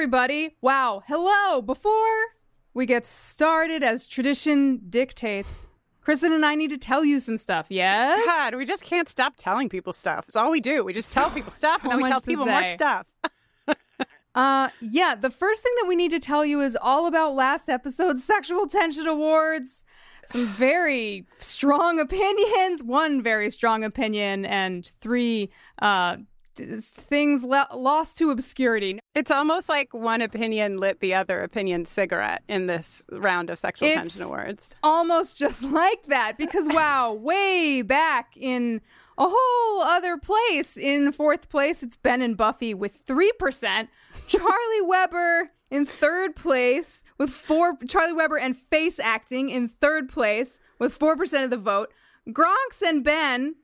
Everybody. 0.00 0.56
Wow. 0.62 1.02
Hello. 1.06 1.60
Before 1.60 2.16
we 2.72 2.86
get 2.86 3.04
started, 3.04 3.82
as 3.82 4.06
tradition 4.06 4.80
dictates, 4.88 5.66
Kristin 6.02 6.34
and 6.34 6.42
I 6.42 6.54
need 6.54 6.70
to 6.70 6.78
tell 6.78 7.04
you 7.04 7.20
some 7.20 7.36
stuff, 7.36 7.66
yes? 7.68 8.24
God, 8.24 8.54
we 8.54 8.64
just 8.64 8.82
can't 8.82 9.10
stop 9.10 9.34
telling 9.36 9.68
people 9.68 9.92
stuff. 9.92 10.24
It's 10.26 10.36
all 10.36 10.50
we 10.50 10.62
do. 10.62 10.84
We 10.84 10.94
just 10.94 11.12
tell 11.12 11.28
people 11.30 11.50
stuff 11.50 11.82
so 11.82 11.90
and 11.90 11.92
then 11.92 12.02
we 12.02 12.08
tell 12.08 12.22
people 12.22 12.46
more 12.46 12.64
stuff. 12.64 13.06
Uh, 14.32 14.68
yeah, 14.80 15.16
the 15.16 15.28
first 15.28 15.60
thing 15.60 15.72
that 15.80 15.88
we 15.88 15.96
need 15.96 16.12
to 16.12 16.20
tell 16.20 16.46
you 16.46 16.60
is 16.60 16.78
all 16.80 17.06
about 17.06 17.34
last 17.34 17.68
episode's 17.68 18.22
Sexual 18.22 18.68
Tension 18.68 19.08
Awards. 19.08 19.82
Some 20.24 20.54
very 20.54 21.26
strong 21.40 21.98
opinions, 21.98 22.80
one 22.80 23.22
very 23.22 23.50
strong 23.50 23.82
opinion, 23.82 24.46
and 24.46 24.88
three 25.00 25.50
uh, 25.82 26.18
things 26.60 27.44
lo- 27.44 27.64
lost 27.74 28.18
to 28.18 28.30
obscurity. 28.30 28.98
It's 29.14 29.30
almost 29.30 29.68
like 29.68 29.92
one 29.92 30.22
opinion 30.22 30.76
lit 30.78 31.00
the 31.00 31.14
other 31.14 31.40
opinion 31.42 31.84
cigarette 31.84 32.42
in 32.48 32.66
this 32.66 33.02
round 33.10 33.50
of 33.50 33.58
sexual 33.58 33.88
It's- 33.88 34.02
tension 34.02 34.22
awards. 34.22 34.74
almost 34.82 35.36
just 35.38 35.62
like 35.80 36.06
that 36.06 36.38
because 36.38 36.68
wow, 36.68 37.12
way 37.12 37.82
back 37.82 38.36
in 38.36 38.80
a 39.18 39.26
whole 39.28 39.82
other 39.82 40.16
place 40.16 40.76
in 40.78 41.12
fourth 41.12 41.48
place 41.50 41.82
it's 41.82 41.96
Ben 41.96 42.22
and 42.22 42.36
Buffy 42.36 42.72
with 42.72 43.04
3%, 43.04 43.88
Charlie 44.26 44.80
Weber 44.82 45.50
in 45.70 45.84
third 45.86 46.34
place 46.36 47.02
with 47.18 47.30
4 47.30 47.78
Charlie 47.88 48.12
Weber 48.14 48.38
and 48.38 48.56
face 48.56 48.98
acting 48.98 49.50
in 49.50 49.68
third 49.68 50.08
place 50.08 50.58
with 50.78 50.98
4% 50.98 51.44
of 51.44 51.50
the 51.50 51.56
vote. 51.58 51.92
Gronks 52.28 52.80
and 52.84 53.04
Ben 53.04 53.56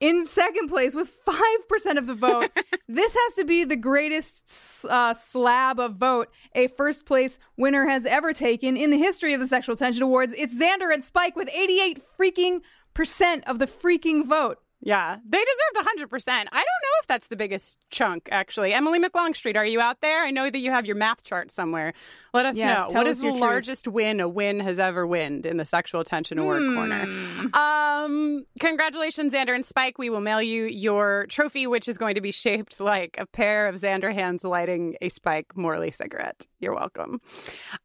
in 0.00 0.24
second 0.26 0.68
place 0.68 0.94
with 0.94 1.12
5% 1.24 1.98
of 1.98 2.06
the 2.06 2.14
vote. 2.14 2.50
this 2.88 3.14
has 3.14 3.34
to 3.34 3.44
be 3.44 3.64
the 3.64 3.76
greatest 3.76 4.86
uh, 4.88 5.14
slab 5.14 5.80
of 5.80 5.96
vote 5.96 6.28
a 6.54 6.68
first 6.68 7.06
place 7.06 7.38
winner 7.56 7.86
has 7.86 8.06
ever 8.06 8.32
taken 8.32 8.76
in 8.76 8.90
the 8.90 8.98
history 8.98 9.34
of 9.34 9.40
the 9.40 9.48
Sexual 9.48 9.76
Tension 9.76 10.02
Awards. 10.02 10.32
It's 10.36 10.54
Xander 10.54 10.92
and 10.92 11.04
Spike 11.04 11.36
with 11.36 11.48
88 11.48 12.02
freaking 12.18 12.60
percent 12.94 13.44
of 13.46 13.58
the 13.58 13.66
freaking 13.66 14.26
vote. 14.26 14.58
Yeah, 14.80 15.16
they 15.28 15.38
deserved 15.38 15.88
100%. 15.98 16.28
I 16.28 16.42
don't 16.42 16.52
know 16.52 16.96
if 17.00 17.06
that's 17.08 17.26
the 17.26 17.36
biggest 17.36 17.78
chunk, 17.90 18.28
actually. 18.30 18.72
Emily 18.72 19.00
McLongstreet, 19.00 19.56
are 19.56 19.64
you 19.66 19.80
out 19.80 20.00
there? 20.02 20.22
I 20.24 20.30
know 20.30 20.48
that 20.48 20.58
you 20.58 20.70
have 20.70 20.86
your 20.86 20.94
math 20.94 21.24
chart 21.24 21.50
somewhere. 21.50 21.92
Let 22.32 22.46
us 22.46 22.56
Yes, 22.56 22.88
know. 22.88 22.94
What 22.96 23.06
us 23.08 23.16
is 23.16 23.22
the 23.22 23.30
truth. 23.30 23.40
largest 23.40 23.88
win 23.88 24.20
a 24.20 24.28
win 24.28 24.60
has 24.60 24.78
ever 24.78 25.04
winned 25.06 25.46
in 25.46 25.56
the 25.56 25.64
Sexual 25.64 26.04
Tension 26.04 26.38
Award 26.38 26.62
Hmm. 26.62 26.74
corner? 26.74 27.06
Um, 27.54 28.46
congratulations, 28.60 29.32
Xander 29.32 29.54
and 29.54 29.64
Spike. 29.64 29.98
We 29.98 30.10
will 30.10 30.20
mail 30.20 30.40
you 30.40 30.64
your 30.66 31.26
trophy, 31.28 31.66
which 31.66 31.88
is 31.88 31.98
going 31.98 32.14
to 32.14 32.20
be 32.20 32.30
shaped 32.30 32.78
like 32.78 33.16
a 33.18 33.26
pair 33.26 33.66
of 33.66 33.74
Xander 33.76 34.14
hands 34.14 34.44
lighting 34.44 34.96
a 35.02 35.08
Spike 35.08 35.56
Morley 35.56 35.90
cigarette. 35.90 36.46
You're 36.60 36.74
welcome. 36.74 37.20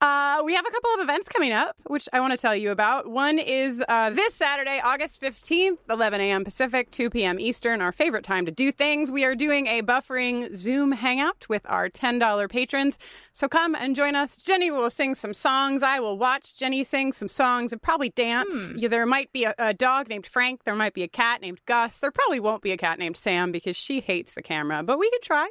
Uh, 0.02 0.42
we 0.46 0.54
have 0.56 0.66
a 0.66 0.72
couple 0.72 0.92
of 0.96 1.00
events 1.02 1.28
coming 1.30 1.52
up, 1.54 1.76
which 1.88 2.08
I 2.14 2.20
want 2.20 2.32
to 2.34 2.38
tell 2.38 2.56
you 2.56 2.72
about. 2.72 3.08
One 3.10 3.40
is 3.40 3.84
uh, 3.88 4.10
this 4.12 4.34
Saturday, 4.36 4.80
August 4.84 5.22
15th, 5.22 5.78
11 5.90 6.22
a.m. 6.22 6.44
Pacific, 6.44 6.92
2 6.94 7.10
p.m. 7.10 7.40
Eastern, 7.40 7.82
our 7.82 7.92
favorite 7.92 8.24
time 8.24 8.46
to 8.46 8.52
do 8.52 8.72
things. 8.72 9.12
We 9.12 9.26
are 9.26 9.36
doing 9.36 9.68
a 9.68 9.82
buffering 9.82 10.56
Zoom 10.56 10.92
hangout 10.92 11.50
with 11.50 11.66
our 11.68 11.90
$10 11.90 12.50
patrons. 12.50 13.00
So 13.32 13.50
come 13.50 13.76
and 13.76 13.96
join 13.96 14.16
us. 14.16 14.38
Jenny 14.38 14.70
will 14.70 14.90
sing 14.90 15.16
some 15.16 15.34
songs. 15.34 15.82
I 15.82 16.00
will 16.00 16.18
watch 16.18 16.56
Jenny 16.56 16.84
sing 16.84 17.12
some 17.12 17.28
songs 17.28 17.72
and 17.72 17.82
probably 17.82 18.10
dance. 18.10 18.72
Yeah, 18.76 18.88
there 18.88 19.06
might 19.06 19.32
be 19.34 19.44
a, 19.46 19.56
a 19.58 19.74
dog 19.74 20.08
named 20.08 20.28
Frank. 20.28 20.64
There 20.64 20.76
might 20.76 20.94
be 20.94 21.04
a 21.04 21.08
cat 21.08 21.42
named 21.42 21.60
Gus. 21.66 21.98
There 21.98 22.12
probably 22.12 22.40
won't 22.40 22.62
be 22.62 22.72
a 22.72 22.78
cat 22.78 23.00
named 23.00 23.18
Sam 23.18 23.52
because 23.52 23.76
she 23.76 24.00
hates 24.00 24.34
the 24.34 24.44
camera, 24.44 24.84
but 24.84 25.00
we 25.00 25.10
could 25.10 25.24
try. 25.24 25.50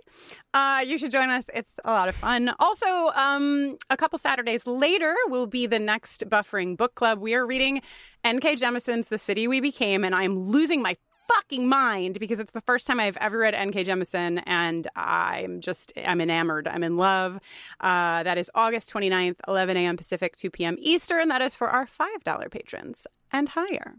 Uh, 0.54 0.84
you 0.86 0.98
should 0.98 1.10
join 1.10 1.30
us. 1.30 1.46
It's 1.54 1.72
a 1.84 1.92
lot 1.92 2.08
of 2.08 2.14
fun. 2.14 2.54
Also, 2.60 2.86
um, 3.14 3.76
a 3.90 3.96
couple 3.96 4.18
Saturdays 4.18 4.66
later 4.66 5.16
will 5.26 5.46
be 5.46 5.66
the 5.66 5.78
next 5.78 6.28
Buffering 6.28 6.76
Book 6.76 6.94
Club. 6.94 7.18
We 7.18 7.34
are 7.34 7.46
reading 7.46 7.82
N.K. 8.22 8.56
Jemisin's 8.56 9.08
The 9.08 9.18
City 9.18 9.48
We 9.48 9.60
Became, 9.60 10.04
and 10.04 10.14
I'm 10.14 10.38
losing 10.38 10.82
my 10.82 10.96
fucking 11.36 11.68
mind 11.68 12.18
because 12.18 12.40
it's 12.40 12.52
the 12.52 12.60
first 12.62 12.86
time 12.86 13.00
I've 13.00 13.16
ever 13.18 13.38
read 13.38 13.54
N.K. 13.54 13.84
Jemisin, 13.84 14.42
and 14.46 14.88
I'm 14.96 15.60
just, 15.60 15.92
I'm 16.04 16.20
enamored. 16.20 16.68
I'm 16.68 16.82
in 16.82 16.96
love. 16.96 17.40
Uh, 17.80 18.22
that 18.22 18.38
is 18.38 18.50
August 18.54 18.92
29th, 18.92 19.36
11 19.48 19.76
a.m. 19.76 19.96
Pacific, 19.96 20.36
2 20.36 20.50
p.m. 20.50 20.76
Eastern. 20.78 21.28
That 21.28 21.42
is 21.42 21.54
for 21.54 21.68
our 21.68 21.86
$5 21.86 22.50
patrons 22.50 23.06
and 23.30 23.48
higher. 23.48 23.94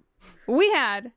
We 0.48 0.70
had 0.72 1.12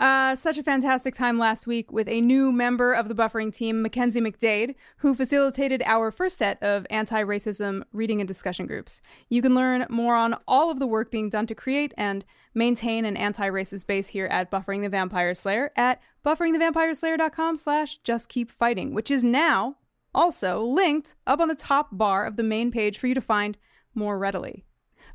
uh, 0.00 0.34
such 0.34 0.56
a 0.56 0.62
fantastic 0.62 1.14
time 1.14 1.38
last 1.38 1.66
week 1.66 1.92
with 1.92 2.08
a 2.08 2.22
new 2.22 2.50
member 2.50 2.94
of 2.94 3.08
the 3.08 3.14
buffering 3.14 3.54
team, 3.54 3.82
Mackenzie 3.82 4.20
McDade, 4.20 4.74
who 4.98 5.14
facilitated 5.14 5.82
our 5.84 6.10
first 6.10 6.38
set 6.38 6.60
of 6.62 6.86
anti 6.88 7.22
racism 7.22 7.82
reading 7.92 8.18
and 8.18 8.26
discussion 8.26 8.66
groups. 8.66 9.02
You 9.28 9.42
can 9.42 9.54
learn 9.54 9.86
more 9.90 10.16
on 10.16 10.38
all 10.48 10.70
of 10.70 10.78
the 10.78 10.86
work 10.86 11.10
being 11.10 11.28
done 11.28 11.46
to 11.48 11.54
create 11.54 11.92
and 11.98 12.24
maintain 12.54 13.04
an 13.04 13.18
anti 13.18 13.48
racist 13.50 13.86
base 13.86 14.08
here 14.08 14.26
at 14.26 14.50
Buffering 14.50 14.80
the 14.80 14.88
Vampire 14.88 15.34
Slayer 15.34 15.70
at 15.76 16.00
bufferingthevampireslayer.com 16.24 17.58
slash 17.58 17.98
just 18.02 18.30
keep 18.30 18.50
fighting, 18.50 18.94
which 18.94 19.10
is 19.10 19.22
now 19.22 19.76
also 20.14 20.64
linked 20.64 21.14
up 21.26 21.40
on 21.40 21.48
the 21.48 21.54
top 21.54 21.90
bar 21.92 22.24
of 22.24 22.36
the 22.36 22.42
main 22.42 22.70
page 22.70 22.98
for 22.98 23.06
you 23.06 23.14
to 23.14 23.20
find 23.20 23.58
more 23.94 24.18
readily. 24.18 24.64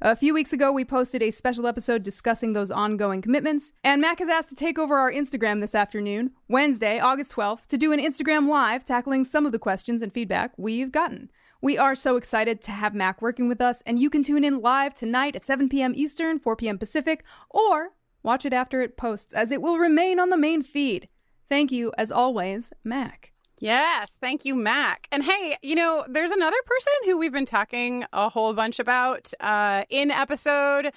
A 0.01 0.15
few 0.15 0.33
weeks 0.33 0.51
ago, 0.51 0.73
we 0.73 0.83
posted 0.83 1.23
a 1.23 1.31
special 1.31 1.65
episode 1.65 2.03
discussing 2.03 2.51
those 2.51 2.69
ongoing 2.69 3.21
commitments, 3.21 3.71
and 3.81 4.01
Mac 4.01 4.19
has 4.19 4.27
asked 4.27 4.49
to 4.49 4.55
take 4.55 4.77
over 4.77 4.97
our 4.97 5.11
Instagram 5.11 5.61
this 5.61 5.73
afternoon, 5.73 6.31
Wednesday, 6.49 6.99
August 6.99 7.31
12th, 7.31 7.65
to 7.67 7.77
do 7.77 7.93
an 7.93 7.99
Instagram 7.99 8.49
Live 8.49 8.83
tackling 8.83 9.23
some 9.23 9.45
of 9.45 9.53
the 9.53 9.59
questions 9.59 10.01
and 10.01 10.13
feedback 10.13 10.51
we've 10.57 10.91
gotten. 10.91 11.31
We 11.61 11.77
are 11.77 11.95
so 11.95 12.17
excited 12.17 12.61
to 12.63 12.71
have 12.71 12.93
Mac 12.93 13.21
working 13.21 13.47
with 13.47 13.61
us, 13.61 13.81
and 13.85 13.97
you 13.97 14.09
can 14.09 14.21
tune 14.21 14.43
in 14.43 14.61
live 14.61 14.93
tonight 14.93 15.35
at 15.35 15.45
7 15.45 15.69
p.m. 15.69 15.93
Eastern, 15.95 16.39
4 16.39 16.57
p.m. 16.57 16.77
Pacific, 16.77 17.23
or 17.49 17.91
watch 18.21 18.45
it 18.45 18.53
after 18.53 18.81
it 18.81 18.97
posts, 18.97 19.33
as 19.33 19.49
it 19.49 19.61
will 19.61 19.77
remain 19.77 20.19
on 20.19 20.29
the 20.29 20.37
main 20.37 20.61
feed. 20.61 21.07
Thank 21.47 21.71
you, 21.71 21.93
as 21.97 22.11
always, 22.11 22.73
Mac. 22.83 23.31
Yes, 23.59 24.09
thank 24.19 24.43
you, 24.45 24.55
Mac. 24.55 25.07
And 25.11 25.23
hey, 25.23 25.57
you 25.61 25.75
know, 25.75 26.05
there's 26.09 26.31
another 26.31 26.57
person 26.65 26.93
who 27.05 27.17
we've 27.17 27.31
been 27.31 27.45
talking 27.45 28.05
a 28.11 28.29
whole 28.29 28.53
bunch 28.53 28.79
about 28.79 29.31
uh, 29.39 29.83
in 29.89 30.11
episode, 30.11 30.91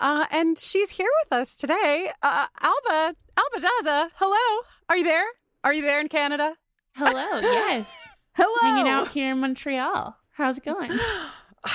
uh, 0.00 0.26
and 0.30 0.58
she's 0.58 0.90
here 0.90 1.08
with 1.22 1.32
us 1.32 1.54
today. 1.56 2.10
Uh, 2.22 2.46
Alba, 2.60 3.16
Alba 3.36 3.66
Daza, 3.66 4.10
hello. 4.16 4.62
Are 4.88 4.96
you 4.96 5.04
there? 5.04 5.26
Are 5.62 5.72
you 5.72 5.82
there 5.82 6.00
in 6.00 6.08
Canada? 6.08 6.56
Hello, 6.94 7.38
yes. 7.40 7.90
Hello! 8.32 8.54
Hanging 8.60 8.88
out 8.88 9.08
here 9.08 9.32
in 9.32 9.38
Montreal. 9.38 10.16
How's 10.32 10.58
it 10.58 10.64
going? 10.64 10.90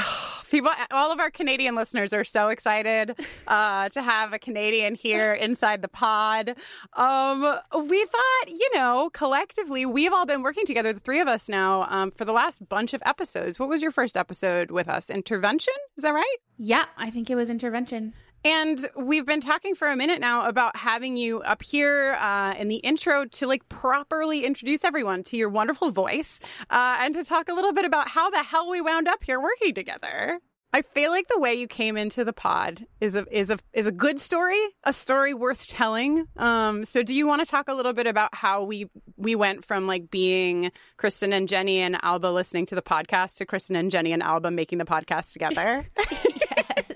People, 0.50 0.72
all 0.90 1.12
of 1.12 1.20
our 1.20 1.30
Canadian 1.30 1.76
listeners 1.76 2.12
are 2.12 2.24
so 2.24 2.48
excited 2.48 3.16
uh, 3.48 3.90
to 3.90 4.02
have 4.02 4.34
a 4.34 4.40
Canadian 4.40 4.96
here 4.96 5.32
inside 5.40 5.84
the 5.84 5.88
pod. 5.88 6.56
Um, 6.94 7.42
we 7.86 8.06
thought, 8.06 8.48
you 8.48 8.70
know, 8.74 9.12
collectively, 9.14 9.86
we've 9.86 10.12
all 10.12 10.26
been 10.26 10.42
working 10.42 10.66
together, 10.66 10.92
the 10.92 11.00
three 11.00 11.20
of 11.20 11.28
us 11.28 11.50
now, 11.50 11.86
um, 11.90 12.10
for 12.10 12.26
the 12.26 12.34
last 12.34 12.68
bunch 12.68 12.96
of 12.96 13.04
episodes. 13.06 13.60
What 13.60 13.70
was 13.70 13.84
your 13.84 13.92
first 13.92 14.18
episode 14.18 14.72
with 14.72 14.90
us? 14.90 15.12
Intervention? 15.12 15.76
Is 15.98 16.04
that 16.04 16.14
right? 16.14 16.38
yeah, 16.62 16.86
I 16.98 17.10
think 17.10 17.30
it 17.30 17.36
was 17.36 17.50
intervention. 17.50 18.14
And 18.46 18.90
we've 18.96 19.26
been 19.26 19.42
talking 19.42 19.76
for 19.76 19.90
a 19.90 19.96
minute 19.96 20.22
now 20.22 20.48
about 20.48 20.78
having 20.78 21.18
you 21.18 21.42
up 21.42 21.62
here 21.62 22.18
uh, 22.20 22.54
in 22.58 22.70
the 22.70 22.78
intro 22.78 23.26
to 23.26 23.48
like 23.48 23.68
properly 23.68 24.46
introduce 24.46 24.86
everyone 24.86 25.24
to 25.26 25.38
your 25.38 25.50
wonderful 25.50 25.92
voice 25.92 26.40
uh, 26.70 26.98
and 27.02 27.14
to 27.16 27.24
talk 27.24 27.50
a 27.50 27.54
little 27.54 27.74
bit 27.74 27.86
about 27.86 28.08
how 28.08 28.30
the 28.30 28.42
hell 28.42 28.70
we 28.70 28.80
wound 28.80 29.08
up 29.08 29.24
here 29.24 29.42
working 29.42 29.74
together. 29.74 30.40
I 30.72 30.84
feel 30.84 31.10
like 31.10 31.28
the 31.28 31.40
way 31.40 31.56
you 31.56 31.68
came 31.68 31.98
into 31.98 32.24
the 32.24 32.32
pod 32.32 32.86
is 33.02 33.16
a 33.16 33.26
is 33.32 33.50
a 33.50 33.58
is 33.74 33.88
a 33.88 33.92
good 33.92 34.22
story, 34.22 34.60
a 34.84 34.94
story 34.94 35.34
worth 35.34 35.66
telling. 35.66 36.28
Um, 36.38 36.86
so, 36.86 37.02
do 37.02 37.16
you 37.16 37.26
want 37.26 37.42
to 37.42 37.50
talk 37.50 37.68
a 37.70 37.74
little 37.74 37.94
bit 37.94 38.06
about 38.06 38.36
how 38.36 38.64
we 38.64 38.88
we 39.18 39.34
went 39.34 39.66
from 39.66 39.88
like 39.88 40.12
being 40.12 40.72
Kristin 41.00 41.34
and 41.34 41.50
Jenny 41.50 41.80
and 41.80 41.98
Alba 42.04 42.28
listening 42.28 42.68
to 42.68 42.76
the 42.76 42.84
podcast 42.84 43.38
to 43.38 43.48
Kristin 43.48 43.78
and 43.78 43.90
Jenny 43.90 44.12
and 44.12 44.22
Alba 44.22 44.52
making 44.52 44.78
the 44.78 44.86
podcast 44.86 45.34
together? 45.34 45.88
yes. 46.12 46.89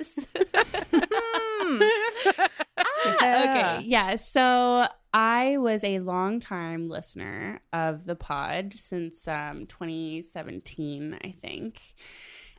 Yeah. 3.22 3.78
Okay, 3.80 3.86
yeah. 3.86 4.16
So 4.16 4.88
I 5.14 5.58
was 5.58 5.84
a 5.84 6.00
long 6.00 6.40
time 6.40 6.88
listener 6.88 7.62
of 7.74 8.06
the 8.06 8.16
pod 8.16 8.74
since 8.74 9.28
um, 9.28 9.66
2017, 9.68 11.20
I 11.22 11.32
think. 11.32 11.82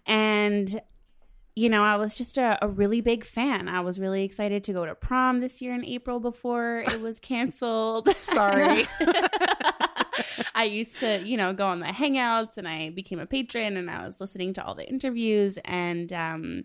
And 0.06 0.80
you 1.56 1.68
know, 1.68 1.84
I 1.84 1.96
was 1.96 2.16
just 2.16 2.36
a, 2.36 2.58
a, 2.62 2.68
really 2.68 3.00
big 3.00 3.24
fan. 3.24 3.68
I 3.68 3.80
was 3.80 4.00
really 4.00 4.24
excited 4.24 4.64
to 4.64 4.72
go 4.72 4.84
to 4.86 4.94
prom 4.94 5.38
this 5.38 5.62
year 5.62 5.72
in 5.72 5.84
April 5.84 6.18
before 6.18 6.82
it 6.88 7.00
was 7.00 7.18
canceled. 7.20 8.08
Sorry. 8.24 8.88
I 10.56 10.64
used 10.64 10.98
to, 10.98 11.22
you 11.24 11.36
know, 11.36 11.52
go 11.52 11.66
on 11.66 11.78
the 11.78 11.86
hangouts 11.86 12.56
and 12.56 12.66
I 12.66 12.90
became 12.90 13.20
a 13.20 13.26
patron 13.26 13.76
and 13.76 13.88
I 13.88 14.04
was 14.04 14.20
listening 14.20 14.52
to 14.54 14.64
all 14.64 14.74
the 14.74 14.88
interviews. 14.88 15.56
And 15.64 16.12
um, 16.12 16.64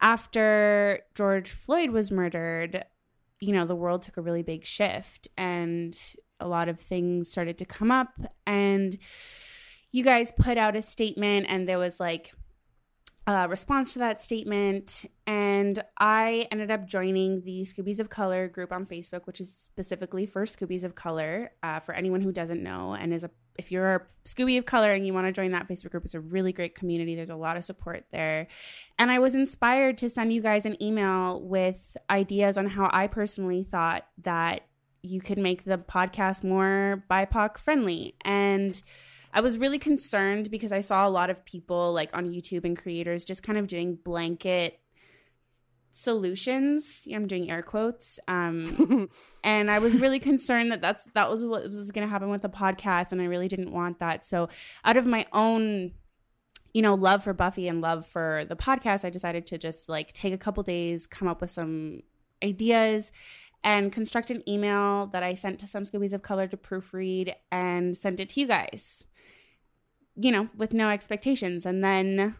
after 0.00 1.00
George 1.14 1.50
Floyd 1.50 1.90
was 1.90 2.10
murdered, 2.10 2.84
you 3.40 3.52
know, 3.52 3.64
the 3.64 3.74
world 3.74 4.02
took 4.02 4.16
a 4.16 4.22
really 4.22 4.42
big 4.42 4.64
shift 4.64 5.28
and 5.36 5.96
a 6.40 6.48
lot 6.48 6.68
of 6.68 6.80
things 6.80 7.30
started 7.30 7.58
to 7.58 7.64
come 7.64 7.90
up. 7.90 8.08
And 8.46 8.96
you 9.90 10.04
guys 10.04 10.32
put 10.36 10.58
out 10.58 10.76
a 10.76 10.82
statement, 10.82 11.46
and 11.48 11.66
there 11.68 11.78
was 11.78 11.98
like, 11.98 12.32
a 13.26 13.46
response 13.46 13.92
to 13.92 13.98
that 13.98 14.22
statement. 14.22 15.04
And 15.26 15.82
I 15.98 16.46
ended 16.50 16.70
up 16.70 16.86
joining 16.86 17.42
the 17.42 17.62
Scoobies 17.62 18.00
of 18.00 18.08
Color 18.08 18.48
group 18.48 18.72
on 18.72 18.86
Facebook, 18.86 19.26
which 19.26 19.40
is 19.40 19.54
specifically 19.54 20.24
for 20.24 20.46
Scoobies 20.46 20.82
of 20.82 20.94
Color. 20.94 21.50
Uh, 21.62 21.80
for 21.80 21.94
anyone 21.94 22.22
who 22.22 22.32
doesn't 22.32 22.62
know, 22.62 22.94
and 22.94 23.12
is 23.12 23.24
a 23.24 23.30
if 23.58 23.72
you're 23.72 24.08
Scooby 24.24 24.56
of 24.58 24.66
Color 24.66 24.92
and 24.92 25.06
you 25.06 25.12
want 25.12 25.26
to 25.26 25.32
join 25.32 25.50
that 25.50 25.68
Facebook 25.68 25.90
group, 25.90 26.04
it's 26.04 26.14
a 26.14 26.20
really 26.20 26.52
great 26.52 26.74
community. 26.74 27.14
There's 27.14 27.28
a 27.28 27.36
lot 27.36 27.56
of 27.56 27.64
support 27.64 28.04
there. 28.12 28.46
And 28.98 29.10
I 29.10 29.18
was 29.18 29.34
inspired 29.34 29.98
to 29.98 30.08
send 30.08 30.32
you 30.32 30.40
guys 30.40 30.64
an 30.64 30.80
email 30.82 31.42
with 31.42 31.96
ideas 32.08 32.56
on 32.56 32.66
how 32.66 32.88
I 32.92 33.08
personally 33.08 33.66
thought 33.70 34.06
that 34.22 34.62
you 35.02 35.20
could 35.20 35.38
make 35.38 35.64
the 35.64 35.78
podcast 35.78 36.44
more 36.44 37.04
BIPOC 37.10 37.58
friendly. 37.58 38.14
And 38.22 38.80
I 39.32 39.40
was 39.40 39.58
really 39.58 39.78
concerned 39.78 40.50
because 40.50 40.72
I 40.72 40.80
saw 40.80 41.06
a 41.06 41.10
lot 41.10 41.30
of 41.30 41.44
people 41.44 41.92
like 41.92 42.16
on 42.16 42.30
YouTube 42.30 42.64
and 42.64 42.76
creators 42.76 43.24
just 43.24 43.42
kind 43.42 43.58
of 43.58 43.66
doing 43.66 43.96
blanket 43.96 44.80
solutions. 45.98 47.06
I'm 47.12 47.26
doing 47.26 47.50
air 47.50 47.62
quotes. 47.62 48.18
Um, 48.28 49.08
and 49.44 49.70
I 49.70 49.78
was 49.78 49.96
really 49.96 50.18
concerned 50.18 50.72
that 50.72 50.80
that's 50.80 51.06
that 51.14 51.30
was 51.30 51.44
what 51.44 51.68
was 51.68 51.90
going 51.90 52.06
to 52.06 52.10
happen 52.10 52.30
with 52.30 52.42
the 52.42 52.48
podcast, 52.48 53.12
and 53.12 53.20
I 53.20 53.24
really 53.24 53.48
didn't 53.48 53.72
want 53.72 53.98
that. 54.00 54.24
So, 54.24 54.48
out 54.84 54.96
of 54.96 55.06
my 55.06 55.26
own, 55.32 55.92
you 56.72 56.82
know, 56.82 56.94
love 56.94 57.24
for 57.24 57.32
Buffy 57.32 57.68
and 57.68 57.80
love 57.80 58.06
for 58.06 58.44
the 58.48 58.56
podcast, 58.56 59.04
I 59.04 59.10
decided 59.10 59.46
to 59.48 59.58
just 59.58 59.88
like 59.88 60.12
take 60.12 60.32
a 60.32 60.38
couple 60.38 60.62
days, 60.62 61.06
come 61.06 61.28
up 61.28 61.40
with 61.40 61.50
some 61.50 62.02
ideas, 62.42 63.12
and 63.64 63.92
construct 63.92 64.30
an 64.30 64.48
email 64.48 65.06
that 65.08 65.22
I 65.22 65.34
sent 65.34 65.58
to 65.60 65.66
some 65.66 65.84
Scoobies 65.84 66.12
of 66.12 66.22
Color 66.22 66.46
to 66.48 66.56
proofread 66.56 67.34
and 67.50 67.96
sent 67.96 68.20
it 68.20 68.28
to 68.30 68.40
you 68.40 68.46
guys 68.46 69.04
you 70.18 70.32
know, 70.32 70.48
with 70.56 70.74
no 70.74 70.90
expectations. 70.90 71.64
And 71.64 71.82
then 71.82 72.34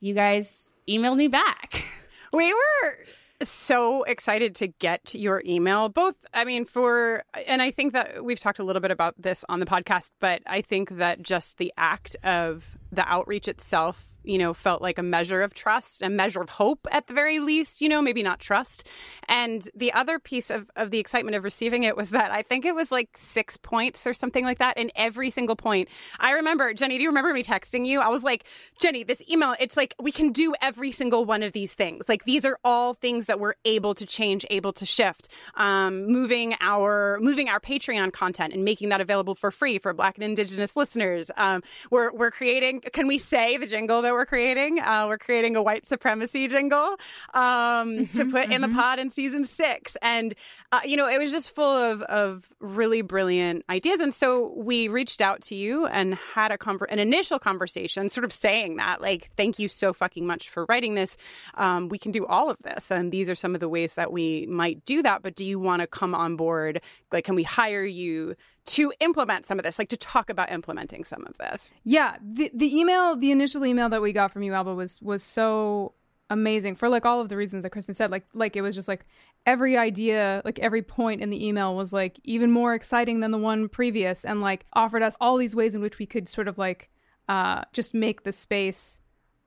you 0.00 0.14
guys 0.14 0.72
emailed 0.88 1.16
me 1.16 1.28
back. 1.28 1.84
We 2.32 2.52
were 2.52 2.98
so 3.42 4.02
excited 4.02 4.54
to 4.56 4.66
get 4.66 5.14
your 5.14 5.42
email. 5.46 5.88
Both, 5.88 6.16
I 6.34 6.44
mean, 6.44 6.64
for, 6.64 7.24
and 7.46 7.62
I 7.62 7.70
think 7.70 7.92
that 7.92 8.24
we've 8.24 8.40
talked 8.40 8.58
a 8.58 8.64
little 8.64 8.82
bit 8.82 8.90
about 8.90 9.14
this 9.20 9.44
on 9.48 9.60
the 9.60 9.66
podcast, 9.66 10.10
but 10.20 10.42
I 10.46 10.60
think 10.60 10.98
that 10.98 11.22
just 11.22 11.58
the 11.58 11.72
act 11.76 12.16
of 12.24 12.76
the 12.90 13.06
outreach 13.06 13.48
itself 13.48 14.08
you 14.28 14.36
know, 14.36 14.52
felt 14.52 14.82
like 14.82 14.98
a 14.98 15.02
measure 15.02 15.40
of 15.40 15.54
trust, 15.54 16.02
a 16.02 16.10
measure 16.10 16.42
of 16.42 16.50
hope 16.50 16.86
at 16.90 17.06
the 17.06 17.14
very 17.14 17.38
least, 17.38 17.80
you 17.80 17.88
know, 17.88 18.02
maybe 18.02 18.22
not 18.22 18.40
trust. 18.40 18.86
And 19.26 19.66
the 19.74 19.90
other 19.94 20.18
piece 20.18 20.50
of, 20.50 20.70
of 20.76 20.90
the 20.90 20.98
excitement 20.98 21.34
of 21.34 21.44
receiving 21.44 21.84
it 21.84 21.96
was 21.96 22.10
that 22.10 22.30
I 22.30 22.42
think 22.42 22.66
it 22.66 22.74
was 22.74 22.92
like 22.92 23.08
six 23.16 23.56
points 23.56 24.06
or 24.06 24.12
something 24.12 24.44
like 24.44 24.58
that. 24.58 24.76
in 24.76 24.92
every 24.94 25.30
single 25.30 25.56
point, 25.56 25.88
I 26.20 26.32
remember, 26.32 26.74
Jenny, 26.74 26.98
do 26.98 27.02
you 27.02 27.08
remember 27.08 27.32
me 27.32 27.42
texting 27.42 27.86
you? 27.86 28.00
I 28.00 28.08
was 28.08 28.22
like, 28.22 28.44
Jenny, 28.78 29.02
this 29.02 29.22
email, 29.30 29.54
it's 29.58 29.78
like 29.78 29.94
we 29.98 30.12
can 30.12 30.30
do 30.30 30.54
every 30.60 30.92
single 30.92 31.24
one 31.24 31.42
of 31.42 31.54
these 31.54 31.72
things. 31.72 32.06
Like 32.06 32.24
these 32.24 32.44
are 32.44 32.58
all 32.62 32.92
things 32.92 33.26
that 33.26 33.40
we're 33.40 33.54
able 33.64 33.94
to 33.94 34.04
change, 34.04 34.44
able 34.50 34.74
to 34.74 34.84
shift. 34.84 35.28
Um, 35.54 36.06
moving 36.06 36.54
our 36.60 37.18
moving 37.22 37.48
our 37.48 37.60
Patreon 37.60 38.12
content 38.12 38.52
and 38.52 38.62
making 38.62 38.90
that 38.90 39.00
available 39.00 39.34
for 39.34 39.50
free 39.50 39.78
for 39.78 39.94
Black 39.94 40.16
and 40.16 40.24
Indigenous 40.24 40.76
listeners. 40.76 41.30
Um, 41.38 41.62
we're 41.90 42.12
we're 42.12 42.30
creating. 42.30 42.82
Can 42.92 43.06
we 43.06 43.18
say 43.18 43.56
the 43.56 43.66
jingle 43.66 44.02
that 44.02 44.17
we're 44.18 44.26
creating. 44.26 44.80
Uh, 44.80 45.06
we're 45.06 45.16
creating 45.16 45.54
a 45.54 45.62
white 45.62 45.86
supremacy 45.86 46.48
jingle 46.48 46.96
um, 47.34 47.40
mm-hmm, 47.40 48.04
to 48.06 48.24
put 48.24 48.44
mm-hmm. 48.44 48.52
in 48.52 48.60
the 48.60 48.66
mm-hmm. 48.66 48.76
pod 48.76 48.98
in 48.98 49.10
season 49.10 49.44
six, 49.44 49.96
and 50.02 50.34
uh, 50.72 50.80
you 50.84 50.96
know 50.96 51.08
it 51.08 51.18
was 51.18 51.30
just 51.30 51.54
full 51.54 51.76
of 51.76 52.02
of 52.02 52.48
really 52.58 53.00
brilliant 53.00 53.64
ideas. 53.70 54.00
And 54.00 54.12
so 54.12 54.52
we 54.56 54.88
reached 54.88 55.20
out 55.20 55.40
to 55.42 55.54
you 55.54 55.86
and 55.86 56.16
had 56.16 56.50
a 56.50 56.58
conver- 56.58 56.90
an 56.90 56.98
initial 56.98 57.38
conversation, 57.38 58.08
sort 58.08 58.24
of 58.24 58.32
saying 58.32 58.76
that 58.76 59.00
like, 59.00 59.30
thank 59.36 59.60
you 59.60 59.68
so 59.68 59.92
fucking 59.92 60.26
much 60.26 60.48
for 60.48 60.66
writing 60.68 60.94
this. 60.94 61.16
Um, 61.54 61.88
we 61.88 61.98
can 61.98 62.10
do 62.10 62.26
all 62.26 62.50
of 62.50 62.58
this, 62.64 62.90
and 62.90 63.12
these 63.12 63.30
are 63.30 63.36
some 63.36 63.54
of 63.54 63.60
the 63.60 63.68
ways 63.68 63.94
that 63.94 64.12
we 64.12 64.46
might 64.46 64.84
do 64.84 65.00
that. 65.02 65.22
But 65.22 65.36
do 65.36 65.44
you 65.44 65.60
want 65.60 65.80
to 65.80 65.86
come 65.86 66.14
on 66.14 66.34
board? 66.34 66.82
Like, 67.12 67.24
can 67.24 67.34
we 67.34 67.42
hire 67.42 67.84
you? 67.84 68.36
to 68.68 68.92
implement 69.00 69.46
some 69.46 69.58
of 69.58 69.64
this, 69.64 69.78
like 69.78 69.88
to 69.88 69.96
talk 69.96 70.28
about 70.28 70.52
implementing 70.52 71.02
some 71.02 71.24
of 71.26 71.36
this. 71.38 71.70
Yeah, 71.84 72.16
the 72.22 72.50
the 72.52 72.78
email, 72.78 73.16
the 73.16 73.30
initial 73.30 73.64
email 73.64 73.88
that 73.88 74.02
we 74.02 74.12
got 74.12 74.30
from 74.30 74.42
you, 74.42 74.52
Alba, 74.52 74.74
was 74.74 75.00
was 75.00 75.22
so 75.22 75.94
amazing 76.30 76.76
for 76.76 76.88
like 76.88 77.06
all 77.06 77.20
of 77.20 77.30
the 77.30 77.36
reasons 77.36 77.62
that 77.62 77.72
Kristin 77.72 77.96
said. 77.96 78.10
Like 78.10 78.26
like 78.34 78.56
it 78.56 78.60
was 78.60 78.74
just 78.74 78.86
like 78.86 79.06
every 79.46 79.78
idea, 79.78 80.42
like 80.44 80.58
every 80.58 80.82
point 80.82 81.22
in 81.22 81.30
the 81.30 81.46
email 81.46 81.74
was 81.74 81.94
like 81.94 82.20
even 82.24 82.50
more 82.50 82.74
exciting 82.74 83.20
than 83.20 83.30
the 83.30 83.38
one 83.38 83.68
previous, 83.68 84.24
and 84.24 84.42
like 84.42 84.66
offered 84.74 85.02
us 85.02 85.16
all 85.18 85.38
these 85.38 85.54
ways 85.54 85.74
in 85.74 85.80
which 85.80 85.98
we 85.98 86.04
could 86.04 86.28
sort 86.28 86.46
of 86.46 86.58
like 86.58 86.90
uh, 87.28 87.62
just 87.72 87.94
make 87.94 88.24
the 88.24 88.32
space 88.32 88.98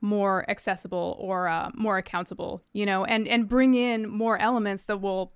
more 0.01 0.49
accessible 0.49 1.15
or 1.19 1.47
uh, 1.47 1.69
more 1.75 1.97
accountable, 1.99 2.59
you 2.73 2.87
know, 2.87 3.05
and 3.05 3.27
and 3.27 3.47
bring 3.47 3.75
in 3.75 4.09
more 4.09 4.39
elements 4.39 4.85
that 4.85 4.99
will 4.99 5.31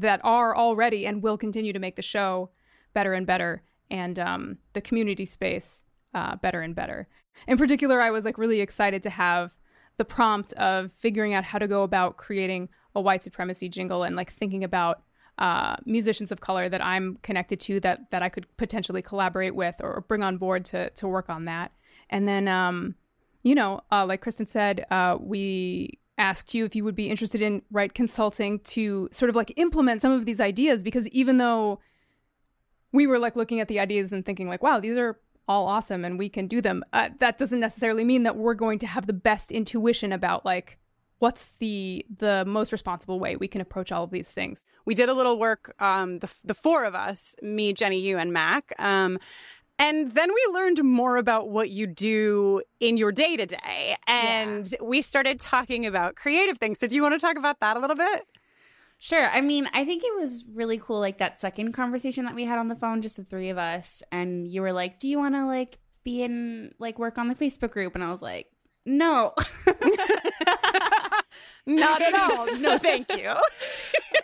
that 0.00 0.20
are 0.24 0.56
already 0.56 1.06
and 1.06 1.22
will 1.22 1.38
continue 1.38 1.72
to 1.72 1.78
make 1.78 1.96
the 1.96 2.02
show 2.02 2.50
better 2.92 3.12
and 3.14 3.26
better, 3.26 3.62
and 3.90 4.18
um, 4.18 4.58
the 4.72 4.80
community 4.80 5.24
space 5.24 5.82
uh, 6.14 6.36
better 6.36 6.60
and 6.60 6.74
better. 6.74 7.08
In 7.46 7.56
particular, 7.56 8.00
I 8.00 8.10
was 8.10 8.24
like 8.24 8.38
really 8.38 8.60
excited 8.60 9.02
to 9.04 9.10
have 9.10 9.50
the 9.98 10.04
prompt 10.04 10.52
of 10.54 10.90
figuring 10.98 11.34
out 11.34 11.44
how 11.44 11.58
to 11.58 11.68
go 11.68 11.82
about 11.82 12.16
creating 12.16 12.68
a 12.94 13.00
white 13.00 13.22
supremacy 13.22 13.68
jingle 13.68 14.02
and 14.02 14.16
like 14.16 14.32
thinking 14.32 14.64
about 14.64 15.02
uh, 15.38 15.76
musicians 15.84 16.32
of 16.32 16.40
color 16.40 16.68
that 16.68 16.84
I'm 16.84 17.18
connected 17.22 17.60
to 17.60 17.80
that 17.80 18.10
that 18.10 18.22
I 18.22 18.28
could 18.28 18.46
potentially 18.56 19.02
collaborate 19.02 19.54
with 19.54 19.76
or 19.80 20.04
bring 20.08 20.22
on 20.22 20.38
board 20.38 20.64
to 20.66 20.90
to 20.90 21.08
work 21.08 21.30
on 21.30 21.44
that. 21.46 21.72
And 22.10 22.26
then, 22.26 22.48
um, 22.48 22.94
you 23.42 23.54
know, 23.54 23.80
uh, 23.92 24.04
like 24.04 24.24
Kristin 24.24 24.48
said, 24.48 24.86
uh, 24.90 25.16
we 25.20 25.99
asked 26.20 26.54
you 26.54 26.64
if 26.64 26.76
you 26.76 26.84
would 26.84 26.94
be 26.94 27.08
interested 27.08 27.40
in 27.40 27.62
right 27.72 27.92
consulting 27.92 28.60
to 28.60 29.08
sort 29.10 29.30
of 29.30 29.34
like 29.34 29.52
implement 29.56 30.02
some 30.02 30.12
of 30.12 30.26
these 30.26 30.40
ideas 30.40 30.82
because 30.82 31.08
even 31.08 31.38
though 31.38 31.80
we 32.92 33.06
were 33.06 33.18
like 33.18 33.36
looking 33.36 33.60
at 33.60 33.68
the 33.68 33.80
ideas 33.80 34.12
and 34.12 34.24
thinking 34.24 34.46
like, 34.46 34.62
wow, 34.62 34.78
these 34.78 34.98
are 34.98 35.18
all 35.48 35.66
awesome 35.66 36.04
and 36.04 36.18
we 36.18 36.28
can 36.28 36.46
do 36.46 36.60
them. 36.60 36.84
Uh, 36.92 37.08
that 37.18 37.38
doesn't 37.38 37.60
necessarily 37.60 38.04
mean 38.04 38.22
that 38.24 38.36
we're 38.36 38.54
going 38.54 38.78
to 38.78 38.86
have 38.86 39.06
the 39.06 39.12
best 39.12 39.50
intuition 39.50 40.12
about 40.12 40.44
like 40.44 40.78
what's 41.18 41.52
the 41.58 42.04
the 42.18 42.44
most 42.46 42.72
responsible 42.72 43.20
way 43.20 43.36
we 43.36 43.48
can 43.48 43.60
approach 43.60 43.90
all 43.90 44.04
of 44.04 44.10
these 44.10 44.28
things. 44.28 44.64
We 44.84 44.94
did 44.94 45.08
a 45.08 45.14
little 45.14 45.38
work, 45.38 45.74
um, 45.80 46.18
the 46.18 46.30
the 46.44 46.54
four 46.54 46.84
of 46.84 46.94
us, 46.94 47.36
me, 47.42 47.72
Jenny, 47.72 48.00
you, 48.00 48.18
and 48.18 48.32
Mac. 48.32 48.72
Um, 48.78 49.18
and 49.80 50.12
then 50.12 50.28
we 50.28 50.52
learned 50.52 50.84
more 50.84 51.16
about 51.16 51.48
what 51.48 51.70
you 51.70 51.86
do 51.86 52.60
in 52.80 52.98
your 52.98 53.12
day 53.12 53.38
to 53.38 53.46
day. 53.46 53.96
And 54.06 54.70
yeah. 54.70 54.78
we 54.82 55.00
started 55.00 55.40
talking 55.40 55.86
about 55.86 56.16
creative 56.16 56.58
things. 56.58 56.78
So, 56.78 56.86
do 56.86 56.94
you 56.94 57.02
want 57.02 57.14
to 57.14 57.18
talk 57.18 57.38
about 57.38 57.60
that 57.60 57.78
a 57.78 57.80
little 57.80 57.96
bit? 57.96 58.26
Sure. 58.98 59.30
I 59.30 59.40
mean, 59.40 59.66
I 59.72 59.86
think 59.86 60.04
it 60.04 60.14
was 60.20 60.44
really 60.54 60.76
cool, 60.76 61.00
like 61.00 61.16
that 61.18 61.40
second 61.40 61.72
conversation 61.72 62.26
that 62.26 62.34
we 62.34 62.44
had 62.44 62.58
on 62.58 62.68
the 62.68 62.76
phone, 62.76 63.00
just 63.00 63.16
the 63.16 63.24
three 63.24 63.48
of 63.48 63.56
us. 63.56 64.02
And 64.12 64.46
you 64.46 64.60
were 64.60 64.74
like, 64.74 65.00
Do 65.00 65.08
you 65.08 65.18
want 65.18 65.34
to 65.34 65.46
like 65.46 65.78
be 66.04 66.22
in 66.22 66.74
like 66.78 66.98
work 66.98 67.16
on 67.16 67.28
the 67.28 67.34
Facebook 67.34 67.70
group? 67.70 67.94
And 67.94 68.04
I 68.04 68.12
was 68.12 68.20
like, 68.20 68.48
No. 68.84 69.32
Not 71.66 72.02
at 72.02 72.14
all. 72.14 72.54
No, 72.56 72.78
thank 72.78 73.10
you. 73.10 73.34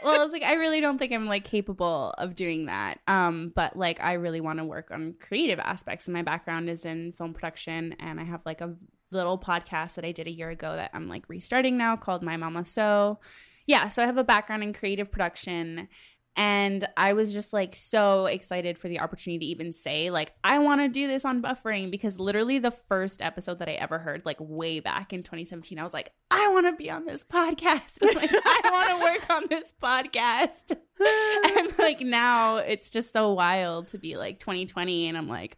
well, 0.02 0.20
I 0.20 0.24
was 0.24 0.32
like, 0.32 0.42
I 0.42 0.54
really 0.54 0.80
don't 0.80 0.98
think 0.98 1.12
I'm 1.12 1.26
like 1.26 1.44
capable 1.44 2.14
of 2.18 2.34
doing 2.34 2.66
that. 2.66 3.00
Um, 3.06 3.52
but 3.54 3.76
like 3.76 4.00
I 4.02 4.14
really 4.14 4.40
want 4.40 4.58
to 4.58 4.64
work 4.64 4.90
on 4.90 5.14
creative 5.20 5.58
aspects. 5.58 6.06
And 6.06 6.14
my 6.14 6.22
background 6.22 6.68
is 6.68 6.84
in 6.84 7.12
film 7.12 7.34
production 7.34 7.94
and 7.98 8.20
I 8.20 8.24
have 8.24 8.40
like 8.44 8.60
a 8.60 8.74
little 9.10 9.38
podcast 9.38 9.94
that 9.94 10.04
I 10.04 10.12
did 10.12 10.26
a 10.26 10.32
year 10.32 10.50
ago 10.50 10.74
that 10.74 10.90
I'm 10.92 11.08
like 11.08 11.28
restarting 11.28 11.76
now 11.76 11.96
called 11.96 12.22
My 12.22 12.36
Mama 12.36 12.64
So 12.64 13.20
yeah, 13.66 13.88
so 13.88 14.02
I 14.02 14.06
have 14.06 14.16
a 14.16 14.24
background 14.24 14.62
in 14.62 14.72
creative 14.72 15.10
production 15.10 15.88
And 16.36 16.86
I 16.98 17.14
was 17.14 17.32
just 17.32 17.54
like 17.54 17.74
so 17.74 18.26
excited 18.26 18.76
for 18.76 18.88
the 18.88 19.00
opportunity 19.00 19.38
to 19.38 19.50
even 19.50 19.72
say, 19.72 20.10
like, 20.10 20.34
I 20.44 20.58
want 20.58 20.82
to 20.82 20.88
do 20.88 21.06
this 21.06 21.24
on 21.24 21.40
buffering 21.40 21.90
because 21.90 22.20
literally 22.20 22.58
the 22.58 22.70
first 22.70 23.22
episode 23.22 23.58
that 23.60 23.70
I 23.70 23.72
ever 23.72 23.98
heard, 23.98 24.26
like 24.26 24.36
way 24.38 24.80
back 24.80 25.14
in 25.14 25.22
2017, 25.22 25.78
I 25.78 25.84
was 25.84 25.94
like, 25.94 26.12
I 26.30 26.48
want 26.48 26.66
to 26.66 26.72
be 26.72 26.90
on 26.90 27.06
this 27.06 27.24
podcast. 27.24 28.02
like, 28.02 28.30
I 28.30 28.70
want 28.70 28.90
to 28.90 29.04
work 29.04 29.30
on 29.30 29.44
this 29.48 29.72
podcast. 29.82 30.76
and 31.58 31.78
like 31.78 32.00
now 32.00 32.58
it's 32.58 32.90
just 32.90 33.12
so 33.12 33.32
wild 33.32 33.88
to 33.88 33.98
be 33.98 34.18
like 34.18 34.38
2020. 34.38 35.08
And 35.08 35.16
I'm 35.16 35.28
like, 35.28 35.56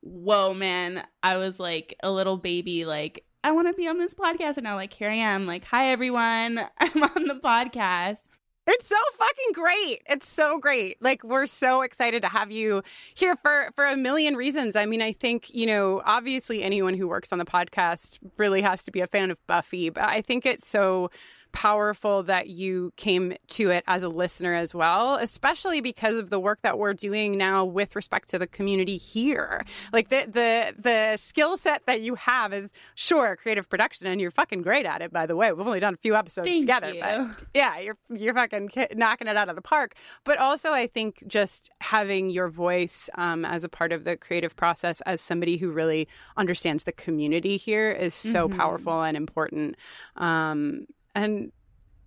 whoa, 0.00 0.54
man. 0.54 1.06
I 1.22 1.36
was 1.36 1.60
like 1.60 1.94
a 2.02 2.10
little 2.10 2.38
baby, 2.38 2.86
like, 2.86 3.26
I 3.42 3.52
want 3.52 3.68
to 3.68 3.74
be 3.74 3.88
on 3.88 3.98
this 3.98 4.14
podcast. 4.14 4.56
And 4.56 4.64
now, 4.64 4.76
like, 4.76 4.92
here 4.92 5.08
I 5.08 5.14
am, 5.14 5.46
like, 5.46 5.64
hi, 5.64 5.88
everyone. 5.88 6.60
I'm 6.78 7.02
on 7.02 7.24
the 7.24 7.40
podcast. 7.42 8.30
It's 8.72 8.86
so 8.86 8.96
fucking 9.18 9.52
great. 9.52 10.02
It's 10.08 10.28
so 10.28 10.60
great. 10.60 11.02
Like 11.02 11.24
we're 11.24 11.48
so 11.48 11.82
excited 11.82 12.22
to 12.22 12.28
have 12.28 12.52
you 12.52 12.84
here 13.16 13.34
for 13.42 13.70
for 13.74 13.84
a 13.84 13.96
million 13.96 14.36
reasons. 14.36 14.76
I 14.76 14.86
mean, 14.86 15.02
I 15.02 15.12
think, 15.12 15.52
you 15.52 15.66
know, 15.66 16.02
obviously 16.04 16.62
anyone 16.62 16.94
who 16.94 17.08
works 17.08 17.32
on 17.32 17.40
the 17.40 17.44
podcast 17.44 18.18
really 18.36 18.62
has 18.62 18.84
to 18.84 18.92
be 18.92 19.00
a 19.00 19.08
fan 19.08 19.32
of 19.32 19.44
Buffy, 19.48 19.90
but 19.90 20.04
I 20.04 20.22
think 20.22 20.46
it's 20.46 20.68
so 20.68 21.10
powerful 21.52 22.22
that 22.24 22.48
you 22.48 22.92
came 22.96 23.34
to 23.48 23.70
it 23.70 23.84
as 23.86 24.02
a 24.02 24.08
listener 24.08 24.54
as 24.54 24.74
well, 24.74 25.16
especially 25.16 25.80
because 25.80 26.16
of 26.18 26.30
the 26.30 26.38
work 26.40 26.60
that 26.62 26.78
we're 26.78 26.94
doing 26.94 27.36
now 27.36 27.64
with 27.64 27.94
respect 27.96 28.28
to 28.30 28.38
the 28.38 28.46
community 28.46 28.96
here. 28.96 29.64
Like 29.92 30.08
the 30.08 30.26
the 30.30 30.74
the 30.78 31.16
skill 31.16 31.56
set 31.56 31.86
that 31.86 32.00
you 32.00 32.14
have 32.16 32.52
is 32.52 32.70
sure 32.94 33.36
creative 33.36 33.68
production, 33.68 34.06
and 34.06 34.20
you're 34.20 34.30
fucking 34.30 34.62
great 34.62 34.86
at 34.86 35.02
it. 35.02 35.12
By 35.12 35.26
the 35.26 35.36
way, 35.36 35.52
we've 35.52 35.66
only 35.66 35.80
done 35.80 35.94
a 35.94 35.98
few 35.98 36.14
episodes 36.14 36.46
Thank 36.48 36.62
together, 36.62 36.92
you. 36.94 37.00
but 37.00 37.26
yeah, 37.54 37.78
you're 37.78 37.96
you're 38.08 38.34
fucking 38.34 38.70
knocking 38.94 39.28
it 39.28 39.36
out 39.36 39.48
of 39.48 39.56
the 39.56 39.62
park. 39.62 39.94
But 40.24 40.38
also, 40.38 40.72
I 40.72 40.86
think 40.86 41.22
just 41.26 41.70
having 41.80 42.30
your 42.30 42.48
voice 42.48 43.08
um, 43.16 43.44
as 43.44 43.64
a 43.64 43.68
part 43.68 43.92
of 43.92 44.04
the 44.04 44.16
creative 44.16 44.56
process, 44.56 45.00
as 45.02 45.20
somebody 45.20 45.56
who 45.56 45.70
really 45.70 46.08
understands 46.36 46.84
the 46.84 46.92
community 46.92 47.56
here, 47.56 47.90
is 47.90 48.14
so 48.14 48.48
Mhm. 48.48 48.56
powerful 48.56 49.02
and 49.02 49.16
important. 49.16 49.76
Um, 50.16 50.86
and 51.20 51.52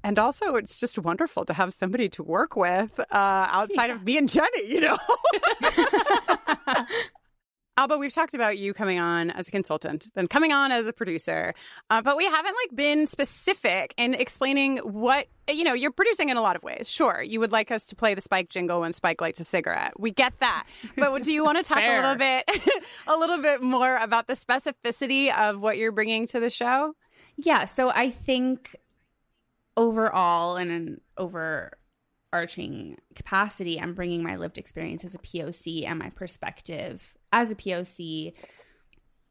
and 0.04 0.20
also 0.20 0.56
it's 0.56 0.80
just 0.80 0.98
wonderful 1.00 1.46
to 1.46 1.54
have 1.54 1.74
somebody 1.74 2.10
to 2.10 2.24
work 2.24 2.56
with 2.56 3.00
uh, 3.00 3.04
outside 3.12 3.90
of 3.90 4.04
me 4.04 4.18
and 4.18 4.30
Jenny, 4.30 4.68
you 4.68 4.82
know. 4.82 4.98
Alba, 7.76 7.98
we've 7.98 8.14
talked 8.14 8.36
about 8.36 8.60
you 8.60 8.72
coming 8.72 9.00
on 9.00 9.32
as 9.32 9.48
a 9.48 9.52
consultant, 9.52 10.06
then 10.14 10.28
coming 10.28 10.52
on 10.52 10.72
as 10.72 10.86
a 10.86 10.94
producer, 10.94 11.56
uh, 11.90 12.04
but 12.04 12.18
we 12.18 12.26
haven't 12.26 12.54
like 12.54 12.76
been 12.76 13.08
specific 13.08 13.96
in 13.98 14.14
explaining 14.14 14.78
what 14.78 15.26
you 15.50 15.64
know. 15.64 15.74
You're 15.74 15.92
producing 15.92 16.30
in 16.30 16.38
a 16.38 16.42
lot 16.42 16.56
of 16.56 16.62
ways. 16.62 16.88
Sure, 16.88 17.24
you 17.24 17.40
would 17.40 17.52
like 17.52 17.72
us 17.72 17.88
to 17.88 17.96
play 17.96 18.14
the 18.14 18.22
Spike 18.22 18.50
jingle 18.50 18.82
when 18.82 18.94
Spike 18.94 19.22
lights 19.22 19.40
a 19.40 19.44
cigarette. 19.44 20.00
We 20.00 20.12
get 20.12 20.38
that, 20.40 20.68
but 20.96 21.24
do 21.24 21.34
you 21.34 21.44
want 21.44 21.58
to 21.58 21.64
talk 21.64 21.82
a 21.82 21.96
little 21.96 22.16
bit, 22.16 22.44
a 23.08 23.16
little 23.16 23.40
bit 23.40 23.64
more 23.64 23.98
about 23.98 24.28
the 24.28 24.34
specificity 24.34 25.36
of 25.36 25.60
what 25.60 25.78
you're 25.78 25.92
bringing 25.92 26.28
to 26.28 26.40
the 26.40 26.52
show? 26.52 26.94
Yeah, 27.38 27.66
so 27.66 27.90
I 27.90 28.12
think 28.12 28.76
overall 29.78 30.58
in 30.58 30.72
an 30.72 31.02
overarching 31.18 32.98
capacity, 33.16 33.80
I'm 33.80 33.94
bringing 33.94 34.24
my 34.24 34.36
lived 34.36 34.58
experience 34.58 35.04
as 35.04 35.16
a 35.16 35.20
POC 35.20 35.88
and 35.88 36.00
my 36.00 36.10
perspective 36.10 37.18
as 37.32 37.52
a 37.52 37.56
POC 37.56 38.34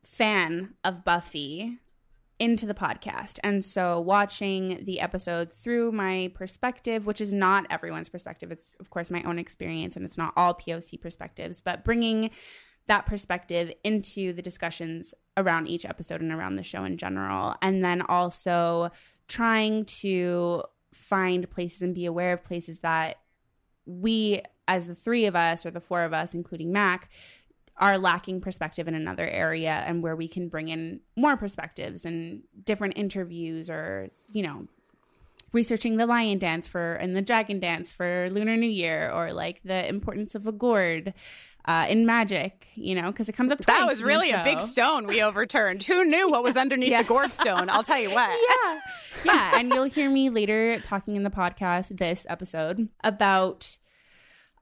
fan 0.04 0.74
of 0.84 1.04
Buffy 1.04 1.78
into 2.38 2.66
the 2.66 2.74
podcast. 2.74 3.38
And 3.44 3.64
so 3.64 4.00
watching 4.00 4.84
the 4.84 5.00
episode 5.00 5.52
through 5.52 5.92
my 5.92 6.32
perspective, 6.34 7.06
which 7.06 7.20
is 7.20 7.32
not 7.32 7.66
everyone's 7.70 8.08
perspective, 8.08 8.50
it's 8.50 8.74
of 8.80 8.90
course 8.90 9.12
my 9.12 9.22
own 9.22 9.38
experience 9.38 9.94
and 9.94 10.04
it's 10.04 10.18
not 10.18 10.32
all 10.36 10.54
POC 10.54 11.00
perspectives, 11.00 11.60
but 11.60 11.84
bringing 11.84 12.30
that 12.88 13.06
perspective 13.06 13.72
into 13.84 14.32
the 14.32 14.42
discussions 14.42 15.14
around 15.36 15.68
each 15.68 15.84
episode 15.84 16.20
and 16.20 16.32
around 16.32 16.56
the 16.56 16.64
show 16.64 16.82
in 16.82 16.96
general. 16.96 17.54
And 17.62 17.84
then 17.84 18.02
also 18.02 18.90
trying 19.32 19.86
to 19.86 20.62
find 20.92 21.48
places 21.48 21.80
and 21.80 21.94
be 21.94 22.04
aware 22.04 22.34
of 22.34 22.44
places 22.44 22.80
that 22.80 23.16
we, 23.86 24.42
as 24.68 24.86
the 24.86 24.94
three 24.94 25.24
of 25.24 25.34
us 25.34 25.64
or 25.64 25.70
the 25.70 25.80
four 25.80 26.02
of 26.02 26.12
us, 26.12 26.34
including 26.34 26.70
Mac, 26.70 27.08
are 27.78 27.96
lacking 27.96 28.42
perspective 28.42 28.86
in 28.86 28.94
another 28.94 29.26
area 29.26 29.82
and 29.86 30.02
where 30.02 30.14
we 30.14 30.28
can 30.28 30.50
bring 30.50 30.68
in 30.68 31.00
more 31.16 31.38
perspectives 31.38 32.04
and 32.04 32.42
different 32.62 32.98
interviews 32.98 33.70
or, 33.70 34.10
you 34.30 34.42
know, 34.42 34.66
researching 35.54 35.96
the 35.96 36.06
lion 36.06 36.38
dance 36.38 36.68
for 36.68 36.92
and 36.94 37.16
the 37.16 37.22
dragon 37.22 37.58
dance 37.58 37.90
for 37.90 38.28
Lunar 38.30 38.58
New 38.58 38.68
Year 38.68 39.10
or 39.10 39.32
like 39.32 39.62
the 39.62 39.88
importance 39.88 40.34
of 40.34 40.46
a 40.46 40.52
gourd 40.52 41.14
uh, 41.66 41.86
in 41.88 42.04
magic, 42.06 42.66
you 42.74 42.94
know, 42.94 43.10
because 43.12 43.28
it 43.28 43.32
comes 43.32 43.52
up 43.52 43.60
twice. 43.60 43.78
That 43.78 43.86
was 43.86 44.02
really 44.02 44.30
a 44.30 44.42
big 44.44 44.60
stone 44.60 45.06
we 45.06 45.22
overturned. 45.22 45.84
Who 45.84 46.04
knew 46.04 46.28
what 46.28 46.42
was 46.42 46.56
underneath 46.56 46.90
Yeah. 46.90 47.02
the 47.02 47.08
gourd 47.08 47.30
stone? 47.30 47.70
I'll 47.70 47.84
tell 47.84 47.98
you 48.00 48.10
what. 48.14 48.30
yeah. 48.48 48.80
Yeah. 49.24 49.58
And 49.60 49.72
you'll 49.72 49.84
hear 49.84 50.10
me 50.10 50.30
later 50.30 50.80
talking 50.80 51.14
in 51.16 51.22
the 51.22 51.30
podcast, 51.30 51.96
this 51.96 52.26
episode, 52.28 52.88
about 53.04 53.78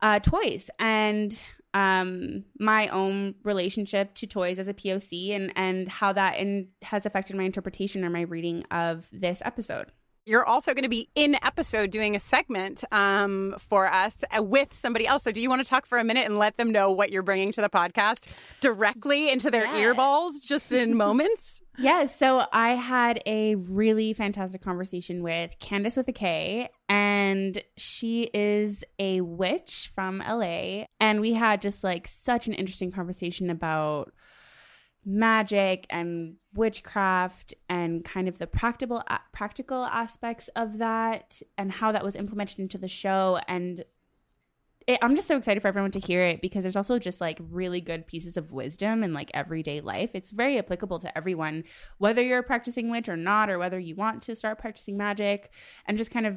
uh, 0.03 0.19
toys 0.21 0.71
and 0.79 1.41
um 1.73 2.45
my 2.59 2.89
own 2.89 3.33
relationship 3.45 4.13
to 4.15 4.27
toys 4.27 4.59
as 4.59 4.67
a 4.67 4.75
POC 4.75 5.31
and 5.37 5.53
and 5.55 5.89
how 5.89 6.13
that 6.13 6.37
in, 6.39 6.67
has 6.83 7.07
affected 7.07 7.37
my 7.37 7.45
interpretation 7.45 8.05
or 8.05 8.11
my 8.11 8.23
reading 8.23 8.65
of 8.73 9.07
this 9.13 9.41
episode. 9.45 9.93
You're 10.27 10.45
also 10.47 10.75
going 10.75 10.83
to 10.85 10.89
be 10.91 11.09
in 11.15 11.37
episode 11.43 11.91
doing 11.91 12.15
a 12.15 12.21
segment 12.21 12.85
um, 12.93 13.55
for 13.59 13.91
us 13.93 14.23
uh, 14.37 14.43
with 14.43 14.77
somebody 14.77 15.07
else. 15.07 15.23
So, 15.23 15.33
do 15.33 15.41
you 15.41 15.49
want 15.49 15.65
to 15.65 15.69
talk 15.69 15.87
for 15.87 15.99
a 15.99 16.05
minute 16.05 16.27
and 16.27 16.39
let 16.39 16.57
them 16.57 16.71
know 16.71 16.91
what 16.93 17.11
you're 17.11 17.23
bringing 17.23 17.53
to 17.53 17.61
the 17.63 17.71
podcast 17.71 18.29
directly 18.61 19.31
into 19.31 19.51
their 19.51 19.65
Yeah. 19.65 19.93
earballs 19.95 20.43
just 20.47 20.73
in 20.73 20.95
moments? 21.05 21.63
Yeah, 21.79 22.07
so 22.07 22.45
I 22.53 22.75
had 22.75 23.23
a 23.25 23.55
really 23.55 24.13
fantastic 24.13 24.61
conversation 24.61 25.23
with 25.23 25.59
Kandis 25.59 25.97
with 25.97 26.09
a 26.09 26.13
K, 26.13 26.69
and 26.91 27.63
she 27.79 28.25
is 28.35 28.85
a 28.99 29.23
witch 29.23 29.91
from 29.95 30.19
LA. 30.19 30.85
And 31.01 31.23
we 31.23 31.33
had 31.33 31.63
just 31.63 31.83
like 31.83 32.07
such 32.07 32.47
an 32.47 32.53
interesting 32.53 32.93
conversation 32.93 33.49
about 33.49 34.13
magic 35.05 35.87
and 35.91 36.37
witchcraft 36.55 37.55
and 37.69 38.05
kind 38.05 38.29
of 38.29 38.39
the 38.39 38.47
practical 38.47 39.03
uh, 39.09 39.19
practical 39.33 39.85
aspects 39.85 40.49
of 40.57 40.79
that 40.79 41.41
and 41.57 41.73
how 41.73 41.91
that 41.91 42.05
was 42.05 42.17
implemented 42.17 42.59
into 42.59 42.77
the 42.77 42.89
show 42.89 43.39
and 43.49 43.85
it, 44.87 44.99
I'm 45.03 45.15
just 45.15 45.29
so 45.29 45.37
excited 45.37 45.61
for 45.61 45.69
everyone 45.69 45.91
to 45.93 46.01
hear 46.01 46.23
it 46.23 46.41
because 46.41 46.63
there's 46.63 46.77
also 46.77 46.99
just 46.99 47.21
like 47.21 47.39
really 47.51 47.81
good 47.81 48.07
pieces 48.07 48.37
of 48.37 48.53
wisdom 48.53 49.05
in 49.05 49.13
like 49.13 49.31
everyday 49.35 49.81
life. 49.81 50.11
It's 50.15 50.31
very 50.31 50.59
applicable 50.59 50.99
to 51.01 51.17
everyone, 51.17 51.65
whether 51.99 52.23
you're 52.23 52.41
a 52.41 52.43
practicing 52.43 52.91
witch 52.91 53.09
or 53.09 53.17
not, 53.17 53.51
or 53.51 53.59
whether 53.59 53.79
you 53.79 53.95
want 53.95 54.23
to 54.23 54.35
start 54.35 54.59
practicing 54.59 54.97
magic, 54.97 55.51
and 55.87 55.99
just 55.99 56.11
kind 56.11 56.27
of 56.27 56.37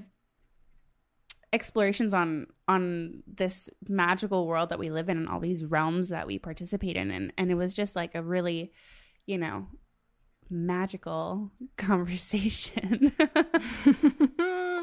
explorations 1.53 2.13
on 2.13 2.47
on 2.67 3.23
this 3.27 3.69
magical 3.87 4.47
world 4.47 4.69
that 4.69 4.79
we 4.79 4.89
live 4.89 5.07
in 5.07 5.17
and 5.17 5.29
all 5.29 5.39
these 5.39 5.63
realms 5.63 6.09
that 6.09 6.27
we 6.27 6.39
participate 6.39 6.97
in. 6.97 7.11
And 7.11 7.31
and 7.37 7.51
it 7.51 7.55
was 7.55 7.73
just 7.73 7.95
like 7.95 8.15
a 8.15 8.23
really 8.23 8.73
you 9.25 9.37
know 9.37 9.67
magical 10.49 11.51
conversation 11.77 13.13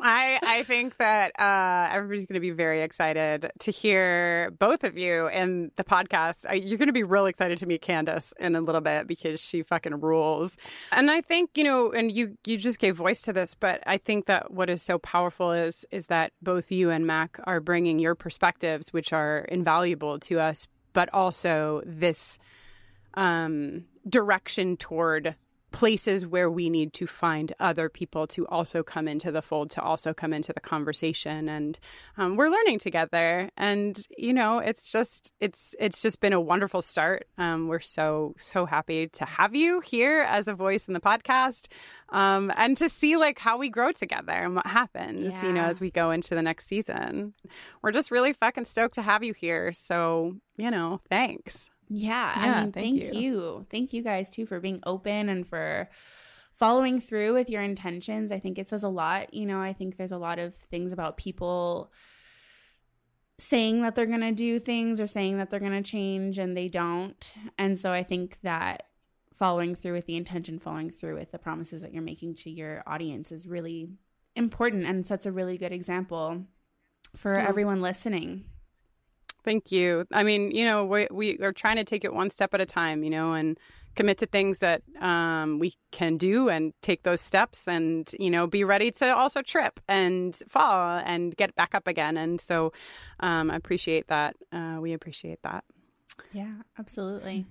I 0.03 0.39
I 0.43 0.65
think 0.65 0.97
that 0.99 1.39
uh, 1.39 1.89
everybody's 1.93 2.27
going 2.27 2.35
to 2.35 2.41
be 2.41 2.51
very 2.51 2.83
excited 2.83 3.51
to 3.61 3.71
hear 3.71 4.51
both 4.59 4.85
of 4.85 4.97
you 4.97 5.29
in 5.29 5.71
the 5.77 5.85
podcast. 5.85 6.47
I, 6.49 6.55
you're 6.55 6.79
going 6.79 6.89
to 6.89 6.93
be 6.93 7.03
real 7.03 7.27
excited 7.27 7.59
to 7.59 7.67
meet 7.67 7.83
Kandis 7.83 8.33
in 8.39 8.57
a 8.57 8.61
little 8.61 8.81
bit 8.81 9.07
because 9.07 9.41
she 9.41 9.63
fucking 9.63 10.01
rules. 10.01 10.57
And 10.93 11.11
I 11.11 11.21
think 11.21 11.51
you 11.57 11.65
know, 11.65 11.93
and 11.93 12.11
you 12.11 12.37
you 12.47 12.57
just 12.57 12.79
gave 12.79 12.97
voice 12.97 13.23
to 13.23 13.33
this, 13.33 13.55
but 13.55 13.83
I 13.87 13.99
think 13.99 14.27
that 14.27 14.51
what 14.51 14.71
is 14.71 14.83
so 14.83 14.99
powerful 14.99 15.53
is 15.53 15.85
is 15.91 16.07
that 16.07 16.33
both 16.43 16.71
you 16.73 16.91
and 16.91 17.07
Mac 17.07 17.39
are 17.45 17.61
bringing 17.61 17.99
your 17.99 18.15
perspectives, 18.15 18.93
which 18.93 19.13
are 19.13 19.41
invaluable 19.49 20.19
to 20.21 20.41
us, 20.41 20.67
but 20.93 21.09
also 21.13 21.83
this 21.85 22.39
um, 23.15 23.85
direction 24.09 24.77
toward 24.77 25.35
places 25.73 26.27
where 26.27 26.51
we 26.51 26.71
need 26.71 26.93
to 26.95 27.07
find 27.07 27.53
other 27.61 27.89
people 27.89 28.27
to 28.29 28.47
also 28.49 28.83
come 28.83 29.09
into 29.09 29.31
the 29.31 29.43
fold, 29.43 29.71
to 29.71 29.83
also 29.83 30.13
come 30.13 30.33
into 30.33 30.53
the 30.53 30.61
conversation, 30.61 31.49
and 31.49 31.79
um, 32.17 32.37
we're 32.37 32.49
learning 32.49 32.79
together. 32.79 33.51
And 33.57 33.99
you 34.17 34.33
know, 34.33 34.59
it's 34.59 34.91
just 34.91 35.33
it's 35.41 35.75
it's 35.79 36.03
just 36.03 36.21
been 36.21 36.33
a 36.33 36.41
wonderful 36.41 36.83
start. 36.83 37.27
Um, 37.39 37.69
we're 37.69 37.81
so 37.81 38.35
so 38.39 38.67
happy 38.67 39.09
to 39.09 39.25
have 39.25 39.55
you 39.55 39.81
here 39.81 40.21
as 40.29 40.49
a 40.49 40.55
voice 40.55 40.89
in 40.89 40.95
the 40.95 41.01
podcast, 41.01 41.69
um, 42.11 42.53
and 42.57 42.77
to 42.79 42.89
see 42.89 43.17
like 43.17 43.39
how 43.39 43.59
we 43.59 43.69
grow 43.69 43.93
together 43.93 44.33
and 44.33 44.55
what 44.55 44.67
happens. 44.67 45.43
You 45.43 45.53
know, 45.53 45.65
as 45.65 45.81
we 45.81 45.91
go 45.91 46.11
into 46.11 46.35
the 46.35 46.43
next 46.43 46.67
season, 46.67 47.35
we're 47.83 47.93
just 47.93 48.11
really 48.11 48.33
fucking 48.33 48.65
stoked 48.65 48.97
to 48.97 49.03
have 49.03 49.23
you 49.23 49.33
here. 49.33 49.73
So 49.73 50.37
you 50.57 50.71
know, 50.71 51.01
thanks. 51.09 51.71
Yeah, 51.91 52.45
Yeah, 52.45 52.53
I 52.53 52.63
mean, 52.63 52.73
thank 52.73 53.03
thank, 53.03 53.15
you. 53.15 53.21
you. 53.21 53.67
Thank 53.71 53.93
you 53.93 54.03
guys 54.03 54.31
too 54.31 54.47
for 54.47 54.61
being 54.61 54.81
open 54.87 55.29
and 55.29 55.47
for 55.47 55.91
following 56.57 57.01
through 57.01 57.35
with 57.35 57.51
your 57.51 57.63
intentions. 57.63 58.31
I 58.31 58.39
think 58.39 58.59
it 58.59 58.69
says 58.69 58.85
a 58.85 58.89
lot. 58.89 59.35
You 59.35 59.45
know, 59.45 59.61
I 59.61 59.73
think 59.73 59.97
there's 59.97 60.13
a 60.13 60.19
lot 60.19 60.39
of 60.39 60.55
things 60.55 60.93
about 60.93 61.17
people 61.17 61.93
saying 63.39 63.83
that 63.83 63.95
they're 63.95 64.07
going 64.07 64.21
to 64.21 64.33
do 64.33 64.61
things 64.61 65.01
or 65.01 65.07
saying 65.07 65.39
that 65.39 65.51
they're 65.51 65.59
going 65.59 65.73
to 65.73 65.83
change 65.83 66.39
and 66.39 66.57
they 66.57 66.69
don't. 66.69 67.35
And 67.59 67.81
so 67.81 67.91
I 67.91 68.03
think 68.03 68.39
that 68.43 68.85
following 69.35 69.75
through 69.75 69.95
with 69.95 70.07
the 70.07 70.17
intention, 70.17 70.59
following 70.59 70.91
through 70.91 71.17
with 71.17 71.33
the 71.33 71.39
promises 71.39 71.81
that 71.81 71.93
you're 71.93 72.03
making 72.03 72.35
to 72.35 72.51
your 72.51 72.83
audience 72.87 73.33
is 73.33 73.49
really 73.49 73.89
important 74.37 74.85
and 74.85 75.09
sets 75.09 75.27
a 75.27 75.33
really 75.33 75.57
good 75.57 75.73
example 75.73 76.45
for 77.17 77.37
yeah. 77.37 77.49
everyone 77.49 77.81
listening. 77.81 78.45
Thank 79.45 79.73
you. 79.73 80.07
I 80.13 80.23
mean, 80.23 80.51
you 80.51 80.65
know, 80.65 80.85
we, 80.85 81.07
we 81.11 81.39
are 81.39 81.53
trying 81.53 81.77
to 81.77 81.85
take 81.85 82.05
it 82.05 82.13
one 82.13 82.31
step 82.31 82.55
at 82.55 82.61
a 82.61 82.67
time, 82.67 83.03
you 83.03 83.11
know, 83.11 83.33
and 83.33 83.59
commit 83.97 84.19
to 84.19 84.27
things 84.27 84.59
that 84.59 84.83
um, 85.01 85.59
we 85.59 85.75
can 85.91 86.17
do 86.17 86.49
and 86.49 86.73
take 86.81 87.03
those 87.03 87.21
steps 87.21 87.67
and 87.67 88.11
you 88.19 88.31
know 88.31 88.47
be 88.47 88.65
ready 88.65 88.91
to 88.91 89.15
also 89.15 89.43
trip 89.43 89.81
and 89.89 90.37
fall 90.49 90.99
and 91.05 91.37
get 91.37 91.55
back 91.55 91.75
up 91.75 91.87
again. 91.87 92.17
And 92.17 92.41
so 92.41 92.73
um, 93.21 93.51
i 93.51 93.57
appreciate 93.57 94.09
that. 94.09 94.37
Uh, 94.53 94.79
we 94.81 94.93
appreciate 94.93 95.43
that. 95.43 95.65
Yeah 96.33 96.53
absolutely. 96.79 97.47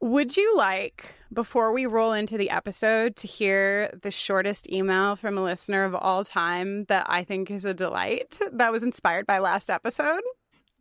Would 0.00 0.36
you 0.36 0.56
like 0.56 1.14
before 1.32 1.72
we 1.72 1.86
roll 1.86 2.12
into 2.12 2.36
the 2.36 2.50
episode 2.50 3.16
to 3.16 3.26
hear 3.26 3.90
the 4.02 4.10
shortest 4.10 4.70
email 4.70 5.16
from 5.16 5.38
a 5.38 5.42
listener 5.42 5.84
of 5.84 5.94
all 5.94 6.24
time 6.24 6.84
that 6.84 7.06
i 7.08 7.24
think 7.24 7.50
is 7.50 7.64
a 7.64 7.72
delight 7.72 8.38
that 8.52 8.70
was 8.70 8.82
inspired 8.82 9.26
by 9.26 9.38
last 9.38 9.70
episode 9.70 10.20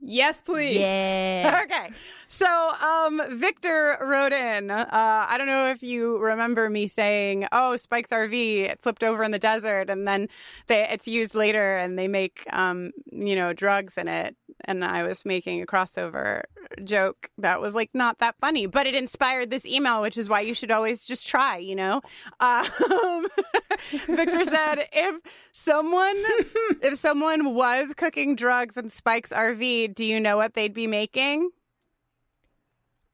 Yes, 0.06 0.42
please. 0.42 0.80
Yeah. 0.80 1.62
okay. 1.64 1.90
So, 2.28 2.48
um, 2.82 3.22
Victor 3.30 3.98
wrote 4.02 4.34
in. 4.34 4.70
Uh, 4.70 4.88
I 4.92 5.38
don't 5.38 5.48
know 5.48 5.70
if 5.70 5.82
you 5.82 6.18
remember 6.18 6.70
me 6.70 6.88
saying, 6.88 7.48
"Oh, 7.52 7.78
Spike's 7.78 8.10
RV 8.10 8.64
it 8.66 8.82
flipped 8.82 9.04
over 9.04 9.24
in 9.24 9.32
the 9.32 9.40
desert, 9.40 9.90
and 9.90 10.06
then 10.08 10.28
they, 10.68 10.86
it's 10.90 11.08
used 11.08 11.36
later, 11.36 11.78
and 11.78 11.98
they 11.98 12.08
make, 12.08 12.44
um, 12.52 12.92
you 13.12 13.36
know, 13.36 13.54
drugs 13.54 13.98
in 13.98 14.08
it." 14.08 14.36
And 14.66 14.84
I 14.84 15.04
was 15.04 15.26
making 15.26 15.62
a 15.62 15.66
crossover 15.66 16.44
joke 16.84 17.30
that 17.38 17.62
was 17.62 17.76
like 17.76 17.90
not 17.94 18.20
that 18.20 18.36
funny, 18.42 18.66
but 18.66 18.88
it 18.88 18.96
inspired 18.96 19.52
this 19.52 19.66
email, 19.66 20.02
which 20.02 20.18
is 20.18 20.28
why 20.28 20.42
you 20.42 20.54
should 20.54 20.72
always 20.72 21.06
just 21.06 21.28
try. 21.28 21.58
You 21.58 21.76
know, 21.76 22.02
um, 22.42 23.28
Victor 24.08 24.44
said, 24.44 24.88
"If 24.92 25.22
someone, 25.54 26.16
if 26.82 26.98
someone 26.98 27.54
was 27.54 27.94
cooking 27.96 28.36
drugs 28.36 28.76
in 28.76 28.90
Spike's 28.90 29.32
RV." 29.32 29.93
Do 29.94 30.06
you 30.06 30.20
know 30.20 30.38
what 30.38 30.54
they'd 30.54 30.74
be 30.74 30.88
making? 30.88 31.50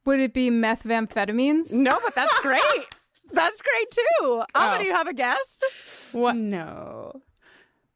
Would 0.05 0.19
it 0.19 0.33
be 0.33 0.49
methamphetamines? 0.49 1.71
No, 1.71 1.97
but 2.03 2.15
that's 2.15 2.39
great. 2.41 2.61
that's 3.31 3.61
great 3.61 3.91
too. 3.91 4.43
Oh. 4.55 4.77
do 4.77 4.83
you 4.85 4.91
oh. 4.91 4.95
have 4.95 5.07
a 5.07 5.13
guess? 5.13 6.09
What? 6.13 6.35
No. 6.35 7.21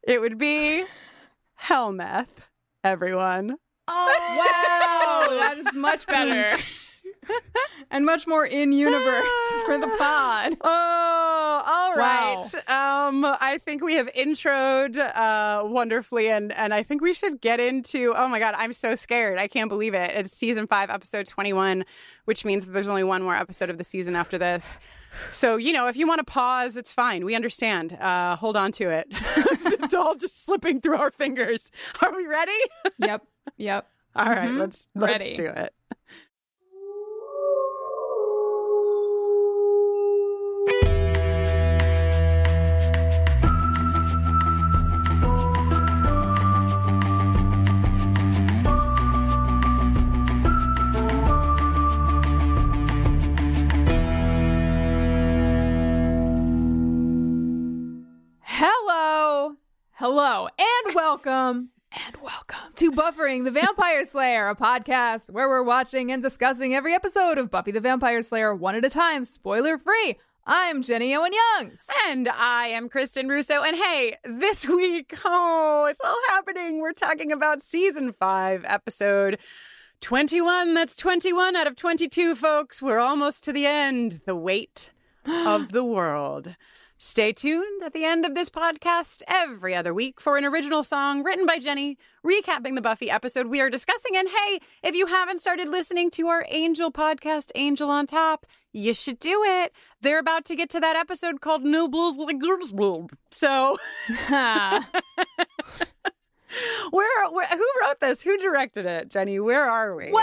It 0.06 0.20
would 0.20 0.38
be 0.38 0.84
hell 1.54 1.92
meth, 1.92 2.42
everyone. 2.82 3.56
Oh, 3.88 5.28
wow. 5.28 5.38
that 5.38 5.58
is 5.58 5.74
much 5.74 6.06
better. 6.06 6.48
and 7.90 8.04
much 8.04 8.26
more 8.26 8.44
in 8.46 8.72
universe 8.72 9.26
for 9.66 9.78
the 9.78 9.88
pod. 9.98 10.56
Oh, 10.60 11.62
all 11.66 11.96
right. 11.96 12.44
Wow. 12.68 13.08
Um, 13.08 13.24
I 13.24 13.58
think 13.64 13.82
we 13.82 13.94
have 13.94 14.12
introed 14.14 14.98
uh, 14.98 15.64
wonderfully, 15.66 16.28
and 16.28 16.52
and 16.52 16.74
I 16.74 16.82
think 16.82 17.02
we 17.02 17.14
should 17.14 17.40
get 17.40 17.60
into. 17.60 18.14
Oh 18.16 18.28
my 18.28 18.38
god, 18.38 18.54
I'm 18.56 18.72
so 18.72 18.94
scared. 18.94 19.38
I 19.38 19.48
can't 19.48 19.68
believe 19.68 19.94
it. 19.94 20.10
It's 20.12 20.36
season 20.36 20.66
five, 20.66 20.90
episode 20.90 21.26
21, 21.26 21.84
which 22.24 22.44
means 22.44 22.66
that 22.66 22.72
there's 22.72 22.88
only 22.88 23.04
one 23.04 23.22
more 23.22 23.36
episode 23.36 23.70
of 23.70 23.78
the 23.78 23.84
season 23.84 24.16
after 24.16 24.38
this. 24.38 24.78
So, 25.30 25.56
you 25.56 25.72
know, 25.72 25.86
if 25.86 25.96
you 25.96 26.08
want 26.08 26.18
to 26.18 26.24
pause, 26.24 26.76
it's 26.76 26.92
fine. 26.92 27.24
We 27.24 27.36
understand. 27.36 27.92
Uh, 27.92 28.34
hold 28.36 28.56
on 28.56 28.72
to 28.72 28.90
it. 28.90 29.06
it's 29.10 29.94
all 29.94 30.16
just 30.16 30.44
slipping 30.44 30.80
through 30.80 30.96
our 30.96 31.12
fingers. 31.12 31.70
Are 32.02 32.14
we 32.14 32.26
ready? 32.26 32.52
yep. 32.98 33.24
Yep. 33.56 33.86
All 34.16 34.26
right, 34.26 34.48
mm-hmm. 34.48 34.58
let's 34.58 34.88
let's 34.94 35.12
ready. 35.12 35.34
do 35.34 35.46
it. 35.46 35.74
Hello 59.96 60.48
and 60.58 60.94
welcome 60.96 61.68
and 61.92 62.16
welcome 62.20 62.72
to 62.74 62.90
Buffering 62.90 63.44
the 63.44 63.52
Vampire 63.52 64.04
Slayer, 64.04 64.48
a 64.48 64.56
podcast 64.56 65.30
where 65.30 65.48
we're 65.48 65.62
watching 65.62 66.10
and 66.10 66.20
discussing 66.20 66.74
every 66.74 66.92
episode 66.92 67.38
of 67.38 67.48
Buffy 67.48 67.70
the 67.70 67.78
Vampire 67.78 68.20
Slayer 68.22 68.52
one 68.56 68.74
at 68.74 68.84
a 68.84 68.90
time, 68.90 69.24
spoiler 69.24 69.78
free. 69.78 70.18
I'm 70.44 70.82
Jenny 70.82 71.14
Owen 71.14 71.30
Youngs. 71.32 71.86
And 72.08 72.28
I 72.28 72.66
am 72.70 72.88
Kristin 72.88 73.28
Russo. 73.28 73.62
And 73.62 73.76
hey, 73.76 74.16
this 74.24 74.66
week, 74.68 75.16
oh, 75.24 75.86
it's 75.88 76.00
all 76.04 76.20
happening. 76.30 76.80
We're 76.80 76.92
talking 76.92 77.30
about 77.30 77.62
season 77.62 78.12
five, 78.14 78.64
episode 78.66 79.38
21. 80.00 80.74
That's 80.74 80.96
21 80.96 81.54
out 81.54 81.68
of 81.68 81.76
22, 81.76 82.34
folks. 82.34 82.82
We're 82.82 82.98
almost 82.98 83.44
to 83.44 83.52
the 83.52 83.66
end. 83.66 84.22
The 84.26 84.34
weight 84.34 84.90
of 85.24 85.70
the 85.70 85.84
world. 85.84 86.56
Stay 87.06 87.34
tuned 87.34 87.82
at 87.82 87.92
the 87.92 88.06
end 88.06 88.24
of 88.24 88.34
this 88.34 88.48
podcast 88.48 89.22
every 89.28 89.74
other 89.74 89.92
week 89.92 90.22
for 90.22 90.38
an 90.38 90.44
original 90.46 90.82
song 90.82 91.22
written 91.22 91.44
by 91.44 91.58
Jenny, 91.58 91.98
recapping 92.26 92.76
the 92.76 92.80
Buffy 92.80 93.10
episode 93.10 93.48
we 93.48 93.60
are 93.60 93.68
discussing. 93.68 94.16
And 94.16 94.26
hey, 94.26 94.58
if 94.82 94.94
you 94.94 95.04
haven't 95.04 95.38
started 95.38 95.68
listening 95.68 96.10
to 96.12 96.28
our 96.28 96.46
Angel 96.48 96.90
podcast, 96.90 97.50
Angel 97.56 97.90
on 97.90 98.06
Top, 98.06 98.46
you 98.72 98.94
should 98.94 99.20
do 99.20 99.42
it. 99.44 99.74
They're 100.00 100.18
about 100.18 100.46
to 100.46 100.56
get 100.56 100.70
to 100.70 100.80
that 100.80 100.96
episode 100.96 101.42
called 101.42 101.62
No 101.62 101.88
Blues 101.88 102.16
Like 102.16 102.38
Girls 102.38 102.72
Blue. 102.72 103.08
So. 103.30 103.76
where, 106.90 107.30
where, 107.30 107.46
who 107.46 107.70
wrote 107.82 108.00
this? 108.00 108.22
Who 108.22 108.38
directed 108.38 108.86
it, 108.86 109.10
Jenny? 109.10 109.38
Where 109.40 109.68
are 109.68 109.94
we? 109.94 110.10
Well, 110.10 110.22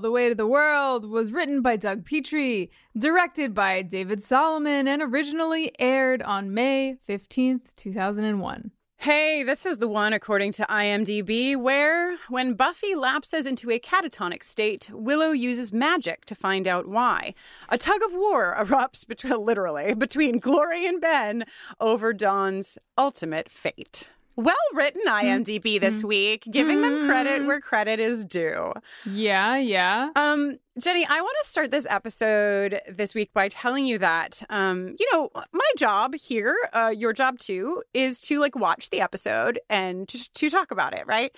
The 0.00 0.10
Weight 0.10 0.30
of 0.30 0.38
the 0.38 0.46
World 0.46 1.04
was 1.04 1.30
written 1.30 1.60
by 1.60 1.76
Doug 1.76 2.06
Petrie, 2.06 2.70
directed 2.96 3.52
by 3.52 3.82
David 3.82 4.22
Solomon, 4.22 4.88
and 4.88 5.02
originally 5.02 5.72
aired 5.78 6.22
on 6.22 6.54
May 6.54 6.96
15th, 7.06 7.76
2001. 7.76 8.70
Hey, 8.96 9.42
this 9.42 9.66
is 9.66 9.76
the 9.76 9.88
one 9.88 10.14
according 10.14 10.52
to 10.52 10.66
IMDb 10.70 11.54
where, 11.54 12.16
when 12.28 12.54
Buffy 12.54 12.94
lapses 12.94 13.44
into 13.44 13.70
a 13.70 13.78
catatonic 13.78 14.42
state, 14.42 14.88
Willow 14.92 15.32
uses 15.32 15.72
magic 15.72 16.24
to 16.26 16.34
find 16.34 16.66
out 16.66 16.86
why. 16.86 17.34
A 17.68 17.76
tug 17.76 18.00
of 18.02 18.14
war 18.14 18.56
erupts 18.58 19.06
between, 19.06 19.36
literally 19.44 19.94
between 19.94 20.38
Glory 20.38 20.86
and 20.86 20.98
Ben 21.00 21.44
over 21.78 22.14
Dawn's 22.14 22.78
ultimate 22.96 23.50
fate. 23.50 24.08
Well 24.40 24.56
written 24.72 25.02
IMDb 25.06 25.62
mm-hmm. 25.62 25.84
this 25.84 26.02
week, 26.02 26.44
giving 26.50 26.80
them 26.80 27.06
credit 27.06 27.38
mm-hmm. 27.38 27.46
where 27.46 27.60
credit 27.60 28.00
is 28.00 28.24
due. 28.24 28.72
Yeah, 29.04 29.58
yeah. 29.58 30.10
Um, 30.16 30.58
Jenny, 30.78 31.04
I 31.04 31.20
want 31.20 31.36
to 31.42 31.48
start 31.48 31.70
this 31.70 31.86
episode 31.90 32.80
this 32.88 33.14
week 33.14 33.34
by 33.34 33.48
telling 33.48 33.84
you 33.84 33.98
that, 33.98 34.42
um, 34.48 34.96
you 34.98 35.06
know, 35.12 35.30
my 35.52 35.70
job 35.76 36.14
here, 36.14 36.56
uh, 36.72 36.92
your 36.96 37.12
job 37.12 37.38
too, 37.38 37.82
is 37.92 38.22
to 38.22 38.40
like 38.40 38.56
watch 38.56 38.88
the 38.88 39.02
episode 39.02 39.60
and 39.68 40.08
to, 40.08 40.32
to 40.32 40.48
talk 40.48 40.70
about 40.70 40.94
it, 40.94 41.06
right? 41.06 41.32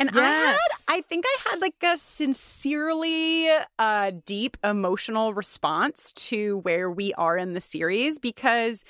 And 0.00 0.10
yes. 0.12 0.24
I 0.24 0.50
had, 0.50 0.58
I 0.98 1.00
think 1.02 1.24
I 1.26 1.50
had 1.50 1.60
like 1.60 1.82
a 1.82 1.96
sincerely 1.96 3.48
uh, 3.78 4.10
deep 4.24 4.56
emotional 4.64 5.34
response 5.34 6.12
to 6.14 6.58
where 6.58 6.90
we 6.90 7.14
are 7.14 7.36
in 7.36 7.52
the 7.52 7.60
series 7.60 8.18
because 8.18 8.84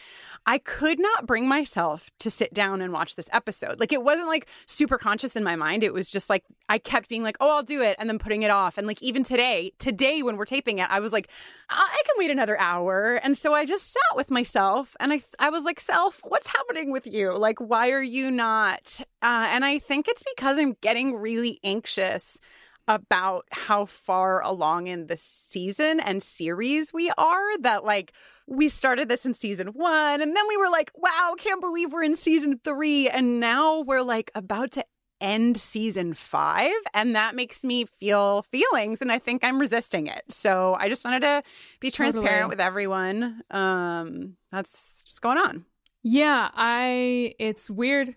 I 0.46 0.58
could 0.58 0.98
not 0.98 1.26
bring 1.26 1.48
myself 1.48 2.10
to 2.20 2.30
sit 2.30 2.52
down 2.52 2.82
and 2.82 2.92
watch 2.92 3.16
this 3.16 3.28
episode. 3.32 3.80
Like 3.80 3.92
it 3.92 4.02
wasn't 4.02 4.28
like 4.28 4.46
super 4.66 4.98
conscious 4.98 5.36
in 5.36 5.44
my 5.44 5.56
mind. 5.56 5.82
It 5.82 5.94
was 5.94 6.10
just 6.10 6.28
like 6.28 6.44
I 6.68 6.78
kept 6.78 7.08
being 7.08 7.22
like, 7.22 7.36
"Oh, 7.40 7.50
I'll 7.50 7.62
do 7.62 7.80
it," 7.82 7.96
and 7.98 8.08
then 8.08 8.18
putting 8.18 8.42
it 8.42 8.50
off. 8.50 8.76
And 8.76 8.86
like 8.86 9.02
even 9.02 9.24
today, 9.24 9.72
today 9.78 10.22
when 10.22 10.36
we're 10.36 10.44
taping 10.44 10.78
it, 10.78 10.90
I 10.90 11.00
was 11.00 11.12
like, 11.12 11.28
"I 11.70 12.02
can 12.04 12.14
wait 12.18 12.30
another 12.30 12.58
hour." 12.60 13.20
And 13.22 13.36
so 13.36 13.54
I 13.54 13.64
just 13.64 13.92
sat 13.92 14.16
with 14.16 14.30
myself 14.30 14.96
and 15.00 15.12
I 15.12 15.22
I 15.38 15.50
was 15.50 15.64
like, 15.64 15.80
"Self, 15.80 16.20
what's 16.24 16.48
happening 16.48 16.92
with 16.92 17.06
you? 17.06 17.32
Like 17.32 17.58
why 17.58 17.90
are 17.90 18.02
you 18.02 18.30
not?" 18.30 19.00
Uh, 19.22 19.48
and 19.50 19.64
I 19.64 19.78
think 19.78 20.08
it's 20.08 20.24
because 20.36 20.58
I'm 20.58 20.76
getting 20.82 21.16
really 21.16 21.58
anxious 21.64 22.38
about 22.86 23.46
how 23.50 23.86
far 23.86 24.42
along 24.42 24.86
in 24.86 25.06
the 25.06 25.16
season 25.16 26.00
and 26.00 26.22
series 26.22 26.92
we 26.92 27.10
are 27.16 27.58
that 27.58 27.84
like 27.84 28.12
we 28.46 28.68
started 28.68 29.08
this 29.08 29.24
in 29.24 29.32
season 29.32 29.68
1 29.68 30.20
and 30.20 30.36
then 30.36 30.48
we 30.48 30.56
were 30.56 30.68
like 30.68 30.90
wow 30.94 31.34
can't 31.38 31.60
believe 31.60 31.92
we're 31.92 32.02
in 32.02 32.16
season 32.16 32.60
3 32.62 33.08
and 33.08 33.40
now 33.40 33.80
we're 33.80 34.02
like 34.02 34.30
about 34.34 34.70
to 34.72 34.84
end 35.20 35.56
season 35.56 36.12
5 36.12 36.70
and 36.92 37.16
that 37.16 37.34
makes 37.34 37.64
me 37.64 37.86
feel 37.86 38.42
feelings 38.42 39.00
and 39.00 39.10
I 39.10 39.18
think 39.18 39.42
I'm 39.42 39.58
resisting 39.58 40.06
it. 40.06 40.22
So 40.28 40.76
I 40.78 40.88
just 40.88 41.04
wanted 41.04 41.20
to 41.20 41.42
be 41.80 41.90
transparent 41.90 42.28
totally. 42.28 42.48
with 42.50 42.60
everyone. 42.60 43.42
Um 43.50 44.36
that's 44.52 45.04
what's 45.06 45.18
going 45.18 45.38
on. 45.38 45.64
Yeah, 46.02 46.50
I 46.52 47.34
it's 47.38 47.70
weird 47.70 48.14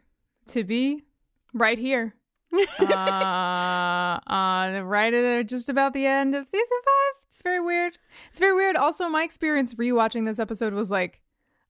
to 0.49 0.63
be 0.63 1.03
right 1.53 1.77
here 1.77 2.13
uh, 2.79 4.19
uh, 4.27 4.81
right 4.83 5.13
at 5.13 5.47
just 5.47 5.69
about 5.69 5.93
the 5.93 6.05
end 6.05 6.35
of 6.35 6.47
season 6.47 6.65
five. 6.85 7.23
It's 7.27 7.41
very 7.41 7.59
weird. 7.59 7.97
It's 8.29 8.39
very 8.39 8.55
weird. 8.55 8.75
Also, 8.75 9.07
my 9.09 9.23
experience 9.23 9.73
rewatching 9.75 10.25
this 10.25 10.39
episode 10.39 10.73
was 10.73 10.89
like, 10.89 11.21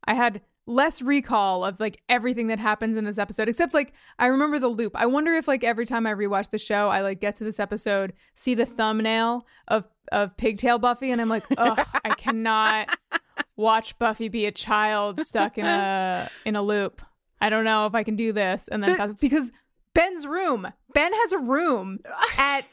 I 0.05 0.13
had 0.13 0.41
less 0.67 1.01
recall 1.01 1.63
of 1.63 1.79
like 1.79 2.01
everything 2.09 2.47
that 2.47 2.59
happens 2.59 2.97
in 2.97 3.05
this 3.05 3.17
episode 3.17 3.47
except 3.47 3.73
like 3.73 3.93
i 4.19 4.25
remember 4.25 4.59
the 4.59 4.67
loop 4.67 4.91
i 4.95 5.05
wonder 5.05 5.33
if 5.33 5.47
like 5.47 5.63
every 5.63 5.85
time 5.85 6.05
i 6.05 6.13
rewatch 6.13 6.51
the 6.51 6.57
show 6.57 6.89
i 6.89 6.99
like 6.99 7.21
get 7.21 7.37
to 7.37 7.45
this 7.45 7.57
episode 7.57 8.11
see 8.35 8.53
the 8.53 8.65
thumbnail 8.65 9.47
of 9.69 9.85
of 10.11 10.35
pigtail 10.35 10.77
buffy 10.77 11.09
and 11.09 11.21
i'm 11.21 11.29
like 11.29 11.45
ugh 11.57 11.79
i 12.03 12.09
cannot 12.09 12.93
watch 13.55 13.97
buffy 13.97 14.27
be 14.27 14.45
a 14.45 14.51
child 14.51 15.21
stuck 15.21 15.57
in 15.57 15.65
a 15.65 16.29
in 16.43 16.57
a 16.57 16.61
loop 16.61 17.01
i 17.39 17.47
don't 17.47 17.63
know 17.63 17.85
if 17.85 17.95
i 17.95 18.03
can 18.03 18.17
do 18.17 18.33
this 18.33 18.67
and 18.69 18.83
then 18.83 19.15
because 19.21 19.53
ben's 19.97 20.25
room 20.27 20.67
ben 20.93 21.11
has 21.13 21.31
a 21.33 21.37
room 21.39 21.99
at 22.37 22.65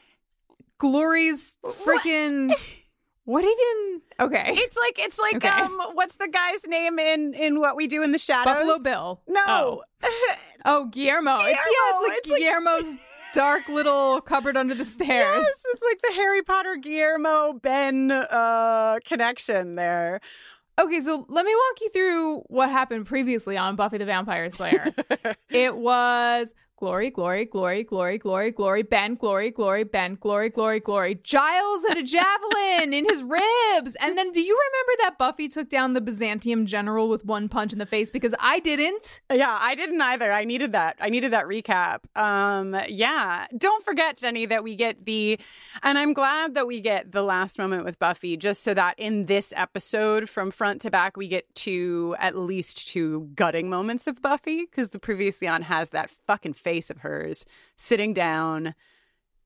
glory's 0.79 1.57
freaking 1.85 2.53
what 3.27 3.43
even? 3.43 4.03
Okay, 4.21 4.51
It's 4.55 4.77
like 4.77 4.99
it's 4.99 5.19
like 5.19 5.37
Okay. 5.37 5.49
um 5.49 5.81
what's 5.95 6.17
the 6.17 6.29
guy's 6.29 6.67
name 6.67 6.99
in 6.99 7.33
in 7.33 7.59
what 7.59 7.75
we 7.75 7.87
do 7.87 8.03
in 8.03 8.13
the 8.13 8.19
shadows? 8.19 8.55
Buffalo 8.55 8.79
Bill. 8.81 9.23
No. 9.27 9.83
Oh, 10.67 10.85
Guillermo. 10.93 11.33
It's, 11.33 11.43
yeah, 11.43 11.55
Guillermo, 11.55 12.05
it's 12.05 12.09
like 12.09 12.19
it's 12.19 12.29
like- 12.29 12.39
Guillermo's 12.41 12.99
dark 13.35 13.69
little 13.71 14.21
cupboard 14.21 14.57
under 14.59 14.75
the 14.75 14.85
stairs. 14.85 15.09
Yes, 15.43 15.65
it's 15.73 15.83
like 15.83 16.03
the 16.03 16.13
Harry 16.15 16.43
Potter 16.43 16.77
Guillermo 16.77 17.55
Ben 17.55 18.11
uh 18.13 18.99
connection 19.07 19.77
there. 19.77 20.21
Okay, 20.79 21.01
so 21.01 21.25
let 21.29 21.47
me 21.47 21.55
walk 21.55 21.81
you 21.81 21.89
through 21.91 22.41
what 22.49 22.69
happened 22.69 23.07
previously 23.07 23.57
on 23.57 23.75
Buffy 23.77 23.97
the 23.97 24.05
Vampire 24.05 24.51
Slayer. 24.51 24.93
it 25.49 25.75
was 25.77 26.53
Glory, 26.77 27.09
Glory, 27.09 27.45
Glory, 27.45 27.85
Glory, 27.85 28.19
Glory, 28.19 28.51
Glory, 28.51 28.83
Ben, 28.83 29.15
Glory, 29.15 29.51
Glory, 29.53 29.85
Ben, 29.85 30.17
Glory, 30.21 30.51
Glory, 30.51 30.81
Glory, 30.81 31.21
Giles 31.23 31.85
and 31.85 31.99
a 31.99 32.03
javelin 32.03 32.93
in 32.93 33.05
his 33.09 33.23
ribs. 33.23 33.97
And 34.01 34.19
then 34.19 34.33
do 34.33 34.41
you 34.41 34.59
remember 34.59 35.03
that 35.03 35.17
Buffy 35.17 35.49
took 35.49 35.71
down 35.71 35.93
the 35.93 36.01
Byzantium 36.01 36.67
general 36.67 37.09
with 37.09 37.25
one 37.25 37.49
punch 37.49 37.73
in 37.73 37.79
the 37.79 37.87
face? 37.87 38.11
Because 38.11 38.35
I 38.41 38.59
didn't. 38.59 39.21
Yeah, 39.33 39.57
I 39.59 39.77
didn't 39.77 40.01
either. 40.01 40.33
I 40.33 40.45
needed 40.45 40.73
that. 40.73 40.97
I 41.01 41.11
needed 41.11 41.33
that 41.33 41.45
recap. 41.45 42.01
Um, 42.21 42.77
yeah. 42.89 43.47
Don't 43.57 43.85
forget, 43.85 44.17
Jenny, 44.17 44.47
that 44.47 44.65
we 44.65 44.75
get 44.75 45.07
the, 45.07 45.39
and 45.85 45.97
I'm 45.97 46.13
glad 46.13 46.55
that 46.55 46.67
we 46.67 46.81
get 46.81 47.13
the 47.13 47.23
last 47.23 47.57
moment 47.57 47.85
with 47.85 48.01
Buffy, 48.01 48.37
just 48.37 48.65
so 48.65 48.75
that 48.75 48.99
in 48.99 49.27
this 49.27 49.53
episode, 49.57 50.29
from 50.29 50.51
front 50.51 50.81
to 50.81 50.91
back, 50.91 51.17
we 51.17 51.29
get 51.29 51.55
two, 51.55 52.17
at 52.19 52.37
least 52.37 52.89
two 52.89 53.31
gutting 53.37 53.71
moments 53.71 54.09
of 54.09 54.21
Buffy, 54.21 54.65
because 54.67 54.89
the 54.89 54.99
previously 54.99 55.47
on 55.47 55.63
has 55.63 55.91
that 55.91 56.11
fucking 56.27 56.55
face 56.65 56.91
of 56.91 56.99
hers 56.99 57.47
sitting 57.77 58.13
down, 58.15 58.75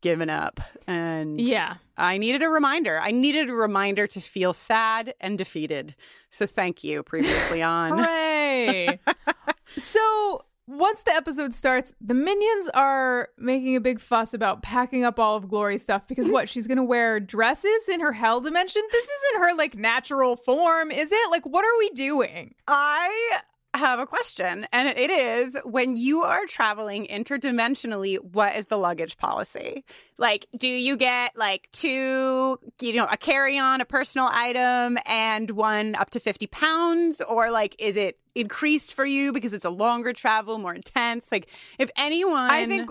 giving 0.00 0.30
up. 0.30 0.60
And 0.86 1.40
Yeah. 1.40 1.74
I 1.96 2.16
needed 2.16 2.42
a 2.42 2.48
reminder. 2.48 3.00
I 3.00 3.10
needed 3.10 3.50
a 3.50 3.54
reminder 3.54 4.06
to 4.06 4.20
feel 4.20 4.52
sad 4.52 5.12
and 5.20 5.36
defeated. 5.36 5.94
So 6.30 6.46
thank 6.46 6.82
you, 6.84 7.02
previously 7.02 7.62
on. 7.64 7.98
Hooray! 7.98 9.00
so 9.76 10.44
once 10.66 11.00
the 11.02 11.12
episode 11.12 11.54
starts, 11.54 11.92
the 12.00 12.12
minions 12.14 12.68
are 12.74 13.30
making 13.38 13.74
a 13.74 13.80
big 13.80 13.98
fuss 14.00 14.34
about 14.34 14.62
packing 14.62 15.02
up 15.02 15.18
all 15.18 15.34
of 15.36 15.48
Glory's 15.48 15.82
stuff 15.82 16.06
because 16.06 16.30
what? 16.30 16.48
She's 16.48 16.66
gonna 16.66 16.84
wear 16.84 17.18
dresses 17.20 17.88
in 17.88 18.00
her 18.00 18.12
hell 18.12 18.40
dimension? 18.40 18.82
This 18.92 19.04
isn't 19.06 19.42
her 19.44 19.54
like 19.54 19.74
natural 19.76 20.36
form, 20.36 20.90
is 20.90 21.10
it? 21.10 21.30
Like, 21.30 21.46
what 21.46 21.64
are 21.64 21.78
we 21.78 21.88
doing? 21.90 22.54
I 22.68 23.38
have 23.78 23.98
a 23.98 24.06
question, 24.06 24.66
and 24.72 24.88
it 24.88 25.10
is 25.10 25.56
when 25.64 25.96
you 25.96 26.22
are 26.22 26.46
traveling 26.46 27.06
interdimensionally, 27.06 28.16
what 28.22 28.56
is 28.56 28.66
the 28.66 28.76
luggage 28.76 29.16
policy? 29.16 29.84
Like, 30.18 30.46
do 30.56 30.68
you 30.68 30.96
get 30.96 31.36
like 31.36 31.68
two, 31.72 32.58
you 32.80 32.92
know, 32.92 33.06
a 33.10 33.16
carry 33.16 33.58
on, 33.58 33.80
a 33.80 33.84
personal 33.84 34.28
item, 34.30 34.98
and 35.06 35.50
one 35.52 35.94
up 35.94 36.10
to 36.10 36.20
50 36.20 36.46
pounds? 36.48 37.20
Or 37.20 37.50
like, 37.50 37.76
is 37.78 37.96
it 37.96 38.18
increased 38.34 38.94
for 38.94 39.06
you 39.06 39.32
because 39.32 39.54
it's 39.54 39.64
a 39.64 39.70
longer 39.70 40.12
travel, 40.12 40.58
more 40.58 40.74
intense? 40.74 41.32
Like, 41.32 41.48
if 41.78 41.90
anyone. 41.96 42.50
I 42.50 42.66
think 42.66 42.90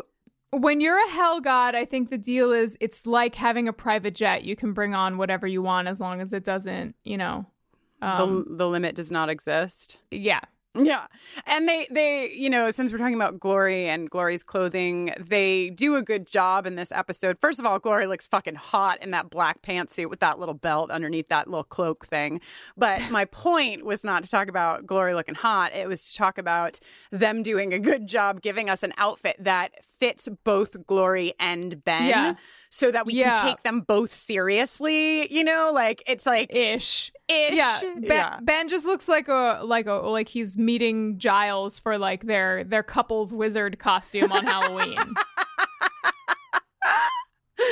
when 0.52 0.80
you're 0.80 1.04
a 1.04 1.10
hell 1.10 1.42
god, 1.42 1.76
I 1.76 1.86
think 1.86 2.10
the 2.10 2.18
deal 2.18 2.52
is 2.52 2.78
it's 2.80 3.06
like 3.06 3.36
having 3.36 3.68
a 3.68 3.74
private 3.74 4.16
jet. 4.16 4.44
You 4.44 4.56
can 4.56 4.74
bring 4.74 4.96
on 4.96 5.18
whatever 5.18 5.46
you 5.46 5.62
want 5.62 5.88
as 5.88 6.00
long 6.00 6.22
as 6.22 6.34
it 6.34 6.44
doesn't, 6.44 6.96
you 7.04 7.18
know. 7.18 7.46
Um, 8.02 8.46
the, 8.48 8.56
the 8.58 8.68
limit 8.68 8.96
does 8.96 9.12
not 9.12 9.30
exist. 9.30 9.98
yeah. 10.12 10.42
Yeah. 10.86 11.08
And 11.46 11.68
they 11.68 11.88
they, 11.90 12.32
you 12.34 12.50
know, 12.50 12.72
since 12.72 12.92
we're 12.92 12.98
talking 12.98 13.16
about 13.16 13.40
Glory 13.40 13.88
and 13.88 14.10
Glory's 14.10 14.44
clothing, 14.44 15.12
they 15.20 15.70
do 15.70 15.96
a 15.96 16.02
good 16.02 16.28
job 16.28 16.66
in 16.66 16.76
this 16.76 16.92
episode. 16.92 17.38
First 17.42 17.60
of 17.60 17.66
all, 17.66 17.80
Glory 17.80 18.08
looks 18.08 18.28
fucking 18.28 18.56
hot 18.56 19.02
in 19.04 19.12
that 19.12 19.30
black 19.30 19.62
pantsuit 19.62 20.10
with 20.10 20.20
that 20.20 20.40
little 20.40 20.54
belt 20.54 20.92
underneath 20.92 21.30
that 21.30 21.48
little 21.48 21.64
cloak 21.64 22.08
thing. 22.08 22.42
But 22.76 23.10
my 23.12 23.26
point 23.32 23.86
was 23.86 24.04
not 24.04 24.24
to 24.24 24.30
talk 24.30 24.48
about 24.48 24.86
Glory 24.86 25.14
looking 25.14 25.36
hot. 25.36 25.74
It 25.74 25.88
was 25.88 26.12
to 26.12 26.18
talk 26.18 26.38
about 26.38 26.80
them 27.12 27.44
doing 27.44 27.74
a 27.74 27.80
good 27.80 28.08
job 28.08 28.42
giving 28.42 28.70
us 28.70 28.84
an 28.84 28.94
outfit 28.98 29.36
that 29.40 29.84
fits 29.84 30.28
both 30.44 30.86
Glory 30.86 31.34
and 31.40 31.84
Ben. 31.84 32.08
Yeah. 32.08 32.36
So 32.78 32.92
that 32.92 33.08
we 33.08 33.14
Yeah. 33.14 33.34
can 33.34 33.44
take 33.44 33.64
them 33.64 33.82
both 33.82 34.14
seriously, 34.14 35.34
you 35.34 35.44
know, 35.44 35.72
like 35.74 36.04
it's 36.06 36.28
like 36.28 36.54
Ish. 36.54 37.12
ish. 37.28 37.54
Yeah, 37.56 37.82
ben, 38.08 38.46
ben 38.46 38.70
just 38.70 38.86
looks 38.86 39.08
like 39.08 39.28
a 39.28 39.62
like 39.64 39.88
a 39.88 39.94
like 39.94 40.30
he's 40.30 40.56
meeting 40.58 41.18
Giles 41.18 41.80
for 41.80 41.98
like 41.98 42.28
their 42.28 42.64
their 42.64 42.84
couple's 42.84 43.34
wizard 43.34 43.80
costume 43.80 44.32
on 44.32 44.46
Halloween. 44.46 45.00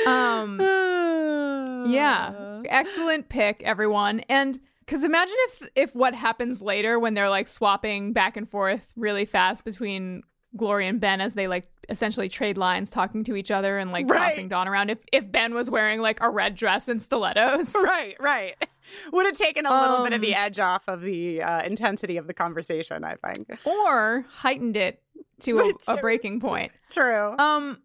um, 0.08 0.58
yeah, 1.86 2.62
excellent 2.68 3.28
pick, 3.28 3.62
everyone. 3.62 4.20
And 4.28 4.58
because 4.80 5.04
imagine 5.04 5.36
if 5.50 5.68
if 5.76 5.94
what 5.94 6.14
happens 6.14 6.60
later 6.60 6.98
when 6.98 7.14
they're 7.14 7.30
like 7.30 7.46
swapping 7.46 8.12
back 8.12 8.36
and 8.36 8.50
forth 8.50 8.82
really 8.96 9.24
fast 9.24 9.64
between 9.64 10.24
Glory 10.56 10.86
and 10.88 11.00
Ben 11.00 11.20
as 11.20 11.34
they 11.34 11.46
like 11.48 11.68
essentially 11.88 12.28
trade 12.28 12.58
lines, 12.58 12.90
talking 12.90 13.24
to 13.24 13.36
each 13.36 13.50
other 13.50 13.78
and 13.78 13.92
like 13.92 14.08
Right. 14.08 14.30
tossing 14.30 14.48
Dawn 14.48 14.68
around. 14.68 14.90
If 14.90 14.98
if 15.12 15.30
Ben 15.30 15.54
was 15.54 15.70
wearing 15.70 16.00
like 16.00 16.18
a 16.20 16.30
red 16.30 16.54
dress 16.54 16.88
and 16.88 17.02
stilettos, 17.02 17.74
Right, 17.82 18.16
right. 18.20 18.54
Would 19.12 19.26
have 19.26 19.36
taken 19.36 19.66
a 19.66 19.80
little 19.80 20.04
bit 20.04 20.12
of 20.12 20.20
the 20.20 20.34
Um, 20.34 20.42
edge 20.46 20.60
off 20.60 20.84
of 20.88 21.00
the 21.02 21.42
uh, 21.42 21.62
intensity 21.64 22.16
of 22.18 22.26
the 22.28 22.34
conversation, 22.34 23.02
I 23.04 23.16
think. 23.16 23.50
or 23.64 24.24
heightened 24.30 24.76
it 24.76 25.02
to 25.40 25.58
a, 25.58 25.72
a 25.94 25.96
breaking 25.96 26.38
point. 26.40 26.70
True. 26.90 27.36
Um, 27.36 27.78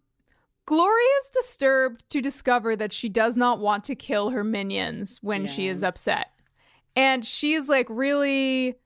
Gloria 0.64 1.08
is 1.24 1.30
disturbed 1.44 2.04
to 2.10 2.20
discover 2.20 2.76
that 2.76 2.92
she 2.92 3.08
does 3.08 3.36
not 3.36 3.58
want 3.58 3.82
to 3.84 3.96
kill 3.96 4.30
her 4.30 4.44
minions 4.44 5.18
when 5.20 5.46
she 5.46 5.66
is 5.66 5.82
upset. 5.82 6.28
And 6.94 7.24
she 7.24 7.54
is 7.54 7.68
like 7.68 7.88
really 7.90 8.76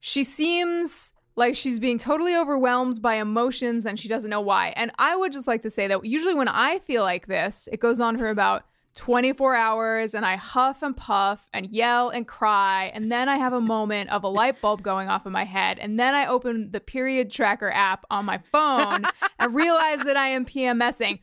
she 0.00 0.22
seems 0.22 1.12
like 1.38 1.56
she's 1.56 1.78
being 1.78 1.98
totally 1.98 2.34
overwhelmed 2.36 3.00
by 3.00 3.14
emotions 3.14 3.86
and 3.86 3.98
she 3.98 4.08
doesn't 4.08 4.28
know 4.30 4.40
why. 4.40 4.72
And 4.76 4.90
I 4.98 5.16
would 5.16 5.32
just 5.32 5.46
like 5.46 5.62
to 5.62 5.70
say 5.70 5.86
that 5.86 6.04
usually 6.04 6.34
when 6.34 6.48
I 6.48 6.80
feel 6.80 7.02
like 7.02 7.26
this, 7.28 7.68
it 7.72 7.80
goes 7.80 8.00
on 8.00 8.18
for 8.18 8.28
about 8.28 8.64
24 8.96 9.54
hours 9.54 10.14
and 10.14 10.26
I 10.26 10.34
huff 10.34 10.82
and 10.82 10.96
puff 10.96 11.48
and 11.54 11.66
yell 11.70 12.08
and 12.10 12.26
cry. 12.26 12.90
And 12.92 13.12
then 13.12 13.28
I 13.28 13.36
have 13.36 13.52
a 13.52 13.60
moment 13.60 14.10
of 14.10 14.24
a 14.24 14.28
light 14.28 14.60
bulb 14.60 14.82
going 14.82 15.08
off 15.08 15.24
in 15.26 15.32
my 15.32 15.44
head. 15.44 15.78
And 15.78 15.98
then 16.00 16.16
I 16.16 16.26
open 16.26 16.70
the 16.72 16.80
period 16.80 17.30
tracker 17.30 17.70
app 17.70 18.04
on 18.10 18.24
my 18.24 18.38
phone 18.50 19.04
and 19.38 19.54
realize 19.54 20.00
that 20.04 20.16
I 20.16 20.28
am 20.30 20.44
PMSing. 20.44 21.20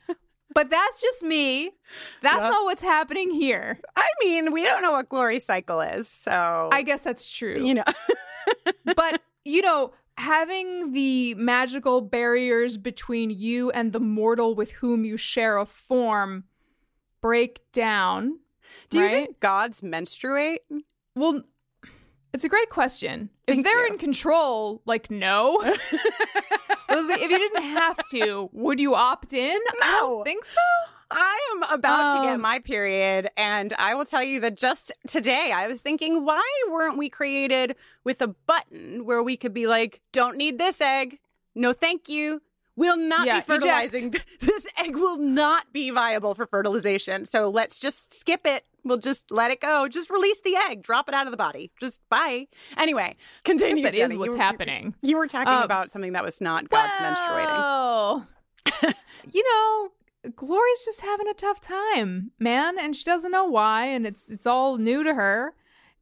But 0.54 0.70
that's 0.70 1.02
just 1.02 1.22
me. 1.22 1.72
That's 2.22 2.38
Yeah. 2.38 2.48
not 2.48 2.64
what's 2.64 2.80
happening 2.80 3.30
here. 3.30 3.78
I 3.94 4.08
mean, 4.24 4.52
we 4.52 4.62
don't 4.62 4.80
know 4.80 4.92
what 4.92 5.10
glory 5.10 5.38
cycle 5.38 5.82
is, 5.82 6.08
so 6.08 6.70
I 6.72 6.80
guess 6.82 7.02
that's 7.02 7.30
true. 7.30 7.62
you 7.62 7.74
know. 7.74 7.84
but 8.96 9.20
you 9.44 9.60
know 9.60 9.92
having 10.18 10.92
the 10.92 11.34
magical 11.34 12.00
barriers 12.00 12.76
between 12.76 13.30
you 13.30 13.70
and 13.70 13.92
the 13.92 14.00
mortal 14.00 14.54
with 14.54 14.70
whom 14.72 15.04
you 15.04 15.16
share 15.16 15.58
a 15.58 15.66
form 15.66 16.44
break 17.20 17.60
down 17.72 18.38
Do 18.90 19.00
you 19.00 19.08
think 19.08 19.40
gods 19.40 19.82
menstruate? 19.82 20.62
well 21.14 21.42
it's 22.32 22.44
a 22.44 22.48
great 22.50 22.68
question. 22.68 23.30
If 23.46 23.64
they're 23.64 23.86
you. 23.86 23.92
in 23.94 23.98
control 23.98 24.82
like 24.84 25.10
no. 25.10 25.58
I 26.88 26.94
was 26.94 27.08
like, 27.08 27.22
if 27.22 27.30
you 27.30 27.38
didn't 27.38 27.62
have 27.62 27.98
to 28.10 28.50
would 28.52 28.78
you 28.78 28.94
opt 28.94 29.32
in? 29.32 29.58
I 29.82 29.98
don't 30.00 30.24
think 30.24 30.44
so 30.44 30.60
I 31.10 31.38
am 31.54 31.62
about 31.72 32.16
to 32.16 32.22
get 32.26 32.34
Um, 32.34 32.40
my 32.40 32.58
period, 32.58 33.30
and 33.36 33.72
I 33.78 33.94
will 33.94 34.04
tell 34.04 34.22
you 34.24 34.40
that 34.40 34.56
just 34.56 34.92
today 35.06 35.52
I 35.54 35.68
was 35.68 35.80
thinking, 35.80 36.24
why 36.24 36.42
weren't 36.70 36.98
we 36.98 37.08
created 37.08 37.76
with 38.04 38.20
a 38.20 38.28
button 38.28 39.04
where 39.04 39.22
we 39.22 39.36
could 39.36 39.54
be 39.54 39.66
like, 39.66 40.00
don't 40.12 40.36
need 40.36 40.58
this 40.58 40.80
egg. 40.80 41.18
No, 41.54 41.72
thank 41.72 42.08
you. 42.08 42.42
We'll 42.74 42.96
not 42.98 43.26
Yeah, 43.26 43.36
be 43.36 43.42
fertilizing. 43.42 44.10
this 44.40 44.66
egg 44.78 44.96
will 44.96 45.16
not 45.16 45.72
be 45.72 45.90
viable 45.90 46.34
for 46.34 46.44
fertilization. 46.46 47.24
So 47.24 47.48
let's 47.48 47.78
just 47.78 48.12
skip 48.12 48.40
it. 48.44 48.66
We'll 48.84 48.98
just 48.98 49.30
let 49.30 49.50
it 49.50 49.60
go. 49.60 49.88
Just 49.88 50.10
release 50.10 50.40
the 50.42 50.56
egg. 50.56 50.82
Drop 50.82 51.08
it 51.08 51.14
out 51.14 51.26
of 51.26 51.30
the 51.30 51.36
body. 51.38 51.70
Just 51.80 52.00
bye. 52.10 52.48
Anyway, 52.76 53.16
continue. 53.44 53.82
that 53.84 53.94
is 53.94 53.98
Jenny. 53.98 54.16
what's 54.18 54.34
You- 54.34 54.38
happening 54.40 54.94
You 55.02 55.16
were 55.16 55.26
talking 55.26 55.52
Um, 55.54 55.62
about 55.62 55.90
something 55.90 56.12
that 56.12 56.24
was 56.24 56.40
not 56.40 56.68
gods 56.68 56.92
menstruating. 57.00 57.46
Well, 57.46 58.28
you 59.32 59.42
know, 59.42 59.90
Glory's 60.34 60.84
just 60.84 61.00
having 61.02 61.28
a 61.28 61.34
tough 61.34 61.60
time, 61.60 62.30
man, 62.38 62.78
and 62.78 62.96
she 62.96 63.04
doesn't 63.04 63.30
know 63.30 63.44
why, 63.46 63.86
and 63.86 64.06
it's 64.06 64.28
it's 64.28 64.46
all 64.46 64.78
new 64.78 65.02
to 65.04 65.14
her. 65.14 65.54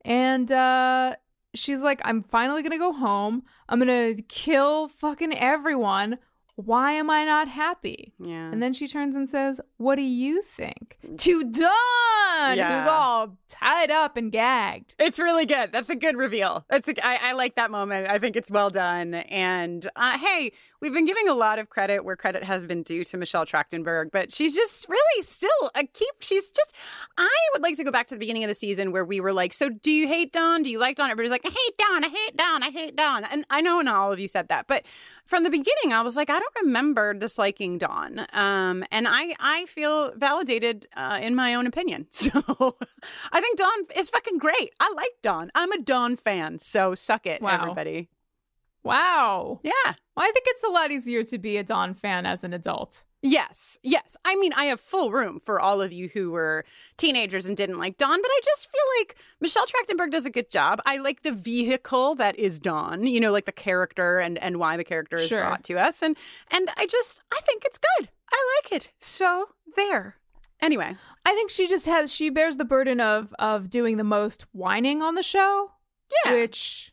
And 0.05 0.51
uh 0.53 1.17
she's 1.55 1.83
like, 1.83 2.01
I'm 2.05 2.23
finally 2.23 2.63
gonna 2.63 2.79
go 2.79 2.93
home. 2.93 3.43
I'm 3.69 3.79
gonna 3.79 4.15
kill 4.29 4.89
fucking 4.89 5.37
everyone. 5.37 6.19
Why 6.57 6.93
am 6.93 7.11
I 7.11 7.25
not 7.25 7.49
happy? 7.49 8.13
Yeah. 8.21 8.49
And 8.53 8.63
then 8.63 8.75
she 8.75 8.87
turns 8.87 9.17
and 9.17 9.29
says, 9.29 9.61
What 9.79 9.97
do 9.97 10.03
you 10.03 10.41
think? 10.43 10.99
To 11.19 11.43
Dawn, 11.43 12.57
Yeah. 12.57 12.81
who's 12.81 12.89
all 12.89 13.37
tied 13.49 13.91
up 13.91 14.17
and 14.17 14.31
gagged. 14.31 14.95
It's 15.01 15.19
really 15.19 15.47
good. 15.47 15.73
That's 15.73 15.91
a 15.91 15.97
good 15.97 16.17
reveal. 16.17 16.65
That's 16.71 16.89
a, 16.89 17.05
I, 17.07 17.31
I 17.31 17.33
like 17.33 17.57
that 17.57 17.73
moment. 17.73 18.09
I 18.09 18.19
think 18.21 18.37
it's 18.37 18.53
well 18.53 18.71
done. 18.71 19.15
And 19.15 19.85
uh, 19.97 20.17
hey, 20.17 20.53
we've 20.85 20.93
been 20.93 21.07
giving 21.07 21.27
a 21.29 21.35
lot 21.35 21.59
of 21.59 21.71
credit 21.71 22.05
where 22.05 22.15
credit 22.15 22.45
has 22.45 22.65
been 22.67 22.83
due 22.83 23.05
to 23.07 23.17
Michelle 23.17 23.45
Trachtenberg, 23.47 24.11
but 24.13 24.33
she's 24.33 24.55
just 24.55 24.89
really 24.89 25.23
still 25.25 25.71
a 25.75 25.85
keep. 25.85 26.15
She's 26.21 26.49
just. 26.51 26.75
I 27.19 27.29
would 27.53 27.63
like 27.63 27.77
to 27.79 27.85
go 27.85 27.91
back 27.91 28.07
to 28.09 28.15
the 28.15 28.19
beginning 28.19 28.45
of 28.45 28.49
the 28.49 28.55
season 28.55 28.93
where 28.93 29.05
we 29.05 29.21
were 29.21 29.33
like, 29.33 29.55
"So 29.55 29.69
do 29.69 29.91
you 29.91 30.07
hate 30.07 30.33
Dawn? 30.33 30.63
Do 30.63 30.71
you 30.71 30.79
like 30.79 30.97
Dawn?" 30.97 31.11
Everybody's 31.11 31.31
like, 31.33 31.45
"I 31.45 31.49
hate 31.51 31.77
Dawn. 31.79 32.05
I 32.05 32.09
hate 32.09 32.37
Dawn. 32.37 32.63
I 32.63 32.71
hate 32.71 32.97
Dawn." 32.97 33.25
And 33.25 33.45
I 33.51 33.61
know 33.61 33.81
not 33.81 33.97
all 33.97 34.13
of 34.13 34.21
you 34.21 34.29
said 34.29 34.49
that, 34.49 34.67
but 34.69 34.85
from 35.27 35.43
the 35.43 35.51
beginning, 35.51 35.93
I 35.95 36.03
was 36.03 36.17
like, 36.17 36.29
I 36.29 36.39
don't 36.39 36.55
remember 36.63 37.15
disliking 37.15 37.79
Dawn. 37.79 38.27
Um, 38.35 38.85
and 38.93 39.09
I 39.09 39.35
I 39.41 39.65
feel 39.67 40.13
validated 40.17 40.87
uh, 40.97 41.19
in 41.23 41.35
my 41.35 41.55
own 41.55 41.67
opinion. 41.67 42.07
So 42.25 42.77
I 43.33 43.41
think 43.41 43.59
Dawn 43.59 43.79
is 43.97 44.11
fucking 44.11 44.39
great. 44.39 44.73
I 44.81 44.93
like 44.97 45.13
Dawn. 45.23 45.51
I'm 45.55 45.73
a 45.73 45.81
Dawn 45.81 46.17
fan. 46.17 46.59
So 46.59 46.95
suck 46.95 47.27
it, 47.27 47.41
Wow. 47.43 47.61
everybody. 47.63 48.09
Wow. 48.83 49.61
Yeah. 49.63 49.95
Well, 50.17 50.27
I 50.29 50.31
think 50.33 50.45
it's 50.49 50.63
a 50.65 50.69
lot 50.69 50.91
easier 50.93 51.25
to 51.25 51.39
be 51.39 51.57
a 51.57 51.65
Dawn 51.65 51.95
fan 51.95 52.25
as 52.27 52.45
an 52.45 52.53
adult. 52.53 53.03
Yes, 53.27 53.79
yes. 53.83 54.19
I 54.27 54.35
mean, 54.37 54.53
I 54.53 54.67
have 54.67 54.81
full 54.81 55.11
room 55.11 55.41
for 55.41 55.59
all 55.59 55.81
of 55.81 55.95
you 55.95 56.09
who 56.09 56.31
were 56.31 56.65
teenagers 56.99 57.47
and 57.47 57.57
didn't 57.57 57.79
like 57.79 57.97
Dawn, 57.97 58.21
but 58.21 58.31
I 58.31 58.41
just 58.45 58.71
feel 58.71 58.83
like 59.01 59.17
Michelle 59.41 59.65
Trachtenberg 59.67 60.11
does 60.11 60.27
a 60.27 60.31
good 60.31 60.51
job. 60.51 60.83
I 60.85 60.99
like 60.99 61.23
the 61.23 61.33
vehicle 61.33 62.15
that 62.17 62.39
is 62.39 62.61
Dawn, 62.61 63.07
you 63.07 63.21
know, 63.21 63.33
like 63.33 63.47
the 63.47 63.53
character 63.53 64.19
and 64.19 64.37
and 64.39 64.59
why 64.59 64.77
the 64.77 64.85
character 64.85 65.17
is 65.17 65.29
Sure. 65.29 65.41
brought 65.41 65.65
to 65.65 65.79
us, 65.79 66.03
and 66.03 66.19
and 66.51 66.71
I 66.77 66.85
just 66.85 67.23
I 67.33 67.41
think 67.47 67.65
it's 67.65 67.79
good. 67.79 68.11
I 68.31 68.61
like 68.63 68.73
it. 68.73 68.93
So 69.01 69.47
there. 69.75 70.17
Anyway, 70.61 70.95
I 71.25 71.33
think 71.35 71.51
she 71.51 71.67
just 71.67 71.87
has 71.87 72.13
she 72.13 72.29
bears 72.29 72.59
the 72.59 72.65
burden 72.67 73.01
of 73.01 73.35
of 73.39 73.71
doing 73.71 73.97
the 73.97 74.05
most 74.05 74.43
whining 74.53 75.03
on 75.03 75.15
the 75.15 75.23
show, 75.23 75.71
yeah, 76.27 76.35
which 76.35 76.93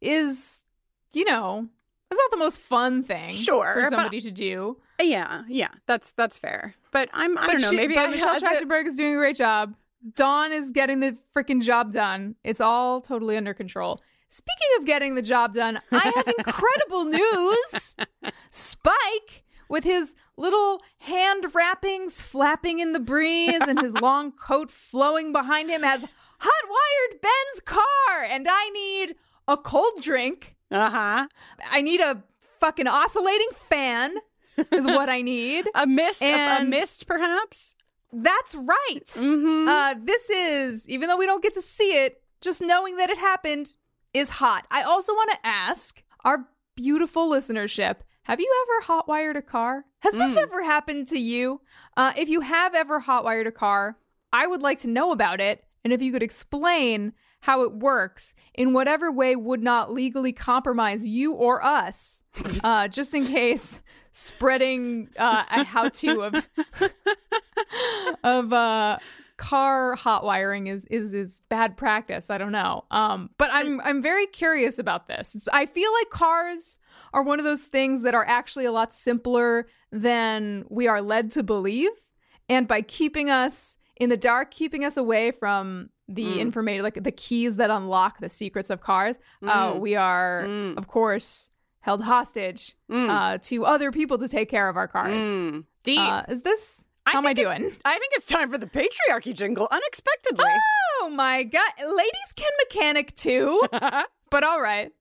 is 0.00 0.64
you 1.12 1.24
know, 1.26 1.68
it's 2.10 2.18
not 2.20 2.30
the 2.30 2.36
most 2.38 2.58
fun 2.58 3.02
thing 3.02 3.30
Sure, 3.30 3.74
for 3.74 3.80
but- 3.82 3.90
somebody 3.90 4.20
to 4.22 4.30
do. 4.30 4.76
yeah, 5.00 5.42
yeah. 5.48 5.68
That's 5.86 6.12
that's 6.12 6.38
fair. 6.38 6.74
But 6.92 7.08
I'm 7.12 7.36
I 7.38 7.46
But 7.46 7.52
don't 7.52 7.60
know. 7.62 7.70
she- 7.70 7.76
maybe 7.76 7.94
but 7.94 8.10
Michelle 8.10 8.40
Trachtenberg 8.40 8.86
is 8.86 8.94
doing 8.96 9.14
a 9.14 9.18
great 9.18 9.36
job. 9.36 9.74
Dawn 10.14 10.52
is 10.52 10.70
getting 10.70 11.00
the 11.00 11.16
freaking 11.36 11.60
job 11.60 11.92
done. 11.92 12.36
It's 12.44 12.60
all 12.60 13.00
totally 13.00 13.36
under 13.36 13.52
control. 13.52 14.00
Speaking 14.30 14.68
of 14.78 14.84
getting 14.86 15.14
the 15.16 15.22
job 15.22 15.54
done, 15.54 15.80
I 15.90 16.12
have 16.14 16.28
incredible 16.38 17.04
news. 17.06 17.96
Spike, 18.50 19.44
with 19.68 19.84
his 19.84 20.14
little 20.36 20.82
hand 20.98 21.54
wrappings 21.54 22.20
flapping 22.22 22.78
in 22.78 22.92
the 22.92 23.00
breeze 23.00 23.60
and 23.66 23.80
his 23.80 23.92
long 23.94 24.32
coat 24.32 24.70
flowing 24.70 25.32
behind 25.32 25.70
him, 25.70 25.82
has 25.82 26.02
hot 26.38 26.64
wired 26.68 27.20
Ben's 27.20 27.60
car, 27.64 28.24
and 28.28 28.46
I 28.48 28.68
need 28.70 29.16
a 29.46 29.56
cold 29.56 30.00
drink. 30.02 30.54
Uh-huh. 30.70 31.26
I 31.70 31.80
need 31.80 32.00
a 32.00 32.22
fucking 32.60 32.86
oscillating 32.86 33.48
fan. 33.52 34.14
Is 34.72 34.86
what 34.86 35.08
I 35.08 35.22
need. 35.22 35.68
A 35.76 35.86
mist, 35.86 36.20
a, 36.20 36.58
a 36.60 36.64
mist, 36.64 37.06
perhaps. 37.06 37.76
That's 38.12 38.56
right. 38.56 39.06
Mm-hmm. 39.06 39.68
Uh, 39.68 39.94
this 40.02 40.28
is, 40.30 40.88
even 40.88 41.08
though 41.08 41.16
we 41.16 41.26
don't 41.26 41.42
get 41.44 41.54
to 41.54 41.62
see 41.62 41.92
it, 41.96 42.20
just 42.40 42.60
knowing 42.60 42.96
that 42.96 43.08
it 43.08 43.18
happened 43.18 43.74
is 44.12 44.28
hot. 44.30 44.66
I 44.70 44.82
also 44.82 45.12
want 45.12 45.30
to 45.30 45.38
ask 45.46 46.02
our 46.24 46.48
beautiful 46.74 47.28
listenership 47.30 47.96
have 48.24 48.40
you 48.40 48.66
ever 48.66 49.00
hotwired 49.02 49.36
a 49.36 49.42
car? 49.42 49.84
Has 50.00 50.12
this 50.12 50.34
Mm. 50.36 50.42
ever 50.42 50.62
happened 50.64 51.08
to 51.08 51.18
you? 51.18 51.60
Uh, 51.96 52.12
if 52.16 52.28
you 52.28 52.40
have 52.40 52.74
ever 52.74 53.00
hotwired 53.00 53.46
a 53.46 53.52
car, 53.52 53.96
I 54.32 54.46
would 54.46 54.60
like 54.60 54.80
to 54.80 54.88
know 54.88 55.12
about 55.12 55.40
it. 55.40 55.64
And 55.84 55.92
if 55.94 56.02
you 56.02 56.12
could 56.12 56.22
explain 56.22 57.12
how 57.40 57.62
it 57.62 57.72
works 57.72 58.34
in 58.54 58.72
whatever 58.72 59.10
way 59.10 59.36
would 59.36 59.62
not 59.62 59.92
legally 59.92 60.32
compromise 60.32 61.06
you 61.06 61.32
or 61.32 61.64
us, 61.64 62.22
uh, 62.64 62.88
just 62.88 63.14
in 63.14 63.26
case 63.26 63.80
spreading 64.12 65.08
uh, 65.18 65.44
a 65.50 65.64
how 65.64 65.88
to 65.88 66.22
of 66.22 66.34
of 68.24 68.52
uh 68.52 68.98
car 69.36 69.94
hot 69.94 70.24
wiring 70.24 70.66
is 70.66 70.84
is 70.86 71.14
is 71.14 71.40
bad 71.48 71.76
practice. 71.76 72.28
I 72.28 72.38
don't 72.38 72.52
know. 72.52 72.84
Um 72.90 73.30
but 73.38 73.50
i'm 73.52 73.80
i'm 73.82 74.02
very 74.02 74.26
curious 74.26 74.78
about 74.78 75.06
this. 75.06 75.46
I 75.52 75.66
feel 75.66 75.92
like 75.92 76.10
cars 76.10 76.78
are 77.14 77.22
one 77.22 77.38
of 77.38 77.44
those 77.44 77.62
things 77.62 78.02
that 78.02 78.14
are 78.14 78.26
actually 78.26 78.64
a 78.64 78.72
lot 78.72 78.92
simpler 78.92 79.68
than 79.92 80.64
we 80.68 80.88
are 80.88 81.00
led 81.00 81.30
to 81.32 81.42
believe. 81.42 81.90
And 82.48 82.66
by 82.66 82.82
keeping 82.82 83.30
us 83.30 83.77
in 84.00 84.08
the 84.10 84.16
dark 84.16 84.50
keeping 84.50 84.84
us 84.84 84.96
away 84.96 85.30
from 85.30 85.90
the 86.08 86.24
Mm. 86.24 86.40
information 86.40 86.82
like 86.82 87.02
the 87.02 87.12
keys 87.12 87.56
that 87.56 87.70
unlock 87.70 88.20
the 88.20 88.28
secrets 88.28 88.70
of 88.70 88.80
cars 88.80 89.16
uh 89.42 89.72
Mm. 89.72 89.80
we 89.80 89.94
are 89.96 90.44
Mm. 90.46 90.76
of 90.78 90.88
course 90.88 91.50
held 91.80 92.02
hostage 92.02 92.74
Mm. 92.90 93.08
uh 93.10 93.38
to 93.42 93.64
other 93.66 93.90
people 93.92 94.16
to 94.18 94.28
take 94.28 94.48
care 94.48 94.68
of 94.68 94.76
our 94.76 94.88
cars 94.88 95.12
Mm. 95.14 95.64
Deep. 95.82 96.00
uh, 96.00 96.22
is 96.28 96.42
this 96.42 96.84
how 97.06 97.18
am 97.18 97.26
I 97.26 97.32
doing? 97.32 97.74
I 97.86 97.98
think 97.98 98.12
it's 98.16 98.26
time 98.26 98.50
for 98.50 98.58
the 98.58 98.66
patriarchy 98.66 99.32
jingle 99.34 99.66
unexpectedly. 99.70 100.44
Oh 101.00 101.08
my 101.08 101.42
god. 101.42 101.72
Ladies 101.82 102.32
can 102.36 102.50
mechanic 102.64 103.14
too, 103.16 103.62
but 104.30 104.44
all 104.44 104.60
right. 104.60 104.92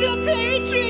The 0.00 0.16
patriarchy! 0.26 0.89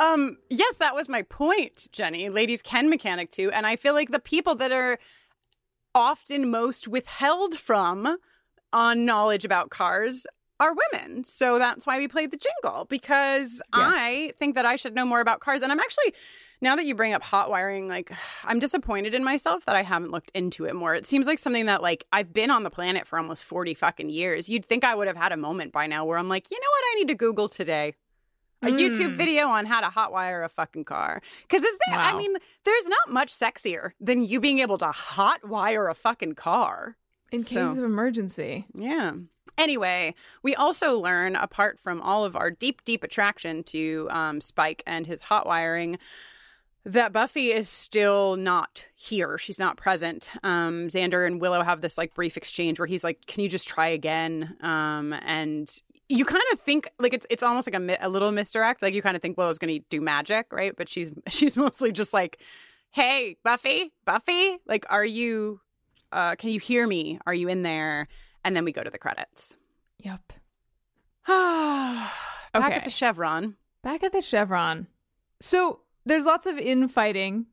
Um, 0.00 0.38
yes, 0.48 0.76
that 0.76 0.94
was 0.94 1.08
my 1.08 1.22
point, 1.22 1.88
Jenny. 1.92 2.30
Ladies 2.30 2.62
can 2.62 2.88
mechanic 2.88 3.30
too, 3.30 3.50
and 3.52 3.66
I 3.66 3.76
feel 3.76 3.92
like 3.92 4.10
the 4.10 4.18
people 4.18 4.54
that 4.56 4.72
are 4.72 4.98
often 5.94 6.50
most 6.50 6.88
withheld 6.88 7.58
from 7.58 8.16
on 8.72 9.04
knowledge 9.04 9.44
about 9.44 9.70
cars 9.70 10.26
are 10.58 10.74
women. 10.92 11.24
So 11.24 11.58
that's 11.58 11.86
why 11.86 11.98
we 11.98 12.08
played 12.08 12.30
the 12.30 12.38
jingle 12.38 12.84
because 12.84 13.60
I 13.72 14.32
think 14.38 14.54
that 14.54 14.66
I 14.66 14.76
should 14.76 14.94
know 14.94 15.06
more 15.06 15.20
about 15.20 15.40
cars. 15.40 15.62
And 15.62 15.72
I'm 15.72 15.80
actually, 15.80 16.12
now 16.60 16.76
that 16.76 16.84
you 16.84 16.94
bring 16.94 17.14
up 17.14 17.22
hot 17.22 17.50
wiring, 17.50 17.88
like 17.88 18.12
I'm 18.44 18.58
disappointed 18.58 19.14
in 19.14 19.24
myself 19.24 19.64
that 19.64 19.74
I 19.74 19.82
haven't 19.82 20.10
looked 20.10 20.30
into 20.34 20.66
it 20.66 20.74
more. 20.74 20.94
It 20.94 21.06
seems 21.06 21.26
like 21.26 21.38
something 21.38 21.66
that 21.66 21.82
like 21.82 22.04
I've 22.12 22.32
been 22.32 22.50
on 22.50 22.62
the 22.62 22.70
planet 22.70 23.06
for 23.06 23.18
almost 23.18 23.44
40 23.44 23.74
fucking 23.74 24.10
years. 24.10 24.48
You'd 24.48 24.66
think 24.66 24.84
I 24.84 24.94
would 24.94 25.08
have 25.08 25.16
had 25.16 25.32
a 25.32 25.36
moment 25.36 25.72
by 25.72 25.86
now 25.86 26.04
where 26.04 26.18
I'm 26.18 26.28
like, 26.28 26.50
you 26.50 26.58
know 26.58 26.70
what 26.70 26.84
I 26.92 26.94
need 26.98 27.08
to 27.08 27.14
Google 27.14 27.48
today? 27.48 27.94
A 28.62 28.66
YouTube 28.66 29.14
Mm. 29.14 29.16
video 29.16 29.46
on 29.48 29.64
how 29.64 29.80
to 29.80 29.86
hotwire 29.88 30.44
a 30.44 30.48
fucking 30.48 30.84
car. 30.84 31.22
Because 31.48 31.64
is 31.64 31.78
there, 31.86 31.96
I 31.98 32.16
mean, 32.16 32.34
there's 32.64 32.86
not 32.86 33.08
much 33.10 33.32
sexier 33.34 33.92
than 34.00 34.22
you 34.22 34.38
being 34.40 34.58
able 34.58 34.76
to 34.78 34.86
hotwire 34.86 35.90
a 35.90 35.94
fucking 35.94 36.34
car. 36.34 36.96
In 37.32 37.40
case 37.42 37.54
So- 37.54 37.70
of 37.70 37.78
emergency. 37.78 38.66
Yeah. 38.74 39.12
Anyway, 39.56 40.14
we 40.42 40.54
also 40.54 40.98
learn, 40.98 41.36
apart 41.36 41.78
from 41.78 42.00
all 42.02 42.24
of 42.24 42.34
our 42.36 42.50
deep, 42.50 42.84
deep 42.84 43.02
attraction 43.02 43.62
to 43.64 44.08
um, 44.10 44.40
Spike 44.40 44.82
and 44.86 45.06
his 45.06 45.20
hot 45.20 45.46
wiring, 45.46 45.98
that 46.84 47.12
Buffy 47.12 47.52
is 47.52 47.68
still 47.68 48.36
not 48.36 48.86
here. 48.94 49.36
She's 49.38 49.58
not 49.58 49.76
present. 49.76 50.30
Um, 50.42 50.88
Xander 50.88 51.26
and 51.26 51.40
Willow 51.40 51.62
have 51.62 51.82
this 51.82 51.98
like 51.98 52.14
brief 52.14 52.36
exchange 52.38 52.78
where 52.78 52.86
he's 52.86 53.04
like, 53.04 53.26
"Can 53.26 53.42
you 53.42 53.50
just 53.50 53.68
try 53.68 53.88
again?" 53.88 54.56
Um, 54.62 55.12
and 55.12 55.70
you 56.10 56.24
kind 56.24 56.42
of 56.52 56.60
think 56.60 56.90
like 56.98 57.14
it's 57.14 57.26
it's 57.30 57.42
almost 57.42 57.66
like 57.66 57.74
a, 57.74 57.80
mi- 57.80 57.96
a 58.00 58.08
little 58.08 58.32
misdirect. 58.32 58.82
Like 58.82 58.94
you 58.94 59.00
kind 59.02 59.14
of 59.16 59.22
think 59.22 59.38
Willow's 59.38 59.58
going 59.58 59.72
to 59.80 59.84
do 59.88 60.00
magic, 60.00 60.46
right? 60.52 60.74
But 60.76 60.88
she's 60.88 61.12
she's 61.28 61.56
mostly 61.56 61.92
just 61.92 62.12
like, 62.12 62.38
"Hey, 62.90 63.36
Buffy, 63.44 63.92
Buffy, 64.04 64.58
like, 64.66 64.84
are 64.90 65.04
you? 65.04 65.60
Uh, 66.12 66.34
can 66.34 66.50
you 66.50 66.58
hear 66.60 66.86
me? 66.86 67.18
Are 67.26 67.34
you 67.34 67.48
in 67.48 67.62
there?" 67.62 68.08
And 68.44 68.56
then 68.56 68.64
we 68.64 68.72
go 68.72 68.82
to 68.82 68.90
the 68.90 68.98
credits. 68.98 69.56
Yep. 70.00 70.32
Back 71.26 72.10
Okay. 72.54 72.72
at 72.74 72.84
the 72.84 72.90
Chevron. 72.90 73.54
Back 73.82 74.02
at 74.02 74.12
the 74.12 74.20
Chevron. 74.22 74.86
So 75.40 75.80
there's 76.06 76.24
lots 76.24 76.46
of 76.46 76.58
infighting 76.58 77.46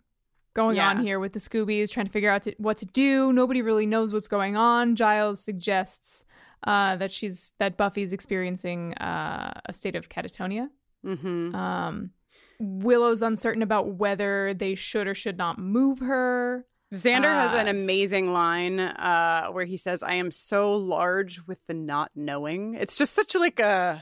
going 0.54 0.78
Yeah. 0.78 0.90
on 0.90 1.04
here 1.04 1.20
with 1.20 1.34
the 1.34 1.40
Scoobies, 1.40 1.92
trying 1.92 2.08
to 2.08 2.12
figure 2.12 2.32
out 2.32 2.44
to, 2.44 2.56
what 2.58 2.78
to 2.78 2.86
do. 2.86 3.32
Nobody 3.32 3.62
really 3.62 3.86
knows 3.86 4.12
what's 4.14 4.28
going 4.28 4.56
on. 4.58 4.96
Giles 4.96 5.40
suggests 5.40 6.24
uh, 6.64 6.96
that 6.98 7.12
she's 7.12 7.52
that 7.60 7.78
Buffy's 7.78 8.14
experiencing 8.14 8.94
uh, 8.96 9.60
a 9.66 9.74
state 9.74 9.96
of 9.96 10.10
catatonia. 10.10 10.68
Mm-hmm. 11.06 11.56
Um, 11.56 12.12
Willow's 12.60 13.22
uncertain 13.22 13.62
about 13.62 13.96
whether 13.96 14.54
they 14.54 14.76
should 14.76 15.08
or 15.08 15.14
should 15.16 15.38
not 15.38 15.60
move 15.60 16.00
her. 16.00 16.66
Xander 16.94 17.24
has 17.26 17.54
an 17.54 17.68
Uh, 17.68 17.72
amazing 17.72 18.32
line 18.34 18.80
uh, 18.80 19.48
where 19.52 19.66
he 19.66 19.78
says, 19.78 20.02
"I 20.02 20.14
am 20.16 20.32
so 20.32 20.76
large 20.76 21.42
with 21.46 21.60
the 21.68 21.74
not 21.74 22.12
knowing." 22.16 22.76
It's 22.76 22.96
just 22.96 23.14
such 23.14 23.36
like 23.36 23.60
a, 23.60 24.02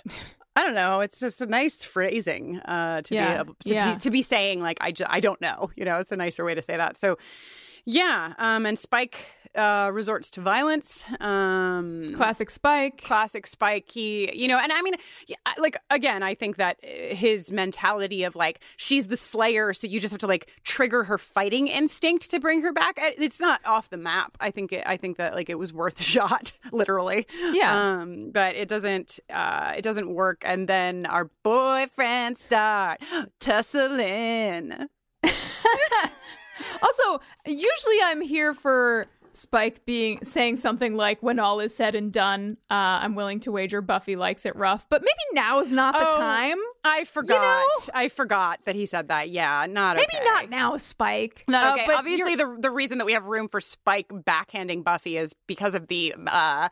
I 0.55 0.63
don't 0.63 0.75
know. 0.75 0.99
It's 1.01 1.19
just 1.19 1.41
a 1.41 1.47
nice 1.47 1.83
phrasing 1.83 2.59
uh, 2.59 3.01
to 3.01 3.13
Yeah, 3.15 3.33
be 3.33 3.39
able, 3.39 3.55
to, 3.65 3.73
yeah. 3.73 3.93
be 3.95 3.99
to 4.01 4.11
be 4.11 4.21
saying 4.21 4.61
like 4.61 4.77
I 4.81 4.91
just 4.91 5.09
I 5.11 5.19
don't 5.19 5.41
know. 5.41 5.71
You 5.75 5.83
know, 5.83 5.97
it's 5.97 6.11
a 6.11 6.15
nicer 6.15 6.45
way 6.45 6.53
to 6.53 6.61
say 6.61 6.77
that. 6.77 6.95
So, 6.95 7.17
yeah. 7.85 8.33
Um, 8.37 8.65
and 8.67 8.77
Spike 8.77 9.17
uh, 9.55 9.89
resorts 9.93 10.29
to 10.31 10.41
violence. 10.41 11.05
Um, 11.19 12.13
Classic 12.15 12.49
Spike. 12.49 13.01
classic 13.01 13.47
Spike. 13.47 13.89
He, 13.91 14.29
you 14.35 14.47
know, 14.47 14.57
and 14.57 14.71
I 14.71 14.81
mean, 14.81 14.95
like 15.57 15.77
again, 15.89 16.23
I 16.23 16.35
think 16.35 16.57
that 16.57 16.77
uh, 16.83 17.15
his 17.15 17.51
mentality 17.51 18.23
of 18.23 18.35
like 18.35 18.61
she's 18.77 19.07
the 19.07 19.17
slayer, 19.17 19.73
so 19.73 19.87
you 19.87 19.99
just 19.99 20.11
have 20.11 20.19
to 20.21 20.27
like 20.27 20.51
trigger 20.63 21.03
her 21.05 21.17
fighting 21.17 21.67
instinct 21.67 22.29
to 22.31 22.39
bring 22.39 22.61
her 22.61 22.71
back. 22.71 22.97
It's 22.99 23.39
not 23.39 23.61
off 23.65 23.89
the 23.89 23.97
map. 23.97 24.37
I 24.39 24.51
think 24.51 24.73
it, 24.73 24.83
I 24.85 24.97
think 24.97 25.17
that 25.17 25.35
like 25.35 25.49
it 25.49 25.59
was 25.59 25.73
worth 25.73 25.99
a 25.99 26.03
shot, 26.15 26.51
literally. 26.71 27.27
Yeah. 27.51 27.99
Um, 27.99 28.31
but 28.31 28.55
it 28.55 28.67
doesn't. 28.67 29.19
Uh, 29.29 29.73
it 29.77 29.81
doesn't 29.81 30.13
work. 30.13 30.43
And 30.45 30.67
then 30.67 31.05
our 31.05 31.29
boyfriends 31.43 32.37
start 32.37 33.01
tussling. 33.39 34.73
Also, 36.81 37.21
usually 37.45 37.97
I'm 38.03 38.21
here 38.21 38.53
for 38.53 39.07
Spike 39.36 39.86
being 39.86 40.24
saying 40.24 40.56
something 40.56 40.95
like, 40.95 41.21
"When 41.21 41.39
all 41.39 41.60
is 41.60 41.76
said 41.76 41.93
and 41.93 42.12
done, 42.12 42.58
uh, 42.71 42.74
I'm 43.04 43.15
willing 43.15 43.39
to 43.41 43.52
wager 43.52 43.82
Buffy 43.82 44.15
likes 44.15 44.45
it 44.45 44.56
rough." 44.56 44.86
But 44.89 45.02
maybe 45.02 45.13
now 45.34 45.60
is 45.60 45.71
not 45.71 45.93
the 45.93 46.08
Oh, 46.08 46.17
time. 46.17 46.58
I 46.84 47.04
forgot. 47.04 47.41
know? 47.41 47.91
I 47.93 48.08
forgot 48.10 48.60
that 48.65 48.76
he 48.76 48.86
said 48.86 49.10
that. 49.10 49.30
Yeah, 49.30 49.65
not 49.69 49.98
Maybe 49.98 50.08
okay. 50.15 50.24
not 50.26 50.50
now, 50.50 50.78
Spike. 50.78 51.43
Not 51.48 51.65
Uh, 51.65 51.74
okay. 51.74 51.84
but 51.88 51.95
Obviously, 51.95 52.32
you're- 52.34 52.56
the 52.56 52.62
the 52.62 52.71
reason 52.71 52.98
that 53.00 53.06
we 53.06 53.13
have 53.13 53.26
room 53.26 53.50
for 53.50 53.60
Spike 53.62 54.08
backhanding 54.10 54.84
Buffy 54.84 55.17
is 55.17 55.34
because 55.48 55.76
of 55.76 55.88
the 55.88 56.15
uh, 56.28 56.69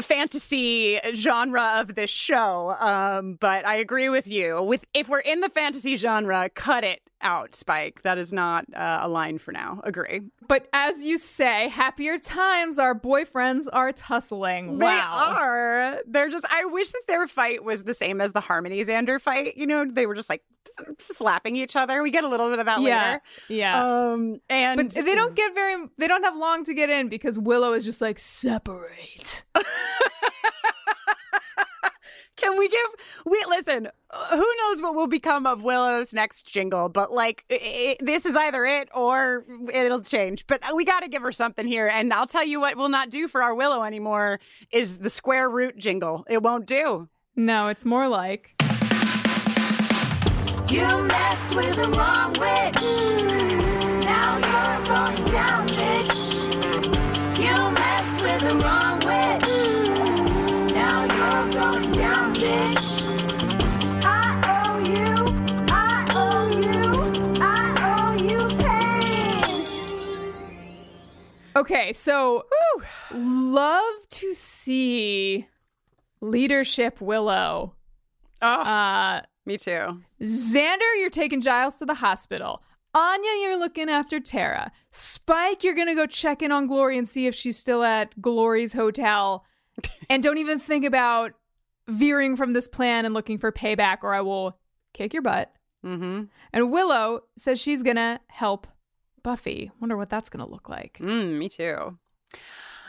fantasy 0.00 0.98
genre 1.14 1.76
of 1.80 1.94
this 1.94 2.10
show. 2.10 2.70
Um, 2.78 3.34
but 3.40 3.66
I 3.66 3.76
agree 3.76 4.08
with 4.08 4.26
you. 4.26 4.62
With 4.62 4.84
if 4.94 5.08
we're 5.08 5.20
in 5.20 5.40
the 5.40 5.48
fantasy 5.48 5.96
genre, 5.96 6.48
cut 6.54 6.84
it 6.84 7.00
out, 7.22 7.54
Spike. 7.54 8.02
That 8.02 8.18
is 8.18 8.32
not 8.32 8.66
uh, 8.74 8.98
a 9.02 9.08
line 9.08 9.38
for 9.38 9.52
now. 9.52 9.80
Agree. 9.84 10.20
but 10.48 10.68
as 10.72 11.00
you 11.00 11.18
say, 11.18 11.68
happier 11.68 12.18
times. 12.18 12.78
Our 12.78 12.94
boyfriends 12.98 13.66
are 13.72 13.92
tussling. 13.92 14.78
They 14.78 14.86
wow. 14.86 15.36
are. 15.38 15.98
They're 16.06 16.28
just. 16.30 16.44
I 16.50 16.64
wish 16.66 16.90
that 16.90 17.02
their 17.08 17.26
fight 17.26 17.64
was 17.64 17.84
the 17.84 17.94
same 17.94 18.20
as 18.20 18.32
the 18.32 18.40
Harmony 18.40 18.84
Xander 18.84 19.20
fight. 19.20 19.56
You 19.56 19.66
know, 19.66 19.84
they 19.90 20.06
were 20.06 20.14
just 20.14 20.28
like 20.28 20.42
slapping 20.98 21.56
each 21.56 21.76
other. 21.76 22.02
We 22.02 22.10
get 22.10 22.24
a 22.24 22.28
little 22.28 22.50
bit 22.50 22.58
of 22.58 22.66
that 22.66 22.80
Yeah. 22.80 23.06
later. 23.06 23.22
Yeah. 23.48 23.84
Um, 24.12 24.40
and 24.48 24.76
but 24.94 25.04
they 25.04 25.14
don't 25.14 25.34
get 25.34 25.54
very. 25.54 25.86
They 25.98 26.08
don't 26.08 26.24
have 26.24 26.36
long 26.36 26.64
to 26.64 26.74
get 26.74 26.90
in 26.90 27.08
because 27.08 27.38
Willow 27.38 27.72
is 27.72 27.84
just 27.84 28.00
like 28.00 28.18
separate. 28.18 29.44
Can 32.36 32.58
we 32.58 32.68
give 32.68 32.86
we 33.24 33.42
listen? 33.48 33.88
Who 34.30 34.54
knows 34.58 34.82
what 34.82 34.94
will 34.94 35.06
become 35.06 35.46
of 35.46 35.64
Willow's 35.64 36.12
next 36.12 36.46
jingle? 36.46 36.88
But 36.88 37.12
like, 37.12 37.44
i 37.50 37.96
i 38.00 38.04
this 38.04 38.26
is 38.26 38.36
either 38.36 38.66
it 38.66 38.88
or 38.94 39.44
it'll 39.72 40.02
change. 40.02 40.46
But 40.46 40.62
we 40.74 40.84
got 40.84 41.00
to 41.00 41.08
give 41.08 41.22
her 41.22 41.32
something 41.32 41.66
here. 41.66 41.88
And 41.88 42.12
I'll 42.12 42.26
tell 42.26 42.44
you 42.44 42.60
what 42.60 42.76
will 42.76 42.90
not 42.90 43.10
do 43.10 43.26
for 43.26 43.42
our 43.42 43.54
Willow 43.54 43.82
anymore 43.84 44.38
is 44.70 44.98
the 44.98 45.10
square 45.10 45.48
root 45.48 45.78
jingle. 45.78 46.24
It 46.28 46.42
won't 46.42 46.66
do. 46.66 47.08
No, 47.34 47.68
it's 47.68 47.84
more 47.84 48.08
like. 48.08 48.52
You 50.70 50.86
messed 51.04 51.56
with 51.56 51.76
the 51.76 51.88
wrong 51.96 52.32
witch. 52.34 52.82
Now 54.04 54.36
you're 54.36 54.84
going 54.84 55.24
down, 55.24 55.66
bitch. 55.68 56.36
You 57.38 57.70
messed 57.72 58.22
with 58.22 58.40
the 58.40 58.56
wrong 58.64 58.64
witch. 58.64 58.64
Now 58.64 58.92
you're 58.92 58.95
going 61.56 61.90
down, 61.92 62.34
bitch. 62.34 62.84
I 64.04 64.40
owe 64.56 64.78
you. 64.92 65.14
I 65.70 66.04
owe 66.14 66.50
you. 66.60 66.82
I 67.40 67.74
owe 67.92 68.12
you 68.22 68.40
pain. 68.58 69.64
Okay, 71.56 71.94
so 71.94 72.44
love 73.14 74.08
to 74.10 74.34
see 74.34 75.48
leadership 76.20 77.00
Willow. 77.00 77.74
Oh, 78.42 78.46
Uh 78.46 79.22
me 79.46 79.56
too. 79.56 80.02
Xander, 80.20 80.98
you're 80.98 81.08
taking 81.08 81.40
Giles 81.40 81.78
to 81.78 81.86
the 81.86 81.94
hospital. 81.94 82.60
Anya, 82.92 83.30
you're 83.40 83.56
looking 83.56 83.88
after 83.88 84.20
Tara. 84.20 84.72
Spike, 84.90 85.64
you're 85.64 85.74
gonna 85.74 85.94
go 85.94 86.04
check 86.04 86.42
in 86.42 86.52
on 86.52 86.66
Glory 86.66 86.98
and 86.98 87.08
see 87.08 87.26
if 87.26 87.34
she's 87.34 87.56
still 87.56 87.82
at 87.82 88.20
Glory's 88.20 88.74
hotel. 88.74 89.46
and 90.10 90.22
don't 90.22 90.38
even 90.38 90.58
think 90.58 90.84
about 90.84 91.32
veering 91.88 92.36
from 92.36 92.52
this 92.52 92.68
plan 92.68 93.04
and 93.04 93.14
looking 93.14 93.38
for 93.38 93.52
payback, 93.52 93.98
or 94.02 94.14
I 94.14 94.20
will 94.20 94.58
kick 94.94 95.12
your 95.12 95.22
butt. 95.22 95.52
Mm-hmm. 95.84 96.24
And 96.52 96.72
Willow 96.72 97.22
says 97.38 97.60
she's 97.60 97.82
gonna 97.82 98.20
help 98.28 98.66
Buffy. 99.22 99.70
Wonder 99.80 99.96
what 99.96 100.10
that's 100.10 100.30
gonna 100.30 100.48
look 100.48 100.68
like. 100.68 100.98
Mm, 101.00 101.38
me 101.38 101.48
too. 101.48 101.98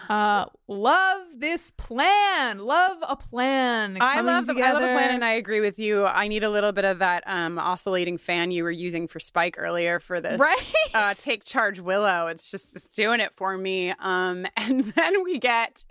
Uh, 0.10 0.46
love 0.68 1.24
this 1.36 1.72
plan. 1.72 2.60
Love 2.60 2.98
a 3.02 3.16
plan. 3.16 3.98
I 4.00 4.22
love 4.22 4.46
the 4.46 4.54
I 4.54 4.72
love 4.72 4.80
together. 4.80 4.94
plan, 4.94 5.16
and 5.16 5.26
I 5.26 5.34
agree 5.34 5.60
with 5.60 5.80
you. 5.80 6.06
I 6.06 6.28
need 6.28 6.44
a 6.44 6.50
little 6.50 6.72
bit 6.72 6.86
of 6.86 7.00
that 7.00 7.24
um, 7.28 7.60
oscillating 7.60 8.18
fan 8.18 8.52
you 8.52 8.64
were 8.64 8.72
using 8.72 9.08
for 9.08 9.20
Spike 9.20 9.56
earlier 9.58 10.00
for 10.00 10.22
this. 10.22 10.40
Right? 10.40 10.66
Uh, 10.94 11.14
take 11.14 11.44
charge, 11.44 11.80
Willow. 11.80 12.28
It's 12.28 12.50
just 12.50 12.76
it's 12.76 12.88
doing 12.88 13.20
it 13.20 13.34
for 13.36 13.58
me. 13.58 13.94
Um, 14.00 14.46
and 14.58 14.84
then 14.84 15.24
we 15.24 15.40
get 15.40 15.84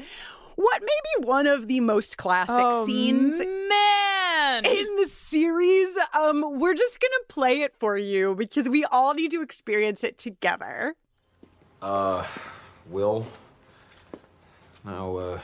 what 0.56 0.82
may 0.82 0.98
be 1.20 1.26
one 1.26 1.46
of 1.46 1.68
the 1.68 1.80
most 1.80 2.16
classic 2.16 2.56
oh, 2.58 2.84
scenes 2.84 3.38
man. 3.68 4.64
in 4.64 4.96
the 4.96 5.06
series. 5.06 5.88
Um, 6.14 6.58
we're 6.58 6.74
just 6.74 7.00
gonna 7.00 7.14
play 7.28 7.60
it 7.60 7.74
for 7.78 7.96
you 7.96 8.34
because 8.34 8.68
we 8.68 8.84
all 8.84 9.14
need 9.14 9.30
to 9.30 9.42
experience 9.42 10.02
it 10.02 10.18
together. 10.18 10.96
Uh, 11.80 12.26
Will? 12.88 13.26
Now, 14.84 15.16
uh, 15.16 15.40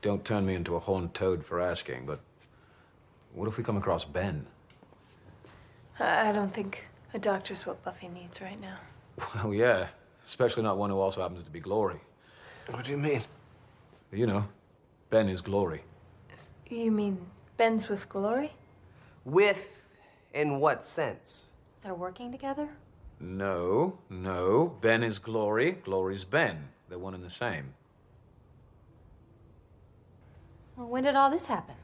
don't 0.00 0.24
turn 0.24 0.46
me 0.46 0.54
into 0.54 0.76
a 0.76 0.78
horned 0.78 1.12
toad 1.12 1.44
for 1.44 1.60
asking, 1.60 2.06
but 2.06 2.20
what 3.34 3.48
if 3.48 3.58
we 3.58 3.64
come 3.64 3.76
across 3.76 4.04
Ben? 4.04 4.46
I 5.98 6.28
I 6.28 6.32
don't 6.32 6.52
think 6.52 6.86
a 7.14 7.18
doctor's 7.18 7.66
what 7.66 7.82
Buffy 7.82 8.08
needs 8.08 8.40
right 8.40 8.60
now. 8.60 8.78
Well, 9.34 9.52
yeah, 9.52 9.88
especially 10.24 10.62
not 10.62 10.78
one 10.78 10.88
who 10.88 10.98
also 10.98 11.20
happens 11.20 11.42
to 11.44 11.50
be 11.50 11.60
Glory. 11.60 12.00
What 12.68 12.84
do 12.84 12.90
you 12.92 12.96
mean? 12.96 13.22
You 14.12 14.26
know, 14.26 14.44
Ben 15.10 15.28
is 15.28 15.40
Glory. 15.40 15.82
You 16.68 16.90
mean 16.90 17.18
Ben's 17.56 17.88
with 17.88 18.08
Glory? 18.08 18.52
With, 19.24 19.64
in 20.34 20.58
what 20.58 20.84
sense? 20.84 21.50
They're 21.82 21.94
working 21.94 22.32
together? 22.32 22.68
No, 23.20 23.98
no. 24.08 24.76
Ben 24.80 25.02
is 25.02 25.18
Glory, 25.18 25.72
Glory's 25.72 26.24
Ben. 26.24 26.68
They're 26.88 26.98
one 26.98 27.14
and 27.14 27.24
the 27.24 27.30
same. 27.30 27.74
Well, 30.76 30.88
when 30.88 31.04
did 31.04 31.14
all 31.14 31.30
this 31.30 31.46
happen? 31.46 31.76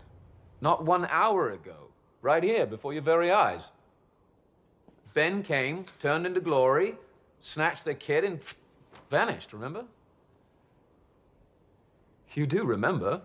Not 0.61 0.85
one 0.85 1.07
hour 1.11 1.51
ago, 1.51 1.89
right 2.23 2.43
here 2.43 2.67
before 2.67 2.93
your 2.93 3.03
very 3.03 3.31
eyes. 3.31 3.69
Ben 5.15 5.43
came, 5.43 5.85
turned 5.99 6.27
into 6.27 6.41
Glory, 6.41 6.95
snatched 7.41 7.85
the 7.85 7.95
kid, 7.95 8.25
and 8.25 8.41
vanished, 9.11 9.53
remember? 9.53 9.85
You 12.35 12.47
do 12.47 12.65
remember. 12.65 13.23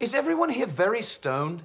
Is 0.00 0.14
everyone 0.14 0.50
here 0.50 0.66
very 0.66 1.02
stoned? 1.02 1.62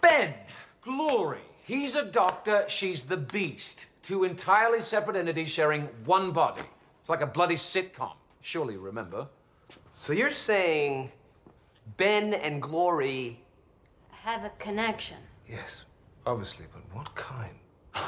Ben, 0.00 0.34
Glory. 0.82 1.40
He's 1.64 1.96
a 1.96 2.04
doctor, 2.04 2.64
she's 2.68 3.02
the 3.02 3.16
beast. 3.16 3.86
Two 4.02 4.24
entirely 4.24 4.80
separate 4.80 5.16
entities 5.16 5.50
sharing 5.50 5.82
one 6.04 6.30
body. 6.30 6.62
It's 7.00 7.08
like 7.08 7.22
a 7.22 7.26
bloody 7.26 7.56
sitcom. 7.56 8.12
Surely 8.40 8.74
you 8.74 8.80
remember. 8.80 9.26
So 9.92 10.12
you're 10.12 10.30
saying 10.30 11.10
Ben 11.96 12.34
and 12.34 12.62
Glory. 12.62 13.40
Have 14.10 14.44
a 14.44 14.50
connection. 14.58 15.18
Yes, 15.48 15.84
obviously, 16.24 16.66
but 16.72 16.82
what 16.96 17.14
kind? 17.14 17.54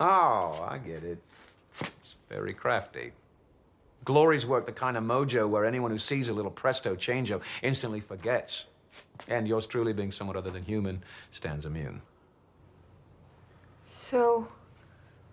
Oh, 0.00 0.66
I 0.68 0.76
get 0.78 1.02
it. 1.02 1.18
It's 1.80 2.16
very 2.28 2.52
crafty. 2.52 3.12
Glory's 4.08 4.46
work 4.46 4.64
the 4.64 4.72
kind 4.72 4.96
of 4.96 5.04
mojo 5.04 5.46
where 5.46 5.66
anyone 5.66 5.90
who 5.90 5.98
sees 5.98 6.30
a 6.30 6.32
little 6.32 6.50
presto 6.50 6.96
changeo 6.96 7.42
instantly 7.62 8.00
forgets. 8.00 8.64
And 9.28 9.46
yours 9.46 9.66
truly, 9.66 9.92
being 9.92 10.10
somewhat 10.10 10.34
other 10.34 10.50
than 10.50 10.64
human, 10.64 11.02
stands 11.30 11.66
immune. 11.66 12.00
So, 13.90 14.48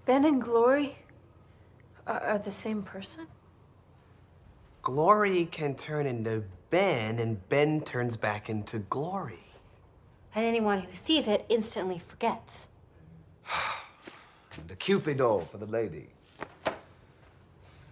Ben 0.05 0.25
and 0.25 0.41
Glory 0.41 0.97
are, 2.05 2.19
are 2.19 2.37
the 2.37 2.51
same 2.51 2.83
person? 2.83 3.27
Glory 4.81 5.45
can 5.45 5.75
turn 5.75 6.05
into 6.05 6.43
Ben, 6.69 7.19
and 7.19 7.47
Ben 7.47 7.79
turns 7.79 8.17
back 8.17 8.49
into 8.49 8.79
Glory. 8.89 9.39
And 10.35 10.43
anyone 10.43 10.81
who 10.81 10.91
sees 10.91 11.29
it 11.29 11.45
instantly 11.47 12.01
forgets. 12.09 12.67
And 14.57 14.69
a 14.71 14.75
Cupid 14.75 15.17
doll 15.19 15.41
for 15.41 15.57
the 15.57 15.65
lady. 15.65 16.07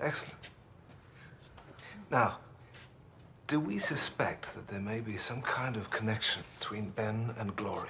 Excellent. 0.02 0.50
Now, 2.14 2.38
do 3.48 3.60
we 3.60 3.80
suspect 3.80 4.54
that 4.54 4.68
there 4.68 4.80
may 4.80 5.00
be 5.00 5.18
some 5.18 5.42
kind 5.42 5.76
of 5.76 5.90
connection 5.90 6.44
between 6.60 6.92
Ben 6.92 7.34
and 7.40 7.56
Glory? 7.56 7.90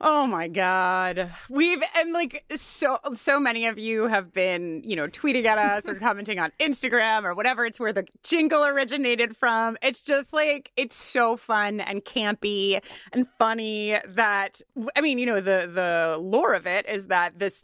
Oh 0.00 0.26
my 0.26 0.48
god. 0.48 1.30
We've 1.50 1.82
and 1.94 2.14
like 2.14 2.46
so 2.56 2.98
so 3.12 3.38
many 3.38 3.66
of 3.66 3.78
you 3.78 4.06
have 4.06 4.32
been, 4.32 4.80
you 4.82 4.96
know, 4.96 5.06
tweeting 5.06 5.44
at 5.44 5.58
us 5.58 5.86
or 5.86 5.94
commenting 5.96 6.38
on 6.38 6.50
Instagram 6.58 7.24
or 7.24 7.34
whatever. 7.34 7.66
It's 7.66 7.78
where 7.78 7.92
the 7.92 8.06
jingle 8.22 8.64
originated 8.64 9.36
from. 9.36 9.76
It's 9.82 10.00
just 10.00 10.32
like 10.32 10.72
it's 10.78 10.96
so 10.96 11.36
fun 11.36 11.80
and 11.80 12.02
campy 12.02 12.80
and 13.12 13.26
funny 13.38 13.98
that 14.08 14.62
I 14.96 15.02
mean, 15.02 15.18
you 15.18 15.26
know, 15.26 15.42
the 15.42 15.68
the 15.70 16.16
lore 16.18 16.54
of 16.54 16.66
it 16.66 16.88
is 16.88 17.08
that 17.08 17.38
this 17.38 17.62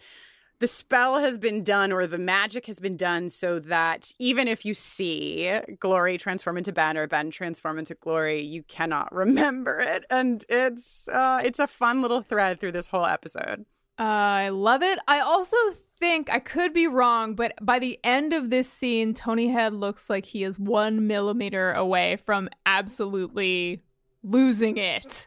the 0.58 0.66
spell 0.66 1.18
has 1.18 1.38
been 1.38 1.62
done 1.62 1.92
or 1.92 2.06
the 2.06 2.18
magic 2.18 2.66
has 2.66 2.78
been 2.78 2.96
done 2.96 3.28
so 3.28 3.58
that 3.58 4.12
even 4.18 4.48
if 4.48 4.64
you 4.64 4.74
see 4.74 5.60
glory 5.78 6.18
transform 6.18 6.56
into 6.56 6.72
ben 6.72 6.96
or 6.96 7.06
ben 7.06 7.30
transform 7.30 7.78
into 7.78 7.94
glory 7.94 8.42
you 8.42 8.62
cannot 8.64 9.12
remember 9.14 9.78
it 9.78 10.04
and 10.10 10.44
it's 10.48 11.08
uh 11.08 11.40
it's 11.44 11.58
a 11.58 11.66
fun 11.66 12.02
little 12.02 12.22
thread 12.22 12.60
through 12.60 12.72
this 12.72 12.86
whole 12.86 13.06
episode 13.06 13.64
I 13.98 14.50
love 14.50 14.82
it. 14.82 14.98
I 15.08 15.20
also 15.20 15.56
think 15.98 16.30
I 16.30 16.38
could 16.38 16.74
be 16.74 16.86
wrong, 16.86 17.34
but 17.34 17.54
by 17.62 17.78
the 17.78 17.98
end 18.04 18.34
of 18.34 18.50
this 18.50 18.70
scene, 18.70 19.14
Tony 19.14 19.48
Head 19.48 19.72
looks 19.72 20.10
like 20.10 20.26
he 20.26 20.44
is 20.44 20.58
one 20.58 21.06
millimeter 21.06 21.72
away 21.72 22.16
from 22.16 22.50
absolutely 22.66 23.80
losing 24.22 24.76
it. 24.76 25.26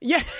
yeah 0.00 0.22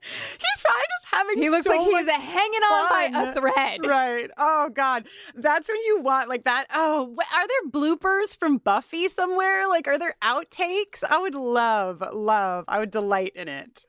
he's 0.38 0.62
probably 0.62 0.82
just 0.90 1.06
having 1.12 1.42
He 1.42 1.50
looks 1.50 1.64
so 1.64 1.70
like 1.70 1.80
he's 1.80 2.08
hanging 2.08 2.60
on 2.62 2.88
by 2.88 3.10
a 3.12 3.34
thread. 3.34 3.80
Right. 3.86 4.30
Oh 4.36 4.68
God, 4.72 5.06
that's 5.34 5.68
when 5.68 5.80
you 5.86 6.00
want 6.00 6.28
like 6.28 6.44
that. 6.44 6.66
Oh, 6.72 7.14
are 7.34 7.48
there 7.48 7.70
bloopers 7.70 8.36
from 8.38 8.58
Buffy 8.58 9.08
somewhere? 9.08 9.68
Like, 9.68 9.88
are 9.88 9.98
there 9.98 10.14
outtakes? 10.22 11.02
I 11.08 11.18
would 11.20 11.34
love, 11.34 12.02
love. 12.12 12.64
I 12.68 12.78
would 12.78 12.90
delight 12.90 13.32
in 13.34 13.48
it. 13.48 13.84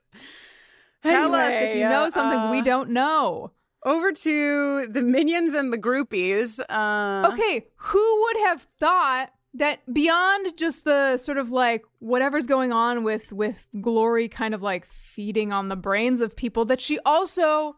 Tell 1.04 1.34
us 1.36 1.52
if 1.54 1.76
you 1.76 1.88
know 1.88 2.10
something 2.10 2.50
we 2.50 2.60
uh, 2.60 2.64
don't 2.64 2.90
know. 2.90 3.52
Over 3.86 4.12
to 4.12 4.88
the 4.88 5.02
minions 5.02 5.54
and 5.54 5.72
the 5.72 5.78
groupies. 5.78 6.60
Uh, 6.68 7.30
Okay, 7.32 7.68
who 7.76 8.22
would 8.24 8.38
have 8.48 8.68
thought 8.80 9.32
that 9.58 9.80
beyond 9.94 10.58
just 10.58 10.84
the 10.84 11.18
sort 11.18 11.38
of 11.38 11.52
like 11.52 11.84
whatever's 12.00 12.48
going 12.48 12.72
on 12.72 13.04
with 13.04 13.32
with 13.32 13.66
Glory 13.82 14.28
kind 14.28 14.54
of 14.54 14.62
like 14.62 14.86
feeding 14.86 15.52
on 15.52 15.70
the 15.70 15.76
brains 15.76 16.22
of 16.22 16.36
people 16.36 16.66
that 16.66 16.82
she 16.82 17.00
also 17.06 17.76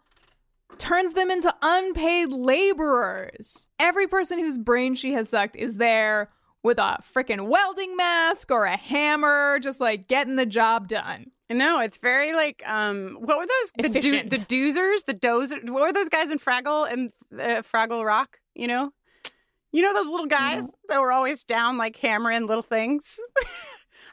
turns 0.77 1.13
them 1.13 1.31
into 1.31 1.53
unpaid 1.61 2.29
laborers. 2.29 3.67
Every 3.79 4.07
person 4.07 4.39
whose 4.39 4.57
brain 4.57 4.95
she 4.95 5.13
has 5.13 5.29
sucked 5.29 5.55
is 5.55 5.77
there 5.77 6.29
with 6.63 6.77
a 6.77 7.01
freaking 7.15 7.47
welding 7.47 7.95
mask 7.95 8.51
or 8.51 8.65
a 8.65 8.77
hammer 8.77 9.59
just 9.59 9.79
like 9.79 10.07
getting 10.07 10.35
the 10.35 10.45
job 10.45 10.87
done. 10.87 11.31
No, 11.49 11.79
it's 11.79 11.97
very 11.97 12.33
like 12.33 12.61
um. 12.67 13.17
What 13.19 13.39
were 13.39 13.47
those? 13.47 13.91
The, 13.91 13.99
do- 13.99 14.29
the 14.29 14.37
doozers, 14.37 15.05
the 15.05 15.15
dozer. 15.15 15.67
What 15.69 15.81
were 15.81 15.93
those 15.93 16.09
guys 16.09 16.29
in 16.29 16.37
Fraggle 16.37 16.91
and 16.91 17.11
uh, 17.33 17.63
Fraggle 17.63 18.05
Rock? 18.05 18.37
You 18.53 18.67
know, 18.67 18.91
you 19.71 19.81
know 19.81 19.93
those 19.93 20.07
little 20.07 20.25
guys 20.25 20.63
that 20.87 20.99
were 20.99 21.11
always 21.11 21.43
down 21.43 21.77
like 21.77 21.95
hammering 21.97 22.47
little 22.47 22.63
things. 22.63 23.19
I 23.37 23.43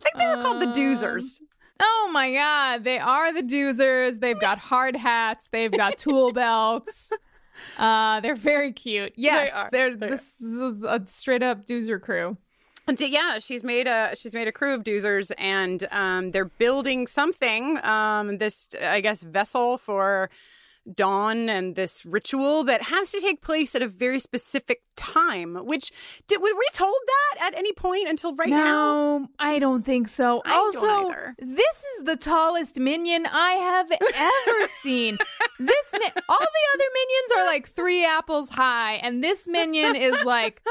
think 0.02 0.16
they 0.16 0.26
were 0.26 0.42
called 0.42 0.60
the 0.60 0.66
Um, 0.66 0.72
doozers. 0.74 1.40
Oh 1.80 2.10
my 2.12 2.32
god, 2.32 2.84
they 2.84 2.98
are 2.98 3.32
the 3.32 3.42
doozers. 3.42 4.20
They've 4.20 4.40
got 4.40 4.58
hard 4.58 4.96
hats. 4.96 5.48
They've 5.50 5.72
got 5.72 5.98
tool 5.98 6.32
belts. 6.32 7.12
Uh, 7.78 8.20
they're 8.20 8.36
very 8.36 8.70
cute. 8.70 9.14
Yes, 9.16 9.50
are. 9.54 9.70
they 9.72 9.82
are 9.82 9.94
They 9.94 10.10
this 10.10 10.38
is 10.42 10.60
a 10.86 11.02
straight 11.06 11.42
up 11.42 11.66
doozer 11.66 12.00
crew. 12.00 12.36
Yeah, 12.98 13.38
she's 13.38 13.64
made 13.64 13.86
a 13.86 14.12
she's 14.14 14.34
made 14.34 14.46
a 14.46 14.52
crew 14.52 14.74
of 14.74 14.84
doozers, 14.84 15.32
and 15.38 15.86
um, 15.90 16.30
they're 16.30 16.44
building 16.44 17.06
something. 17.06 17.82
Um, 17.84 18.38
this 18.38 18.68
I 18.80 19.00
guess 19.00 19.22
vessel 19.22 19.78
for 19.78 20.30
Dawn 20.94 21.48
and 21.48 21.74
this 21.74 22.04
ritual 22.06 22.64
that 22.64 22.82
has 22.84 23.10
to 23.12 23.20
take 23.20 23.42
place 23.42 23.74
at 23.74 23.82
a 23.82 23.88
very 23.88 24.20
specific 24.20 24.82
time. 24.96 25.56
Which 25.56 25.90
did 26.26 26.40
were 26.40 26.54
we 26.56 26.66
told 26.72 26.94
that 27.06 27.46
at 27.48 27.58
any 27.58 27.72
point 27.72 28.08
until 28.08 28.34
right 28.34 28.48
now? 28.48 29.18
no, 29.18 29.28
I 29.38 29.58
don't 29.58 29.84
think 29.84 30.08
so. 30.08 30.42
I 30.44 30.50
don't 30.50 30.76
also, 30.76 31.14
this 31.38 31.76
is 31.98 32.04
the 32.04 32.16
tallest 32.16 32.78
minion 32.78 33.26
I 33.26 33.52
have 33.52 33.90
ever 33.90 34.68
seen. 34.82 35.18
This 35.58 35.92
mi- 35.92 36.22
all 36.28 36.38
the 36.38 36.64
other 36.74 36.84
minions 36.94 37.30
are 37.38 37.46
like 37.46 37.68
three 37.68 38.04
apples 38.04 38.48
high, 38.50 38.94
and 38.94 39.22
this 39.24 39.46
minion 39.48 39.96
is 39.96 40.22
like 40.24 40.62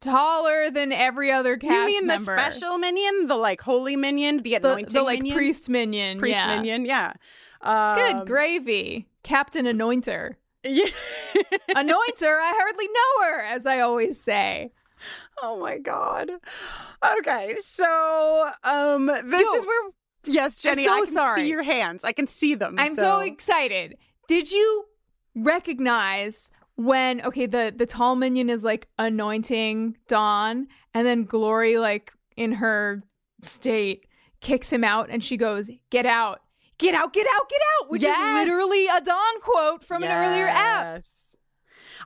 taller 0.00 0.70
than 0.70 0.92
every 0.92 1.30
other 1.30 1.56
cast 1.56 1.72
You 1.72 1.86
mean 1.86 2.06
member. 2.06 2.34
the 2.36 2.50
special 2.50 2.78
minion, 2.78 3.28
the 3.28 3.36
like 3.36 3.60
holy 3.60 3.96
minion, 3.96 4.38
the 4.38 4.50
the, 4.50 4.56
anointing 4.56 4.92
the 4.94 5.02
like 5.02 5.18
minion, 5.20 5.36
priest 5.36 5.68
minion, 5.68 6.18
priest 6.18 6.38
yeah. 6.38 6.56
minion? 6.56 6.84
Yeah. 6.84 7.12
Good 7.62 8.16
Um, 8.16 8.24
gravy, 8.24 9.08
Captain 9.22 9.66
Anointer. 9.66 10.34
Yeah. 10.64 10.84
Anointer, 11.70 12.38
I 12.40 12.52
hardly 12.56 12.88
know 12.88 13.26
her, 13.26 13.40
as 13.40 13.66
I 13.66 13.80
always 13.80 14.20
say. 14.20 14.72
Oh 15.42 15.58
my 15.58 15.78
god. 15.78 16.30
Okay, 17.18 17.56
so 17.64 18.50
um 18.62 19.06
this 19.06 19.42
Yo, 19.42 19.54
is 19.54 19.66
where 19.66 19.90
Yes, 20.24 20.60
Jenny, 20.60 20.84
so 20.84 20.92
I 20.92 21.00
can 21.04 21.12
sorry. 21.12 21.42
see 21.42 21.48
your 21.48 21.64
hands. 21.64 22.04
I 22.04 22.12
can 22.12 22.28
see 22.28 22.54
them. 22.54 22.76
I'm 22.78 22.94
so 22.94 23.18
excited. 23.20 23.96
Did 24.28 24.52
you 24.52 24.84
recognize 25.34 26.50
when 26.76 27.20
okay, 27.22 27.46
the 27.46 27.72
the 27.76 27.86
tall 27.86 28.14
minion 28.16 28.48
is 28.48 28.62
like 28.64 28.88
anointing 28.98 29.96
Dawn, 30.08 30.68
and 30.94 31.06
then 31.06 31.24
Glory, 31.24 31.78
like 31.78 32.12
in 32.36 32.52
her 32.52 33.02
state, 33.42 34.06
kicks 34.40 34.70
him 34.70 34.84
out, 34.84 35.08
and 35.10 35.22
she 35.24 35.36
goes, 35.36 35.68
"Get 35.90 36.06
out." 36.06 36.40
Get 36.82 36.94
out, 36.94 37.12
get 37.12 37.26
out, 37.32 37.48
get 37.48 37.60
out, 37.80 37.90
which 37.90 38.02
Yes. 38.02 38.18
is 38.18 38.48
literally 38.48 38.86
a 38.88 39.00
Dawn 39.00 39.40
quote 39.40 39.84
from 39.84 40.02
an 40.02 40.10
earlier 40.10 40.48
app. 40.48 40.96
Yes. 40.96 41.04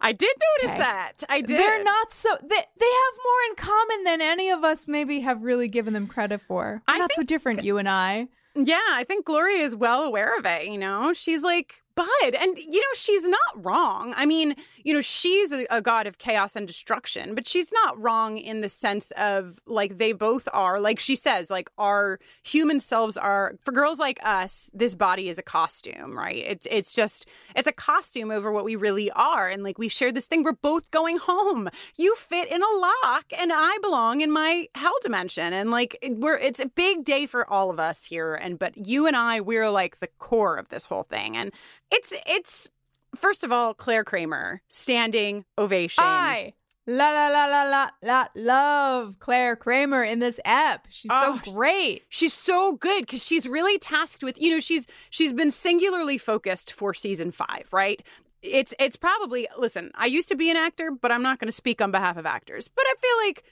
I 0.03 0.12
did 0.12 0.35
notice 0.61 0.74
Okay. 0.74 0.83
that. 0.83 1.12
I 1.31 1.41
did. 1.41 1.59
They're 1.59 1.83
not 1.83 2.12
so 2.12 2.37
they 2.43 2.49
they 2.49 2.87
have 2.87 3.14
more 3.24 3.43
in 3.51 3.57
common 3.57 4.05
than 4.05 4.20
any 4.20 4.51
of 4.51 4.62
us 4.62 4.87
maybe 4.87 5.20
have 5.20 5.43
really 5.43 5.68
given 5.68 5.95
them 5.95 6.07
credit 6.07 6.43
for. 6.43 6.83
We're 6.87 6.95
I 6.95 6.99
not 6.99 7.12
so 7.14 7.22
different, 7.22 7.64
you 7.64 7.79
and 7.79 7.89
I. 7.89 8.29
Yeah, 8.55 8.81
I 8.91 9.05
think 9.05 9.24
Gloria 9.24 9.62
is 9.62 9.74
well 9.74 10.03
aware 10.03 10.37
of 10.39 10.45
it, 10.47 10.66
you 10.68 10.79
know? 10.79 11.12
She's 11.14 11.43
like, 11.43 11.83
Bud. 11.97 12.35
And, 12.39 12.57
you 12.59 12.81
know, 12.81 12.95
she's 12.95 13.23
not 13.23 13.65
wrong. 13.65 14.15
I 14.17 14.27
mean, 14.27 14.55
you 14.85 14.93
know, 14.93 15.01
she's 15.01 15.51
a, 15.51 15.67
a 15.71 15.81
god 15.81 16.07
of 16.07 16.19
chaos 16.19 16.55
and 16.55 16.67
destruction, 16.67 17.35
but 17.35 17.49
she's 17.49 17.73
not 17.73 18.01
wrong 18.01 18.37
in 18.37 18.61
the 18.61 18.69
sense 18.69 19.11
of 19.13 19.59
like 19.67 19.97
they 19.97 20.13
both 20.13 20.47
are, 20.53 20.79
like 20.79 21.01
she 21.01 21.17
says, 21.17 21.49
like 21.51 21.71
our 21.79 22.21
human 22.43 22.81
selves 22.81 23.17
are, 23.17 23.57
for 23.65 23.73
girls 23.73 23.99
like 23.99 24.21
us, 24.23 24.71
this 24.75 24.95
body 24.95 25.31
is 25.31 25.39
a 25.39 25.43
costume, 25.43 26.17
right? 26.17 26.37
It's, 26.37 26.67
it's 26.71 26.93
just, 26.95 27.27
it's 27.55 27.67
a 27.67 27.73
costume 27.73 28.31
over 28.31 28.53
what 28.53 28.67
we 28.67 28.77
really 28.77 29.11
are. 29.13 29.49
And 29.49 29.65
like 29.65 29.79
we 29.79 29.89
share 29.89 30.13
this 30.13 30.27
thing, 30.27 30.45
we're 30.45 30.53
both 30.53 30.91
going 30.91 31.17
home. 31.17 31.71
You 31.97 32.15
fit 32.17 32.51
in 32.51 32.63
a 32.63 32.77
lock 32.77 33.25
and 33.37 33.51
I 33.55 33.79
belong 33.81 34.21
in 34.21 34.31
my 34.31 34.69
hell 34.75 34.97
dimension. 35.01 35.55
And 35.55 35.71
like 35.71 35.97
we're, 36.07 36.37
it's 36.37 36.61
a 36.61 36.69
big 36.69 37.05
day 37.05 37.25
for 37.25 37.49
all 37.51 37.71
of 37.71 37.81
us 37.81 38.05
here. 38.05 38.35
And, 38.35 38.59
but 38.59 38.87
you 38.87 39.07
and 39.07 39.17
I, 39.17 39.41
we're 39.41 39.71
like 39.71 40.01
the 40.01 40.09
core 40.19 40.59
of 40.59 40.69
this 40.69 40.85
whole 40.85 41.05
thing. 41.05 41.39
And 41.39 41.53
it's, 41.91 42.12
it's, 42.26 42.68
first 43.14 43.45
of 43.45 43.53
all, 43.53 43.74
Clare 43.74 44.05
Kramer, 44.05 44.62
standing 44.68 45.45
ovation. 45.59 46.05
I 46.05 46.53
la 46.89 47.11
la 47.11 47.28
la 47.28 47.47
la 47.47 47.62
la 47.64 47.91
la 48.03 48.26
love 48.37 49.18
Clare 49.18 49.57
Kramer 49.57 50.05
in 50.05 50.20
this 50.20 50.39
app. 50.45 50.87
She's 50.89 51.11
Oh, 51.12 51.41
so 51.43 51.53
great. 51.53 52.05
She's 52.09 52.32
so 52.32 52.74
good 52.74 53.03
because 53.03 53.24
she's 53.24 53.47
really 53.47 53.78
tasked 53.78 54.22
with, 54.22 54.41
you 54.41 54.51
know, 54.51 54.61
she's 54.61 54.87
she's 55.11 55.32
been 55.32 55.51
singularly 55.51 56.18
focused 56.18 56.72
for 56.72 56.95
season 56.95 57.32
five, 57.32 57.68
right? 57.72 58.03
It's 58.43 58.72
it's 58.78 58.97
probably 58.97 59.49
listen, 59.59 59.91
I 59.95 60.07
used 60.07 60.28
to 60.28 60.37
be 60.37 60.51
an 60.51 60.57
actor, 60.57 60.91
but 60.93 61.11
I'm 61.11 61.22
not 61.22 61.41
gonna 61.41 61.51
speak 61.53 61.80
on 61.80 61.91
behalf 61.91 62.16
of 62.16 62.26
actors. 62.26 62.68
But 62.68 62.84
I 62.87 62.95
feel 63.01 63.26
like 63.26 63.43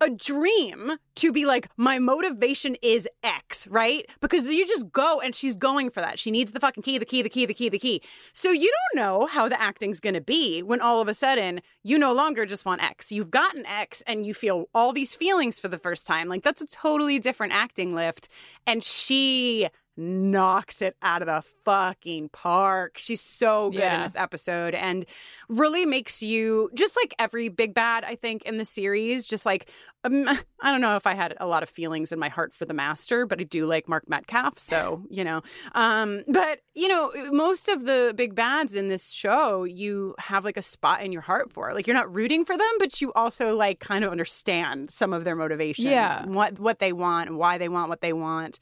a 0.00 0.10
dream 0.10 0.92
to 1.16 1.32
be 1.32 1.46
like, 1.46 1.68
my 1.76 1.98
motivation 1.98 2.76
is 2.82 3.08
X, 3.22 3.66
right? 3.68 4.08
Because 4.20 4.44
you 4.44 4.66
just 4.66 4.92
go 4.92 5.20
and 5.20 5.34
she's 5.34 5.56
going 5.56 5.90
for 5.90 6.00
that. 6.00 6.18
She 6.18 6.30
needs 6.30 6.52
the 6.52 6.60
fucking 6.60 6.82
key, 6.82 6.98
the 6.98 7.04
key, 7.04 7.22
the 7.22 7.28
key, 7.28 7.46
the 7.46 7.54
key, 7.54 7.68
the 7.68 7.78
key. 7.78 8.02
So 8.32 8.50
you 8.50 8.70
don't 8.92 9.02
know 9.02 9.26
how 9.26 9.48
the 9.48 9.60
acting's 9.60 10.00
gonna 10.00 10.20
be 10.20 10.62
when 10.62 10.80
all 10.80 11.00
of 11.00 11.08
a 11.08 11.14
sudden 11.14 11.60
you 11.82 11.98
no 11.98 12.12
longer 12.12 12.46
just 12.46 12.64
want 12.64 12.82
X. 12.82 13.10
You've 13.10 13.30
gotten 13.30 13.66
X 13.66 14.02
and 14.06 14.24
you 14.24 14.34
feel 14.34 14.68
all 14.74 14.92
these 14.92 15.14
feelings 15.14 15.58
for 15.58 15.68
the 15.68 15.78
first 15.78 16.06
time. 16.06 16.28
Like 16.28 16.44
that's 16.44 16.60
a 16.60 16.66
totally 16.66 17.18
different 17.18 17.52
acting 17.52 17.94
lift. 17.94 18.28
And 18.66 18.84
she 18.84 19.68
knocks 19.98 20.80
it 20.80 20.96
out 21.02 21.20
of 21.22 21.26
the 21.26 21.42
fucking 21.64 22.28
park. 22.30 22.96
She's 22.98 23.20
so 23.20 23.70
good 23.70 23.82
in 23.92 24.00
this 24.02 24.16
episode 24.16 24.74
and 24.74 25.04
really 25.48 25.84
makes 25.84 26.22
you 26.22 26.70
just 26.74 26.96
like 26.96 27.14
every 27.18 27.48
big 27.48 27.74
bad 27.74 28.04
I 28.04 28.14
think 28.14 28.44
in 28.44 28.58
the 28.58 28.64
series 28.64 29.26
just 29.26 29.44
like 29.44 29.68
um, 30.04 30.28
I 30.60 30.70
don't 30.70 30.80
know 30.80 30.94
if 30.96 31.06
I 31.06 31.14
had 31.14 31.34
a 31.40 31.46
lot 31.46 31.62
of 31.64 31.68
feelings 31.68 32.12
in 32.12 32.18
my 32.20 32.28
heart 32.28 32.54
for 32.54 32.64
the 32.64 32.72
master, 32.74 33.26
but 33.26 33.40
I 33.40 33.42
do 33.44 33.66
like 33.66 33.88
Mark 33.88 34.08
Metcalf, 34.08 34.58
so 34.58 35.02
you 35.10 35.24
know. 35.24 35.42
Um, 35.74 36.22
but 36.28 36.60
you 36.74 36.86
know, 36.86 37.10
most 37.32 37.68
of 37.68 37.84
the 37.84 38.12
big 38.16 38.36
bads 38.36 38.76
in 38.76 38.88
this 38.88 39.10
show, 39.10 39.64
you 39.64 40.14
have 40.18 40.44
like 40.44 40.56
a 40.56 40.62
spot 40.62 41.02
in 41.02 41.10
your 41.10 41.22
heart 41.22 41.52
for. 41.52 41.74
Like 41.74 41.88
you're 41.88 41.96
not 41.96 42.14
rooting 42.14 42.44
for 42.44 42.56
them, 42.56 42.70
but 42.78 43.00
you 43.00 43.12
also 43.14 43.56
like 43.56 43.80
kind 43.80 44.04
of 44.04 44.12
understand 44.12 44.90
some 44.92 45.12
of 45.12 45.24
their 45.24 45.34
motivations, 45.36 45.88
Yeah. 45.88 46.24
what 46.26 46.60
what 46.60 46.78
they 46.78 46.92
want, 46.92 47.28
and 47.30 47.36
why 47.38 47.58
they 47.58 47.68
want 47.68 47.88
what 47.88 48.00
they 48.00 48.12
want. 48.12 48.60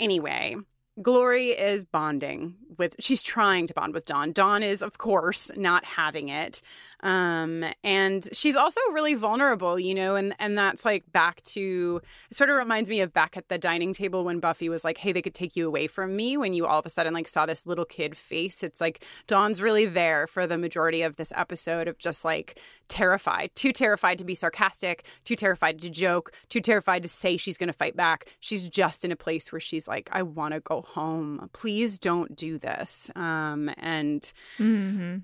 Anyway, 0.00 0.56
Glory 1.00 1.48
is 1.48 1.84
bonding 1.84 2.56
with 2.80 2.96
she's 2.98 3.22
trying 3.22 3.68
to 3.68 3.74
bond 3.74 3.94
with 3.94 4.04
Dawn. 4.06 4.32
Dawn 4.32 4.64
is 4.64 4.82
of 4.82 4.98
course 4.98 5.52
not 5.56 5.84
having 5.84 6.28
it. 6.28 6.60
Um 7.02 7.64
and 7.84 8.28
she's 8.32 8.56
also 8.56 8.80
really 8.92 9.14
vulnerable, 9.14 9.78
you 9.78 9.94
know, 9.94 10.16
and 10.16 10.34
and 10.40 10.58
that's 10.58 10.84
like 10.84 11.10
back 11.12 11.42
to 11.44 12.02
sort 12.32 12.50
of 12.50 12.56
reminds 12.56 12.90
me 12.90 13.00
of 13.00 13.12
back 13.12 13.36
at 13.36 13.48
the 13.48 13.58
dining 13.58 13.92
table 13.94 14.24
when 14.24 14.40
Buffy 14.40 14.68
was 14.68 14.84
like, 14.84 14.98
"Hey, 14.98 15.12
they 15.12 15.22
could 15.22 15.34
take 15.34 15.54
you 15.56 15.66
away 15.66 15.86
from 15.86 16.16
me." 16.16 16.36
When 16.36 16.52
you 16.52 16.66
all 16.66 16.80
of 16.80 16.86
a 16.86 16.90
sudden 16.90 17.14
like 17.14 17.28
saw 17.28 17.46
this 17.46 17.66
little 17.66 17.84
kid 17.84 18.16
face, 18.16 18.62
it's 18.62 18.80
like 18.80 19.04
Dawn's 19.26 19.62
really 19.62 19.86
there 19.86 20.26
for 20.26 20.46
the 20.46 20.58
majority 20.58 21.02
of 21.02 21.16
this 21.16 21.32
episode 21.36 21.86
of 21.88 21.96
just 21.98 22.24
like 22.24 22.58
terrified, 22.88 23.50
too 23.54 23.72
terrified 23.72 24.18
to 24.18 24.24
be 24.24 24.34
sarcastic, 24.34 25.04
too 25.24 25.36
terrified 25.36 25.80
to 25.80 25.88
joke, 25.88 26.32
too 26.48 26.60
terrified 26.60 27.02
to 27.02 27.08
say 27.08 27.36
she's 27.36 27.56
going 27.56 27.68
to 27.68 27.72
fight 27.72 27.96
back. 27.96 28.26
She's 28.40 28.64
just 28.68 29.04
in 29.04 29.12
a 29.12 29.16
place 29.16 29.52
where 29.52 29.60
she's 29.60 29.86
like, 29.88 30.08
"I 30.12 30.22
want 30.22 30.54
to 30.54 30.60
go 30.60 30.82
home. 30.82 31.48
Please 31.52 31.98
don't 31.98 32.36
do 32.36 32.58
this." 32.58 32.69
Um 33.14 33.70
and 33.78 34.32
hmm 34.56 35.16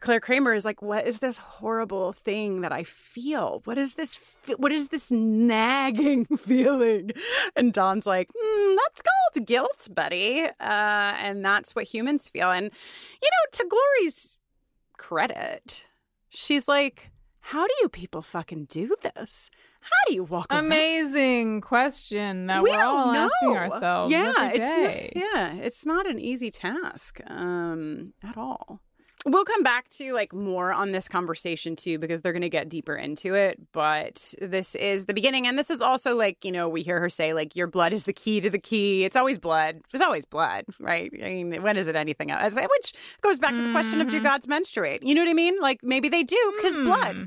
Clare 0.00 0.18
Kramer 0.20 0.54
is 0.54 0.64
like, 0.64 0.82
"What 0.82 1.06
is 1.06 1.20
this 1.20 1.36
horrible 1.36 2.12
thing 2.12 2.62
that 2.62 2.72
I 2.72 2.82
feel? 2.82 3.60
What 3.64 3.78
is 3.78 3.94
this? 3.94 4.14
Fe- 4.16 4.54
what 4.54 4.72
is 4.72 4.88
this 4.88 5.10
nagging 5.10 6.24
feeling?" 6.36 7.12
And 7.54 7.72
Dawn's 7.72 8.06
like, 8.06 8.28
mm, 8.28 8.76
"That's 8.76 9.02
called 9.02 9.46
guilt, 9.46 9.88
buddy, 9.94 10.44
uh, 10.44 10.50
and 10.58 11.44
that's 11.44 11.74
what 11.76 11.84
humans 11.84 12.28
feel." 12.28 12.50
And 12.50 12.72
you 13.22 13.28
know, 13.30 13.44
to 13.52 13.66
Glory's 13.68 14.36
credit, 14.98 15.86
she's 16.28 16.66
like, 16.66 17.10
"How 17.40 17.66
do 17.66 17.74
you 17.82 17.88
people 17.88 18.22
fucking 18.22 18.64
do 18.64 18.96
this? 19.02 19.50
How 19.82 20.08
do 20.08 20.14
you 20.14 20.24
walk 20.24 20.46
around?" 20.50 20.66
Amazing 20.66 21.60
question 21.60 22.46
that 22.46 22.62
we 22.62 22.70
are 22.70 22.84
all 22.84 23.12
know. 23.12 23.28
asking 23.42 23.56
ourselves. 23.58 24.10
Yeah, 24.12 24.50
it's. 24.52 24.76
Not, 24.76 25.16
yeah, 25.16 25.54
it's 25.54 25.86
not 25.86 26.06
an 26.08 26.18
easy 26.18 26.50
task 26.50 27.20
um, 27.26 28.12
at 28.22 28.36
all. 28.36 28.80
We'll 29.24 29.44
come 29.44 29.62
back 29.62 29.88
to 29.90 30.12
like 30.14 30.32
more 30.32 30.72
on 30.72 30.90
this 30.90 31.06
conversation 31.06 31.76
too 31.76 31.96
because 32.00 32.22
they're 32.22 32.32
going 32.32 32.42
to 32.42 32.48
get 32.48 32.68
deeper 32.68 32.96
into 32.96 33.34
it. 33.34 33.56
But 33.70 34.34
this 34.40 34.74
is 34.74 35.04
the 35.04 35.14
beginning, 35.14 35.46
and 35.46 35.56
this 35.56 35.70
is 35.70 35.80
also 35.80 36.16
like 36.16 36.44
you 36.44 36.50
know 36.50 36.68
we 36.68 36.82
hear 36.82 36.98
her 36.98 37.08
say 37.08 37.32
like 37.32 37.54
your 37.54 37.68
blood 37.68 37.92
is 37.92 38.02
the 38.02 38.12
key 38.12 38.40
to 38.40 38.50
the 38.50 38.58
key. 38.58 39.04
It's 39.04 39.14
always 39.14 39.38
blood. 39.38 39.80
It's 39.94 40.02
always 40.02 40.24
blood, 40.24 40.64
right? 40.80 41.08
I 41.22 41.34
mean, 41.44 41.62
when 41.62 41.76
is 41.76 41.86
it 41.86 41.94
anything 41.94 42.32
else? 42.32 42.52
Which 42.54 42.94
goes 43.20 43.38
back 43.38 43.52
to 43.54 43.62
the 43.62 43.70
question 43.70 44.00
of 44.00 44.08
do 44.08 44.18
Mhm. 44.20 44.24
gods 44.24 44.48
menstruate? 44.48 45.04
You 45.04 45.14
know 45.14 45.22
what 45.22 45.30
I 45.30 45.34
mean? 45.34 45.60
Like 45.60 45.84
maybe 45.84 46.08
they 46.08 46.24
do 46.24 46.52
because 46.56 46.74
blood 46.74 47.14
Hmm. 47.14 47.24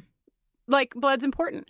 Like 0.68 0.94
blood's 0.96 1.24
important. 1.24 1.68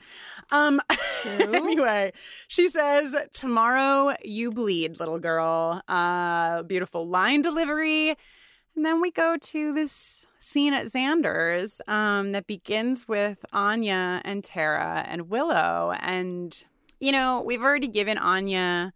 Um 0.51 0.81
anyway, 1.25 2.13
she 2.47 2.69
says, 2.69 3.15
"Tomorrow 3.33 4.15
you 4.23 4.51
bleed, 4.51 4.99
little 4.99 5.19
girl." 5.19 5.81
Uh 5.87 6.63
beautiful 6.63 7.07
line 7.07 7.41
delivery. 7.41 8.15
And 8.75 8.85
then 8.85 8.99
we 8.99 9.11
go 9.11 9.37
to 9.37 9.73
this 9.73 10.25
scene 10.39 10.73
at 10.73 10.87
Xander's 10.87 11.81
um 11.87 12.31
that 12.33 12.47
begins 12.47 13.07
with 13.07 13.45
Anya 13.51 14.21
and 14.23 14.43
Tara 14.43 15.03
and 15.07 15.29
Willow 15.29 15.93
and 15.99 16.63
you 16.99 17.11
know, 17.11 17.43
we've 17.45 17.61
already 17.61 17.87
given 17.87 18.17
Anya 18.17 18.93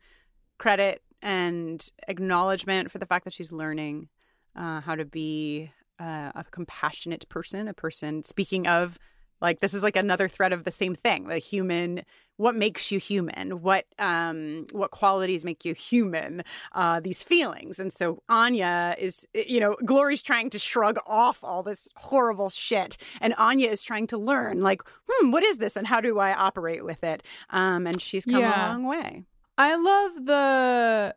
credit 0.58 1.02
and 1.22 1.90
acknowledgement 2.08 2.92
for 2.92 2.98
the 2.98 3.06
fact 3.06 3.26
that 3.26 3.34
she's 3.34 3.52
learning 3.52 4.10
uh, 4.56 4.82
how 4.82 4.96
to 4.96 5.06
be 5.06 5.72
uh, 6.00 6.32
a 6.34 6.46
compassionate 6.50 7.28
person, 7.30 7.68
a 7.68 7.74
person. 7.74 8.24
Speaking 8.24 8.68
of, 8.68 8.98
like, 9.42 9.60
this 9.60 9.74
is 9.74 9.84
like 9.84 9.96
another 9.96 10.28
thread 10.28 10.54
of 10.54 10.64
the 10.64 10.72
same 10.72 10.96
thing: 10.96 11.28
the 11.28 11.38
human. 11.38 12.04
What 12.38 12.56
makes 12.56 12.90
you 12.90 13.00
human? 13.00 13.62
What 13.62 13.84
um, 14.00 14.66
what 14.72 14.92
qualities 14.92 15.44
make 15.44 15.66
you 15.66 15.74
human? 15.74 16.44
Uh, 16.72 17.02
these 17.02 17.22
feelings, 17.22 17.80
and 17.80 17.92
so 17.92 18.24
Anya 18.30 18.96
is, 18.98 19.28
you 19.34 19.60
know, 19.60 19.76
Glory's 19.84 20.22
trying 20.22 20.50
to 20.52 20.60
shrug 20.60 20.98
off 21.06 21.44
all 21.44 21.64
this 21.64 21.90
horrible 21.98 22.50
shit, 22.50 22.96
and 23.20 23.34
Anya 23.38 23.70
is 23.70 23.84
trying 23.84 24.08
to 24.08 24.18
learn, 24.18 24.62
like, 24.62 24.82
hmm, 25.10 25.32
what 25.32 25.44
is 25.44 25.58
this, 25.58 25.76
and 25.76 25.86
how 25.86 26.00
do 26.00 26.18
I 26.20 26.34
operate 26.34 26.86
with 26.86 27.04
it? 27.04 27.24
Um, 27.50 27.86
and 27.86 28.02
she's 28.02 28.24
come 28.24 28.40
Yeah. 28.40 28.68
a 28.68 28.70
long 28.70 28.84
way. 28.86 29.26
I 29.58 29.76
love 29.76 30.26
the 30.26 31.16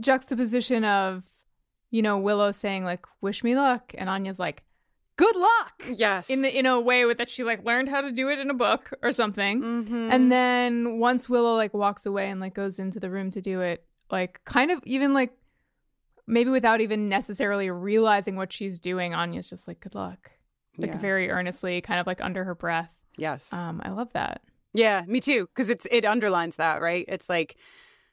juxtaposition 0.00 0.84
of, 0.84 1.24
you 1.90 2.02
know, 2.02 2.18
Willow 2.18 2.52
saying 2.52 2.84
like 2.84 3.04
"Wish 3.20 3.44
me 3.44 3.54
luck," 3.54 3.94
and 3.98 4.08
Anya's 4.08 4.38
like, 4.38 4.62
"Good 5.18 5.36
luck." 5.36 5.82
Yes, 5.92 6.30
In 6.30 6.40
the 6.40 6.58
in 6.58 6.64
a 6.64 6.80
way 6.80 7.04
with 7.04 7.18
that 7.18 7.28
she 7.28 7.44
like 7.44 7.62
learned 7.64 7.90
how 7.90 8.00
to 8.00 8.10
do 8.10 8.30
it 8.30 8.38
in 8.38 8.48
a 8.48 8.54
book 8.54 8.92
or 9.02 9.12
something. 9.12 9.60
Mhm. 9.62 10.10
And 10.10 10.32
then 10.32 10.98
once 10.98 11.28
Willow 11.28 11.54
like 11.56 11.74
walks 11.74 12.06
away 12.06 12.30
and 12.30 12.40
like 12.40 12.54
goes 12.54 12.78
into 12.78 12.98
the 12.98 13.10
room 13.10 13.30
to 13.32 13.42
do 13.42 13.60
it, 13.60 13.84
like 14.10 14.40
kind 14.46 14.70
of 14.70 14.80
even 14.84 15.12
like 15.12 15.32
maybe 16.26 16.50
without 16.50 16.80
even 16.80 17.08
necessarily 17.08 17.70
realizing 17.70 18.36
what 18.36 18.52
she's 18.52 18.78
doing, 18.80 19.12
Anya's 19.14 19.48
just 19.50 19.68
like, 19.68 19.80
"Good 19.80 19.94
luck," 19.94 20.30
like 20.78 20.92
Yeah. 20.92 20.98
very 20.98 21.30
earnestly, 21.30 21.80
kind 21.82 22.00
of 22.00 22.06
like 22.06 22.20
under 22.22 22.44
her 22.44 22.54
breath. 22.54 22.90
yes, 23.16 23.52
Um, 23.52 23.80
I 23.84 23.90
love 23.90 24.12
that. 24.12 24.42
Yeah, 24.74 25.02
me 25.06 25.20
too. 25.20 25.46
Because 25.46 25.68
it's 25.70 25.86
it 25.90 26.04
underlines 26.04 26.56
that, 26.56 26.80
right? 26.80 27.04
It's 27.08 27.28
like 27.28 27.56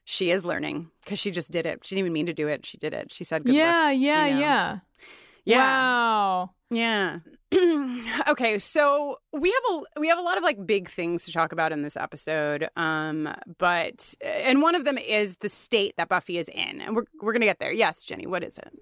she 0.04 0.30
is 0.30 0.44
learning 0.44 0.90
because 1.04 1.18
she 1.18 1.30
just 1.30 1.50
did 1.50 1.66
it. 1.66 1.84
She 1.84 1.94
didn't 1.94 2.06
even 2.06 2.12
mean 2.14 2.26
to 2.26 2.32
do 2.34 2.48
it. 2.48 2.64
She 2.66 2.76
did 2.78 2.92
it. 2.94 3.12
She 3.12 3.22
said, 3.24 3.44
"Good 3.44 3.54
yeah, 3.54 3.86
luck." 3.90 3.96
yeah, 3.98 4.26
you 4.26 4.34
know? 4.34 4.40
yeah, 4.40 4.78
Yeah, 5.46 5.58
Wow. 5.58 6.50
yeah. 6.70 7.18
okay, 8.28 8.58
so 8.58 9.18
we 9.32 9.50
have 9.50 9.62
a 9.96 10.00
we 10.00 10.08
have 10.08 10.18
a 10.18 10.22
lot 10.22 10.36
of 10.36 10.42
like 10.42 10.66
big 10.66 10.88
things 10.88 11.24
to 11.24 11.32
talk 11.32 11.52
about 11.52 11.72
in 11.72 11.82
this 11.82 11.96
episode. 11.96 12.68
Um, 12.76 13.32
but 13.58 14.14
and 14.22 14.60
one 14.60 14.74
of 14.74 14.84
them 14.84 14.98
is 14.98 15.36
the 15.38 15.48
state 15.48 15.94
that 15.96 16.08
Buffy 16.08 16.38
is 16.38 16.48
in, 16.48 16.80
and 16.80 16.96
we're 16.96 17.04
we're 17.22 17.32
gonna 17.32 17.46
get 17.46 17.60
there. 17.60 17.72
Yes, 17.72 18.02
Jenny, 18.02 18.26
what 18.26 18.42
is 18.42 18.58
it? 18.58 18.72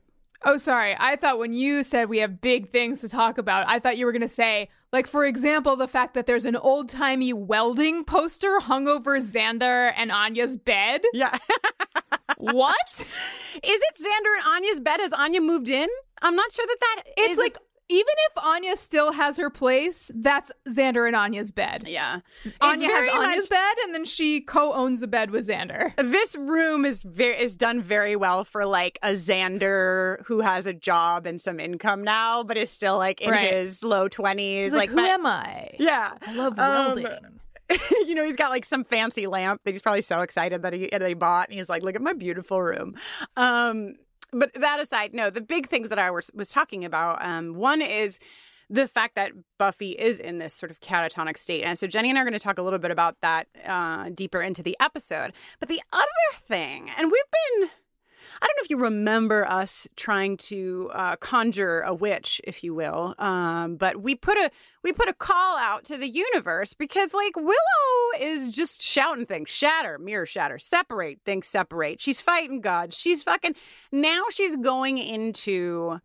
Oh, 0.47 0.59
sorry. 0.59 0.95
I 0.99 1.17
thought 1.17 1.39
when 1.39 1.55
you 1.55 1.83
said 1.83 2.11
we 2.11 2.19
have 2.19 2.41
big 2.43 2.71
things 2.71 3.01
to 3.01 3.09
talk 3.09 3.39
about, 3.39 3.67
I 3.67 3.79
thought 3.79 3.97
you 3.97 4.05
were 4.05 4.13
going 4.13 4.21
to 4.21 4.29
say, 4.29 4.69
like, 4.93 5.07
for 5.07 5.25
example, 5.25 5.75
the 5.75 5.89
fact 5.89 6.13
that 6.13 6.27
there's 6.27 6.45
an 6.45 6.55
old 6.55 6.91
timey 6.91 7.33
welding 7.33 8.05
poster 8.05 8.61
hung 8.61 8.87
over 8.87 9.19
Xander 9.21 9.95
and 9.97 10.13
Anya's 10.13 10.59
bed. 10.59 11.01
Yeah, 11.15 11.35
what? 12.39 12.77
is 12.93 13.05
it 13.63 13.95
Xander 13.99 14.35
and 14.37 14.45
Anya's 14.55 14.81
bed? 14.81 15.01
Has 15.01 15.13
Anya 15.15 15.41
moved 15.41 15.71
in? 15.71 15.89
I'm 16.25 16.35
not 16.35 16.51
sure 16.53 16.67
that 16.67 16.77
that 16.81 17.03
It's 17.17 17.33
is- 17.35 17.39
like, 17.39 17.57
even 17.91 18.15
if 18.31 18.43
Anya 18.43 18.77
still 18.77 19.13
has 19.13 19.37
her 19.37 19.51
place, 19.51 20.11
that's 20.15 20.51
Xander 20.67 21.07
and 21.07 21.15
Anya's 21.15 21.53
bed. 21.53 21.85
yeah, 21.87 22.21
Anya 22.63 22.89
has 22.89 23.13
Anya's 23.13 23.37
much- 23.45 23.51
bed, 23.51 23.75
and 23.85 23.95
then 23.95 24.07
she 24.07 24.41
co 24.41 24.73
owns 24.73 25.03
a 25.03 25.07
bed 25.07 25.31
with 25.31 25.47
Xander. 25.47 25.93
This 25.99 26.35
room 26.35 26.87
is 26.87 27.03
very 27.03 27.39
is 27.39 27.59
done 27.59 27.83
very 27.83 28.17
well 28.17 28.43
for 28.43 28.65
like 28.65 28.99
a 29.03 29.11
Xander 29.11 30.25
who 30.25 30.41
has 30.41 30.65
a 30.67 30.73
job 30.73 31.27
and 31.27 31.39
some 31.39 31.61
income 31.61 32.03
now, 32.03 32.43
but 32.43 32.57
is 32.57 32.71
still 32.71 32.97
like 32.97 33.21
in 33.21 33.31
Right. 33.31 33.53
his 33.53 33.83
low 33.83 34.09
twenties. 34.09 34.73
He's 34.73 34.73
like, 34.73 34.89
who 34.89 34.97
but- 34.97 35.11
am 35.11 35.27
I? 35.27 35.71
yeah, 35.79 36.13
I 36.27 36.33
love 36.35 36.59
Um, 36.59 36.95
welding. 36.95 37.07
you 38.07 38.15
know, 38.15 38.25
he's 38.25 38.37
got 38.37 38.51
like 38.51 38.65
some 38.65 38.85
fancy 38.85 39.27
lamp 39.27 39.61
that 39.65 39.71
he's 39.73 39.81
probably 39.83 40.03
so 40.03 40.21
excited 40.21 40.63
that 40.63 40.73
he 40.73 40.89
that 40.91 41.07
he 41.07 41.15
bought, 41.15 41.49
and 41.49 41.59
he's 41.59 41.69
like, 41.69 41.83
"Look 41.83 41.95
at 41.95 42.03
my 42.03 42.13
beautiful 42.13 42.61
room." 42.63 42.95
Um, 43.37 43.95
but 44.35 44.53
that 44.55 44.81
aside, 44.81 45.15
no, 45.15 45.31
the 45.31 45.41
big 45.41 45.69
things 45.69 45.89
that 45.89 45.99
I 45.99 46.11
was 46.11 46.31
was 46.35 46.49
talking 46.49 46.85
about. 46.85 47.25
Um, 47.25 47.55
one 47.55 47.81
is 47.81 48.19
the 48.71 48.89
fact 48.89 49.15
that 49.15 49.33
Buffy 49.59 49.91
is 49.93 50.21
in 50.21 50.39
this 50.39 50.55
sort 50.55 50.71
of 50.71 50.81
catatonic 50.81 51.39
state, 51.39 51.63
and 51.63 51.79
so 51.79 51.87
Jenny 51.87 52.11
and 52.11 52.19
I 52.19 52.23
are 52.23 52.25
going 52.25 52.33
to 52.33 52.39
talk 52.39 52.59
a 52.59 52.63
little 52.63 52.79
bit 52.79 52.91
about 52.91 53.17
that 53.23 53.47
uh, 53.67 54.11
deeper 54.15 54.43
into 54.43 54.63
the 54.63 54.77
episode. 54.81 55.33
But 55.61 55.69
the 55.69 55.81
other 55.93 56.07
thing, 56.49 56.91
and 56.99 57.11
we've 57.11 57.61
been. 57.61 57.71
I 58.41 58.47
don't 58.47 58.57
know 58.57 58.65
if 58.65 58.71
you 58.71 58.79
remember 58.79 59.47
us 59.49 59.89
trying 59.97 60.37
to 60.39 60.91
uh, 60.93 61.17
conjure 61.17 61.81
a 61.81 61.95
witch, 61.95 62.41
if 62.45 62.65
you 62.65 62.75
will, 62.75 63.15
um, 63.19 63.77
but 63.77 64.03
we 64.03 64.15
put 64.15 64.37
a 64.37 64.51
we 64.83 64.93
put 64.93 65.09
a 65.09 65.15
call 65.15 65.57
out 65.57 65.85
to 65.85 65.97
the 65.97 66.09
universe 66.09 66.75
because 66.75 67.15
like 67.15 67.37
Willow 67.37 67.55
is 68.21 68.55
just 68.55 68.83
shouting 68.83 69.27
things, 69.27 69.51
shatter, 69.51 69.99
mirror 69.99 70.27
shatter, 70.27 70.59
separate, 70.59 71.21
things 71.25 71.47
separate. 71.47 72.01
She's 72.01 72.21
fighting 72.21 72.61
God. 72.61 72.93
She's 72.95 73.23
fucking 73.23 73.55
now 73.93 74.25
she's 74.31 74.57
going 74.57 74.99
into 74.99 76.01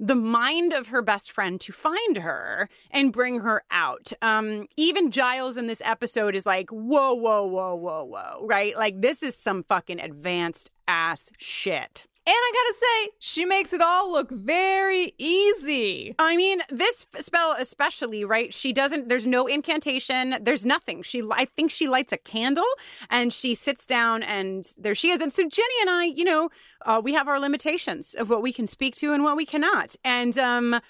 the 0.00 0.14
mind 0.14 0.72
of 0.72 0.88
her 0.88 1.02
best 1.02 1.30
friend 1.30 1.60
to 1.60 1.72
find 1.72 2.16
her 2.16 2.70
and 2.90 3.12
bring 3.12 3.40
her 3.40 3.62
out. 3.70 4.12
Um, 4.22 4.66
even 4.76 5.10
Giles 5.10 5.58
in 5.58 5.66
this 5.66 5.82
episode 5.84 6.34
is 6.34 6.46
like, 6.46 6.70
whoa, 6.70 7.12
whoa, 7.12 7.44
whoa, 7.44 7.74
whoa, 7.74 8.04
whoa, 8.04 8.46
right? 8.46 8.76
Like, 8.76 9.02
this 9.02 9.22
is 9.22 9.36
some 9.36 9.62
fucking 9.62 10.00
advanced 10.00 10.70
ass 10.88 11.30
shit. 11.36 12.06
And 12.26 12.36
I 12.36 12.52
gotta 12.54 12.78
say, 12.78 13.12
she 13.18 13.44
makes 13.46 13.72
it 13.72 13.80
all 13.80 14.12
look 14.12 14.30
very 14.30 15.14
easy. 15.16 16.14
I 16.18 16.36
mean, 16.36 16.60
this 16.68 17.06
f- 17.14 17.22
spell 17.22 17.56
especially, 17.58 18.26
right? 18.26 18.52
She 18.52 18.74
doesn't. 18.74 19.08
There's 19.08 19.26
no 19.26 19.46
incantation. 19.46 20.36
There's 20.40 20.66
nothing. 20.66 21.02
She, 21.02 21.22
I 21.32 21.46
think, 21.46 21.70
she 21.70 21.88
lights 21.88 22.12
a 22.12 22.18
candle 22.18 22.66
and 23.08 23.32
she 23.32 23.54
sits 23.54 23.86
down, 23.86 24.22
and 24.22 24.70
there 24.76 24.94
she 24.94 25.10
is. 25.10 25.22
And 25.22 25.32
so 25.32 25.48
Jenny 25.48 25.74
and 25.80 25.90
I, 25.90 26.04
you 26.04 26.24
know, 26.24 26.50
uh, 26.84 27.00
we 27.02 27.14
have 27.14 27.26
our 27.26 27.40
limitations 27.40 28.14
of 28.14 28.28
what 28.28 28.42
we 28.42 28.52
can 28.52 28.66
speak 28.66 28.96
to 28.96 29.14
and 29.14 29.24
what 29.24 29.36
we 29.36 29.46
cannot. 29.46 29.96
And 30.04 30.36
um, 30.38 30.80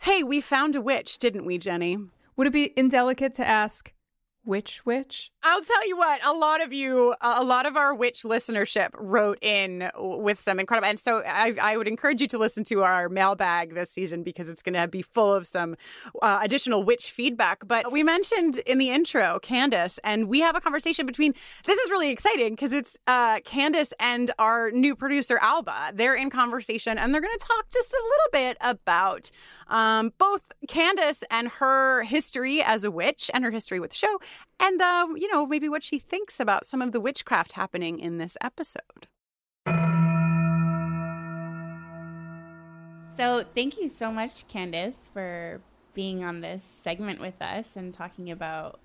hey, 0.00 0.22
we 0.22 0.42
found 0.42 0.76
a 0.76 0.82
witch, 0.82 1.18
didn't 1.18 1.46
we, 1.46 1.56
Jenny? 1.56 1.96
Would 2.36 2.46
it 2.48 2.52
be 2.52 2.72
indelicate 2.76 3.32
to 3.34 3.46
ask 3.46 3.92
which 4.44 4.84
witch? 4.84 5.30
I'll 5.42 5.62
tell 5.62 5.86
you 5.86 5.96
what, 5.96 6.24
a 6.24 6.32
lot 6.32 6.62
of 6.62 6.72
you, 6.72 7.14
a 7.20 7.44
lot 7.44 7.66
of 7.66 7.76
our 7.76 7.94
witch 7.94 8.22
listenership 8.22 8.88
wrote 8.94 9.38
in 9.42 9.90
with 9.96 10.38
some 10.40 10.58
incredible, 10.58 10.88
and 10.88 10.98
so 10.98 11.22
I, 11.26 11.54
I 11.60 11.76
would 11.76 11.88
encourage 11.88 12.20
you 12.20 12.28
to 12.28 12.38
listen 12.38 12.64
to 12.64 12.82
our 12.82 13.08
mailbag 13.08 13.74
this 13.74 13.90
season 13.90 14.22
because 14.22 14.48
it's 14.48 14.62
going 14.62 14.74
to 14.74 14.88
be 14.88 15.02
full 15.02 15.32
of 15.34 15.46
some 15.46 15.76
uh, 16.22 16.40
additional 16.42 16.84
witch 16.84 17.10
feedback. 17.10 17.66
But 17.66 17.92
we 17.92 18.02
mentioned 18.02 18.58
in 18.58 18.78
the 18.78 18.90
intro 18.90 19.38
Kandis, 19.42 19.98
and 20.04 20.28
we 20.28 20.40
have 20.40 20.56
a 20.56 20.60
conversation 20.60 21.06
between. 21.06 21.34
This 21.66 21.78
is 21.78 21.90
really 21.90 22.10
exciting 22.10 22.54
because 22.54 22.72
it's 22.72 22.96
uh, 23.06 23.40
Kandis 23.40 23.92
and 24.00 24.30
our 24.38 24.70
new 24.70 24.96
producer 24.96 25.38
Alba. 25.40 25.92
They're 25.94 26.14
in 26.14 26.30
conversation, 26.30 26.98
and 26.98 27.14
they're 27.14 27.20
going 27.20 27.38
to 27.38 27.46
talk 27.46 27.70
just 27.70 27.92
a 27.92 28.02
little 28.02 28.48
bit 28.48 28.56
about 28.60 29.30
um, 29.68 30.12
both 30.18 30.42
Kandis 30.68 31.22
and 31.30 31.48
her 31.48 32.02
history 32.02 32.62
as 32.62 32.84
a 32.84 32.90
witch 32.90 33.30
and 33.32 33.44
her 33.44 33.50
history 33.50 33.80
with 33.80 33.90
the 33.90 33.96
show, 33.96 34.18
and 34.58 34.80
um, 34.80 35.16
you 35.16 35.30
know 35.32 35.46
maybe 35.46 35.68
what 35.68 35.82
she 35.82 35.98
thinks 35.98 36.40
about 36.40 36.66
some 36.66 36.82
of 36.82 36.92
the 36.92 37.00
witchcraft 37.00 37.52
happening 37.52 37.98
in 37.98 38.18
this 38.18 38.36
episode. 38.40 39.08
So, 43.16 43.44
thank 43.54 43.78
you 43.78 43.88
so 43.90 44.10
much, 44.10 44.48
Kandis, 44.48 45.10
for 45.12 45.60
being 45.92 46.24
on 46.24 46.40
this 46.40 46.62
segment 46.62 47.20
with 47.20 47.40
us 47.42 47.76
and 47.76 47.92
talking 47.92 48.30
about 48.30 48.80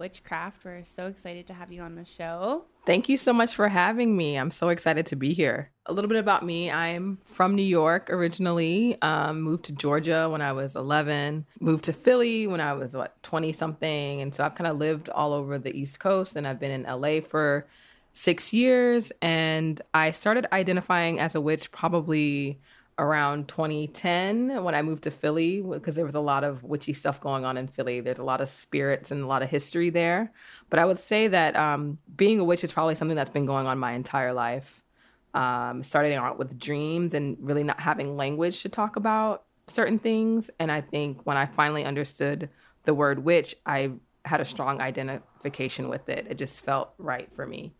witchcraft. 0.00 0.64
We're 0.64 0.84
so 0.84 1.06
excited 1.06 1.46
to 1.48 1.54
have 1.54 1.70
you 1.70 1.82
on 1.82 1.94
the 1.94 2.04
show. 2.04 2.64
Thank 2.86 3.08
you 3.08 3.16
so 3.16 3.32
much 3.32 3.54
for 3.54 3.68
having 3.68 4.16
me. 4.16 4.36
I'm 4.36 4.50
so 4.50 4.70
excited 4.70 5.06
to 5.06 5.16
be 5.16 5.34
here. 5.34 5.70
A 5.86 5.92
little 5.92 6.08
bit 6.08 6.18
about 6.18 6.44
me 6.44 6.70
I'm 6.70 7.18
from 7.24 7.54
New 7.54 7.62
York 7.62 8.10
originally, 8.10 9.00
um, 9.02 9.42
moved 9.42 9.66
to 9.66 9.72
Georgia 9.72 10.28
when 10.28 10.40
I 10.40 10.52
was 10.52 10.74
11, 10.74 11.46
moved 11.60 11.84
to 11.84 11.92
Philly 11.92 12.46
when 12.46 12.60
I 12.60 12.72
was, 12.72 12.94
what, 12.94 13.22
20 13.22 13.52
something. 13.52 14.22
And 14.22 14.34
so 14.34 14.44
I've 14.44 14.54
kind 14.54 14.66
of 14.66 14.78
lived 14.78 15.08
all 15.10 15.32
over 15.34 15.58
the 15.58 15.76
East 15.76 16.00
Coast 16.00 16.34
and 16.34 16.46
I've 16.46 16.58
been 16.58 16.70
in 16.70 16.82
LA 16.82 17.20
for 17.20 17.66
six 18.12 18.52
years. 18.52 19.12
And 19.20 19.80
I 19.92 20.10
started 20.12 20.46
identifying 20.52 21.20
as 21.20 21.34
a 21.34 21.40
witch 21.40 21.70
probably 21.70 22.58
around 23.00 23.48
2010 23.48 24.62
when 24.62 24.74
I 24.74 24.82
moved 24.82 25.04
to 25.04 25.10
Philly 25.10 25.62
because 25.62 25.94
there 25.94 26.04
was 26.04 26.14
a 26.14 26.20
lot 26.20 26.44
of 26.44 26.62
witchy 26.62 26.92
stuff 26.92 27.18
going 27.18 27.46
on 27.46 27.56
in 27.56 27.66
Philly. 27.66 28.00
There's 28.00 28.18
a 28.18 28.24
lot 28.24 28.42
of 28.42 28.48
spirits 28.48 29.10
and 29.10 29.22
a 29.22 29.26
lot 29.26 29.42
of 29.42 29.48
history 29.48 29.88
there. 29.88 30.30
But 30.68 30.78
I 30.78 30.84
would 30.84 30.98
say 30.98 31.26
that 31.28 31.56
um, 31.56 31.98
being 32.14 32.38
a 32.38 32.44
witch 32.44 32.62
is 32.62 32.72
probably 32.72 32.94
something 32.94 33.16
that's 33.16 33.30
been 33.30 33.46
going 33.46 33.66
on 33.66 33.78
my 33.78 33.92
entire 33.92 34.34
life. 34.34 34.84
Um, 35.32 35.82
starting 35.82 36.12
out 36.14 36.38
with 36.38 36.58
dreams 36.58 37.14
and 37.14 37.36
really 37.40 37.62
not 37.62 37.80
having 37.80 38.16
language 38.16 38.62
to 38.62 38.68
talk 38.68 38.96
about 38.96 39.44
certain 39.68 39.98
things. 39.98 40.50
And 40.58 40.70
I 40.70 40.80
think 40.80 41.24
when 41.24 41.36
I 41.36 41.46
finally 41.46 41.84
understood 41.84 42.50
the 42.84 42.92
word 42.92 43.20
witch, 43.24 43.54
I 43.64 43.92
had 44.24 44.40
a 44.40 44.44
strong 44.44 44.80
identification 44.80 45.88
with 45.88 46.08
it. 46.08 46.26
It 46.28 46.36
just 46.36 46.64
felt 46.64 46.92
right 46.98 47.28
for 47.34 47.46
me. 47.46 47.72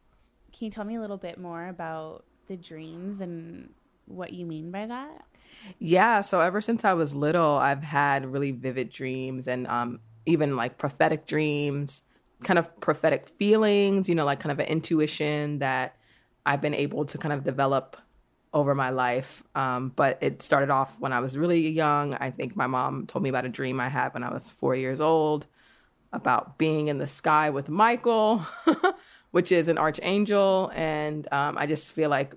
Can 0.52 0.66
you 0.66 0.70
tell 0.70 0.84
me 0.84 0.94
a 0.94 1.00
little 1.00 1.16
bit 1.16 1.38
more 1.38 1.66
about 1.66 2.24
the 2.46 2.56
dreams 2.56 3.20
and 3.20 3.70
what 4.06 4.32
you 4.32 4.46
mean 4.46 4.70
by 4.70 4.86
that? 4.86 5.24
Yeah, 5.78 6.20
so 6.20 6.40
ever 6.40 6.60
since 6.60 6.84
I 6.84 6.94
was 6.94 7.14
little, 7.14 7.56
I've 7.56 7.82
had 7.82 8.26
really 8.26 8.50
vivid 8.50 8.90
dreams 8.90 9.46
and 9.46 9.66
um, 9.66 10.00
even 10.26 10.56
like 10.56 10.78
prophetic 10.78 11.26
dreams, 11.26 12.02
kind 12.42 12.58
of 12.58 12.80
prophetic 12.80 13.28
feelings, 13.38 14.08
you 14.08 14.14
know, 14.14 14.24
like 14.24 14.40
kind 14.40 14.52
of 14.52 14.58
an 14.58 14.66
intuition 14.66 15.58
that 15.58 15.96
I've 16.46 16.60
been 16.60 16.74
able 16.74 17.04
to 17.06 17.18
kind 17.18 17.32
of 17.32 17.44
develop 17.44 17.96
over 18.52 18.74
my 18.74 18.90
life. 18.90 19.42
Um, 19.54 19.92
but 19.94 20.18
it 20.20 20.42
started 20.42 20.70
off 20.70 20.98
when 20.98 21.12
I 21.12 21.20
was 21.20 21.38
really 21.38 21.68
young. 21.68 22.14
I 22.14 22.30
think 22.30 22.56
my 22.56 22.66
mom 22.66 23.06
told 23.06 23.22
me 23.22 23.28
about 23.28 23.44
a 23.44 23.48
dream 23.48 23.80
I 23.80 23.88
had 23.88 24.12
when 24.14 24.24
I 24.24 24.32
was 24.32 24.50
four 24.50 24.74
years 24.74 25.00
old 25.00 25.46
about 26.12 26.58
being 26.58 26.88
in 26.88 26.98
the 26.98 27.06
sky 27.06 27.50
with 27.50 27.68
Michael, 27.68 28.44
which 29.30 29.52
is 29.52 29.68
an 29.68 29.78
archangel. 29.78 30.72
And 30.74 31.32
um, 31.32 31.56
I 31.56 31.66
just 31.66 31.92
feel 31.92 32.10
like 32.10 32.34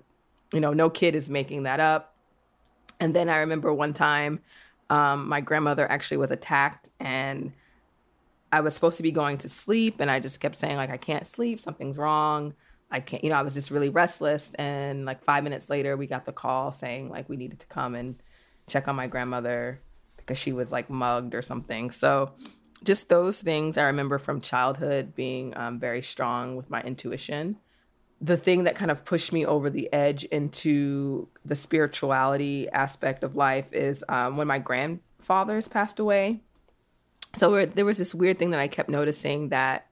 you 0.54 0.60
know, 0.60 0.72
no 0.72 0.88
kid 0.88 1.16
is 1.16 1.28
making 1.28 1.64
that 1.64 1.80
up. 1.80 2.14
And 3.00 3.14
then 3.14 3.28
I 3.28 3.38
remember 3.38 3.74
one 3.74 3.92
time 3.92 4.38
um, 4.88 5.28
my 5.28 5.40
grandmother 5.40 5.90
actually 5.90 6.18
was 6.18 6.30
attacked 6.30 6.88
and 7.00 7.52
I 8.52 8.60
was 8.60 8.72
supposed 8.72 8.96
to 8.98 9.02
be 9.02 9.10
going 9.10 9.38
to 9.38 9.48
sleep 9.48 9.96
and 9.98 10.08
I 10.10 10.20
just 10.20 10.38
kept 10.40 10.56
saying 10.56 10.76
like 10.76 10.90
I 10.90 10.96
can't 10.96 11.26
sleep, 11.26 11.60
something's 11.60 11.98
wrong. 11.98 12.54
I 12.90 13.00
can't, 13.00 13.24
you 13.24 13.30
know, 13.30 13.36
I 13.36 13.42
was 13.42 13.54
just 13.54 13.72
really 13.72 13.88
restless 13.88 14.54
and 14.54 15.04
like 15.04 15.24
5 15.24 15.42
minutes 15.42 15.68
later 15.68 15.96
we 15.96 16.06
got 16.06 16.24
the 16.24 16.32
call 16.32 16.70
saying 16.70 17.10
like 17.10 17.28
we 17.28 17.36
needed 17.36 17.58
to 17.60 17.66
come 17.66 17.96
and 17.96 18.14
check 18.68 18.86
on 18.86 18.94
my 18.94 19.08
grandmother 19.08 19.80
because 20.16 20.38
she 20.38 20.52
was 20.52 20.70
like 20.70 20.88
mugged 20.88 21.34
or 21.34 21.42
something. 21.42 21.90
So 21.90 22.30
just 22.84 23.08
those 23.08 23.42
things 23.42 23.76
I 23.76 23.84
remember 23.84 24.18
from 24.18 24.40
childhood 24.40 25.16
being 25.16 25.56
um, 25.56 25.80
very 25.80 26.02
strong 26.02 26.54
with 26.54 26.70
my 26.70 26.80
intuition 26.82 27.56
the 28.24 28.38
thing 28.38 28.64
that 28.64 28.74
kind 28.74 28.90
of 28.90 29.04
pushed 29.04 29.34
me 29.34 29.44
over 29.44 29.68
the 29.68 29.92
edge 29.92 30.24
into 30.24 31.28
the 31.44 31.54
spirituality 31.54 32.70
aspect 32.70 33.22
of 33.22 33.36
life 33.36 33.70
is 33.70 34.02
um, 34.08 34.38
when 34.38 34.46
my 34.46 34.58
grandfathers 34.58 35.68
passed 35.68 36.00
away. 36.00 36.40
So 37.36 37.66
there 37.66 37.84
was 37.84 37.98
this 37.98 38.14
weird 38.14 38.38
thing 38.38 38.52
that 38.52 38.60
I 38.60 38.66
kept 38.66 38.88
noticing 38.88 39.50
that 39.50 39.88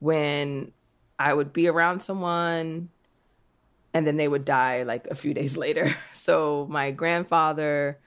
when 0.00 0.72
I 1.16 1.32
would 1.32 1.52
be 1.52 1.68
around 1.68 2.00
someone 2.00 2.88
and 3.94 4.04
then 4.04 4.16
they 4.16 4.26
would 4.26 4.44
die 4.44 4.82
like 4.82 5.06
a 5.06 5.14
few 5.14 5.32
days 5.32 5.56
later. 5.64 5.94
So 6.12 6.66
my 6.68 6.90
grandfather 6.90 8.00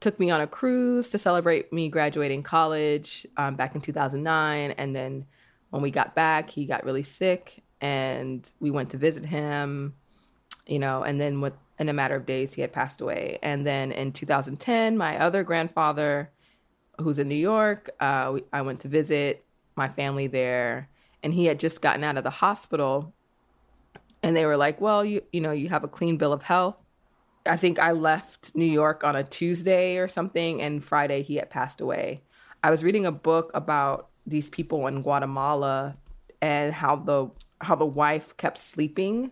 took 0.00 0.20
me 0.20 0.30
on 0.30 0.42
a 0.42 0.46
cruise 0.46 1.08
to 1.08 1.18
celebrate 1.18 1.72
me 1.72 1.88
graduating 1.88 2.42
college 2.42 3.26
um, 3.38 3.54
back 3.54 3.74
in 3.74 3.80
2009. 3.80 4.72
And 4.72 4.94
then 4.94 5.24
when 5.70 5.80
we 5.80 5.90
got 5.90 6.14
back, 6.14 6.50
he 6.50 6.66
got 6.66 6.84
really 6.84 7.04
sick 7.04 7.63
and 7.84 8.50
we 8.60 8.70
went 8.70 8.88
to 8.88 8.96
visit 8.96 9.26
him, 9.26 9.92
you 10.66 10.78
know, 10.78 11.02
and 11.02 11.20
then 11.20 11.42
with 11.42 11.52
in 11.78 11.90
a 11.90 11.92
matter 11.92 12.14
of 12.16 12.24
days 12.24 12.54
he 12.54 12.62
had 12.62 12.72
passed 12.72 13.02
away. 13.02 13.38
And 13.42 13.66
then 13.66 13.92
in 13.92 14.10
2010, 14.10 14.96
my 14.96 15.18
other 15.18 15.42
grandfather, 15.42 16.30
who's 16.98 17.18
in 17.18 17.28
New 17.28 17.34
York, 17.34 17.90
uh, 18.00 18.30
we, 18.34 18.44
I 18.54 18.62
went 18.62 18.80
to 18.80 18.88
visit 18.88 19.44
my 19.76 19.88
family 19.88 20.28
there, 20.28 20.88
and 21.22 21.34
he 21.34 21.44
had 21.44 21.60
just 21.60 21.82
gotten 21.82 22.04
out 22.04 22.16
of 22.16 22.24
the 22.24 22.30
hospital, 22.30 23.12
and 24.22 24.34
they 24.34 24.46
were 24.46 24.56
like, 24.56 24.80
"Well, 24.80 25.04
you 25.04 25.20
you 25.30 25.42
know, 25.42 25.52
you 25.52 25.68
have 25.68 25.84
a 25.84 25.88
clean 25.88 26.16
bill 26.16 26.32
of 26.32 26.42
health." 26.42 26.76
I 27.44 27.58
think 27.58 27.78
I 27.78 27.92
left 27.92 28.56
New 28.56 28.64
York 28.64 29.04
on 29.04 29.14
a 29.14 29.24
Tuesday 29.24 29.98
or 29.98 30.08
something, 30.08 30.62
and 30.62 30.82
Friday 30.82 31.22
he 31.22 31.34
had 31.36 31.50
passed 31.50 31.82
away. 31.82 32.22
I 32.62 32.70
was 32.70 32.82
reading 32.82 33.04
a 33.04 33.12
book 33.12 33.50
about 33.52 34.08
these 34.26 34.48
people 34.48 34.86
in 34.86 35.02
Guatemala 35.02 35.96
and 36.40 36.72
how 36.72 36.96
the 36.96 37.30
how 37.64 37.74
the 37.74 37.84
wife 37.86 38.36
kept 38.36 38.58
sleeping 38.58 39.30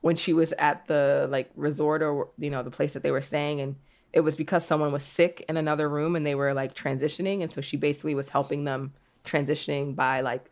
when 0.00 0.16
she 0.16 0.32
was 0.32 0.52
at 0.54 0.86
the 0.86 1.26
like 1.30 1.50
resort 1.56 2.02
or 2.02 2.28
you 2.38 2.50
know 2.50 2.62
the 2.62 2.70
place 2.70 2.92
that 2.92 3.02
they 3.02 3.10
were 3.10 3.20
staying. 3.20 3.60
And 3.60 3.76
it 4.12 4.20
was 4.20 4.36
because 4.36 4.64
someone 4.64 4.92
was 4.92 5.04
sick 5.04 5.44
in 5.48 5.56
another 5.56 5.88
room 5.88 6.16
and 6.16 6.26
they 6.26 6.34
were 6.34 6.54
like 6.54 6.74
transitioning. 6.74 7.42
And 7.42 7.52
so 7.52 7.60
she 7.60 7.76
basically 7.76 8.14
was 8.14 8.28
helping 8.28 8.64
them 8.64 8.92
transitioning 9.24 9.94
by 9.96 10.20
like 10.20 10.50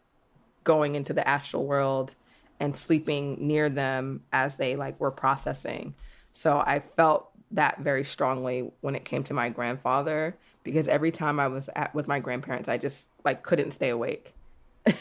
going 0.65 0.95
into 0.95 1.13
the 1.13 1.27
astral 1.27 1.67
world 1.67 2.15
and 2.59 2.77
sleeping 2.77 3.37
near 3.47 3.69
them 3.69 4.23
as 4.33 4.57
they 4.57 4.77
like 4.77 4.99
were 5.01 5.11
processing. 5.11 5.95
So 6.33 6.59
i 6.59 6.81
felt 6.97 7.31
that 7.51 7.79
very 7.81 8.05
strongly 8.05 8.71
when 8.81 8.95
it 8.95 9.05
came 9.05 9.25
to 9.25 9.35
my 9.35 9.49
grandfather 9.49 10.37
because 10.63 10.89
every 10.89 11.11
time 11.11 11.41
i 11.41 11.49
was 11.49 11.69
at 11.75 11.95
with 11.95 12.07
my 12.07 12.21
grandparents 12.21 12.69
i 12.69 12.79
just 12.79 13.09
like 13.25 13.43
couldn't 13.43 13.73
stay 13.73 13.89
awake 13.89 14.35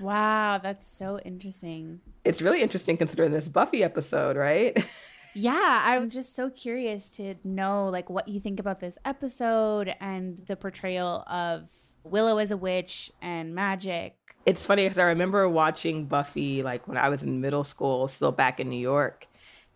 Wow, 0.00 0.58
that's 0.62 0.86
so 0.86 1.18
interesting. 1.20 2.00
It's 2.24 2.42
really 2.42 2.62
interesting 2.62 2.96
considering 2.96 3.32
this 3.32 3.48
Buffy 3.48 3.82
episode, 3.82 4.36
right? 4.36 4.76
Yeah, 5.34 5.82
I'm 5.84 6.10
just 6.10 6.34
so 6.34 6.50
curious 6.50 7.16
to 7.18 7.36
know 7.44 7.90
like 7.90 8.10
what 8.10 8.26
you 8.26 8.40
think 8.40 8.58
about 8.58 8.80
this 8.80 8.98
episode 9.04 9.94
and 10.00 10.36
the 10.48 10.56
portrayal 10.56 11.22
of 11.28 11.68
Willow 12.02 12.38
as 12.38 12.50
a 12.50 12.56
witch 12.56 13.12
and 13.22 13.54
magic. 13.54 14.16
It's 14.46 14.66
funny 14.66 14.84
because 14.84 14.98
I 14.98 15.04
remember 15.04 15.48
watching 15.48 16.06
Buffy 16.06 16.64
like 16.64 16.88
when 16.88 16.96
I 16.96 17.08
was 17.08 17.22
in 17.22 17.40
middle 17.40 17.62
school, 17.62 18.08
still 18.08 18.32
back 18.32 18.58
in 18.58 18.68
New 18.68 18.80
York, 18.80 19.27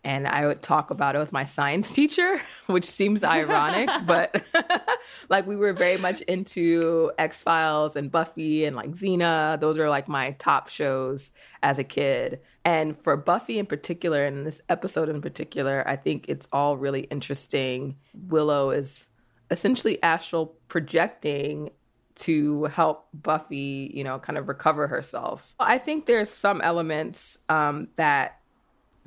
and 0.03 0.27
I 0.27 0.45
would 0.45 0.61
talk 0.61 0.91
about 0.91 1.15
it 1.15 1.19
with 1.19 1.31
my 1.31 1.45
science 1.45 1.91
teacher, 1.95 2.39
which 2.67 2.85
seems 2.85 3.23
ironic, 3.23 3.89
but 4.05 4.43
like 5.29 5.47
we 5.47 5.55
were 5.55 5.73
very 5.73 5.97
much 5.97 6.21
into 6.21 7.11
X 7.17 7.41
Files 7.41 7.95
and 7.95 8.11
Buffy 8.11 8.65
and 8.65 8.75
like 8.75 8.91
Xena. 8.91 9.59
Those 9.59 9.77
are 9.77 9.89
like 9.89 10.07
my 10.07 10.31
top 10.31 10.69
shows 10.69 11.31
as 11.61 11.79
a 11.79 11.83
kid. 11.83 12.41
And 12.65 12.99
for 13.01 13.17
Buffy 13.17 13.59
in 13.59 13.65
particular, 13.65 14.25
and 14.25 14.45
this 14.45 14.61
episode 14.69 15.09
in 15.09 15.21
particular, 15.21 15.83
I 15.87 15.95
think 15.95 16.25
it's 16.27 16.47
all 16.51 16.77
really 16.77 17.01
interesting. 17.01 17.97
Willow 18.13 18.71
is 18.71 19.09
essentially 19.51 20.01
astral 20.01 20.57
projecting 20.67 21.71
to 22.15 22.65
help 22.65 23.07
Buffy, 23.13 23.91
you 23.93 24.03
know, 24.03 24.19
kind 24.19 24.37
of 24.37 24.47
recover 24.47 24.87
herself. 24.87 25.55
I 25.59 25.77
think 25.77 26.05
there's 26.05 26.29
some 26.29 26.61
elements 26.61 27.37
um, 27.49 27.87
that 27.95 28.39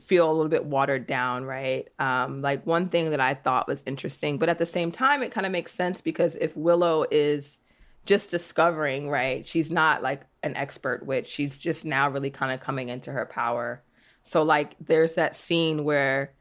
feel 0.07 0.30
a 0.30 0.32
little 0.32 0.48
bit 0.48 0.64
watered 0.64 1.04
down, 1.07 1.44
right? 1.44 1.88
Um, 1.98 2.40
like 2.40 2.64
one 2.64 2.88
thing 2.88 3.11
that 3.11 3.20
I 3.20 3.34
thought 3.34 3.66
was 3.66 3.82
interesting, 3.86 4.38
but 4.38 4.48
at 4.48 4.59
the 4.59 4.66
same 4.66 4.92
time, 4.92 5.20
it 5.20 5.32
kind 5.32 5.44
of 5.44 5.50
makes 5.50 5.72
sense 5.72 6.00
because 6.00 6.36
if 6.36 6.57
Willow 6.57 7.04
is 7.11 7.59
just 8.04 8.30
discovering, 8.30 9.11
right, 9.11 9.44
she's 9.44 9.68
not 9.68 10.04
like 10.04 10.22
an 10.44 10.57
expert 10.57 11.04
witch, 11.04 11.26
she's 11.26 11.59
just 11.59 11.84
now 11.84 12.09
really 12.09 12.30
kind 12.30 12.52
of 12.52 12.61
coming 12.61 12.88
into 12.88 13.11
her 13.11 13.26
power. 13.26 13.82
So, 14.22 14.44
like, 14.44 14.76
there's 14.80 15.14
that 15.14 15.34
scene 15.34 15.82
where 15.82 16.32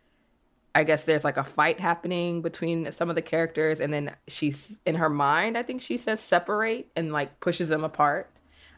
I 0.75 0.83
guess 0.83 1.03
there's 1.03 1.23
like 1.23 1.37
a 1.37 1.43
fight 1.43 1.79
happening 1.79 2.43
between 2.43 2.91
some 2.91 3.09
of 3.09 3.15
the 3.15 3.21
characters, 3.23 3.79
and 3.81 3.91
then 3.91 4.15
she's 4.27 4.75
in 4.85 4.95
her 4.95 5.09
mind, 5.09 5.57
I 5.57 5.63
think 5.63 5.81
she 5.81 5.97
says 5.97 6.19
separate 6.19 6.91
and 6.95 7.11
like 7.11 7.39
pushes 7.39 7.69
them 7.69 7.83
apart. 7.83 8.29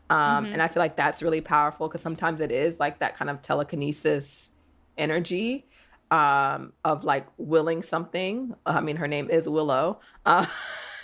Um, 0.09 0.45
Mhm. 0.45 0.53
And 0.53 0.61
I 0.61 0.69
feel 0.69 0.79
like 0.79 0.95
that's 0.95 1.21
really 1.21 1.41
powerful 1.41 1.89
because 1.89 2.01
sometimes 2.01 2.39
it 2.39 2.51
is 2.53 2.79
like 2.79 2.99
that 2.99 3.17
kind 3.17 3.29
of 3.29 3.41
telekinesis 3.41 4.51
energy 4.97 5.65
um, 6.11 6.73
of 6.85 7.03
like 7.03 7.27
willing 7.37 7.83
something. 7.83 8.55
I 8.65 8.81
mean, 8.81 8.97
her 8.97 9.07
name 9.07 9.29
is 9.29 9.47
Willow. 9.49 9.99
Uh, 10.25 10.45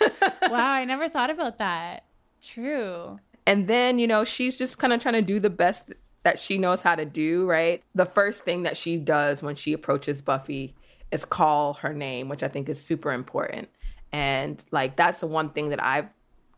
wow, 0.42 0.72
I 0.72 0.84
never 0.84 1.08
thought 1.08 1.30
about 1.30 1.58
that. 1.58 2.04
True. 2.42 3.18
and 3.46 3.68
then, 3.68 3.98
you 3.98 4.06
know, 4.06 4.24
she's 4.24 4.58
just 4.58 4.78
kind 4.78 4.92
of 4.92 5.00
trying 5.00 5.14
to 5.14 5.22
do 5.22 5.40
the 5.40 5.50
best 5.50 5.92
that 6.24 6.38
she 6.38 6.58
knows 6.58 6.80
how 6.80 6.94
to 6.94 7.04
do, 7.04 7.46
right? 7.46 7.82
The 7.94 8.06
first 8.06 8.44
thing 8.44 8.62
that 8.62 8.76
she 8.76 8.96
does 8.96 9.42
when 9.42 9.56
she 9.56 9.72
approaches 9.72 10.22
Buffy 10.22 10.74
is 11.10 11.24
call 11.24 11.74
her 11.74 11.92
name, 11.92 12.28
which 12.28 12.42
I 12.42 12.48
think 12.48 12.68
is 12.68 12.82
super 12.82 13.12
important. 13.12 13.68
And 14.12 14.62
like, 14.70 14.96
that's 14.96 15.20
the 15.20 15.26
one 15.26 15.50
thing 15.50 15.70
that 15.70 15.82
I've 15.82 16.08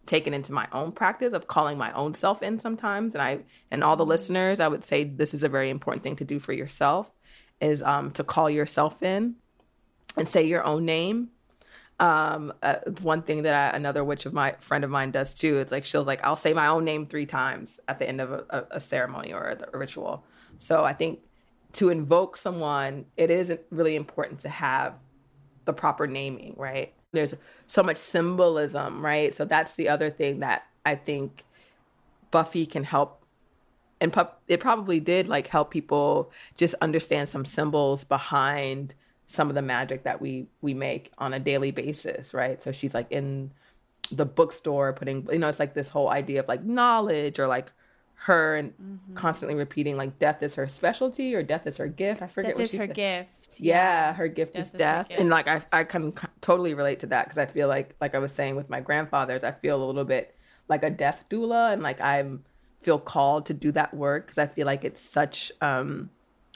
taken 0.07 0.35
into 0.35 0.53
my 0.53 0.69
own 0.73 0.93
practice 0.93 1.33
of 1.33 1.49
calling 1.49 1.79
my 1.79 1.93
own 1.93 2.15
self 2.15 2.43
in 2.43 2.61
sometimes. 2.61 3.15
And 3.15 3.23
I, 3.23 3.41
and 3.73 3.83
all 3.83 3.97
the 3.97 4.07
listeners, 4.07 4.61
I 4.61 4.69
would 4.69 4.85
say 4.85 5.03
this 5.03 5.35
is 5.35 5.43
a 5.43 5.49
very 5.49 5.71
important 5.71 6.05
thing 6.05 6.17
to 6.17 6.25
do 6.25 6.39
for 6.39 6.53
yourself 6.53 7.11
is 7.61 7.83
um, 7.83 8.11
to 8.13 8.25
call 8.25 8.51
yourself 8.51 9.03
in 9.03 9.37
and 10.17 10.29
say 10.29 10.45
your 10.45 10.65
own 10.65 10.85
name. 10.85 11.31
Um 11.99 12.53
uh, 12.63 12.77
one 13.01 13.23
thing 13.23 13.45
that 13.45 13.55
I, 13.55 13.77
another 13.77 14.05
witch 14.05 14.27
of 14.27 14.35
my 14.35 14.53
friend 14.61 14.85
of 14.85 14.91
mine 14.91 15.13
does 15.13 15.33
too 15.33 15.57
it's 15.61 15.73
like 15.73 15.87
she'll 15.87 16.05
like 16.05 16.23
i'll 16.23 16.37
say 16.37 16.53
my 16.53 16.67
own 16.67 16.85
name 16.85 17.07
three 17.07 17.25
times 17.25 17.81
at 17.89 17.99
the 17.99 18.07
end 18.07 18.21
of 18.21 18.33
a, 18.33 18.67
a, 18.71 18.81
ceremony 18.81 19.33
or 19.33 19.45
a, 19.45 19.59
a 19.73 19.79
ritual. 19.79 20.23
So 20.59 20.85
i 20.85 20.93
think 20.93 21.21
to 21.73 21.89
invoke 21.89 22.37
someone 22.37 23.07
it 23.17 23.31
is 23.31 23.51
really 23.71 23.97
important 23.97 24.41
to 24.41 24.51
have 24.51 24.93
the 25.65 25.73
proper 25.73 26.07
naming 26.07 26.53
right? 26.59 26.93
There's 27.13 27.35
so 27.67 27.83
much 27.83 27.97
symbolism 27.97 29.03
right? 29.03 29.35
So 29.35 29.47
that's 29.47 29.73
the 29.73 29.89
other 29.89 30.11
thing 30.11 30.41
that 30.41 30.67
i 30.85 30.97
think 30.97 31.45
buffy 32.31 32.67
can 32.67 32.85
help 32.85 33.23
and 34.01 34.13
pu- 34.13 34.29
it 34.49 34.61
probably 34.61 35.01
did 35.01 35.29
like 35.29 35.47
help 35.47 35.71
people 35.71 36.31
just 36.57 36.75
understand 36.81 37.29
some 37.29 37.45
symbols 37.45 38.05
behind 38.05 38.95
some 39.27 39.49
of 39.49 39.55
the 39.55 39.63
magic 39.63 40.05
that 40.05 40.21
we 40.21 40.47
we 40.61 40.75
make 40.75 41.13
on 41.19 41.35
a 41.35 41.41
daily 41.41 41.71
basis 41.71 42.33
right? 42.35 42.63
So 42.63 42.73
she's 42.73 42.95
like 42.95 43.11
in 43.11 43.51
the 44.13 44.25
bookstore 44.25 44.93
putting 44.93 45.27
you 45.33 45.39
know 45.39 45.49
it's 45.49 45.59
like 45.59 45.75
this 45.75 45.89
whole 45.89 46.09
idea 46.09 46.41
of 46.41 46.49
like 46.49 46.63
knowledge 46.63 47.39
or 47.39 47.47
like 47.47 47.73
her 48.15 48.57
and 48.57 48.71
mm-hmm. 48.73 49.15
constantly 49.15 49.55
repeating 49.55 49.97
like 49.97 50.19
death 50.19 50.43
is 50.43 50.55
her 50.55 50.67
specialty 50.67 51.35
or 51.35 51.43
death 51.43 51.67
is 51.67 51.77
her 51.77 51.89
gift. 51.89 52.23
I 52.23 52.27
forget 52.27 52.53
Death 52.53 52.59
what 52.59 52.65
is 52.65 52.71
she 52.71 52.77
her 52.79 52.87
said. 52.87 52.97
gift. 52.97 53.61
yeah, 53.61 54.15
her 54.15 54.29
gift 54.29 54.55
Death 54.55 54.65
is 54.65 54.71
death. 54.71 55.07
and 55.11 55.29
like 55.29 55.49
i 55.49 55.63
i 55.73 55.85
can 55.85 56.13
totally 56.41 56.75
relate 56.75 57.01
to 57.01 57.07
that 57.09 57.25
because 57.25 57.39
i 57.39 57.47
feel 57.47 57.69
like 57.69 57.95
like 58.01 58.15
i 58.15 58.19
was 58.19 58.33
saying 58.33 58.57
with 58.57 58.71
my 58.71 58.81
grandfathers 58.81 59.45
i 59.45 59.53
feel 59.53 59.83
a 59.83 59.85
little 59.85 60.05
bit 60.05 60.35
like 60.69 60.83
a 60.83 60.91
death 60.91 61.25
doula 61.31 61.73
and 61.73 61.83
like 61.83 62.01
i'm 62.01 62.43
feel 62.87 63.01
called 63.01 63.45
to 63.47 63.53
do 63.53 63.73
that 63.73 63.93
work 63.93 64.27
because 64.27 64.39
i 64.39 64.47
feel 64.47 64.65
like 64.65 64.85
it's 64.85 65.01
such 65.01 65.51
um 65.61 66.09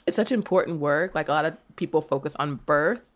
it's 0.07 0.15
such 0.15 0.31
important 0.31 0.79
work. 0.79 1.13
Like 1.13 1.29
a 1.29 1.31
lot 1.31 1.45
of 1.45 1.55
people 1.75 2.01
focus 2.01 2.35
on 2.37 2.55
birth 2.55 3.07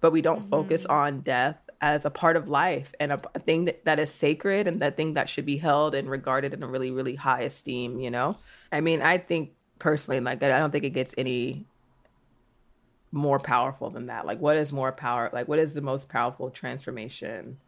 but 0.00 0.10
we 0.10 0.20
don't 0.20 0.42
focus 0.50 0.84
on 0.86 1.20
death 1.20 1.58
as 1.80 2.04
a 2.04 2.10
part 2.10 2.36
of 2.36 2.48
life 2.48 2.92
and 2.98 3.12
a, 3.12 3.20
a 3.34 3.38
thing 3.38 3.66
that, 3.66 3.84
that 3.84 3.98
is 4.00 4.10
sacred 4.10 4.66
and 4.66 4.82
that 4.82 4.96
thing 4.96 5.14
that 5.14 5.28
should 5.28 5.46
be 5.46 5.58
held 5.58 5.94
and 5.94 6.10
regarded 6.10 6.52
in 6.54 6.62
a 6.62 6.66
really 6.66 6.90
really 6.90 7.14
high 7.14 7.42
esteem 7.42 8.00
you 8.00 8.10
know? 8.10 8.36
I 8.72 8.80
mean 8.80 9.02
i 9.02 9.18
think 9.18 9.52
personally 9.78 10.20
like 10.20 10.42
i 10.42 10.58
don't 10.58 10.70
think 10.70 10.84
it 10.84 10.90
gets 11.00 11.14
any 11.18 11.66
more 13.12 13.38
powerful 13.38 13.90
than 13.90 14.06
that. 14.06 14.26
Like 14.26 14.40
what 14.40 14.56
is 14.56 14.72
more 14.72 14.90
power 14.90 15.30
like 15.32 15.46
what 15.46 15.58
is 15.60 15.72
the 15.72 15.82
most 15.82 16.08
powerful 16.08 16.50
transformation 16.50 17.58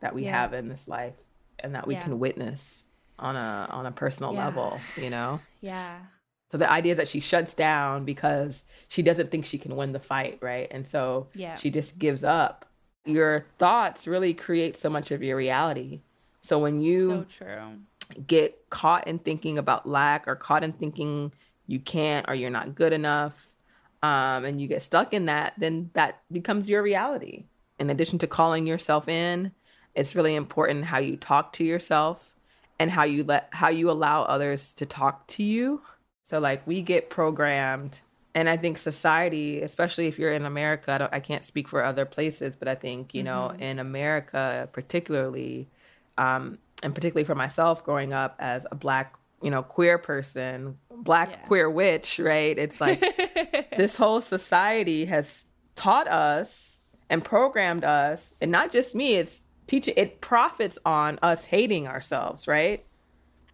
that 0.00 0.14
we 0.14 0.24
Yeah. 0.24 0.32
have 0.42 0.52
in 0.52 0.68
this 0.68 0.88
life 0.88 1.14
and 1.58 1.74
that 1.74 1.86
we 1.86 1.94
Yeah. 1.94 2.02
can 2.02 2.18
witness 2.18 2.83
on 3.18 3.36
a 3.36 3.68
on 3.70 3.86
a 3.86 3.92
personal 3.92 4.32
Yeah. 4.32 4.44
level 4.46 4.82
you 4.96 5.10
know 5.10 5.40
Yeah. 5.60 6.00
so 6.50 6.58
the 6.58 6.70
idea 6.70 6.92
is 6.92 6.98
that 6.98 7.08
she 7.08 7.20
shuts 7.20 7.54
down 7.54 8.04
because 8.04 8.64
she 8.88 9.02
doesn't 9.02 9.30
think 9.30 9.44
she 9.44 9.58
can 9.58 9.74
win 9.76 9.92
the 9.92 9.98
fight, 9.98 10.38
right? 10.40 10.68
And 10.70 10.86
so 10.86 11.28
Yeah. 11.34 11.54
she 11.56 11.70
just 11.70 11.98
gives 11.98 12.22
up. 12.22 12.66
Your 13.06 13.46
thoughts 13.58 14.06
really 14.06 14.34
create 14.34 14.76
so 14.76 14.88
much 14.88 15.10
of 15.10 15.22
your 15.22 15.36
reality. 15.36 16.02
So 16.42 16.58
when 16.60 16.80
you 16.80 17.08
So 17.08 17.24
true. 17.24 17.78
get 18.26 18.68
caught 18.70 19.08
in 19.08 19.18
thinking 19.18 19.58
about 19.58 19.88
lack 19.88 20.28
or 20.28 20.36
caught 20.36 20.62
in 20.62 20.72
thinking 20.72 21.32
you 21.66 21.80
can't 21.80 22.28
or 22.28 22.34
you're 22.34 22.50
not 22.50 22.74
good 22.74 22.92
enough, 22.92 23.50
um, 24.02 24.44
and 24.44 24.60
you 24.60 24.68
get 24.68 24.82
stuck 24.82 25.12
in 25.14 25.26
that, 25.26 25.54
then 25.58 25.90
that 25.94 26.22
becomes 26.30 26.68
your 26.68 26.82
reality. 26.82 27.46
In 27.78 27.90
addition 27.90 28.18
to 28.20 28.26
calling 28.26 28.66
yourself 28.66 29.08
in, 29.08 29.52
it's 29.94 30.14
really 30.14 30.34
important 30.34 30.84
how 30.84 30.98
you 30.98 31.16
talk 31.16 31.52
to 31.54 31.64
yourself 31.64 32.33
and 32.78 32.90
how 32.90 33.04
you 33.04 33.24
let 33.24 33.48
how 33.52 33.68
you 33.68 33.90
allow 33.90 34.22
others 34.22 34.74
to 34.74 34.86
talk 34.86 35.26
to 35.28 35.42
you. 35.42 35.80
So 36.26 36.38
like 36.40 36.66
we 36.66 36.82
get 36.82 37.10
programmed 37.10 38.00
and 38.34 38.48
I 38.48 38.56
think 38.56 38.78
society, 38.78 39.62
especially 39.62 40.08
if 40.08 40.18
you're 40.18 40.32
in 40.32 40.44
America, 40.44 40.92
I, 40.92 40.98
don't, 40.98 41.14
I 41.14 41.20
can't 41.20 41.44
speak 41.44 41.68
for 41.68 41.84
other 41.84 42.04
places, 42.04 42.56
but 42.56 42.66
I 42.66 42.74
think, 42.74 43.14
you 43.14 43.22
know, 43.22 43.52
Mhm. 43.54 43.60
in 43.60 43.78
America 43.78 44.68
particularly, 44.72 45.68
um, 46.18 46.58
and 46.82 46.94
particularly 46.94 47.24
for 47.24 47.34
myself 47.36 47.84
growing 47.84 48.12
up 48.12 48.34
as 48.40 48.66
a 48.72 48.74
black, 48.74 49.14
you 49.40 49.50
know, 49.50 49.62
queer 49.62 49.98
person, 49.98 50.78
black 50.90 51.46
queer 51.46 51.70
witch, 51.70 52.18
right? 52.18 52.56
It's 52.58 52.80
like 52.80 53.70
this 53.76 53.96
whole 53.96 54.20
society 54.20 55.04
has 55.04 55.44
taught 55.76 56.08
us 56.08 56.80
and 57.10 57.24
programmed 57.24 57.84
us, 57.84 58.32
and 58.40 58.50
not 58.50 58.72
just 58.72 58.94
me, 58.94 59.14
it's 59.16 59.40
teaching, 59.66 59.94
it 59.96 60.20
profits 60.20 60.78
on 60.84 61.18
us 61.22 61.46
hating 61.46 61.86
ourselves, 61.86 62.46
right? 62.46 62.84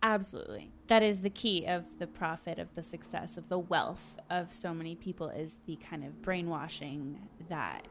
Absolutely. 0.03 0.71
That 0.87 1.03
is 1.03 1.21
the 1.21 1.31
key 1.31 1.67
of 1.67 1.85
the 1.99 2.07
profit, 2.07 2.59
of 2.59 2.75
the 2.75 2.83
success, 2.83 3.37
of 3.37 3.49
the 3.49 3.59
wealth 3.59 4.19
of 4.31 4.53
so 4.53 4.73
many 4.73 4.95
people 4.95 5.29
is 5.29 5.59
the 5.67 5.77
kind 5.77 6.05
of 6.05 6.23
brainwashing 6.23 7.19
that 7.49 7.87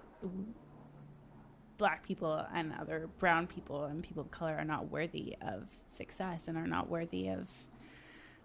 black 1.78 2.06
people 2.06 2.46
and 2.54 2.74
other 2.80 3.10
brown 3.20 3.48
people 3.48 3.86
and 3.86 4.04
people 4.04 4.22
of 4.22 4.32
color 4.32 4.56
are 4.58 4.66
not 4.66 4.92
worthy 4.92 5.36
of 5.42 5.64
success 5.88 6.48
and 6.48 6.58
are 6.58 6.68
not 6.68 6.90
worthy 6.90 7.30
of 7.30 7.48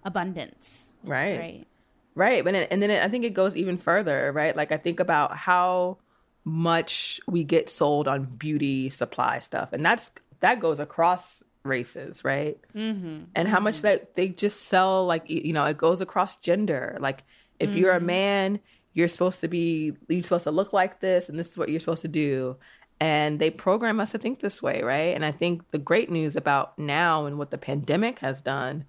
abundance. 0.05 0.89
Right. 1.03 1.39
Right. 1.39 1.67
Right. 2.15 2.45
But 2.45 2.53
then, 2.53 2.69
and 2.71 2.81
then 2.81 2.91
it, 2.91 3.03
I 3.03 3.09
think 3.09 3.25
it 3.25 3.35
goes 3.35 3.57
even 3.57 3.77
further, 3.77 4.31
right? 4.33 4.55
Like 4.55 4.71
I 4.71 4.77
think 4.77 5.01
about 5.01 5.37
how 5.37 5.99
much 6.45 7.21
we 7.27 7.43
get 7.45 7.71
sold 7.71 8.07
on 8.07 8.25
beauty 8.25 8.91
supply 8.91 9.39
stuff. 9.39 9.73
And 9.73 9.85
that's 9.85 10.11
that 10.41 10.61
goes 10.61 10.79
across 10.79 11.43
races, 11.65 12.23
right? 12.25 12.59
Mm-hmm. 12.75 13.25
And 13.35 13.49
how 13.49 13.61
much 13.61 13.81
that 13.83 14.15
they 14.15 14.29
just 14.29 14.63
sell 14.65 15.07
like 15.07 15.29
you 15.29 15.53
know, 15.53 15.65
it 15.65 15.79
goes 15.79 16.01
across 16.01 16.37
gender. 16.37 16.97
Like 17.01 17.25
if 17.59 17.75
you're 17.75 17.93
a 17.93 18.01
Mhm. 18.01 18.05
man, 18.05 18.61
you're 18.93 19.09
supposed 19.09 19.41
to 19.41 19.49
be 19.49 19.95
you're 20.09 20.23
supposed 20.23 20.45
to 20.45 20.51
look 20.51 20.73
like 20.73 21.01
this 21.01 21.29
and 21.29 21.39
this 21.39 21.51
is 21.51 21.57
what 21.59 21.69
you're 21.71 21.81
supposed 21.81 22.03
to 22.03 22.09
do. 22.09 22.57
And 23.01 23.41
they 23.41 23.51
program 23.51 23.99
us 23.99 24.13
to 24.13 24.19
think 24.19 24.41
this 24.41 24.63
way, 24.63 24.83
right? 24.83 25.15
And 25.15 25.25
I 25.25 25.33
think 25.33 25.71
the 25.73 25.79
great 25.79 26.11
news 26.11 26.37
about 26.37 26.79
now 26.79 27.27
and 27.27 27.39
what 27.39 27.51
the 27.51 27.59
pandemic 27.59 28.21
has 28.21 28.41
done 28.41 28.85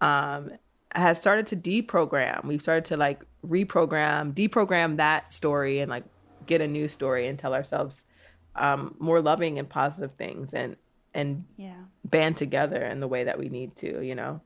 um, 0.00 0.52
has 0.94 1.18
started 1.18 1.46
to 1.48 1.56
deprogram. 1.56 2.44
We've 2.46 2.62
started 2.62 2.86
to 2.86 2.96
like 2.96 3.20
reprogram, 3.46 4.32
deprogram 4.34 4.96
that 4.96 5.32
story 5.32 5.80
and 5.80 5.90
like 5.90 6.04
get 6.46 6.60
a 6.60 6.68
new 6.68 6.88
story 6.88 7.26
and 7.28 7.38
tell 7.38 7.54
ourselves 7.54 8.04
um, 8.56 8.96
more 8.98 9.20
loving 9.20 9.58
and 9.58 9.68
positive 9.68 10.12
things 10.16 10.52
and 10.54 10.76
and 11.14 11.44
Yeah. 11.56 11.84
band 12.04 12.36
together 12.36 12.82
in 12.82 13.00
the 13.00 13.08
way 13.08 13.24
that 13.24 13.38
we 13.38 13.48
need 13.48 13.76
to, 13.76 14.00
you 14.04 14.14
know? 14.14 14.40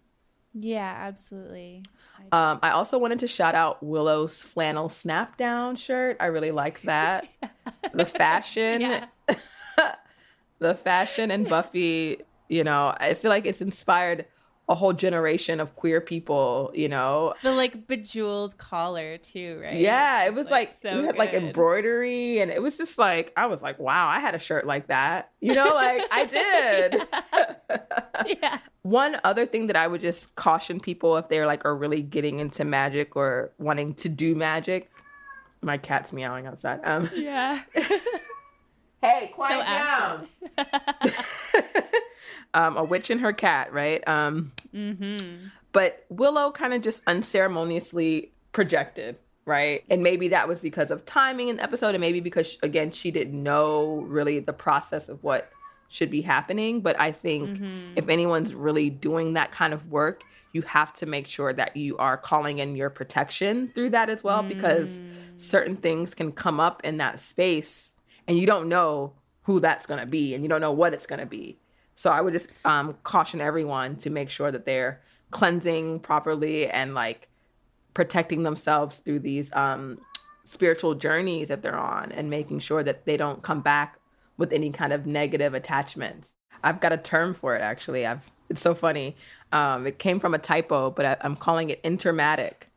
Yeah, 0.55 0.95
absolutely. 0.99 1.83
Um, 2.33 2.59
I 2.63 2.71
also 2.71 2.99
wanted 2.99 3.19
to 3.21 3.27
shout 3.29 3.55
out 3.55 3.83
Willow's 3.83 4.41
flannel 4.41 4.89
snap 4.89 5.37
down 5.37 5.77
shirt. 5.77 6.17
I 6.21 6.27
really 6.27 6.51
like 6.51 6.83
that. 6.83 7.27
The 7.93 8.07
fashion, 8.07 8.81
Yeah. 8.81 9.07
the 10.59 10.75
fashion 10.75 11.31
and 11.31 11.49
Buffy, 11.49 12.19
you 12.49 12.65
know, 12.65 12.93
I 12.99 13.15
feel 13.15 13.31
like 13.31 13.47
it's 13.47 13.63
inspired 13.63 14.27
a 14.69 14.75
whole 14.75 14.95
generation 14.95 15.61
of 15.61 15.77
queer 15.77 16.01
people, 16.01 16.71
you 16.75 16.89
know. 16.89 17.35
The 17.43 17.53
like 17.53 17.87
bejeweled 17.87 18.57
collar 18.57 19.19
too, 19.19 19.61
right? 19.63 19.77
Yeah, 19.77 20.25
it 20.25 20.35
was 20.35 20.47
like, 20.47 20.77
so 20.81 21.01
it 21.01 21.05
had 21.05 21.19
like 21.19 21.35
embroidery 21.35 22.41
and 22.41 22.51
it 22.51 22.63
was 22.63 22.79
just 22.79 22.97
like 22.97 23.33
I 23.37 23.45
was 23.47 23.61
like, 23.61 23.79
wow, 23.79 24.09
I 24.09 24.21
had 24.21 24.35
a 24.35 24.39
shirt 24.39 24.67
like 24.67 24.87
that. 24.87 25.31
You 25.41 25.55
know, 25.55 25.75
like 25.75 26.03
I 26.11 26.25
did. 28.27 28.39
yeah. 28.43 28.59
One 28.83 29.21
other 29.23 29.45
thing 29.45 29.67
that 29.67 29.77
I 29.77 29.87
would 29.87 30.01
just 30.01 30.35
caution 30.35 30.81
people 30.81 31.17
if 31.19 31.29
they're 31.29 31.47
like 31.47 31.65
are 31.67 31.77
really 31.77 32.01
getting 32.03 32.41
into 32.41 32.65
magic 32.65 33.17
or 33.17 33.53
wanting 33.59 33.95
to 33.97 34.09
do 34.09 34.35
magic. 34.35 34.91
My 35.61 35.77
cat's 35.79 36.13
meowing 36.13 36.47
outside. 36.47 36.81
Um 36.85 37.11
Yeah. 37.15 37.63
Hey, 39.03 39.31
quiet 39.35 39.61
So 40.57 40.65
down. 40.65 41.13
um, 42.55 42.77
a 42.77 42.85
witch 42.85 43.11
and 43.11 43.21
her 43.21 43.33
cat, 43.33 43.73
right? 43.73 44.07
Um, 44.09 44.53
Mm-hmm. 44.75 45.49
but 45.73 46.05
Willow 46.09 46.51
kind 46.51 46.73
of 46.73 46.83
just 46.83 47.03
unceremoniously 47.07 48.33
projected, 48.53 49.17
right? 49.45 49.85
And 49.91 50.03
maybe 50.03 50.29
that 50.29 50.49
was 50.49 50.61
because 50.61 50.91
of 50.91 51.05
timing 51.05 51.49
in 51.49 51.57
the 51.57 51.63
episode, 51.63 51.95
and 51.95 52.01
maybe 52.01 52.21
because 52.21 52.57
again 52.63 52.91
she 52.91 53.11
didn't 53.11 53.41
know 53.43 54.05
really 54.09 54.39
the 54.39 54.53
process 54.53 55.09
of 55.09 55.23
what 55.23 55.51
should 55.89 56.11
be 56.11 56.23
happening. 56.23 56.81
But 56.81 56.99
I 56.99 57.13
think 57.13 57.61
if 57.97 58.09
anyone's 58.09 58.55
really 58.55 58.91
doing 58.91 59.35
that 59.35 59.53
kind 59.53 59.73
of 59.75 59.91
work, 59.91 60.23
you 60.53 60.63
have 60.63 60.93
to 60.95 61.07
make 61.07 61.27
sure 61.27 61.53
that 61.53 61.77
you 61.77 61.97
are 61.99 62.17
calling 62.17 62.59
in 62.59 62.77
your 62.77 62.91
protection 62.91 63.71
through 63.75 63.91
that 63.91 64.09
as 64.09 64.23
well, 64.25 64.43
because 64.43 65.01
certain 65.37 65.77
things 65.77 66.15
can 66.15 66.33
come 66.33 66.59
up 66.61 66.83
in 66.85 66.97
that 66.99 67.19
space, 67.19 67.93
and 68.27 68.39
you 68.39 68.47
don't 68.47 68.69
know 68.69 69.13
who 69.43 69.61
that's 69.61 69.87
going 69.87 70.01
to 70.01 70.07
be, 70.07 70.35
and 70.35 70.43
you 70.43 70.49
don't 70.49 70.61
know 70.61 70.73
what 70.73 70.95
it's 70.95 71.07
going 71.07 71.21
to 71.21 71.27
be. 71.27 71.59
So 71.97 72.11
I 72.11 72.21
would 72.21 72.33
just 72.33 72.49
um, 72.65 72.97
caution 73.05 73.41
everyone 73.41 73.97
to 73.97 74.11
make 74.11 74.31
sure 74.31 74.51
that 74.51 74.65
they're 74.67 75.01
cleansing 75.31 76.01
properly 76.01 76.69
and 76.69 76.95
like 76.95 77.29
protecting 77.95 78.43
themselves 78.43 78.99
through 78.99 79.21
these 79.21 79.53
um, 79.55 80.01
spiritual 80.45 80.95
journeys 80.95 81.49
that 81.49 81.63
they're 81.63 81.79
on 81.79 82.13
and 82.13 82.29
making 82.31 82.59
sure 82.59 82.83
that 82.83 83.05
they 83.07 83.17
don't 83.17 83.43
come 83.43 83.61
back 83.61 83.99
with 84.37 84.53
any 84.53 84.71
kind 84.71 84.93
of 84.93 85.07
negative 85.07 85.55
attachments. 85.55 86.37
I've 86.63 86.81
got 86.81 86.93
a 86.93 86.97
term 86.97 87.35
for 87.35 87.55
it 87.57 87.61
actually. 87.61 88.07
I've 88.07 88.31
it's 88.51 88.61
so 88.61 88.75
funny. 88.75 89.17
Um, 89.53 89.87
it 89.87 89.99
came 89.99 90.21
from 90.21 90.35
a 90.35 90.39
typo, 90.39 90.91
but 90.91 91.07
I, 91.07 91.17
I'm 91.23 91.35
calling 91.35 91.71
it 91.71 91.81
intermatic. 91.83 92.69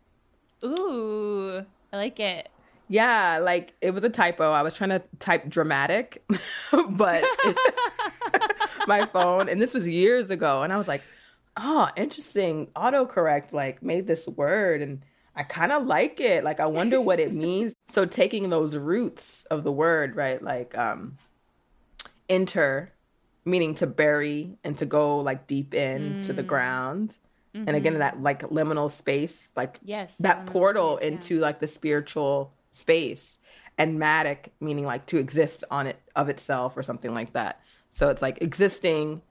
Ooh, 0.63 1.65
I 1.91 1.97
like 1.97 2.19
it. 2.19 2.49
Yeah, 2.87 3.39
like 3.41 3.73
it 3.81 3.91
was 3.91 4.03
a 4.03 4.09
typo. 4.09 4.51
I 4.51 4.61
was 4.61 4.73
trying 4.73 4.91
to 4.91 5.01
type 5.19 5.49
dramatic, 5.49 6.23
but 6.89 7.23
it- 7.43 7.57
my 8.87 9.05
phone, 9.05 9.49
and 9.49 9.61
this 9.61 9.73
was 9.73 9.87
years 9.87 10.31
ago, 10.31 10.63
and 10.63 10.71
I 10.73 10.77
was 10.77 10.87
like, 10.87 11.03
oh, 11.57 11.89
interesting. 11.95 12.67
Autocorrect 12.75 13.53
like 13.53 13.81
made 13.83 14.07
this 14.07 14.27
word, 14.27 14.81
and 14.81 15.01
I 15.35 15.43
kind 15.43 15.71
of 15.71 15.85
like 15.85 16.19
it. 16.19 16.43
Like, 16.43 16.59
I 16.59 16.65
wonder 16.65 16.99
what 17.01 17.19
it 17.19 17.33
means. 17.33 17.73
So, 17.89 18.03
taking 18.03 18.49
those 18.49 18.75
roots 18.75 19.45
of 19.49 19.63
the 19.63 19.71
word, 19.71 20.17
right? 20.17 20.43
Like, 20.43 20.77
um, 20.77 21.17
inter, 22.27 22.91
meaning 23.45 23.75
to 23.75 23.87
bury 23.87 24.57
and 24.63 24.77
to 24.79 24.85
go 24.85 25.17
like 25.19 25.47
deep 25.47 25.73
into 25.73 26.33
the 26.33 26.43
ground. 26.43 27.17
And 27.53 27.69
again, 27.69 27.97
that 27.99 28.21
like 28.21 28.41
liminal 28.41 28.91
space, 28.91 29.47
like 29.55 29.77
Yes. 29.83 30.13
that 30.19 30.45
portal 30.45 30.97
space, 30.97 31.07
yeah. 31.07 31.13
into 31.13 31.39
like 31.39 31.59
the 31.59 31.65
spiritual 31.65 32.53
space 32.71 33.39
and 33.79 33.97
matic 33.99 34.49
meaning 34.59 34.85
like 34.85 35.07
to 35.07 35.17
exist 35.17 35.63
on 35.71 35.87
it 35.87 35.99
of 36.15 36.29
itself 36.29 36.77
or 36.77 36.83
something 36.83 37.15
like 37.15 37.33
that 37.33 37.59
so 37.97 38.09
it's 38.09 38.21
like 38.21 38.37
existing 38.41 39.23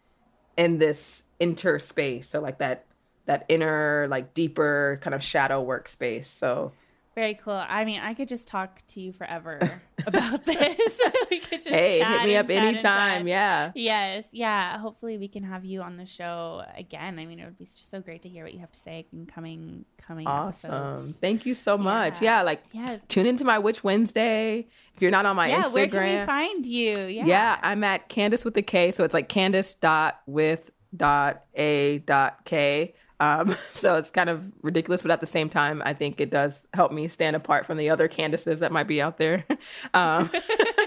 in 0.57 0.79
this 0.79 1.23
inter 1.39 1.79
space 1.79 2.29
so 2.29 2.41
like 2.41 2.59
that 2.59 2.85
that 3.27 3.45
inner 3.49 4.07
like 4.09 4.35
deeper 4.35 4.99
kind 5.03 5.15
of 5.15 5.23
shadow 5.23 5.65
workspace. 5.65 6.25
So 6.25 6.73
Very 7.17 7.35
cool. 7.43 7.55
I 7.55 7.87
mean, 7.87 7.99
I 8.01 8.13
could 8.13 8.29
just 8.29 8.47
talk 8.47 8.87
to 8.89 9.01
you 9.01 9.11
forever 9.11 9.81
about 10.07 10.45
this. 10.45 11.01
we 11.31 11.39
could 11.41 11.61
just 11.63 11.69
hey 11.69 12.03
hit 12.05 12.25
me 12.27 12.37
up 12.37 12.51
anytime 12.51 13.27
yeah 13.27 13.73
Yes, 13.75 14.27
yeah. 14.33 14.77
Hopefully, 14.79 15.17
we 15.17 15.27
can 15.27 15.43
have 15.43 15.65
you 15.65 15.81
on 15.81 15.97
the 15.97 16.05
show 16.05 16.63
again. 16.77 17.19
I 17.19 17.25
mean, 17.25 17.41
it 17.41 17.47
would 17.47 17.57
be 17.59 17.65
just 17.65 17.91
so 17.91 18.01
great 18.03 18.21
to 18.23 18.29
hear 18.29 18.45
what 18.45 18.53
you 18.53 18.61
have 18.61 18.71
to 18.73 18.81
say 18.81 19.07
in 19.15 19.25
coming 19.25 19.87
coming 19.97 20.27
awesome 20.27 20.71
episodes. 20.73 21.19
thank 21.19 21.47
you 21.47 21.55
so 21.55 21.77
much 21.79 22.21
Yeah. 22.23 22.37
yeah 22.39 22.43
like 22.43 22.63
Yeah, 22.71 22.99
tune 23.09 23.27
into 23.27 23.43
my 23.45 23.59
witch 23.59 23.83
wednesday 23.83 24.69
if 24.95 25.03
you're 25.03 25.11
not 25.11 25.27
on 25.27 25.35
my 25.35 25.49
yeah. 25.49 25.63
instagram 25.65 25.73
Where 25.73 25.89
can 25.89 26.21
we 26.21 26.27
find 26.27 26.67
you? 26.67 26.99
Yeah, 27.07 27.25
Yeah. 27.27 27.59
I'm 27.63 27.83
at 27.83 28.09
Kandis 28.11 28.45
with 28.45 28.55
the 28.55 28.63
K. 28.63 28.93
So 28.93 29.05
it's 29.05 29.15
like 29.15 29.29
Kandis 29.31 29.75
dot 29.81 30.21
with 30.27 30.71
dot 30.95 31.45
a 31.55 31.99
dot 32.01 32.45
K. 32.45 32.95
Um, 33.21 33.57
so 33.71 33.97
it's 33.97 34.11
kind 34.11 34.29
of 34.29 34.53
ridiculous, 34.63 35.03
but 35.03 35.11
at 35.11 35.21
the 35.21 35.27
same 35.27 35.49
time, 35.49 35.83
I 35.85 35.95
think 35.95 36.21
it 36.21 36.31
does 36.31 36.67
help 36.75 36.93
me 36.93 37.09
stand 37.09 37.37
apart 37.37 37.67
from 37.67 37.79
the 37.79 37.91
other 37.91 38.09
Candaces 38.09 38.59
that 38.61 38.73
might 38.73 38.87
be 38.87 39.01
out 39.01 39.19
there. 39.19 39.45
um, 39.95 40.31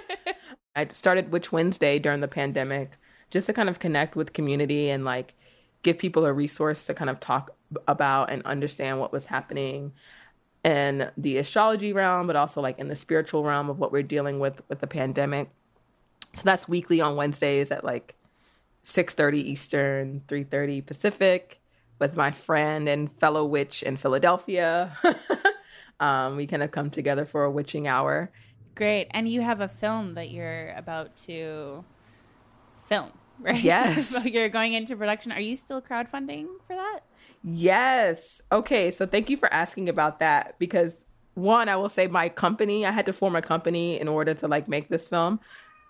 I 0.75 0.87
started 0.87 1.31
Witch 1.31 1.51
Wednesday 1.51 1.99
during 1.99 2.21
the 2.21 2.27
pandemic 2.27 2.97
just 3.29 3.47
to 3.47 3.53
kind 3.53 3.69
of 3.69 3.79
connect 3.79 4.15
with 4.15 4.33
community 4.33 4.89
and 4.89 5.03
like 5.05 5.33
give 5.83 5.97
people 5.97 6.25
a 6.25 6.33
resource 6.33 6.83
to 6.85 6.93
kind 6.93 7.09
of 7.09 7.19
talk 7.19 7.51
about 7.87 8.31
and 8.31 8.43
understand 8.45 8.99
what 8.99 9.11
was 9.11 9.27
happening 9.27 9.91
in 10.63 11.09
the 11.15 11.37
astrology 11.37 11.93
realm, 11.93 12.27
but 12.27 12.35
also 12.35 12.61
like 12.61 12.79
in 12.79 12.87
the 12.87 12.95
spiritual 12.95 13.43
realm 13.43 13.69
of 13.69 13.79
what 13.79 13.91
we're 13.91 14.03
dealing 14.03 14.39
with 14.39 14.61
with 14.67 14.79
the 14.79 14.87
pandemic. 14.87 15.49
So 16.33 16.43
that's 16.43 16.67
weekly 16.67 17.01
on 17.01 17.15
Wednesdays 17.15 17.71
at 17.71 17.83
like 17.83 18.15
6:30 18.83 19.37
Eastern, 19.37 20.21
3:30 20.27 20.85
Pacific 20.85 21.59
with 21.99 22.15
my 22.15 22.31
friend 22.31 22.87
and 22.89 23.11
fellow 23.19 23.45
witch 23.45 23.83
in 23.83 23.97
Philadelphia. 23.97 24.91
um, 25.99 26.37
we 26.37 26.47
kind 26.47 26.63
of 26.63 26.71
come 26.71 26.89
together 26.89 27.25
for 27.25 27.43
a 27.43 27.51
witching 27.51 27.87
hour. 27.87 28.31
Great. 28.75 29.07
And 29.11 29.27
you 29.27 29.41
have 29.41 29.61
a 29.61 29.67
film 29.67 30.13
that 30.13 30.31
you're 30.31 30.71
about 30.75 31.15
to 31.27 31.83
film, 32.87 33.11
right? 33.39 33.61
Yes. 33.61 34.07
So 34.07 34.27
you're 34.27 34.49
going 34.49 34.73
into 34.73 34.95
production. 34.95 35.31
Are 35.31 35.41
you 35.41 35.55
still 35.55 35.81
crowdfunding 35.81 36.47
for 36.65 36.75
that? 36.75 37.01
Yes. 37.43 38.41
Okay. 38.51 38.91
So 38.91 39.05
thank 39.05 39.29
you 39.29 39.37
for 39.37 39.53
asking 39.53 39.89
about 39.89 40.19
that 40.19 40.57
because 40.59 41.05
one, 41.35 41.69
I 41.69 41.75
will 41.75 41.89
say 41.89 42.07
my 42.07 42.29
company, 42.29 42.85
I 42.85 42.91
had 42.91 43.05
to 43.05 43.13
form 43.13 43.35
a 43.35 43.41
company 43.41 43.99
in 43.99 44.07
order 44.07 44.33
to 44.33 44.47
like 44.47 44.67
make 44.67 44.89
this 44.89 45.07
film. 45.07 45.39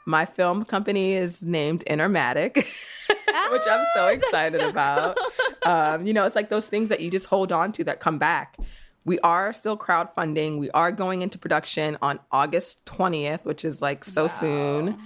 My 0.06 0.26
film 0.26 0.66
company 0.66 1.14
is 1.14 1.44
named 1.44 1.84
Intermatic, 1.84 2.68
which 3.52 3.64
I'm 3.70 3.86
so 3.96 4.08
excited 4.18 4.62
about. 4.62 5.18
Um, 5.64 6.08
you 6.08 6.14
know, 6.14 6.26
it's 6.26 6.38
like 6.38 6.50
those 6.50 6.68
things 6.68 6.88
that 6.88 7.02
you 7.02 7.12
just 7.12 7.26
hold 7.26 7.52
on 7.52 7.74
to 7.74 7.84
that 7.84 8.00
come 8.00 8.18
back. 8.18 8.58
We 9.04 9.20
are 9.20 9.52
still 9.52 9.78
crowdfunding. 9.78 10.58
We 10.58 10.72
are 10.72 10.92
going 10.92 11.22
into 11.22 11.38
production 11.38 11.98
on 12.02 12.22
August 12.32 12.86
20th, 12.86 13.44
which 13.44 13.66
is 13.66 13.82
like 13.82 14.06
so 14.06 14.28
soon. 14.28 14.98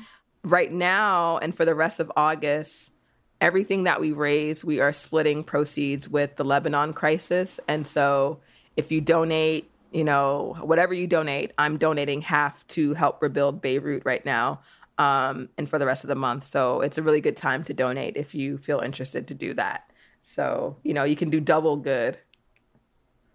Right 0.43 0.71
now, 0.71 1.39
and 1.39 1.57
for 1.57 1.65
the 1.65 1.73
rest 1.73 1.99
of 1.99 2.11
August, 2.15 2.91
everything 3.41 3.83
that 3.85 3.99
we 3.99 4.11
raise, 4.11 4.63
we 4.63 4.79
are 4.79 4.93
splitting 4.93 5.43
proceeds 5.43 6.07
with 6.07 6.35
the 6.35 6.45
Lebanon 6.45 6.93
crisis. 6.93 7.59
And 7.67 7.87
so 7.87 8.39
if 8.77 8.91
you 8.91 9.01
donate, 9.01 9.69
you 9.91 10.03
know, 10.03 10.55
whatever 10.61 10.93
you 10.93 11.07
donate, 11.07 11.51
I'm 11.57 11.77
donating 11.77 12.21
half 12.21 12.65
to 12.67 12.93
help 12.93 13.21
rebuild 13.23 13.59
Beirut 13.59 14.03
right 14.05 14.23
now 14.23 14.61
um, 14.97 15.49
and 15.57 15.69
for 15.69 15.79
the 15.79 15.85
rest 15.85 16.03
of 16.03 16.07
the 16.07 16.15
month. 16.15 16.45
So 16.45 16.81
it's 16.81 16.97
a 16.97 17.03
really 17.03 17.21
good 17.21 17.37
time 17.37 17.63
to 17.65 17.73
donate 17.73 18.17
if 18.17 18.35
you 18.35 18.57
feel 18.57 18.79
interested 18.79 19.27
to 19.27 19.33
do 19.33 19.53
that. 19.55 19.91
So, 20.21 20.77
you 20.83 20.93
know, 20.93 21.03
you 21.03 21.15
can 21.15 21.29
do 21.29 21.39
double 21.39 21.77
good. 21.77 22.17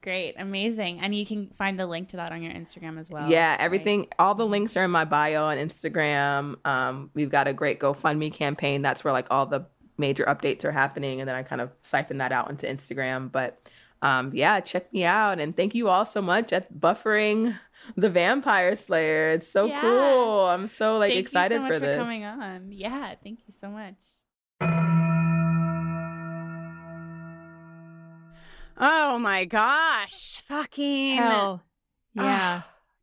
Great. 0.00 0.36
Amazing. 0.38 1.00
And 1.00 1.14
you 1.14 1.26
can 1.26 1.48
find 1.50 1.78
the 1.78 1.86
link 1.86 2.10
to 2.10 2.16
that 2.16 2.32
on 2.32 2.42
your 2.42 2.52
Instagram 2.52 2.98
as 2.98 3.10
well. 3.10 3.28
yeah, 3.28 3.50
right? 3.50 3.60
everything, 3.60 4.06
all 4.18 4.34
the 4.34 4.46
links 4.46 4.76
are 4.76 4.84
in 4.84 4.90
my 4.90 5.04
bio 5.04 5.44
on 5.44 5.58
Instagram. 5.58 6.54
Um, 6.64 7.10
we've 7.14 7.30
got 7.30 7.48
a 7.48 7.52
great 7.52 7.80
GoFundMe 7.80 8.32
campaign. 8.32 8.80
That's 8.80 9.02
where 9.02 9.12
like 9.12 9.26
all 9.30 9.46
the 9.46 9.66
major 9.98 10.24
updates 10.24 10.64
are 10.64 10.70
happening. 10.70 11.20
And 11.20 11.28
then 11.28 11.34
I 11.34 11.42
kind 11.42 11.60
of 11.60 11.72
siphon 11.82 12.18
that 12.18 12.30
out 12.30 12.48
into 12.48 12.66
Instagram. 12.66 13.30
But 13.30 13.60
um, 14.00 14.30
yeah, 14.32 14.60
check 14.60 14.92
me 14.92 15.04
out. 15.04 15.40
And 15.40 15.56
thank 15.56 15.74
you 15.74 15.88
all 15.88 16.04
so 16.04 16.22
much 16.22 16.52
at 16.52 16.72
Buffering 16.72 17.58
the 17.96 18.10
Vampire 18.10 18.74
Slayer. 18.76 19.30
It's 19.30 19.50
so 19.50 19.66
Yeah. 19.66 19.80
cool. 19.80 20.40
I'm 20.46 20.68
so 20.68 20.98
like 20.98 21.12
Thank 21.12 21.20
excited 21.22 21.54
you 21.54 21.58
so 21.60 21.62
much 21.64 21.72
for 21.74 21.78
this. 21.80 21.98
coming 21.98 22.24
on. 22.24 22.72
Yeah, 22.72 23.14
thank 23.22 23.40
you 23.46 23.54
so 23.58 23.68
much. 23.68 23.96
Oh 28.80 29.18
my 29.18 29.44
gosh. 29.44 30.40
Fucking 30.46 31.16
Hell. 31.16 31.62
Yeah. 32.14 32.62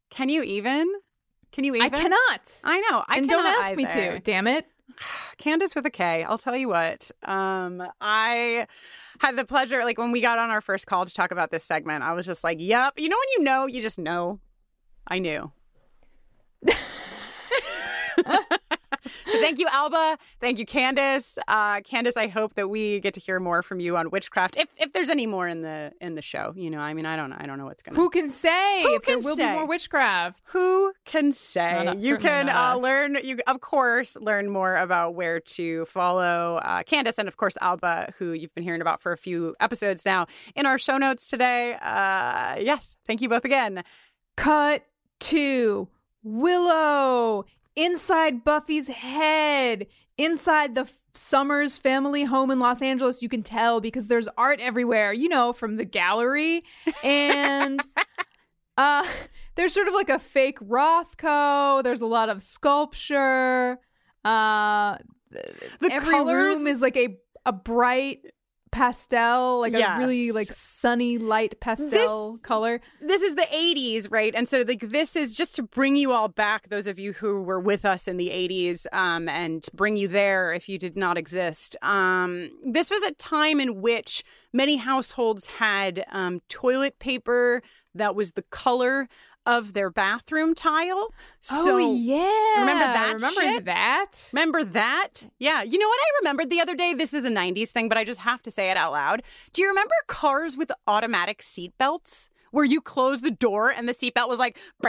Can 0.10 0.30
you 0.30 0.44
even? 0.44 0.90
Can 1.52 1.64
you 1.64 1.76
even? 1.76 1.82
I 1.82 1.90
cannot. 1.90 2.42
I 2.64 2.80
know. 2.80 3.04
I 3.08 3.18
and 3.18 3.30
don't 3.30 3.44
cannot 3.44 3.66
ask 3.66 3.76
me 3.76 3.86
to. 3.86 4.20
Damn 4.20 4.48
it. 4.48 4.66
Kandis 5.40 5.76
with 5.76 5.86
a 5.86 5.90
K. 5.90 6.24
I'll 6.24 6.38
tell 6.38 6.56
you 6.56 6.70
what. 6.70 7.12
Um, 7.24 7.84
I 8.00 8.68
had 9.20 9.36
the 9.38 9.46
pleasure, 9.46 9.84
like 9.84 9.98
when 9.98 10.12
we 10.12 10.22
got 10.22 10.38
on 10.38 10.50
our 10.50 10.62
first 10.62 10.86
call 10.88 11.06
to 11.06 11.14
talk 11.14 11.32
about 11.32 11.52
this 11.52 11.64
segment, 11.64 12.04
I 12.04 12.14
was 12.14 12.26
just 12.26 12.44
like, 12.44 12.58
"Yep." 12.60 12.94
You 12.98 13.10
know 13.10 13.18
when 13.18 13.30
you 13.38 13.44
know, 13.44 13.66
you 13.68 13.82
just 13.82 14.00
know. 14.00 14.40
I 15.08 15.20
knew. 15.20 15.52
so 19.28 19.40
thank 19.40 19.60
you, 19.60 19.68
Alba. 19.72 20.18
Thank 20.40 20.58
you, 20.58 20.66
Kandis. 20.66 21.38
Uh, 21.48 21.82
Kandis, 21.82 22.18
I 22.18 22.28
hope 22.28 22.56
that 22.56 22.70
we 22.70 23.00
get 23.02 23.14
to 23.16 23.20
hear 23.20 23.40
more 23.40 23.62
from 23.62 23.80
you 23.80 23.98
on 23.98 24.10
witchcraft, 24.10 24.58
if 24.58 24.68
if 24.78 24.94
there's 24.94 25.10
any 25.10 25.28
more 25.28 25.48
in 25.48 25.62
the 25.62 25.92
in 26.02 26.16
the 26.16 26.22
show. 26.22 26.54
You 26.56 26.70
know, 26.70 26.80
I 26.80 26.94
mean, 26.94 27.06
I 27.06 27.16
don't 27.16 27.30
know. 27.30 27.36
I 27.40 27.46
don't 27.46 27.58
know 27.58 27.66
what's 27.66 27.84
gonna. 27.84 27.98
Who 27.98 28.10
can 28.10 28.30
say 28.32 28.84
Who 28.84 28.96
if 28.96 29.04
there 29.04 29.18
can 29.18 29.26
will 29.26 29.36
say? 29.36 29.48
be 29.48 29.54
more 29.54 29.68
witchcraft? 29.68 30.40
Who 30.54 30.94
can 31.04 31.32
say? 31.32 31.84
Not- 31.84 32.00
you 32.00 32.18
can 32.18 32.50
uh, 32.50 32.78
learn, 32.78 33.18
you 33.24 33.40
of 33.48 33.60
course, 33.62 34.16
learn 34.20 34.50
more 34.50 34.78
about 34.78 35.16
where 35.16 35.40
to 35.40 35.86
follow 35.86 36.60
uh, 36.64 36.84
Kandis 36.84 37.18
and, 37.18 37.28
of 37.28 37.38
course, 37.38 37.58
Alba, 37.62 38.14
who 38.18 38.32
you've 38.32 38.56
been 38.56 38.64
hearing 38.64 38.82
about 38.82 39.02
for 39.02 39.12
a 39.12 39.18
few 39.18 39.56
episodes 39.60 40.06
now, 40.06 40.26
in 40.56 40.66
our 40.66 40.78
show 40.78 40.98
notes 40.98 41.30
today. 41.30 41.74
Uh, 41.82 42.56
yes, 42.60 42.98
thank 43.06 43.22
you 43.22 43.30
both 43.30 43.46
again. 43.46 43.84
Cut 44.38 44.84
to 45.22 45.88
Willow 46.24 47.46
inside 47.76 48.44
Buffy's 48.44 48.88
head, 48.88 49.88
inside 50.18 50.76
the 50.76 50.88
Summers 51.14 51.78
family 51.78 52.26
home 52.26 52.52
in 52.52 52.60
Los 52.60 52.82
Angeles. 52.82 53.22
You 53.22 53.30
can 53.30 53.42
tell 53.44 53.80
because 53.80 54.08
there's 54.08 54.28
art 54.38 54.60
everywhere, 54.60 55.14
you 55.14 55.30
know, 55.30 55.54
from 55.54 55.78
the 55.78 55.86
gallery. 55.86 56.64
And 57.04 57.82
uh 58.78 59.08
there's 59.56 59.74
sort 59.74 59.88
of 59.88 59.94
like 59.94 60.10
a 60.10 60.20
fake 60.20 60.60
Rothko. 60.60 61.84
There's 61.84 62.02
a 62.02 62.06
lot 62.06 62.28
of 62.30 62.42
sculpture. 62.42 63.80
Uh 64.26 64.98
The 65.32 65.90
every 65.94 66.12
colors- 66.12 66.58
room 66.58 66.68
is 66.68 66.82
like 66.82 66.98
a 66.98 67.18
a 67.46 67.54
bright 67.54 68.26
pastel, 68.76 69.62
like 69.62 69.72
Yes. 69.74 69.96
a 69.96 70.00
really 70.00 70.32
like 70.34 70.52
sunny 70.52 71.18
light 71.18 71.60
pastel 71.62 72.34
This- 72.34 72.42
color. 72.42 72.82
This 73.02 73.22
is 73.22 73.36
the 73.36 73.48
80s, 73.52 74.12
right? 74.12 74.34
And 74.36 74.48
so, 74.50 74.64
like, 74.68 74.82
this 74.90 75.16
is 75.16 75.34
just 75.36 75.56
to 75.56 75.64
bring 75.64 75.96
you 75.96 76.12
all 76.12 76.28
back, 76.28 76.68
those 76.70 76.86
of 76.86 77.00
you 77.00 77.14
who 77.14 77.42
were 77.42 77.60
with 77.60 77.86
us 77.86 78.08
in 78.08 78.18
the 78.18 78.30
80s, 78.32 78.86
um, 78.92 79.30
and 79.30 79.66
bring 79.74 79.96
you 79.96 80.08
there 80.10 80.52
if 80.52 80.68
you 80.68 80.78
did 80.78 80.98
not 80.98 81.18
exist. 81.18 81.78
Um, 81.82 82.50
this 82.64 82.90
was 82.90 83.02
a 83.04 83.12
time 83.14 83.60
in 83.62 83.82
which 83.82 84.24
many 84.52 84.76
households 84.76 85.46
had 85.48 86.04
um, 86.12 86.42
toilet 86.50 87.00
paper 87.00 87.62
that 87.94 88.14
was 88.14 88.34
the 88.34 88.44
color 88.44 89.08
of 89.46 89.74
their 89.74 89.90
bathroom 89.90 90.56
tile. 90.56 91.14
So, 91.40 91.78
oh 91.80 91.94
yeah, 91.96 92.60
remember 92.60 92.84
that 92.86 93.14
Remember 93.16 93.42
shit? 93.42 93.66
that? 93.66 94.30
Remember 94.34 94.64
that? 94.64 95.10
Yeah. 95.40 95.62
You 95.64 95.78
know 95.78 95.88
what 95.88 96.00
I 96.00 96.10
remembered 96.22 96.50
the 96.50 96.60
other 96.62 96.76
day? 96.76 96.94
This 96.94 97.14
is 97.14 97.24
a 97.26 97.30
90s 97.30 97.70
thing, 97.70 97.88
but 97.90 97.98
I 97.98 98.04
just 98.04 98.22
have 98.22 98.42
to 98.44 98.52
say 98.52 98.72
it 98.72 98.78
out 98.78 98.92
loud. 98.92 99.22
Do 99.54 99.62
you 99.62 99.68
remember 99.70 99.94
cars 100.08 100.58
with 100.58 100.72
automatic 100.88 101.42
seatbelts? 101.42 102.30
Where 102.52 102.64
you 102.64 102.80
close 102.80 103.20
the 103.20 103.32
door 103.32 103.70
and 103.70 103.90
the 103.90 103.94
seatbelt 103.94 104.30
was 104.30 104.40
like, 104.40 104.58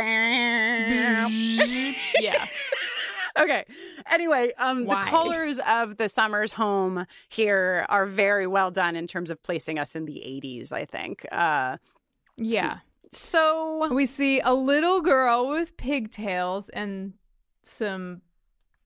yeah. 2.20 2.46
okay. 3.40 3.64
Anyway, 4.08 4.52
um, 4.58 4.84
the 4.86 4.94
colors 4.96 5.58
of 5.66 5.96
the 5.96 6.08
Summers 6.08 6.52
home 6.52 7.06
here 7.28 7.84
are 7.88 8.06
very 8.06 8.46
well 8.46 8.70
done 8.70 8.94
in 8.94 9.08
terms 9.08 9.30
of 9.30 9.42
placing 9.42 9.80
us 9.80 9.96
in 9.96 10.04
the 10.04 10.22
80s, 10.24 10.70
I 10.70 10.84
think. 10.84 11.26
Uh, 11.32 11.78
Yeah. 12.36 12.78
So 13.16 13.88
We 13.92 14.06
see 14.06 14.40
a 14.40 14.54
little 14.54 15.00
girl 15.00 15.48
with 15.48 15.76
pigtails 15.76 16.68
and 16.68 17.14
some 17.62 18.22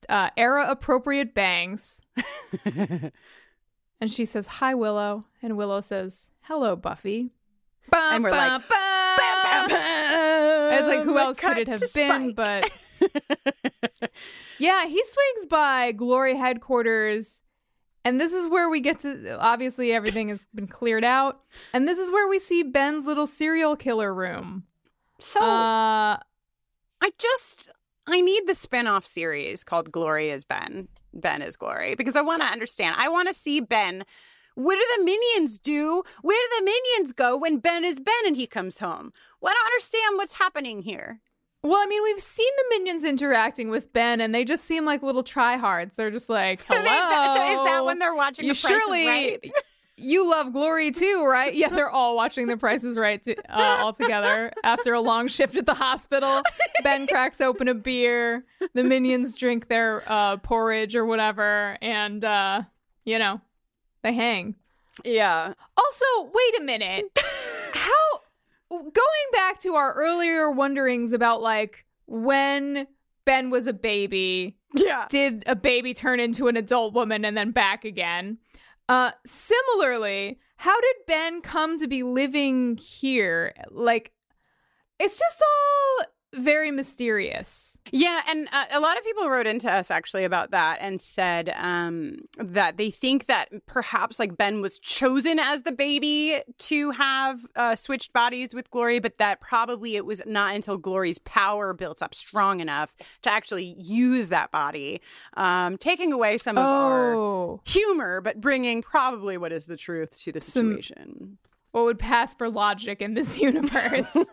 uh, 0.09 0.29
era 0.37 0.65
appropriate 0.69 1.33
bangs. 1.33 2.01
and 2.65 3.11
she 4.07 4.25
says, 4.25 4.47
Hi, 4.47 4.73
Willow. 4.73 5.25
And 5.41 5.57
Willow 5.57 5.81
says, 5.81 6.29
Hello, 6.41 6.75
Buffy. 6.75 7.31
Bum, 7.89 8.13
And 8.15 8.23
we're 8.23 8.31
like, 8.31 8.61
bum, 8.61 8.63
bum. 8.69 9.71
And 9.71 10.75
It's 10.75 10.87
like, 10.87 11.03
who 11.03 11.17
else 11.17 11.39
could 11.39 11.57
it 11.57 11.67
have 11.67 11.81
been? 11.93 12.31
Spike. 12.31 12.35
But 12.35 12.71
yeah, 14.59 14.85
he 14.85 15.03
swings 15.03 15.45
by 15.49 15.91
Glory 15.91 16.37
headquarters. 16.37 17.41
And 18.03 18.19
this 18.19 18.33
is 18.33 18.47
where 18.47 18.69
we 18.69 18.81
get 18.81 18.99
to 19.01 19.37
obviously 19.39 19.93
everything 19.93 20.29
has 20.29 20.47
been 20.53 20.67
cleared 20.67 21.03
out. 21.03 21.41
And 21.73 21.87
this 21.87 21.99
is 21.99 22.09
where 22.11 22.27
we 22.27 22.39
see 22.39 22.63
Ben's 22.63 23.05
little 23.05 23.27
serial 23.27 23.75
killer 23.75 24.13
room. 24.13 24.63
so 25.19 25.41
Uh 25.41 26.17
I 27.03 27.11
just 27.17 27.69
I 28.07 28.21
need 28.21 28.47
the 28.47 28.55
spin-off 28.55 29.05
series 29.05 29.63
called 29.63 29.91
Glory 29.91 30.29
is 30.29 30.43
Ben. 30.45 30.87
Ben 31.13 31.41
is 31.41 31.55
Glory 31.55 31.95
because 31.95 32.15
I 32.15 32.21
want 32.21 32.41
to 32.41 32.47
understand. 32.47 32.95
I 32.97 33.09
want 33.09 33.27
to 33.27 33.33
see 33.33 33.59
Ben. 33.59 34.03
What 34.55 34.75
do 34.75 34.85
the 34.97 35.05
minions 35.05 35.59
do? 35.59 36.03
Where 36.21 36.37
do 36.37 36.59
the 36.59 36.65
minions 36.65 37.13
go 37.13 37.37
when 37.37 37.59
Ben 37.59 37.85
is 37.85 37.99
Ben 37.99 38.13
and 38.25 38.35
he 38.35 38.47
comes 38.47 38.79
home? 38.79 39.13
Well, 39.39 39.51
I 39.51 39.55
don't 39.55 39.65
understand 39.73 40.17
what's 40.17 40.39
happening 40.39 40.81
here. 40.81 41.21
Well, 41.63 41.79
I 41.79 41.85
mean, 41.85 42.01
we've 42.03 42.21
seen 42.23 42.51
the 42.57 42.63
minions 42.71 43.03
interacting 43.03 43.69
with 43.69 43.93
Ben, 43.93 44.19
and 44.19 44.33
they 44.33 44.43
just 44.43 44.63
seem 44.65 44.83
like 44.83 45.03
little 45.03 45.23
tryhards. 45.23 45.95
They're 45.95 46.09
just 46.09 46.29
like, 46.29 46.63
"Hello." 46.67 47.35
so 47.35 47.61
is 47.61 47.65
that 47.65 47.85
when 47.85 47.99
they're 47.99 48.15
watching 48.15 48.45
you 48.45 48.53
The 48.53 48.59
surely 48.59 49.07
Right? 49.07 49.51
you 49.97 50.27
love 50.29 50.53
Glory 50.53 50.91
too, 50.91 51.23
right? 51.23 51.53
Yeah, 51.53 51.69
they're 51.69 51.89
all 51.89 52.15
watching 52.15 52.47
The 52.47 52.57
Price 52.57 52.83
is 52.83 52.97
Right 52.97 53.23
to, 53.23 53.35
uh, 53.49 53.77
all 53.83 53.93
together 53.93 54.51
after 54.63 54.93
a 54.93 55.01
long 55.01 55.27
shift 55.27 55.55
at 55.55 55.67
the 55.67 55.75
hospital. 55.75 56.41
Ben 56.83 57.05
cracks 57.05 57.39
open 57.39 57.67
a 57.67 57.75
beer. 57.75 58.43
The 58.73 58.83
minions 58.83 59.33
drink 59.33 59.67
their 59.67 60.03
uh, 60.11 60.37
porridge 60.37 60.95
or 60.95 61.05
whatever, 61.05 61.77
and 61.81 62.25
uh, 62.25 62.63
you 63.05 63.19
know, 63.19 63.39
they 64.01 64.13
hang. 64.13 64.55
Yeah. 65.05 65.53
Also, 65.77 66.05
wait 66.33 66.59
a 66.59 66.63
minute. 66.63 67.05
How 67.73 68.20
going 68.79 69.29
back 69.33 69.59
to 69.59 69.75
our 69.75 69.93
earlier 69.93 70.49
wonderings 70.49 71.13
about 71.13 71.41
like 71.41 71.85
when 72.07 72.87
Ben 73.25 73.49
was 73.49 73.67
a 73.67 73.73
baby, 73.73 74.57
Yeah. 74.75 75.05
did 75.09 75.43
a 75.45 75.55
baby 75.55 75.93
turn 75.93 76.19
into 76.19 76.47
an 76.47 76.57
adult 76.57 76.93
woman 76.93 77.25
and 77.25 77.35
then 77.37 77.51
back 77.51 77.85
again? 77.85 78.37
Uh 78.89 79.11
similarly, 79.25 80.39
how 80.57 80.79
did 80.79 80.95
Ben 81.07 81.41
come 81.41 81.77
to 81.79 81.87
be 81.87 82.03
living 82.03 82.77
here? 82.77 83.53
Like 83.69 84.11
it's 84.99 85.17
just 85.19 85.41
all 85.41 86.05
very 86.33 86.71
mysterious. 86.71 87.77
Yeah, 87.91 88.21
and 88.29 88.47
uh, 88.51 88.65
a 88.71 88.79
lot 88.79 88.97
of 88.97 89.03
people 89.03 89.29
wrote 89.29 89.47
into 89.47 89.69
us 89.71 89.91
actually 89.91 90.23
about 90.23 90.51
that 90.51 90.77
and 90.79 90.99
said 91.01 91.53
um, 91.57 92.17
that 92.37 92.77
they 92.77 92.89
think 92.91 93.25
that 93.25 93.49
perhaps 93.65 94.19
like 94.19 94.37
Ben 94.37 94.61
was 94.61 94.79
chosen 94.79 95.39
as 95.39 95.63
the 95.63 95.71
baby 95.71 96.41
to 96.59 96.91
have 96.91 97.45
uh, 97.55 97.75
switched 97.75 98.13
bodies 98.13 98.53
with 98.53 98.69
Glory, 98.71 98.99
but 98.99 99.17
that 99.17 99.41
probably 99.41 99.95
it 99.95 100.05
was 100.05 100.21
not 100.25 100.55
until 100.55 100.77
Glory's 100.77 101.19
power 101.19 101.73
built 101.73 102.01
up 102.01 102.15
strong 102.15 102.59
enough 102.61 102.93
to 103.23 103.31
actually 103.31 103.75
use 103.77 104.29
that 104.29 104.51
body, 104.51 105.01
um, 105.35 105.77
taking 105.77 106.13
away 106.13 106.37
some 106.37 106.57
of 106.57 106.65
our 106.65 107.13
Oh. 107.15 107.61
humor, 107.65 108.21
but 108.21 108.39
bringing 108.39 108.81
probably 108.81 109.37
what 109.37 109.51
is 109.51 109.65
the 109.65 109.75
truth 109.77 110.17
to 110.21 110.31
the 110.31 110.39
Some- 110.39 110.71
situation. 110.71 111.37
What 111.71 111.85
would 111.85 111.99
pass 111.99 112.33
for 112.33 112.49
logic 112.49 113.01
in 113.01 113.13
this 113.13 113.37
universe? 113.47 114.15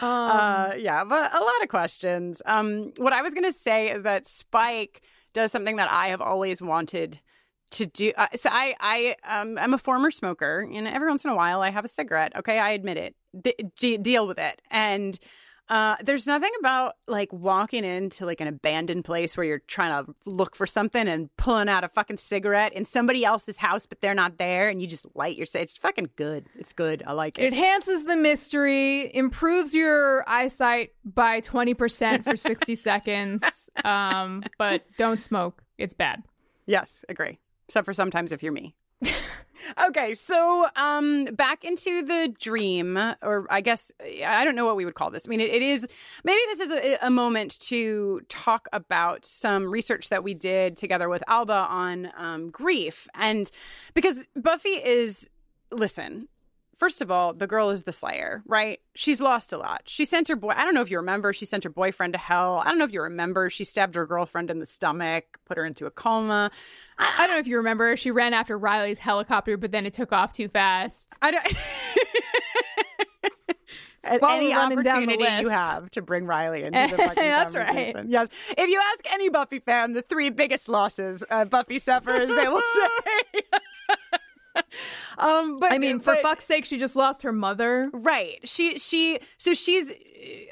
Um, 0.00 0.08
uh, 0.08 0.72
yeah, 0.76 1.02
but 1.04 1.34
a 1.34 1.40
lot 1.40 1.62
of 1.62 1.68
questions. 1.68 2.40
Um, 2.46 2.92
what 2.98 3.12
I 3.12 3.22
was 3.22 3.34
going 3.34 3.50
to 3.50 3.58
say 3.58 3.90
is 3.90 4.02
that 4.02 4.26
Spike 4.26 5.02
does 5.32 5.50
something 5.50 5.76
that 5.76 5.90
I 5.90 6.08
have 6.08 6.20
always 6.20 6.62
wanted 6.62 7.20
to 7.72 7.86
do. 7.86 8.12
Uh, 8.16 8.28
so 8.36 8.48
I, 8.52 8.76
I, 8.80 9.16
um, 9.28 9.58
I'm 9.58 9.74
a 9.74 9.78
former 9.78 10.10
smoker, 10.10 10.68
and 10.72 10.86
every 10.86 11.08
once 11.08 11.24
in 11.24 11.30
a 11.30 11.36
while 11.36 11.62
I 11.62 11.70
have 11.70 11.84
a 11.84 11.88
cigarette. 11.88 12.32
Okay, 12.36 12.58
I 12.58 12.70
admit 12.70 12.96
it. 12.96 13.16
D- 13.40 13.54
d- 13.76 13.96
deal 13.98 14.26
with 14.26 14.38
it. 14.38 14.62
And 14.70 15.18
uh, 15.68 15.96
there's 16.02 16.26
nothing 16.26 16.50
about 16.60 16.96
like 17.06 17.32
walking 17.32 17.84
into 17.84 18.26
like 18.26 18.40
an 18.40 18.48
abandoned 18.48 19.04
place 19.04 19.36
where 19.36 19.44
you're 19.44 19.58
trying 19.60 20.04
to 20.04 20.14
look 20.26 20.54
for 20.54 20.66
something 20.66 21.08
and 21.08 21.34
pulling 21.36 21.68
out 21.68 21.82
a 21.84 21.88
fucking 21.88 22.18
cigarette 22.18 22.72
in 22.74 22.84
somebody 22.84 23.24
else's 23.24 23.56
house, 23.56 23.86
but 23.86 24.00
they're 24.00 24.14
not 24.14 24.38
there, 24.38 24.68
and 24.68 24.80
you 24.82 24.86
just 24.86 25.06
light 25.14 25.36
your. 25.36 25.46
It's 25.54 25.76
fucking 25.78 26.10
good. 26.16 26.46
It's 26.58 26.72
good. 26.72 27.02
I 27.06 27.12
like 27.12 27.38
It 27.38 27.44
it. 27.44 27.46
enhances 27.54 28.04
the 28.04 28.16
mystery, 28.16 29.14
improves 29.14 29.74
your 29.74 30.28
eyesight 30.28 30.90
by 31.04 31.40
20% 31.40 32.24
for 32.24 32.36
60 32.36 32.76
seconds. 32.76 33.70
Um, 33.84 34.42
but 34.58 34.84
don't 34.98 35.20
smoke. 35.20 35.62
It's 35.78 35.94
bad. 35.94 36.22
Yes, 36.66 37.04
agree. 37.08 37.38
Except 37.68 37.84
for 37.86 37.94
sometimes 37.94 38.32
if 38.32 38.42
you're 38.42 38.52
me. 38.52 38.74
okay, 39.88 40.14
so 40.14 40.66
um 40.76 41.24
back 41.26 41.64
into 41.64 42.02
the 42.02 42.34
dream 42.38 42.96
or 43.22 43.46
I 43.50 43.60
guess 43.60 43.92
I 44.00 44.44
don't 44.44 44.56
know 44.56 44.66
what 44.66 44.76
we 44.76 44.84
would 44.84 44.94
call 44.94 45.10
this. 45.10 45.26
I 45.26 45.28
mean 45.28 45.40
it, 45.40 45.50
it 45.50 45.62
is 45.62 45.86
maybe 46.24 46.40
this 46.46 46.60
is 46.60 46.70
a, 46.70 46.98
a 47.06 47.10
moment 47.10 47.58
to 47.60 48.20
talk 48.28 48.68
about 48.72 49.24
some 49.24 49.70
research 49.70 50.08
that 50.10 50.24
we 50.24 50.34
did 50.34 50.76
together 50.76 51.08
with 51.08 51.22
Alba 51.28 51.66
on 51.68 52.10
um 52.16 52.50
grief 52.50 53.08
and 53.14 53.50
because 53.94 54.26
Buffy 54.36 54.70
is 54.70 55.28
listen 55.70 56.28
first 56.82 57.00
of 57.00 57.12
all, 57.12 57.32
the 57.32 57.46
girl 57.46 57.70
is 57.70 57.84
the 57.84 57.92
Slayer, 57.92 58.42
right? 58.44 58.80
She's 58.96 59.20
lost 59.20 59.52
a 59.52 59.56
lot. 59.56 59.82
She 59.84 60.04
sent 60.04 60.26
her 60.26 60.34
boy. 60.34 60.48
I 60.48 60.64
don't 60.64 60.74
know 60.74 60.80
if 60.80 60.90
you 60.90 60.96
remember. 60.96 61.32
She 61.32 61.44
sent 61.44 61.62
her 61.62 61.70
boyfriend 61.70 62.14
to 62.14 62.18
hell. 62.18 62.58
I 62.58 62.70
don't 62.70 62.78
know 62.78 62.84
if 62.84 62.92
you 62.92 63.02
remember. 63.02 63.50
She 63.50 63.62
stabbed 63.62 63.94
her 63.94 64.04
girlfriend 64.04 64.50
in 64.50 64.58
the 64.58 64.66
stomach, 64.66 65.38
put 65.44 65.56
her 65.58 65.64
into 65.64 65.86
a 65.86 65.92
coma. 65.92 66.50
I 66.98 67.26
don't 67.28 67.36
know 67.36 67.38
if 67.38 67.46
you 67.46 67.58
remember. 67.58 67.96
She 67.96 68.10
ran 68.10 68.34
after 68.34 68.58
Riley's 68.58 68.98
helicopter, 68.98 69.56
but 69.56 69.70
then 69.70 69.86
it 69.86 69.92
took 69.92 70.10
off 70.10 70.32
too 70.32 70.48
fast. 70.48 71.12
I 71.22 71.30
don't. 71.30 71.46
At 74.02 74.20
While 74.20 74.32
any 74.32 74.48
we're 74.48 74.56
running 74.56 74.82
down 74.82 75.06
the 75.06 75.12
opportunity 75.12 75.42
you 75.42 75.48
have 75.50 75.88
to 75.92 76.02
bring 76.02 76.26
Riley 76.26 76.64
into 76.64 76.88
the 76.90 76.96
fucking 76.96 77.14
That's 77.22 77.54
right. 77.54 77.94
Yes. 78.08 78.26
If 78.58 78.68
you 78.68 78.82
ask 78.92 79.12
any 79.12 79.28
Buffy 79.28 79.60
fan 79.60 79.92
the 79.92 80.02
three 80.02 80.30
biggest 80.30 80.68
losses 80.68 81.22
uh, 81.30 81.44
Buffy 81.44 81.78
suffers, 81.78 82.28
they 82.28 82.48
will 82.48 82.60
say. 82.74 83.42
um, 85.18 85.58
but 85.58 85.72
I 85.72 85.78
mean, 85.78 86.00
for 86.00 86.14
but- 86.14 86.22
fuck's 86.22 86.44
sake, 86.44 86.64
she 86.64 86.78
just 86.78 86.96
lost 86.96 87.22
her 87.22 87.32
mother. 87.32 87.90
Right. 87.92 88.40
She 88.44 88.78
she 88.78 89.18
so 89.36 89.54
she's 89.54 89.90
uh, 89.90 89.94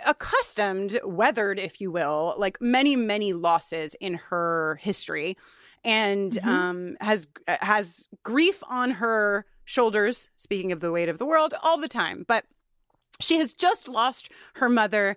accustomed, 0.07 1.01
weathered, 1.05 1.59
if 1.59 1.81
you 1.81 1.91
will, 1.91 2.35
like 2.39 2.61
many 2.61 2.97
many 2.97 3.33
losses 3.33 3.95
in 4.01 4.15
her 4.15 4.79
history, 4.81 5.37
and 5.85 6.39
um 6.45 6.97
has 7.01 7.27
has 7.49 8.09
grief 8.23 8.63
on 8.69 8.93
her 8.93 9.47
shoulders. 9.65 10.29
Speaking 10.37 10.73
of 10.73 10.81
the 10.81 10.93
weight 10.93 11.09
of 11.09 11.19
the 11.19 11.27
world, 11.27 11.55
all 11.63 11.79
the 11.79 11.89
time, 11.89 12.25
but 12.27 12.45
she 13.21 13.37
has 13.37 13.53
just 13.53 13.89
lost 13.89 14.31
her 14.55 14.69
mother 14.69 15.17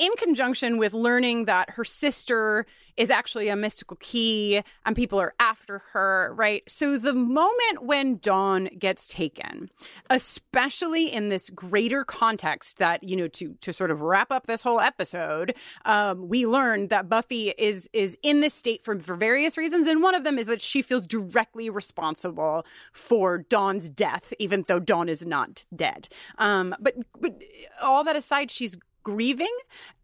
in 0.00 0.10
conjunction 0.16 0.78
with 0.78 0.94
learning 0.94 1.44
that 1.44 1.70
her 1.70 1.84
sister 1.84 2.66
is 2.96 3.10
actually 3.10 3.48
a 3.48 3.56
mystical 3.56 3.96
key 4.00 4.62
and 4.84 4.96
people 4.96 5.18
are 5.20 5.34
after 5.38 5.78
her, 5.92 6.32
right? 6.34 6.62
So 6.68 6.98
the 6.98 7.14
moment 7.14 7.82
when 7.82 8.18
Dawn 8.18 8.70
gets 8.78 9.06
taken, 9.06 9.70
especially 10.08 11.12
in 11.12 11.28
this 11.28 11.50
greater 11.50 12.04
context 12.04 12.78
that, 12.78 13.04
you 13.04 13.16
know, 13.16 13.28
to 13.28 13.54
to 13.60 13.72
sort 13.72 13.90
of 13.90 14.00
wrap 14.00 14.32
up 14.32 14.46
this 14.46 14.62
whole 14.62 14.80
episode, 14.80 15.54
um, 15.84 16.28
we 16.28 16.46
learned 16.46 16.88
that 16.90 17.08
Buffy 17.08 17.50
is 17.58 17.88
is 17.92 18.18
in 18.22 18.40
this 18.40 18.54
state 18.54 18.82
for, 18.82 18.98
for 18.98 19.16
various 19.16 19.56
reasons. 19.56 19.86
And 19.86 20.02
one 20.02 20.14
of 20.14 20.24
them 20.24 20.38
is 20.38 20.46
that 20.46 20.62
she 20.62 20.82
feels 20.82 21.06
directly 21.06 21.68
responsible 21.68 22.64
for 22.92 23.38
Dawn's 23.38 23.90
death, 23.90 24.32
even 24.38 24.64
though 24.66 24.80
Dawn 24.80 25.08
is 25.08 25.26
not 25.26 25.64
dead. 25.74 26.08
Um, 26.38 26.74
but 26.80 26.94
but 27.20 27.40
all 27.82 28.02
that 28.04 28.16
aside, 28.16 28.50
she's 28.50 28.76
grieving 29.02 29.54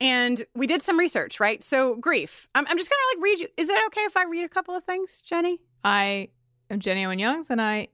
and 0.01 0.45
we 0.55 0.67
did 0.67 0.83
some 0.83 0.99
research 0.99 1.39
right? 1.41 1.63
So 1.63 1.97
grief. 1.97 2.49
I'm, 2.55 2.67
I'm 2.69 2.79
just 2.79 2.91
gonna 2.91 3.03
like 3.17 3.25
read 3.25 3.41
you 3.41 3.49
is 3.57 3.69
it 3.69 3.79
okay 3.89 4.03
if 4.03 4.17
i 4.17 4.25
read 4.25 4.45
a 4.45 4.49
couple 4.49 4.75
of 4.75 4.85
things 4.85 5.23
jenny? 5.23 5.61
I 5.85 6.29
am 6.71 6.81
Jenny 6.81 7.07
Owen 7.07 7.19
Youngs, 7.19 7.49
and 7.51 7.61
I 7.63 7.89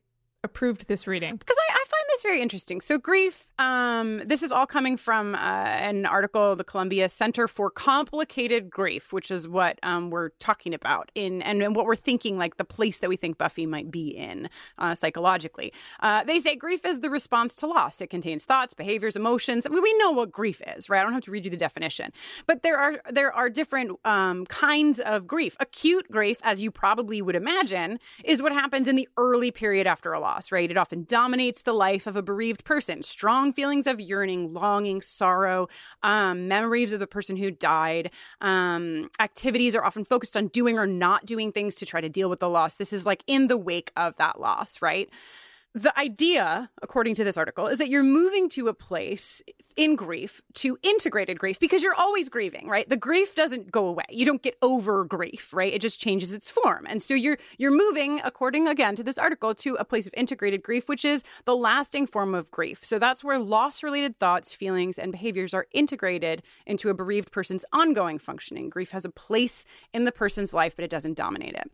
approved 0.45 0.89
this 0.89 1.07
reading. 1.07 1.37
because 1.37 1.57
I, 1.71 1.75
I 1.75 1.82
this 2.13 2.23
very 2.23 2.41
interesting. 2.41 2.81
So 2.81 2.99
grief, 2.99 3.47
um, 3.59 4.23
this 4.27 4.43
is 4.43 4.53
all 4.53 4.67
coming 4.67 4.97
from 4.97 5.35
uh, 5.35 5.39
an 5.39 6.05
article, 6.05 6.55
the 6.55 6.65
Columbia 6.65 7.09
Center 7.09 7.49
for 7.49 7.71
Complicated 7.71 8.69
Grief, 8.71 9.13
which 9.13 9.31
is 9.31 9.49
what 9.49 9.79
um, 9.83 10.11
we're 10.11 10.31
talking 10.39 10.75
about 10.75 11.11
in 11.15 11.41
and, 11.43 11.63
and 11.63 11.75
what 11.75 11.87
we're 11.87 11.97
thinking, 11.97 12.37
like 12.37 12.59
the 12.59 12.65
place 12.65 12.99
that 12.99 13.09
we 13.09 13.17
think 13.17 13.39
Buffy 13.39 13.65
might 13.65 13.91
be 13.91 14.09
in 14.09 14.51
uh, 14.79 14.95
psychologically. 14.95 15.73
Uh, 16.01 16.23
they 16.25 16.39
say 16.39 16.55
grief 16.55 16.85
is 16.85 17.01
the 17.01 17.09
response 17.09 17.55
to 17.57 17.67
loss. 17.67 18.01
It 18.01 18.09
contains 18.09 18.45
thoughts, 18.45 18.75
behaviors, 18.75 19.17
emotions. 19.17 19.67
We, 19.69 19.81
we 19.81 19.97
know 19.99 20.11
what 20.11 20.31
grief 20.31 20.61
is, 20.77 20.91
right? 20.91 21.01
I 21.01 21.03
don't 21.03 21.15
have 21.15 21.23
to 21.23 21.31
read 21.31 21.47
you 21.47 21.51
the 21.51 21.57
definition, 21.57 22.13
but 22.47 22.63
there 22.63 22.79
are 22.79 23.01
there 23.09 23.33
are 23.33 23.49
different 23.49 23.99
um, 24.05 24.45
kinds 24.47 25.01
of 25.01 25.27
grief. 25.27 25.57
Acute 25.61 26.11
grief, 26.11 26.37
as 26.43 26.61
you 26.61 26.71
probably 26.71 27.23
would 27.23 27.37
imagine, 27.37 27.99
is 28.23 28.43
what 28.43 28.53
happens 28.53 28.87
in 28.87 28.97
the 28.97 29.09
early 29.17 29.51
period 29.51 29.87
after 29.87 30.13
a 30.13 30.21
loss, 30.21 30.53
right? 30.53 30.71
It 30.71 30.77
often 30.77 31.05
dominates 31.05 31.63
the 31.63 31.73
life 31.73 32.02
of 32.07 32.17
a 32.17 32.23
bereaved 32.23 32.65
person. 32.65 33.03
Strong 33.03 33.53
feelings 33.55 33.87
of 33.87 34.01
yearning, 34.01 34.53
longing, 34.53 35.03
sorrow, 35.03 35.69
um, 36.03 36.49
memories 36.49 36.93
of 36.93 37.01
the 37.01 37.07
person 37.07 37.37
who 37.37 37.51
died. 37.51 38.11
Um, 38.41 39.11
activities 39.21 39.75
are 39.75 39.85
often 39.85 40.05
focused 40.05 40.37
on 40.37 40.49
doing 40.49 40.79
or 40.79 40.87
not 40.87 41.27
doing 41.27 41.53
things 41.53 41.75
to 41.77 41.87
try 41.87 42.01
to 42.01 42.09
deal 42.09 42.31
with 42.31 42.41
the 42.41 42.49
loss. 42.49 42.75
This 42.75 42.93
is 42.93 43.07
like 43.07 43.23
in 43.27 43.47
the 43.47 43.57
wake 43.57 43.93
of 43.97 44.17
that 44.17 44.41
loss, 44.41 44.81
right? 44.83 45.09
The 45.75 45.99
idea, 45.99 46.71
according 46.83 47.15
to 47.15 47.25
this 47.25 47.39
article, 47.39 47.67
is 47.67 47.79
that 47.79 47.89
you're 47.89 48.03
moving 48.03 48.49
to 48.51 48.69
a 48.69 48.75
place 48.75 49.41
in 49.75 49.97
grief 49.97 50.43
to 50.53 50.77
integrated 50.83 51.39
grief 51.39 51.59
because 51.59 51.83
you're 51.83 51.95
always 51.95 52.29
grieving, 52.29 52.69
right? 52.69 52.87
The 52.87 52.97
grief 52.97 53.35
doesn't 53.35 53.71
go 53.71 53.87
away. 53.87 54.05
You 54.11 54.27
don't 54.27 54.43
get 54.43 54.59
over 54.61 55.05
grief, 55.05 55.55
right? 55.55 55.73
It 55.73 55.81
just 55.81 55.99
changes 55.99 56.33
its 56.33 56.51
form. 56.51 56.87
And 56.87 57.03
so 57.03 57.15
you're 57.15 57.39
you're 57.57 57.71
moving, 57.71 58.21
according 58.23 58.69
again 58.69 58.97
to 58.97 59.03
this 59.03 59.17
article, 59.17 59.55
to 59.57 59.75
a 59.77 59.85
place 59.85 60.07
of 60.07 60.13
integrated 60.15 60.63
grief, 60.63 60.91
which 60.91 61.07
is 61.07 61.25
the 61.47 61.57
lasting 61.57 62.07
form 62.07 62.35
of 62.35 62.51
grief. 62.51 62.85
So 62.85 62.99
that's 62.99 63.25
where 63.25 63.39
loss-related 63.39 64.19
thoughts, 64.19 64.53
feelings, 64.53 64.99
and 64.99 65.11
behaviors 65.11 65.55
are 65.55 65.67
integrated 65.73 66.43
into 66.67 66.91
a 66.91 66.95
bereaved 66.95 67.33
person's 67.33 67.65
ongoing 67.73 68.19
functioning. 68.19 68.69
Grief 68.69 68.91
has 68.91 69.07
a 69.07 69.11
place 69.11 69.65
in 69.95 70.05
the 70.05 70.13
person's 70.13 70.53
life, 70.53 70.77
but 70.77 70.85
it 70.85 70.91
doesn't 70.91 71.17
dominate 71.17 71.55
it. 71.55 71.71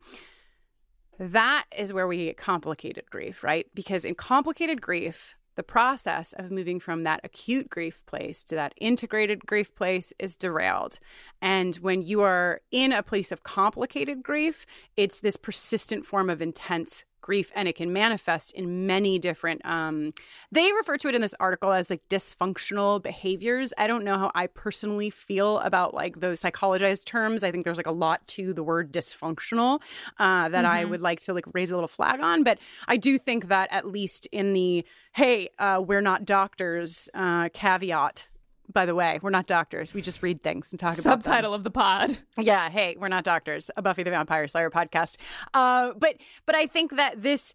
That 1.19 1.65
is 1.77 1.93
where 1.93 2.07
we 2.07 2.27
get 2.27 2.37
complicated 2.37 3.05
grief, 3.11 3.43
right? 3.43 3.67
Because 3.75 4.05
in 4.05 4.15
complicated 4.15 4.81
grief, 4.81 5.35
the 5.57 5.65
process 5.65 6.33
of 6.35 6.53
moving 6.53 6.79
from 6.79 7.03
that 7.03 7.21
acute 7.25 7.69
grief 7.69 8.07
place 8.07 8.45
to 8.45 8.55
that 8.55 8.75
integrated 8.77 9.45
grief 9.45 9.75
place 9.75 10.13
is 10.21 10.37
derailed. 10.37 11.01
And 11.43 11.75
when 11.77 12.03
you 12.03 12.21
are 12.23 12.61
in 12.71 12.93
a 12.93 13.03
place 13.03 13.33
of 13.33 13.43
complicated 13.43 14.23
grief, 14.23 14.65
it's 14.97 15.19
this 15.19 15.37
persistent 15.37 16.07
form 16.07 16.31
of 16.31 16.41
intense 16.41 17.05
grief 17.29 17.53
and 17.55 17.69
it 17.69 17.77
can 17.77 17.93
manifest 17.93 18.53
in 18.55 18.87
many 18.87 19.19
different 19.19 19.61
um 19.67 20.15
they 20.51 20.73
refer 20.73 20.97
to 20.97 21.09
it 21.09 21.15
in 21.15 21.21
this 21.21 21.35
article 21.39 21.71
as 21.71 21.91
like 21.91 22.01
dysfunctional 22.09 23.03
behaviors 23.03 23.75
i 23.77 23.87
don't 23.87 24.03
know 24.03 24.17
how 24.17 24.31
i 24.35 24.47
personally 24.47 25.11
feel 25.11 25.59
about 25.59 25.93
like 25.93 26.21
those 26.21 26.41
psychologized 26.41 27.05
terms 27.05 27.45
i 27.45 27.51
think 27.51 27.67
there's 27.67 27.77
like 27.77 27.87
a 27.87 27.91
lot 28.07 28.27
to 28.27 28.55
the 28.55 28.63
word 28.63 28.91
dysfunctional 28.91 29.79
uh 30.19 30.49
that 30.49 30.65
i 30.65 30.85
Mhm. 30.85 30.89
would 30.91 31.03
like 31.03 31.21
to 31.21 31.35
like 31.35 31.45
raise 31.53 31.71
a 31.71 31.75
little 31.75 31.87
flag 31.99 32.19
on 32.21 32.45
but 32.45 32.59
i 32.87 32.97
do 32.97 33.19
think 33.19 33.49
that 33.49 33.69
at 33.71 33.85
least 33.87 34.25
in 34.33 34.55
the 34.55 34.83
hey 35.13 35.51
uh 35.59 35.83
we're 35.87 36.01
not 36.01 36.25
doctors 36.25 37.11
uh 37.13 37.51
caveat 37.53 38.27
by 38.73 38.87
the 38.87 38.95
way, 38.95 39.19
we're 39.23 39.31
not 39.31 39.47
doctors. 39.47 39.95
We 39.95 40.03
just 40.03 40.23
read 40.23 40.43
things 40.43 40.71
and 40.71 40.79
talk 40.79 40.95
about 40.95 41.03
them. 41.03 41.23
Subtitle 41.23 41.55
of 41.55 41.65
the 41.65 41.71
pod. 41.71 42.19
Yeah, 42.39 42.69
hey, 42.71 42.97
we're 42.99 43.09
not 43.09 43.25
doctors. 43.25 43.71
A 43.77 43.83
Buffy 43.83 44.03
the 44.03 44.11
Vampire 44.11 44.47
Slayer 44.49 44.71
podcast. 44.71 45.17
Uh, 45.55 45.93
but 45.97 46.17
but 46.47 46.55
I 46.55 46.67
think 46.67 46.97
that 46.97 47.23
this 47.23 47.55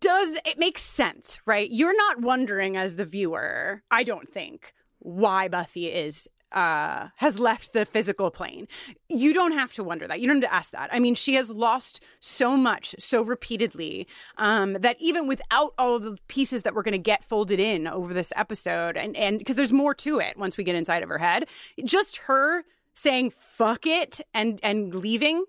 does 0.00 0.36
it 0.46 0.58
makes 0.58 0.82
sense, 0.82 1.40
right? 1.44 1.70
You're 1.70 1.96
not 1.96 2.20
wondering 2.20 2.76
as 2.76 2.96
the 2.96 3.04
viewer, 3.04 3.82
I 3.90 4.04
don't 4.04 4.28
think, 4.28 4.72
why 5.00 5.48
Buffy 5.48 5.86
is 5.86 6.28
uh 6.52 7.08
has 7.16 7.38
left 7.38 7.72
the 7.72 7.84
physical 7.84 8.30
plane. 8.30 8.68
You 9.08 9.32
don't 9.32 9.52
have 9.52 9.72
to 9.74 9.84
wonder 9.84 10.06
that. 10.06 10.20
You 10.20 10.26
don't 10.26 10.42
have 10.42 10.50
to 10.50 10.54
ask 10.54 10.70
that. 10.72 10.90
I 10.92 10.98
mean, 10.98 11.14
she 11.14 11.34
has 11.34 11.50
lost 11.50 12.02
so 12.20 12.56
much 12.56 12.94
so 12.98 13.22
repeatedly 13.22 14.06
um 14.38 14.74
that 14.74 14.96
even 15.00 15.26
without 15.26 15.74
all 15.78 15.96
of 15.96 16.02
the 16.02 16.16
pieces 16.28 16.62
that 16.62 16.74
we're 16.74 16.82
going 16.82 16.92
to 16.92 16.98
get 16.98 17.24
folded 17.24 17.60
in 17.60 17.86
over 17.86 18.12
this 18.14 18.32
episode 18.36 18.96
and 18.96 19.16
and 19.16 19.38
because 19.38 19.56
there's 19.56 19.72
more 19.72 19.94
to 19.94 20.18
it 20.20 20.36
once 20.36 20.56
we 20.56 20.64
get 20.64 20.74
inside 20.74 21.02
of 21.02 21.08
her 21.08 21.18
head, 21.18 21.46
just 21.84 22.16
her 22.28 22.64
saying 22.94 23.30
fuck 23.30 23.86
it 23.86 24.20
and 24.34 24.60
and 24.62 24.94
leaving 24.94 25.44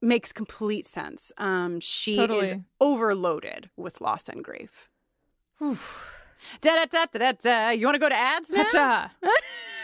makes 0.00 0.32
complete 0.32 0.86
sense. 0.86 1.32
Um, 1.38 1.80
she 1.80 2.16
is 2.42 2.50
overloaded 2.80 3.70
with 3.76 4.00
loss 4.00 4.28
and 4.28 4.44
grief. 4.44 4.88
da, 5.60 5.76
da, 6.60 6.84
da, 6.86 7.06
da, 7.18 7.32
da. 7.32 7.70
You 7.70 7.86
want 7.86 7.94
to 7.94 7.98
go 7.98 8.08
to 8.10 8.14
ads 8.16 8.50
now? 8.50 8.62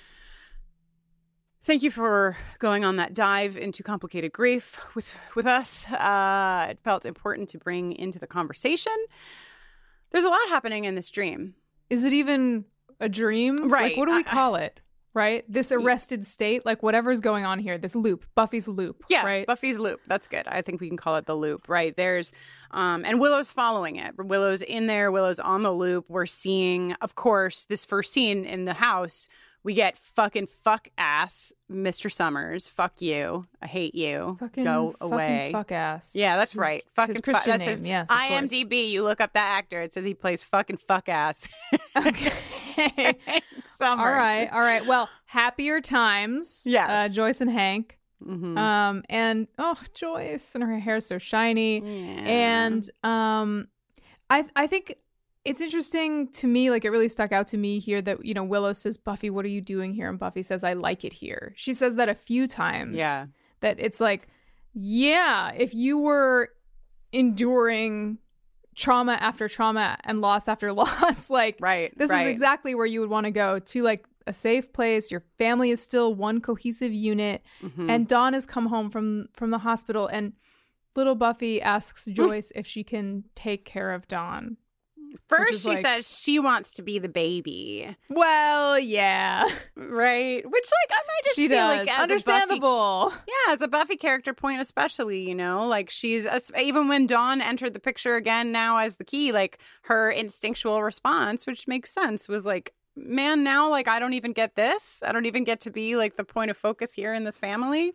thank 1.63 1.83
you 1.83 1.91
for 1.91 2.35
going 2.59 2.83
on 2.85 2.95
that 2.97 3.13
dive 3.13 3.55
into 3.57 3.83
complicated 3.83 4.31
grief 4.31 4.79
with 4.95 5.15
with 5.35 5.45
us. 5.45 5.89
Uh, 5.91 6.67
it 6.71 6.79
felt 6.83 7.05
important 7.05 7.49
to 7.49 7.57
bring 7.57 7.93
into 7.93 8.19
the 8.19 8.27
conversation. 8.27 8.93
There's 10.11 10.25
a 10.25 10.29
lot 10.29 10.49
happening 10.49 10.85
in 10.85 10.95
this 10.95 11.09
dream. 11.09 11.55
Is 11.89 12.03
it 12.03 12.13
even 12.13 12.65
a 12.99 13.09
dream? 13.09 13.69
Right. 13.69 13.91
Like, 13.91 13.97
what 13.97 14.05
do 14.07 14.11
we 14.13 14.19
I- 14.19 14.23
call 14.23 14.55
it? 14.55 14.79
Right? 15.13 15.43
This 15.49 15.73
arrested 15.73 16.25
state, 16.25 16.65
like 16.65 16.81
whatever's 16.81 17.19
going 17.19 17.43
on 17.43 17.59
here, 17.59 17.77
this 17.77 17.95
loop, 17.95 18.23
Buffy's 18.33 18.65
loop. 18.65 19.03
Yeah, 19.09 19.25
Right. 19.25 19.45
Buffy's 19.45 19.77
loop. 19.77 19.99
That's 20.07 20.25
good. 20.29 20.47
I 20.47 20.61
think 20.61 20.79
we 20.79 20.87
can 20.87 20.95
call 20.95 21.17
it 21.17 21.25
the 21.25 21.35
loop, 21.35 21.67
right? 21.67 21.93
There's 21.97 22.31
um 22.71 23.03
and 23.03 23.19
Willow's 23.19 23.51
following 23.51 23.97
it. 23.97 24.13
Willow's 24.17 24.61
in 24.61 24.87
there, 24.87 25.11
Willow's 25.11 25.41
on 25.41 25.63
the 25.63 25.71
loop. 25.73 26.05
We're 26.07 26.25
seeing, 26.27 26.93
of 27.01 27.15
course, 27.15 27.65
this 27.65 27.83
first 27.83 28.13
scene 28.13 28.45
in 28.45 28.63
the 28.63 28.73
house. 28.73 29.27
We 29.63 29.75
get 29.75 29.95
fucking 29.95 30.47
fuck 30.47 30.87
ass, 30.97 31.53
Mr. 31.71 32.11
Summers. 32.11 32.67
Fuck 32.67 32.99
you. 33.01 33.45
I 33.61 33.67
hate 33.67 33.93
you. 33.93 34.37
Fucking- 34.39 34.63
Go 34.63 34.95
fucking 34.99 35.13
away. 35.13 35.49
fuck 35.53 35.71
ass. 35.71 36.11
Yeah, 36.15 36.35
that's 36.37 36.53
His- 36.53 36.59
right. 36.59 36.83
his 36.83 36.91
Fucking 36.95 37.15
fu- 37.15 37.21
Christian 37.21 37.59
his 37.59 37.81
name, 37.81 37.89
yes, 37.89 38.09
of 38.09 38.17
course. 38.17 38.31
IMDb. 38.31 38.89
You 38.89 39.03
look 39.03 39.21
up 39.21 39.33
that 39.33 39.57
actor. 39.57 39.81
It 39.81 39.93
says 39.93 40.03
he 40.03 40.15
plays 40.15 40.41
fucking 40.43 40.77
fuck 40.77 41.09
ass. 41.09 41.47
Okay. 41.95 42.33
Summers. 43.77 44.05
all 44.05 44.11
right. 44.11 44.49
All 44.51 44.61
right. 44.61 44.85
Well, 44.85 45.09
happier 45.25 45.81
times. 45.81 46.61
Yes. 46.65 46.89
Uh, 46.89 47.13
Joyce 47.13 47.41
and 47.41 47.51
Hank. 47.51 47.97
Mhm. 48.25 48.57
Um, 48.57 49.03
and 49.09 49.47
oh, 49.57 49.75
Joyce 49.93 50.55
and 50.55 50.63
her 50.63 50.79
hair's 50.79 51.05
so 51.05 51.17
shiny. 51.17 51.83
And 52.25 52.89
um, 53.03 53.67
I 54.29 54.45
I 54.55 54.67
think 54.67 54.95
it's 55.43 55.61
interesting 55.61 56.27
to 56.33 56.47
me. 56.47 56.69
Like 56.69 56.85
it 56.85 56.89
really 56.91 57.09
stuck 57.09 57.31
out 57.31 57.47
to 57.47 57.57
me 57.57 57.79
here 57.79 58.01
that 58.01 58.25
you 58.25 58.33
know 58.33 58.43
Willow 58.43 58.73
says, 58.73 58.97
"Buffy, 58.97 59.29
what 59.29 59.43
are 59.45 59.49
you 59.49 59.61
doing 59.61 59.93
here?" 59.93 60.09
And 60.09 60.19
Buffy 60.19 60.43
says, 60.43 60.63
"I 60.63 60.73
like 60.73 61.03
it 61.03 61.13
here." 61.13 61.53
She 61.55 61.73
says 61.73 61.95
that 61.95 62.09
a 62.09 62.15
few 62.15 62.47
times. 62.47 62.95
Yeah. 62.95 63.25
That 63.61 63.79
it's 63.79 63.99
like, 63.99 64.27
yeah, 64.73 65.51
if 65.55 65.73
you 65.73 65.97
were 65.97 66.49
enduring 67.11 68.17
trauma 68.75 69.13
after 69.13 69.47
trauma 69.49 69.97
and 70.03 70.21
loss 70.21 70.47
after 70.47 70.71
loss, 70.83 71.29
like 71.29 71.57
right, 71.59 71.95
this 71.97 72.09
right. 72.09 72.25
is 72.25 72.31
exactly 72.31 72.73
where 72.75 72.85
you 72.85 72.99
would 73.01 73.09
want 73.09 73.25
to 73.25 73.31
go 73.31 73.59
to 73.59 73.83
like 73.83 74.05
a 74.27 74.33
safe 74.33 74.71
place. 74.73 75.11
Your 75.11 75.23
family 75.37 75.71
is 75.71 75.81
still 75.81 76.13
one 76.15 76.41
cohesive 76.41 76.93
unit, 76.93 77.41
Mhm. 77.63 77.89
and 77.89 78.07
Dawn 78.07 78.33
has 78.33 78.45
come 78.45 78.67
home 78.67 78.89
from 78.89 79.27
from 79.33 79.49
the 79.49 79.57
hospital, 79.59 80.07
and 80.07 80.33
little 80.95 81.15
Buffy 81.15 81.61
asks 81.61 82.05
Joyce 82.05 82.51
if 82.55 82.65
she 82.67 82.83
can 82.83 83.23
take 83.35 83.65
care 83.65 83.91
of 83.93 84.07
Dawn. 84.07 84.57
First, 85.27 85.63
she 85.63 85.69
like- 85.69 85.85
says 85.85 86.21
she 86.21 86.39
wants 86.39 86.73
to 86.73 86.81
be 86.81 86.99
the 86.99 87.09
baby. 87.09 87.95
Well, 88.09 88.77
yeah, 88.79 89.45
right. 89.75 90.43
Which, 90.49 90.65
like, 90.65 90.91
I 90.91 91.01
might 91.07 91.23
just 91.23 91.35
She 91.35 91.47
feel 91.47 91.57
does. 91.57 91.87
like 91.87 91.99
Understandable. 91.99 93.09
Buffy, 93.09 93.21
yeah, 93.27 93.53
as 93.53 93.61
a 93.61 93.67
Buffy 93.67 93.95
character 93.97 94.33
point, 94.33 94.61
especially, 94.61 95.27
you 95.27 95.35
know, 95.35 95.65
like 95.67 95.89
she's 95.89 96.27
even 96.59 96.87
when 96.87 97.07
Dawn 97.07 97.41
entered 97.41 97.73
the 97.73 97.79
picture 97.79 98.15
again 98.15 98.51
now 98.51 98.77
as 98.77 98.95
the 98.95 99.03
key, 99.03 99.31
like 99.31 99.59
her 99.83 100.09
instinctual 100.11 100.83
response, 100.83 101.45
which 101.45 101.67
makes 101.67 101.91
sense, 101.91 102.27
was 102.27 102.45
like, 102.45 102.73
man, 102.95 103.43
now 103.43 103.69
like 103.69 103.87
I 103.87 103.99
don't 103.99 104.13
even 104.13 104.33
get 104.33 104.55
this. 104.55 105.01
I 105.05 105.11
don't 105.11 105.25
even 105.25 105.43
get 105.43 105.61
to 105.61 105.71
be 105.71 105.95
like 105.95 106.17
the 106.17 106.23
point 106.23 106.51
of 106.51 106.57
focus 106.57 106.93
here 106.93 107.13
in 107.13 107.23
this 107.23 107.37
family. 107.37 107.93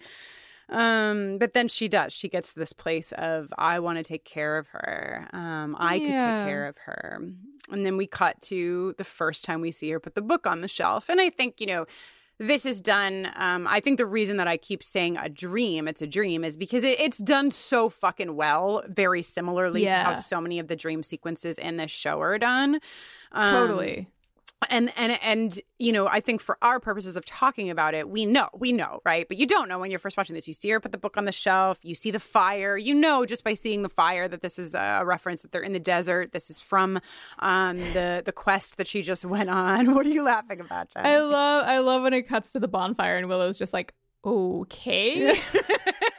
Um, 0.68 1.38
but 1.38 1.54
then 1.54 1.68
she 1.68 1.88
does. 1.88 2.12
She 2.12 2.28
gets 2.28 2.52
to 2.54 2.58
this 2.58 2.72
place 2.72 3.12
of 3.12 3.52
I 3.56 3.78
want 3.78 3.98
to 3.98 4.04
take 4.04 4.24
care 4.24 4.58
of 4.58 4.66
her. 4.68 5.28
Um, 5.32 5.76
I 5.78 5.98
could 5.98 6.08
take 6.08 6.20
care 6.20 6.66
of 6.66 6.76
her. 6.78 7.20
And 7.70 7.86
then 7.86 7.96
we 7.96 8.06
cut 8.06 8.40
to 8.42 8.94
the 8.98 9.04
first 9.04 9.44
time 9.44 9.60
we 9.60 9.72
see 9.72 9.90
her 9.90 10.00
put 10.00 10.14
the 10.14 10.22
book 10.22 10.46
on 10.46 10.60
the 10.60 10.68
shelf. 10.68 11.08
And 11.08 11.20
I 11.20 11.30
think, 11.30 11.60
you 11.60 11.66
know, 11.66 11.86
this 12.38 12.66
is 12.66 12.80
done. 12.80 13.32
Um, 13.36 13.66
I 13.66 13.80
think 13.80 13.96
the 13.96 14.06
reason 14.06 14.36
that 14.36 14.46
I 14.46 14.56
keep 14.56 14.82
saying 14.82 15.16
a 15.16 15.28
dream, 15.28 15.88
it's 15.88 16.02
a 16.02 16.06
dream, 16.06 16.44
is 16.44 16.56
because 16.56 16.84
it, 16.84 17.00
it's 17.00 17.18
done 17.18 17.50
so 17.50 17.88
fucking 17.88 18.36
well, 18.36 18.82
very 18.88 19.22
similarly 19.22 19.84
to 19.84 19.90
how 19.90 20.14
so 20.14 20.40
many 20.40 20.58
of 20.58 20.68
the 20.68 20.76
dream 20.76 21.02
sequences 21.02 21.58
in 21.58 21.76
this 21.78 21.90
show 21.90 22.20
are 22.20 22.38
done. 22.38 22.80
Um, 23.32 23.50
Totally. 23.50 24.08
And 24.70 24.92
and 24.96 25.18
and 25.22 25.60
you 25.78 25.92
know 25.92 26.06
i 26.08 26.20
think 26.20 26.40
for 26.40 26.58
our 26.62 26.80
purposes 26.80 27.16
of 27.16 27.24
talking 27.24 27.70
about 27.70 27.94
it 27.94 28.08
we 28.08 28.26
know 28.26 28.48
we 28.54 28.72
know 28.72 29.00
right? 29.04 29.26
But 29.28 29.36
you 29.36 29.46
don't 29.46 29.68
know 29.68 29.78
when 29.78 29.90
you're 29.90 30.00
first 30.00 30.16
watching 30.16 30.34
this. 30.34 30.48
You 30.48 30.54
see 30.54 30.68
her 30.70 30.80
put 30.80 30.92
the 30.92 30.98
book 30.98 31.16
on 31.16 31.24
the 31.24 31.32
shelf. 31.32 31.78
You 31.82 31.94
see 31.94 32.10
the 32.10 32.18
fire. 32.18 32.76
You 32.76 32.94
know 32.94 33.24
just 33.24 33.44
by 33.44 33.54
seeing 33.54 33.82
the 33.82 33.88
fire 33.88 34.28
that 34.28 34.42
this 34.42 34.58
is 34.58 34.74
a 34.74 35.02
reference 35.04 35.42
that 35.42 35.52
they're 35.52 35.62
in 35.62 35.72
the 35.72 35.80
desert. 35.80 36.32
This 36.32 36.50
is 36.50 36.60
from 36.60 37.00
um 37.38 37.78
the 37.92 38.22
the 38.24 38.32
quest 38.32 38.76
that 38.78 38.86
she 38.86 39.02
just 39.02 39.24
went 39.36 39.50
on. 39.50 39.94
What 39.94 40.06
are 40.06 40.10
you 40.10 40.22
laughing 40.22 40.60
about 40.60 40.90
Jen? 40.90 41.06
I 41.06 41.18
love 41.18 41.66
I 41.66 41.78
love 41.78 42.02
when 42.02 42.12
it 42.12 42.28
cuts 42.28 42.52
to 42.52 42.60
the 42.60 42.68
bonfire 42.68 43.16
and 43.16 43.28
Willow's 43.28 43.58
just 43.58 43.72
like, 43.72 43.94
okay. 44.24 45.40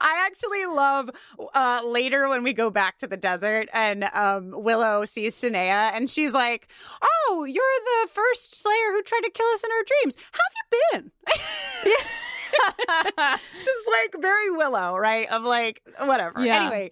I 0.00 0.24
actually 0.26 0.64
love 0.66 1.10
uh, 1.54 1.80
later 1.84 2.28
when 2.28 2.42
we 2.42 2.52
go 2.52 2.70
back 2.70 2.98
to 2.98 3.06
the 3.06 3.16
desert 3.16 3.68
and 3.72 4.04
um, 4.12 4.52
Willow 4.52 5.04
sees 5.04 5.34
Sineya 5.34 5.92
and 5.94 6.10
she's 6.10 6.32
like, 6.32 6.68
"Oh, 7.02 7.44
you're 7.44 7.64
the 8.04 8.08
first 8.08 8.54
Slayer 8.60 8.92
who 8.92 9.02
tried 9.02 9.22
to 9.22 9.30
kill 9.30 9.46
us 9.48 9.62
in 9.64 9.70
our 9.70 9.84
dreams. 9.86 10.16
How 10.32 10.44
have 10.44 10.54
you 10.72 11.00
been?" 11.00 11.10
Just 13.64 13.82
like 13.88 14.22
very 14.22 14.50
Willow, 14.50 14.96
right? 14.96 15.30
Of 15.30 15.42
like 15.42 15.82
whatever. 16.00 16.44
Yeah. 16.44 16.62
Anyway, 16.62 16.90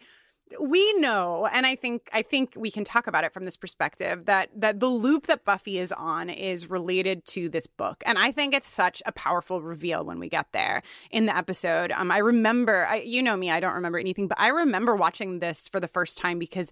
we 0.60 0.92
know 1.00 1.48
and 1.52 1.66
i 1.66 1.74
think 1.74 2.08
i 2.12 2.22
think 2.22 2.54
we 2.56 2.70
can 2.70 2.84
talk 2.84 3.06
about 3.06 3.24
it 3.24 3.32
from 3.32 3.42
this 3.42 3.56
perspective 3.56 4.26
that 4.26 4.48
that 4.54 4.78
the 4.78 4.86
loop 4.86 5.26
that 5.26 5.44
buffy 5.44 5.78
is 5.78 5.90
on 5.92 6.30
is 6.30 6.70
related 6.70 7.24
to 7.26 7.48
this 7.48 7.66
book. 7.66 8.02
And 8.06 8.18
i 8.18 8.30
think 8.30 8.54
it's 8.54 8.68
such 8.68 9.02
a 9.06 9.12
powerful 9.12 9.60
reveal 9.60 10.04
when 10.04 10.18
we 10.18 10.28
get 10.28 10.52
there 10.52 10.82
in 11.10 11.26
the 11.26 11.36
episode. 11.36 11.90
Um 11.92 12.10
i 12.10 12.18
remember 12.18 12.86
I, 12.86 12.96
you 12.96 13.22
know 13.22 13.36
me 13.36 13.50
i 13.50 13.60
don't 13.60 13.74
remember 13.74 13.98
anything 13.98 14.28
but 14.28 14.38
i 14.38 14.48
remember 14.48 14.94
watching 14.94 15.40
this 15.40 15.68
for 15.68 15.80
the 15.80 15.88
first 15.88 16.18
time 16.18 16.38
because 16.38 16.70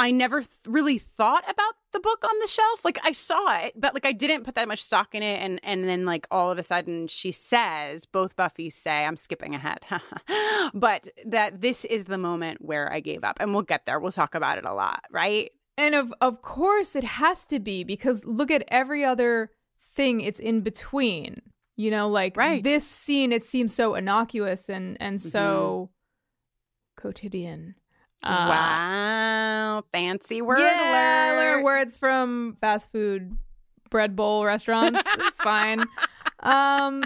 I 0.00 0.10
never 0.10 0.40
th- 0.40 0.50
really 0.66 0.96
thought 0.98 1.44
about 1.44 1.74
the 1.92 2.00
book 2.00 2.24
on 2.24 2.38
the 2.40 2.46
shelf. 2.46 2.84
Like 2.86 2.98
I 3.04 3.12
saw 3.12 3.58
it, 3.58 3.74
but 3.76 3.92
like 3.92 4.06
I 4.06 4.12
didn't 4.12 4.44
put 4.44 4.54
that 4.54 4.66
much 4.66 4.82
stock 4.82 5.14
in 5.14 5.22
it. 5.22 5.36
And 5.42 5.60
and 5.62 5.86
then 5.86 6.06
like 6.06 6.26
all 6.30 6.50
of 6.50 6.58
a 6.58 6.62
sudden 6.62 7.06
she 7.06 7.32
says, 7.32 8.06
both 8.06 8.34
Buffy 8.34 8.70
say, 8.70 9.04
I'm 9.04 9.16
skipping 9.16 9.54
ahead, 9.54 9.80
but 10.74 11.08
that 11.26 11.60
this 11.60 11.84
is 11.84 12.06
the 12.06 12.16
moment 12.16 12.62
where 12.62 12.90
I 12.90 13.00
gave 13.00 13.24
up. 13.24 13.36
And 13.40 13.52
we'll 13.52 13.62
get 13.62 13.84
there. 13.84 14.00
We'll 14.00 14.10
talk 14.10 14.34
about 14.34 14.56
it 14.56 14.64
a 14.64 14.72
lot, 14.72 15.04
right? 15.10 15.50
And 15.76 15.94
of 15.94 16.14
of 16.22 16.40
course 16.40 16.96
it 16.96 17.04
has 17.04 17.44
to 17.46 17.58
be 17.60 17.84
because 17.84 18.24
look 18.24 18.50
at 18.50 18.64
every 18.68 19.04
other 19.04 19.50
thing 19.92 20.22
it's 20.22 20.40
in 20.40 20.62
between. 20.62 21.42
You 21.76 21.90
know, 21.90 22.08
like 22.08 22.36
Right. 22.38 22.62
this 22.64 22.86
scene 22.86 23.32
it 23.32 23.42
seems 23.42 23.74
so 23.74 23.94
innocuous 23.94 24.70
and 24.70 24.96
and 24.98 25.20
so 25.20 25.90
mm-hmm. 25.90 27.00
quotidian. 27.02 27.74
Wow, 28.22 29.82
fancy 29.92 30.42
word 30.42 30.58
yeah, 30.60 31.32
alert. 31.32 31.62
words 31.64 31.96
from 31.98 32.56
fast 32.60 32.90
food 32.92 33.36
bread 33.90 34.14
bowl 34.16 34.44
restaurants. 34.44 35.00
it's 35.18 35.36
fine. 35.42 35.84
Um, 36.40 37.02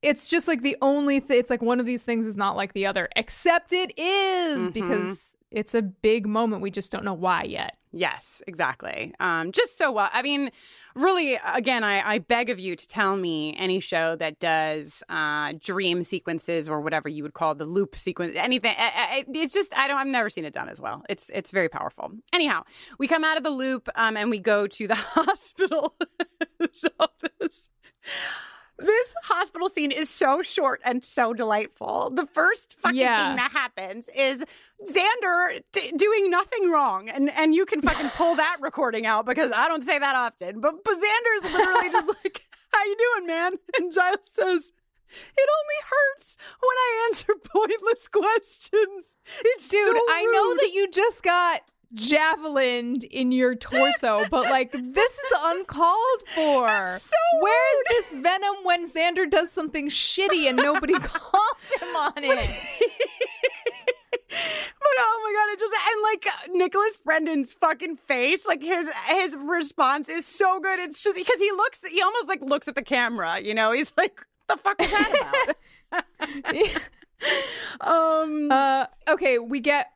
it's 0.00 0.28
just 0.28 0.46
like 0.46 0.62
the 0.62 0.76
only 0.80 1.18
thing. 1.20 1.38
It's 1.38 1.50
like 1.50 1.62
one 1.62 1.80
of 1.80 1.86
these 1.86 2.02
things 2.02 2.24
is 2.24 2.36
not 2.36 2.56
like 2.56 2.72
the 2.72 2.86
other, 2.86 3.08
except 3.16 3.72
it 3.72 3.92
is 3.98 4.68
Mhm. 4.68 4.72
because 4.72 5.34
it's 5.50 5.74
a 5.74 5.82
big 5.82 6.26
moment. 6.26 6.62
We 6.62 6.70
just 6.70 6.92
don't 6.92 7.04
know 7.04 7.14
why 7.14 7.42
yet. 7.44 7.76
Yes, 7.90 8.42
exactly. 8.46 9.12
Um, 9.18 9.50
just 9.50 9.76
so 9.76 9.90
well. 9.90 10.08
I 10.12 10.22
mean, 10.22 10.50
really, 10.98 11.38
again, 11.54 11.84
I, 11.84 12.14
I 12.14 12.18
beg 12.18 12.50
of 12.50 12.58
you 12.58 12.76
to 12.76 12.86
tell 12.88 13.16
me 13.16 13.54
any 13.56 13.80
show 13.80 14.16
that 14.16 14.38
does 14.40 15.02
uh, 15.08 15.52
dream 15.58 16.02
sequences 16.02 16.68
or 16.68 16.80
whatever 16.80 17.08
you 17.08 17.22
would 17.22 17.34
call 17.34 17.54
the 17.54 17.64
loop 17.64 17.96
sequence, 17.96 18.36
anything. 18.36 18.74
I- 18.78 18.92
I- 19.18 19.24
It's 19.28 19.54
just 19.54 19.76
I 19.78 19.88
don't. 19.88 19.96
I've 19.96 20.06
never 20.06 20.28
seen 20.30 20.44
it 20.44 20.52
done 20.52 20.68
as 20.68 20.80
well. 20.80 21.02
It's 21.08 21.30
it's 21.32 21.50
very 21.50 21.68
powerful. 21.68 22.10
Anyhow, 22.32 22.64
we 22.98 23.06
come 23.08 23.24
out 23.24 23.36
of 23.36 23.42
the 23.44 23.50
loop 23.50 23.88
um, 23.94 24.16
and 24.16 24.30
we 24.30 24.38
go 24.38 24.66
to 24.66 24.88
the 24.88 24.94
hospital. 24.96 25.94
so 26.72 26.88
this. 28.78 29.14
Hospital 29.24 29.68
scene 29.68 29.90
is 29.90 30.08
so 30.08 30.42
short 30.42 30.80
and 30.84 31.04
so 31.04 31.32
delightful. 31.34 32.10
The 32.10 32.26
first 32.26 32.76
fucking 32.80 32.98
Yeah. 32.98 33.28
thing 33.28 33.36
that 33.36 33.50
happens 33.50 34.08
is 34.16 34.44
Xander 34.86 35.62
d- 35.72 35.92
doing 35.96 36.30
nothing 36.30 36.70
wrong, 36.70 37.08
and 37.08 37.30
and 37.30 37.54
you 37.54 37.66
can 37.66 37.82
fucking 37.82 38.10
pull 38.10 38.36
that 38.36 38.56
recording 38.60 39.06
out 39.06 39.26
because 39.26 39.52
I 39.52 39.68
don't 39.68 39.84
say 39.84 39.98
that 39.98 40.14
often. 40.16 40.60
But, 40.60 40.84
but 40.84 40.94
Xander's 40.94 41.52
literally 41.52 41.90
just 41.92 42.08
like, 42.24 42.46
"How 42.72 42.84
you 42.84 42.96
doing, 42.96 43.26
man?" 43.26 43.52
And 43.76 43.92
Giles 43.92 44.18
says, 44.32 44.72
"It 45.36 45.48
only 45.60 45.80
hurts 45.90 46.36
when 46.60 46.76
I 46.76 47.08
answer 47.10 47.34
pointless 47.44 48.08
questions." 48.08 49.16
It's 49.40 49.68
Dude, 49.68 49.86
so 49.96 50.02
I 50.08 50.24
know 50.32 50.54
that 50.56 50.70
you 50.72 50.90
just 50.90 51.22
got 51.22 51.62
javelined 51.94 53.04
in 53.04 53.32
your 53.32 53.54
torso, 53.54 54.24
but 54.30 54.44
like 54.44 54.72
this 54.72 55.12
is 55.12 55.32
uncalled 55.42 56.22
for. 56.34 56.98
so 56.98 57.16
Where 57.40 57.80
is 57.80 57.84
this 57.88 58.22
venom 58.22 58.54
when 58.64 58.86
Xander 58.86 59.30
does 59.30 59.50
something 59.50 59.88
shitty 59.88 60.48
and 60.48 60.56
nobody 60.56 60.94
calls 60.98 61.70
him 61.80 61.96
on 61.96 62.12
it? 62.16 62.50
But 64.30 64.94
oh 64.98 65.20
my 65.24 65.32
god, 65.34 65.52
it 65.52 65.58
just 65.58 65.74
and 65.90 66.02
like 66.02 66.56
Nicholas 66.56 66.98
Brendon's 67.04 67.52
fucking 67.52 67.96
face, 67.96 68.46
like 68.46 68.62
his 68.62 68.88
his 69.06 69.36
response 69.36 70.08
is 70.08 70.26
so 70.26 70.60
good. 70.60 70.78
It's 70.78 71.02
just 71.02 71.16
because 71.16 71.40
he 71.40 71.50
looks, 71.52 71.80
he 71.84 72.00
almost 72.02 72.28
like 72.28 72.42
looks 72.42 72.68
at 72.68 72.74
the 72.74 72.82
camera. 72.82 73.40
You 73.40 73.54
know, 73.54 73.72
he's 73.72 73.92
like, 73.96 74.24
"The 74.48 74.56
fuck 74.56 74.78
was 74.78 74.90
that 74.90 75.54
about?" 75.90 76.80
um. 77.80 78.50
Uh, 78.50 78.86
okay, 79.08 79.38
we 79.38 79.60
get 79.60 79.88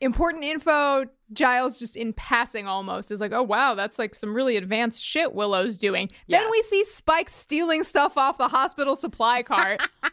important 0.00 0.44
info. 0.44 1.06
Giles 1.32 1.78
just 1.78 1.94
in 1.94 2.12
passing 2.12 2.66
almost 2.66 3.12
is 3.12 3.20
like, 3.20 3.32
oh 3.32 3.42
wow, 3.42 3.74
that's 3.74 3.98
like 3.98 4.16
some 4.16 4.34
really 4.34 4.56
advanced 4.56 5.04
shit 5.04 5.32
Willow's 5.32 5.76
doing. 5.76 6.08
Then 6.28 6.50
we 6.50 6.62
see 6.62 6.84
Spike 6.84 7.30
stealing 7.30 7.84
stuff 7.84 8.16
off 8.16 8.36
the 8.36 8.48
hospital 8.48 8.96
supply 8.96 9.42
cart. 9.42 9.82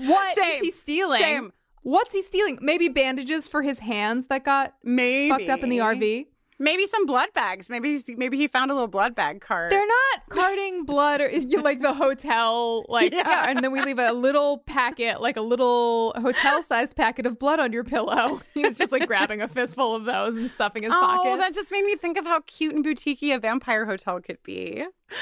What 0.00 0.30
is 0.30 0.42
Same. 0.42 0.64
he 0.64 0.70
stealing? 0.70 1.20
Same. 1.20 1.52
What's 1.82 2.12
he 2.12 2.22
stealing? 2.22 2.58
Maybe 2.62 2.88
bandages 2.88 3.48
for 3.48 3.62
his 3.62 3.78
hands 3.78 4.26
that 4.28 4.44
got 4.44 4.74
maybe 4.82 5.28
fucked 5.28 5.50
up 5.50 5.62
in 5.62 5.68
the 5.68 5.78
RV. 5.78 6.26
Maybe 6.62 6.84
some 6.84 7.06
blood 7.06 7.30
bags. 7.32 7.70
Maybe 7.70 7.88
he's, 7.88 8.04
maybe 8.18 8.36
he 8.36 8.46
found 8.46 8.70
a 8.70 8.74
little 8.74 8.86
blood 8.86 9.14
bag 9.14 9.40
cart. 9.40 9.70
They're 9.70 9.86
not 9.86 10.28
carting 10.28 10.84
blood 10.84 11.22
or 11.22 11.30
you 11.30 11.62
like 11.62 11.80
the 11.80 11.94
hotel, 11.94 12.84
like 12.86 13.12
yeah. 13.12 13.26
Yeah. 13.26 13.48
and 13.48 13.60
then 13.60 13.72
we 13.72 13.80
leave 13.80 13.98
a 13.98 14.12
little 14.12 14.58
packet, 14.58 15.22
like 15.22 15.38
a 15.38 15.40
little 15.40 16.12
hotel-sized 16.20 16.94
packet 16.94 17.24
of 17.24 17.38
blood 17.38 17.60
on 17.60 17.72
your 17.72 17.82
pillow. 17.82 18.42
He's 18.54 18.76
just 18.76 18.92
like 18.92 19.06
grabbing 19.06 19.40
a 19.40 19.48
fistful 19.48 19.96
of 19.96 20.04
those 20.04 20.36
and 20.36 20.50
stuffing 20.50 20.82
his 20.82 20.92
oh, 20.94 21.00
pockets. 21.00 21.38
that 21.38 21.54
just 21.54 21.72
made 21.72 21.84
me 21.84 21.96
think 21.96 22.18
of 22.18 22.26
how 22.26 22.40
cute 22.40 22.74
and 22.74 22.84
boutiquey 22.84 23.34
a 23.34 23.38
vampire 23.38 23.86
hotel 23.86 24.20
could 24.20 24.42
be. 24.42 24.84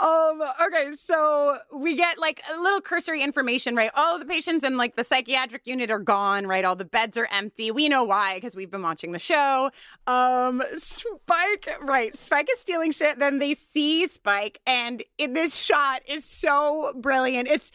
um 0.00 0.42
okay 0.62 0.92
so 0.96 1.58
we 1.72 1.96
get 1.96 2.18
like 2.18 2.42
a 2.52 2.60
little 2.60 2.80
cursory 2.80 3.22
information 3.22 3.74
right? 3.76 3.90
All 3.94 4.18
the 4.18 4.24
patients 4.24 4.62
in 4.62 4.76
like 4.76 4.96
the 4.96 5.04
psychiatric 5.04 5.66
unit 5.66 5.90
are 5.90 5.98
gone 5.98 6.46
right? 6.46 6.64
All 6.64 6.76
the 6.76 6.84
beds 6.84 7.16
are 7.16 7.28
empty. 7.30 7.70
We 7.70 7.88
know 7.88 8.04
why 8.04 8.34
because 8.34 8.56
we've 8.56 8.70
been 8.70 8.82
watching 8.82 9.12
the 9.12 9.18
show. 9.18 9.70
Um 10.06 10.62
spike 10.74 11.68
right 11.80 12.16
spike 12.16 12.48
is 12.50 12.58
stealing 12.60 12.92
shit 12.92 13.18
then 13.18 13.38
they 13.38 13.54
see 13.54 14.06
spike 14.06 14.60
and 14.66 15.02
in 15.18 15.32
this 15.34 15.54
shot 15.54 16.02
is 16.08 16.24
so 16.24 16.92
brilliant. 16.96 17.48
It's 17.48 17.70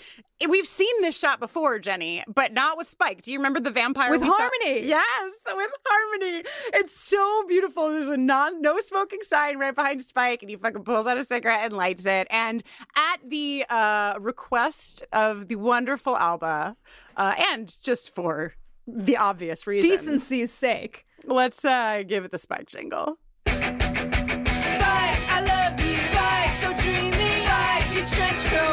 We've 0.47 0.67
seen 0.67 1.01
this 1.01 1.17
shot 1.19 1.41
before, 1.41 1.79
Jenny, 1.79 2.23
but 2.33 2.53
not 2.53 2.77
with 2.77 2.87
Spike. 2.87 3.21
Do 3.23 3.31
you 3.31 3.39
remember 3.39 3.59
the 3.59 3.71
vampire 3.71 4.09
With 4.09 4.21
we 4.21 4.27
saw- 4.29 4.37
Harmony. 4.37 4.87
Yes, 4.87 5.33
with 5.53 5.71
Harmony. 5.85 6.43
It's 6.75 6.97
so 6.97 7.43
beautiful. 7.47 7.89
There's 7.89 8.07
a 8.07 8.15
non 8.15 8.61
no 8.61 8.79
smoking 8.79 9.19
sign 9.21 9.57
right 9.57 9.75
behind 9.75 10.01
Spike, 10.01 10.41
and 10.41 10.49
he 10.49 10.55
fucking 10.55 10.83
pulls 10.83 11.07
out 11.07 11.17
a 11.17 11.25
cigarette 11.25 11.65
and 11.65 11.73
lights 11.73 12.05
it. 12.05 12.27
And 12.29 12.63
at 12.95 13.17
the 13.27 13.65
uh, 13.69 14.15
request 14.21 15.03
of 15.11 15.49
the 15.49 15.55
wonderful 15.57 16.15
Alba, 16.15 16.77
uh, 17.17 17.35
and 17.51 17.75
just 17.81 18.15
for 18.15 18.53
the 18.87 19.17
obvious 19.17 19.67
reason, 19.67 19.91
Decency's 19.91 20.51
sake. 20.51 21.05
let's 21.25 21.65
uh, 21.65 22.03
give 22.07 22.23
it 22.23 22.31
the 22.31 22.37
Spike 22.37 22.67
jingle. 22.67 23.17
Spike, 23.45 25.19
I 25.29 25.41
love 25.45 25.79
you. 25.85 25.97
Spike, 25.97 26.55
so 26.61 26.73
dreamy. 26.81 27.41
Spike, 27.43 27.93
your 27.93 28.05
trench 28.05 28.45
coat. 28.45 28.68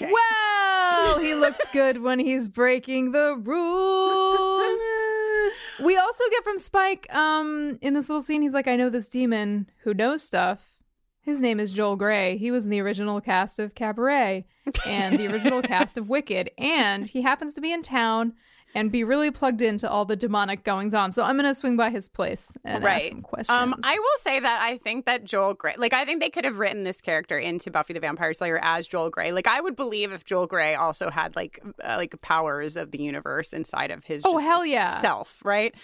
Okay. 0.00 0.12
Well, 0.12 1.18
he 1.18 1.34
looks 1.34 1.64
good 1.72 2.02
when 2.02 2.20
he's 2.20 2.48
breaking 2.48 3.12
the 3.12 3.36
rules. 3.36 4.80
We 5.80 5.96
also 5.96 6.24
get 6.32 6.42
from 6.42 6.58
Spike, 6.58 7.06
um, 7.14 7.78
in 7.80 7.94
this 7.94 8.08
little 8.08 8.22
scene, 8.22 8.42
he's 8.42 8.52
like, 8.52 8.66
I 8.66 8.74
know 8.74 8.90
this 8.90 9.06
demon 9.06 9.70
who 9.84 9.94
knows 9.94 10.24
stuff. 10.24 10.60
His 11.20 11.40
name 11.40 11.60
is 11.60 11.72
Joel 11.72 11.94
Grey. 11.94 12.36
He 12.36 12.50
was 12.50 12.64
in 12.64 12.70
the 12.70 12.80
original 12.80 13.20
cast 13.20 13.60
of 13.60 13.76
Cabaret 13.76 14.44
and 14.84 15.16
the 15.16 15.32
original 15.32 15.62
cast 15.62 15.96
of 15.96 16.08
Wicked. 16.08 16.50
And 16.58 17.06
he 17.06 17.22
happens 17.22 17.54
to 17.54 17.60
be 17.60 17.72
in 17.72 17.82
town 17.82 18.32
and 18.74 18.92
be 18.92 19.04
really 19.04 19.30
plugged 19.30 19.62
into 19.62 19.88
all 19.90 20.04
the 20.04 20.16
demonic 20.16 20.62
goings 20.64 20.94
on. 20.94 21.12
So 21.12 21.22
I'm 21.22 21.36
gonna 21.36 21.54
swing 21.54 21.76
by 21.76 21.90
his 21.90 22.08
place 22.08 22.52
and 22.64 22.84
ask 22.84 23.08
some 23.08 23.22
questions. 23.22 23.48
Um, 23.50 23.74
I 23.82 23.98
will 23.98 24.18
say 24.22 24.38
that 24.40 24.60
I 24.62 24.78
think 24.78 25.06
that 25.06 25.24
Joel 25.24 25.54
Grey, 25.54 25.74
like, 25.78 25.92
I 25.92 26.04
think 26.04 26.20
they 26.20 26.30
could 26.30 26.44
have 26.44 26.58
written 26.58 26.84
this 26.84 27.00
character 27.00 27.38
into 27.38 27.70
Buffy 27.70 27.92
the 27.94 28.00
Vampire 28.00 28.34
Slayer 28.34 28.58
as 28.62 28.86
Joel 28.86 29.10
Grey. 29.10 29.32
Like, 29.32 29.46
I 29.46 29.60
would 29.60 29.76
believe 29.76 30.12
if 30.12 30.24
Joel 30.24 30.46
Grey 30.46 30.74
also 30.74 31.10
had 31.10 31.34
like 31.36 31.60
uh, 31.82 31.94
like 31.96 32.20
powers 32.20 32.76
of 32.76 32.90
the 32.90 33.02
universe 33.02 33.52
inside 33.52 33.90
of 33.90 34.04
his 34.04 34.22
Oh, 34.26 34.38
hell 34.38 34.64
yeah. 34.66 35.00
self, 35.00 35.40
right? 35.44 35.74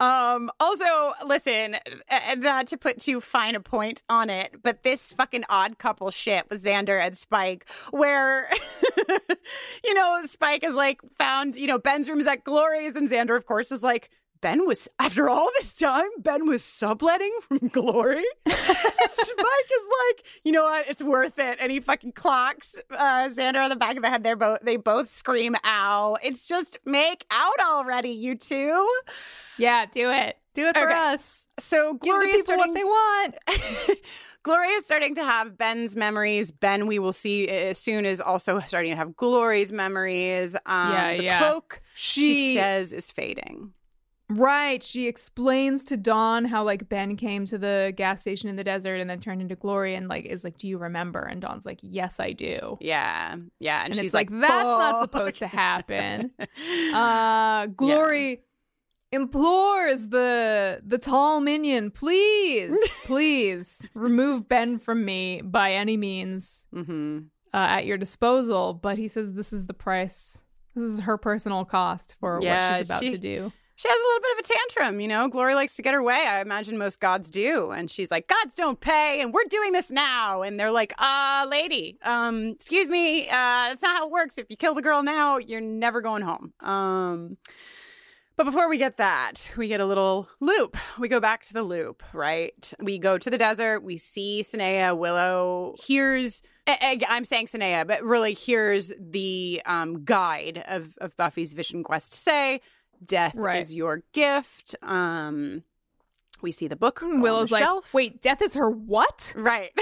Um, 0.00 0.50
also, 0.60 1.12
listen, 1.26 1.76
and 2.08 2.40
not 2.40 2.66
to 2.68 2.76
put 2.76 2.98
too 3.00 3.20
fine 3.20 3.54
a 3.54 3.60
point 3.60 4.02
on 4.08 4.30
it, 4.30 4.54
but 4.62 4.82
this 4.82 5.12
fucking 5.12 5.44
odd 5.48 5.78
couple 5.78 6.10
shit 6.10 6.46
with 6.48 6.64
Xander 6.64 7.04
and 7.04 7.16
Spike, 7.16 7.66
where 7.90 8.48
you 9.84 9.94
know 9.94 10.20
Spike 10.26 10.64
is 10.64 10.74
like 10.74 11.00
found, 11.18 11.56
you 11.56 11.66
know, 11.66 11.78
Ben's 11.78 12.08
room 12.08 12.20
is 12.20 12.26
at 12.40 12.44
Glory's, 12.44 12.96
and 12.96 13.08
Xander, 13.08 13.36
of 13.36 13.46
course, 13.46 13.70
is 13.72 13.82
like. 13.82 14.10
Ben 14.42 14.66
was 14.66 14.88
after 14.98 15.28
all 15.28 15.50
this 15.58 15.74
time. 15.74 16.08
Ben 16.18 16.46
was 16.46 16.64
subletting 16.64 17.30
from 17.46 17.58
Glory. 17.68 18.24
and 18.46 18.54
Spike 18.56 19.18
is 19.20 19.86
like, 20.08 20.24
you 20.44 20.52
know 20.52 20.62
what? 20.64 20.88
It's 20.88 21.02
worth 21.02 21.38
it, 21.38 21.58
and 21.60 21.70
he 21.70 21.78
fucking 21.80 22.12
clocks 22.12 22.74
uh, 22.90 23.28
Xander 23.28 23.62
on 23.62 23.68
the 23.68 23.76
back 23.76 23.96
of 23.96 24.02
the 24.02 24.08
head. 24.08 24.24
They're 24.24 24.36
both 24.36 24.60
they 24.62 24.76
both 24.76 25.10
scream 25.10 25.56
"ow!" 25.62 26.16
It's 26.22 26.46
just 26.46 26.78
make 26.86 27.26
out 27.30 27.60
already, 27.62 28.12
you 28.12 28.34
two. 28.34 28.88
yeah, 29.58 29.84
do 29.84 30.10
it. 30.10 30.38
Do 30.54 30.68
it 30.68 30.74
for 30.74 30.88
Okay. 30.88 30.98
us. 31.12 31.46
So 31.58 31.92
Give 31.92 32.00
the 32.00 32.06
Glory 32.06 32.32
people 32.32 32.56
what 32.56 32.72
they 32.72 32.82
want. 32.84 33.34
Gloria 34.42 34.70
is 34.76 34.84
starting 34.84 35.14
to 35.16 35.22
have 35.24 35.58
Ben's 35.58 35.96
memories. 35.96 36.50
Ben, 36.50 36.86
we 36.86 36.98
will 36.98 37.12
see 37.12 37.48
uh, 37.70 37.74
soon, 37.74 38.06
is 38.06 38.20
also 38.20 38.60
starting 38.66 38.90
to 38.92 38.96
have 38.96 39.14
Glory's 39.16 39.72
memories. 39.72 40.54
Um, 40.66 40.92
Yeah, 40.92 41.16
the 41.16 41.22
yeah. 41.24 41.38
cloak 41.38 41.82
she, 41.94 42.34
She- 42.34 42.54
says 42.54 42.92
is 42.92 43.10
fading. 43.10 43.72
Right. 44.32 44.80
She 44.80 45.08
explains 45.08 45.82
to 45.86 45.96
Dawn 45.96 46.44
how 46.44 46.62
like 46.62 46.88
Ben 46.88 47.16
came 47.16 47.46
to 47.46 47.58
the 47.58 47.92
gas 47.96 48.20
station 48.20 48.48
in 48.48 48.54
the 48.54 48.62
desert 48.62 49.00
and 49.00 49.10
then 49.10 49.18
turned 49.18 49.42
into 49.42 49.56
Glory 49.56 49.96
and 49.96 50.06
like 50.06 50.24
is 50.24 50.44
like, 50.44 50.56
Do 50.56 50.68
you 50.68 50.78
remember? 50.78 51.18
And 51.22 51.42
Dawn's 51.42 51.66
like, 51.66 51.80
Yes, 51.82 52.20
I 52.20 52.30
do. 52.32 52.78
Yeah, 52.80 53.34
yeah, 53.58 53.80
and, 53.80 53.86
And, 53.86 53.94
she's 53.96 54.04
it's 54.04 54.14
like, 54.14 54.30
like, 54.30 54.40
that's 54.42 54.62
not 54.64 55.00
supposed 55.00 55.38
to 55.40 55.48
happen. 55.48 56.30
uh 56.94 57.66
Glory 57.66 58.42
implores 59.12 60.08
the 60.08 60.80
the 60.86 60.98
tall 60.98 61.40
minion, 61.40 61.90
please, 61.90 62.76
please 63.04 63.88
remove 63.94 64.48
Ben 64.48 64.78
from 64.78 65.04
me 65.04 65.40
by 65.42 65.72
any 65.72 65.96
means 65.96 66.66
mm-hmm. 66.74 67.20
uh, 67.52 67.56
at 67.56 67.86
your 67.86 67.98
disposal. 67.98 68.74
But 68.74 68.98
he 68.98 69.08
says 69.08 69.34
this 69.34 69.52
is 69.52 69.66
the 69.66 69.74
price. 69.74 70.38
This 70.76 70.90
is 70.90 71.00
her 71.00 71.18
personal 71.18 71.64
cost 71.64 72.14
for 72.20 72.40
what 72.40 72.78
she's 72.78 72.86
about 72.86 73.02
she- 73.02 73.10
to 73.10 73.18
do. 73.18 73.52
she 73.74 73.88
has 73.88 73.98
a 73.98 74.04
little 74.04 74.20
bit 74.20 74.32
of 74.32 74.38
a 74.38 74.54
tantrum, 74.54 75.00
you 75.00 75.08
know. 75.08 75.26
Glory 75.28 75.54
likes 75.56 75.74
to 75.76 75.82
get 75.82 75.94
her 75.94 76.02
way. 76.02 76.24
I 76.26 76.40
imagine 76.40 76.78
most 76.78 77.00
gods 77.00 77.28
do. 77.28 77.72
And 77.72 77.90
she's 77.90 78.08
like, 78.10 78.28
Gods 78.28 78.54
don't 78.54 78.78
pay, 78.78 79.20
and 79.20 79.34
we're 79.34 79.44
doing 79.50 79.72
this 79.72 79.90
now. 79.90 80.42
And 80.42 80.60
they're 80.60 80.70
like, 80.70 80.94
uh, 80.98 81.44
lady, 81.48 81.98
um, 82.04 82.50
excuse 82.50 82.88
me, 82.88 83.28
uh, 83.28 83.32
that's 83.70 83.82
not 83.82 83.96
how 83.96 84.06
it 84.06 84.12
works. 84.12 84.38
If 84.38 84.46
you 84.48 84.56
kill 84.56 84.74
the 84.74 84.82
girl 84.82 85.02
now, 85.02 85.38
you're 85.38 85.60
never 85.60 86.00
going 86.00 86.22
home. 86.22 86.52
Um 86.60 87.36
but 88.40 88.46
before 88.46 88.70
we 88.70 88.78
get 88.78 88.96
that, 88.96 89.50
we 89.58 89.68
get 89.68 89.80
a 89.80 89.84
little 89.84 90.26
loop. 90.40 90.74
We 90.98 91.08
go 91.08 91.20
back 91.20 91.44
to 91.44 91.52
the 91.52 91.62
loop, 91.62 92.02
right? 92.14 92.72
We 92.80 92.96
go 92.96 93.18
to 93.18 93.28
the 93.28 93.36
desert. 93.36 93.80
We 93.80 93.98
see 93.98 94.42
Sanea. 94.42 94.96
Willow 94.96 95.74
hears. 95.84 96.40
I'm 96.66 97.26
saying 97.26 97.48
Sanea, 97.48 97.86
but 97.86 98.02
really 98.02 98.32
hears 98.32 98.94
the 98.98 99.60
um, 99.66 100.06
guide 100.06 100.64
of, 100.66 100.96
of 101.02 101.14
Buffy's 101.18 101.52
vision 101.52 101.84
quest 101.84 102.14
say, 102.14 102.62
"Death 103.04 103.36
is 103.36 103.74
your 103.74 104.04
gift." 104.14 104.74
Um, 104.80 105.62
we 106.42 106.52
see 106.52 106.68
the 106.68 106.76
book. 106.76 107.02
on 107.02 107.16
the 107.16 107.22
Willow's 107.22 107.50
like, 107.50 107.62
shelf. 107.62 107.92
wait, 107.92 108.22
death 108.22 108.42
is 108.42 108.54
her 108.54 108.70
what? 108.70 109.32
Right. 109.36 109.72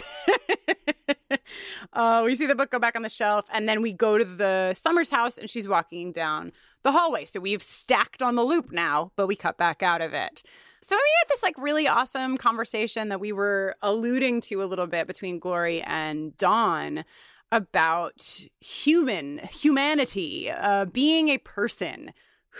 uh, 1.93 2.22
we 2.24 2.35
see 2.35 2.47
the 2.47 2.55
book 2.55 2.70
go 2.70 2.78
back 2.78 2.97
on 2.97 3.02
the 3.02 3.09
shelf, 3.09 3.47
and 3.52 3.68
then 3.68 3.82
we 3.82 3.93
go 3.93 4.18
to 4.18 4.24
the 4.24 4.74
Summers 4.74 5.10
house, 5.10 5.39
and 5.39 5.48
she's 5.48 5.68
walking 5.68 6.12
down 6.12 6.52
the 6.82 6.93
hallway. 6.93 7.24
So 7.24 7.40
we've 7.40 7.62
stacked 7.62 8.22
on 8.22 8.35
the 8.35 8.44
loop 8.44 8.72
now, 8.72 9.12
but 9.16 9.26
we 9.26 9.36
cut 9.36 9.59
back 9.59 9.82
out 9.82 10.01
of 10.01 10.12
it. 10.12 10.43
So 10.82 10.97
we 10.97 11.12
had 11.20 11.28
this 11.28 11.43
like 11.43 11.59
really 11.59 11.86
awesome 11.86 12.39
conversation 12.39 13.09
that 13.10 13.20
we 13.20 13.32
were 13.32 13.76
alluding 13.82 14.40
to 14.43 14.62
a 14.62 14.66
little 14.66 14.86
bit 14.86 15.06
between 15.06 15.39
Glory 15.39 15.82
and 15.82 16.36
Dawn 16.36 17.05
about 17.51 18.47
human 18.60 19.39
humanity, 19.51 20.51
uh, 20.51 20.85
being 20.86 21.28
a 21.28 21.39
person 21.39 22.12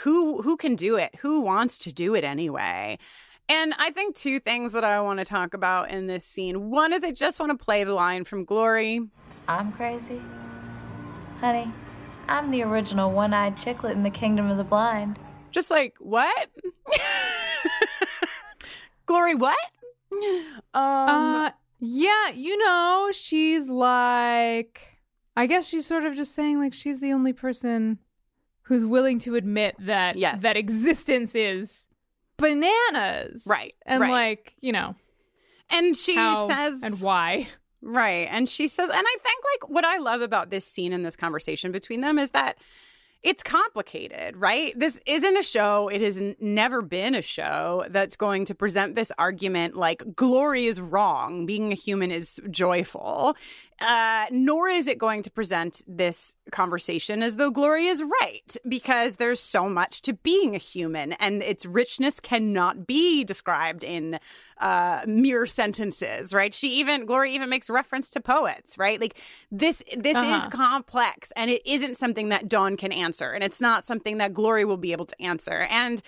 who 0.03 0.43
who 0.43 0.57
can 0.57 0.77
do 0.77 0.97
it, 0.97 1.15
who 1.21 1.43
wants 1.43 1.79
to 1.79 1.93
do 1.93 2.15
it 2.15 2.25
anyway. 2.25 2.99
And 3.51 3.73
I 3.79 3.91
think 3.91 4.15
two 4.15 4.41
things 4.41 4.73
that 4.75 4.85
I 4.85 5.01
want 5.01 5.21
to 5.21 5.25
talk 5.25 5.55
about 5.55 5.91
in 5.91 6.07
this 6.07 6.25
scene. 6.25 6.71
One 6.71 6.93
is 6.93 7.03
I 7.03 7.13
just 7.13 7.41
want 7.41 7.51
to 7.59 7.65
play 7.65 7.83
the 7.85 7.95
line 7.95 8.25
from 8.25 8.45
Glory. 8.45 9.01
I'm 9.49 9.73
crazy. 9.73 10.21
Honey, 11.41 11.73
I'm 12.29 12.51
the 12.51 12.63
original 12.63 13.11
one 13.11 13.33
eyed 13.33 13.57
chicklet 13.57 13.93
in 13.93 14.03
the 14.03 14.11
kingdom 14.11 14.51
of 14.51 14.59
the 14.59 14.65
blind. 14.65 15.19
Just 15.51 15.71
like, 15.71 15.97
what? 15.99 16.51
Glory, 19.07 19.35
what? 19.35 19.57
Um, 20.13 20.35
uh, 20.75 21.51
yeah, 21.81 22.29
you 22.31 22.59
know, 22.59 23.09
she's 23.13 23.69
like, 23.71 24.81
I 25.37 25.47
guess 25.47 25.67
she's 25.67 25.87
sort 25.87 26.05
of 26.05 26.15
just 26.15 26.35
saying 26.35 26.59
like 26.59 26.75
she's 26.75 27.01
the 27.01 27.13
only 27.15 27.33
person 27.33 27.99
who's 28.63 28.85
willing 28.85 29.19
to 29.21 29.35
admit 29.37 29.77
that 29.79 30.17
Yes. 30.17 30.43
that 30.43 30.59
existence 30.59 31.35
is 31.35 31.88
bananas, 32.39 33.45
Right, 33.47 33.75
And 33.87 34.01
right. 34.01 34.11
like, 34.11 34.55
you 34.61 34.73
know, 34.73 34.95
and 35.71 35.97
she 35.97 36.15
how 36.15 36.49
says 36.49 36.83
and 36.83 36.99
why. 37.01 37.49
Right. 37.83 38.27
And 38.31 38.49
she 38.49 38.67
says, 38.69 38.89
and 38.89 38.99
I 39.07 39.17
think 39.23 39.45
like 39.63 39.71
what 39.71 39.85
I 39.85 39.99
love 39.99 40.21
about 40.23 40.51
this 40.51 40.65
scene 40.67 40.93
and 40.93 41.05
this 41.05 41.15
conversation 41.17 41.71
between 41.71 42.01
them 42.01 42.19
is 42.19 42.31
that 42.31 42.59
it's 43.23 43.43
complicated, 43.43 44.37
right? 44.37 44.79
This 44.79 45.01
isn't 45.05 45.37
a 45.37 45.43
show. 45.43 45.89
It 45.89 46.01
has 46.01 46.19
n- 46.19 46.37
never 46.41 46.83
been 46.83 47.15
a 47.15 47.23
show 47.23 47.85
that's 47.91 48.17
going 48.17 48.45
to 48.47 48.55
present 48.55 48.95
this 48.95 49.11
argument 49.19 49.77
like 49.77 50.15
glory 50.17 50.67
is 50.67 50.81
wrong, 50.81 51.45
being 51.45 51.73
a 51.73 51.75
human 51.75 52.11
is 52.11 52.41
joyful. 52.51 53.37
Uh, 53.81 54.27
nor 54.33 54.69
is 54.69 54.89
it 54.89 54.99
going 54.99 55.23
to 55.23 55.31
present 55.31 55.83
this 55.87 56.35
conversation 56.51 57.23
as 57.23 57.37
though 57.37 57.51
glory 57.51 57.87
is 57.87 58.03
right, 58.21 58.57
because 58.67 59.17
there's 59.17 59.39
so 59.39 59.69
much 59.69 60.03
to 60.03 60.13
being 60.15 60.57
a 60.57 60.59
human, 60.59 61.13
and 61.13 61.43
its 61.45 61.65
richness 61.65 62.19
cannot 62.19 62.89
be 62.89 63.23
described 63.23 63.85
in 63.85 64.19
uh, 64.61 65.03
mere 65.07 65.47
sentences, 65.47 66.35
right? 66.35 66.53
She 66.55 66.81
even 66.81 67.07
Glory 67.07 67.33
even 67.35 67.49
makes 67.49 67.71
reference 67.71 68.11
to 68.11 68.21
poets, 68.21 68.77
right? 68.77 69.01
Like 69.01 69.21
this 69.53 69.83
this 69.97 70.17
is 70.17 70.25
Uh-huh. 70.25 70.49
complex 70.51 71.33
and 71.37 71.49
it 71.49 71.63
isn't 71.65 71.97
something 71.97 72.31
that 72.31 72.49
Dawn 72.49 72.77
can 72.77 72.91
answer 72.91 73.31
and 73.33 73.45
it's 73.45 73.61
not 73.61 73.85
something 73.87 74.19
that 74.19 74.35
Glory 74.35 74.65
will 74.65 74.77
be 74.77 74.91
able 74.91 75.07
to 75.07 75.23
answer. 75.23 75.69
And 75.71 76.03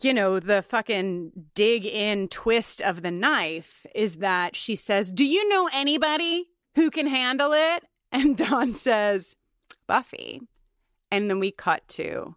you 0.00 0.14
know, 0.14 0.38
the 0.38 0.62
fucking 0.62 1.32
dig 1.56 1.84
in 1.84 2.28
twist 2.28 2.80
of 2.80 3.02
the 3.02 3.10
knife 3.10 3.84
is 3.92 4.16
that 4.16 4.54
she 4.54 4.76
says, 4.76 5.10
"Do 5.10 5.24
you 5.24 5.48
know 5.48 5.68
anybody 5.72 6.50
who 6.78 6.90
can 6.90 7.06
handle 7.06 7.52
it?" 7.52 7.84
And 8.10 8.38
Dawn 8.38 8.72
says, 8.72 9.36
"Buffy." 9.86 10.40
And 11.10 11.28
then 11.28 11.40
we 11.40 11.50
cut 11.50 11.86
to 11.88 12.36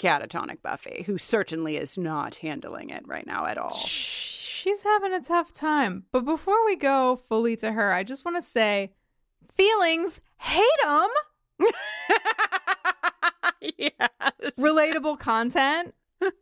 catatonic 0.00 0.62
Buffy, 0.62 1.04
who 1.04 1.16
certainly 1.16 1.76
is 1.76 1.96
not 1.96 2.36
handling 2.36 2.90
it 2.90 3.06
right 3.06 3.26
now 3.26 3.46
at 3.46 3.56
all. 3.56 3.84
She's 3.86 4.82
having 4.82 5.12
a 5.12 5.20
tough 5.20 5.52
time. 5.52 6.04
But 6.12 6.24
before 6.24 6.64
we 6.64 6.76
go 6.76 7.20
fully 7.28 7.56
to 7.56 7.72
her, 7.72 7.92
I 7.92 8.02
just 8.02 8.24
want 8.24 8.36
to 8.36 8.42
say, 8.42 8.92
feelings, 9.54 10.20
hate 10.38 10.66
them. 10.82 11.08
yes. 13.60 14.10
Relatable 14.58 15.18
content. 15.18 15.94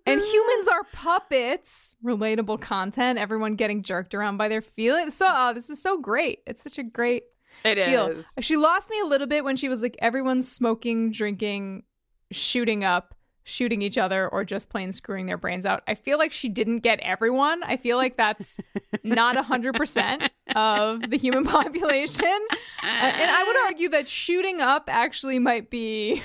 And 0.06 0.20
humans 0.22 0.68
are 0.68 0.84
puppets. 0.92 1.96
Relatable 2.04 2.60
content. 2.60 3.18
Everyone 3.18 3.56
getting 3.56 3.82
jerked 3.82 4.14
around 4.14 4.36
by 4.36 4.48
their 4.48 4.62
feelings. 4.62 5.16
So, 5.16 5.26
oh, 5.28 5.54
this 5.54 5.70
is 5.70 5.82
so 5.82 5.98
great. 5.98 6.40
It's 6.46 6.62
such 6.62 6.78
a 6.78 6.82
great 6.82 7.24
It 7.64 7.74
deal. 7.76 8.06
is. 8.08 8.44
She 8.44 8.56
lost 8.56 8.90
me 8.90 9.00
a 9.00 9.04
little 9.04 9.26
bit 9.26 9.44
when 9.44 9.56
she 9.56 9.68
was 9.68 9.82
like, 9.82 9.96
everyone's 10.00 10.50
smoking, 10.50 11.12
drinking, 11.12 11.84
shooting 12.30 12.84
up, 12.84 13.14
shooting 13.44 13.82
each 13.82 13.98
other, 13.98 14.28
or 14.28 14.44
just 14.44 14.68
plain 14.68 14.92
screwing 14.92 15.26
their 15.26 15.36
brains 15.36 15.66
out. 15.66 15.82
I 15.86 15.94
feel 15.94 16.18
like 16.18 16.32
she 16.32 16.48
didn't 16.48 16.80
get 16.80 17.00
everyone. 17.00 17.62
I 17.62 17.76
feel 17.76 17.96
like 17.96 18.16
that's 18.16 18.58
not 19.04 19.36
100% 19.36 20.28
of 20.54 21.10
the 21.10 21.18
human 21.18 21.44
population. 21.46 22.38
Uh, 22.82 22.86
and 22.86 23.30
I 23.30 23.44
would 23.44 23.56
argue 23.66 23.88
that 23.90 24.08
shooting 24.08 24.60
up 24.60 24.84
actually 24.88 25.38
might 25.38 25.70
be 25.70 26.22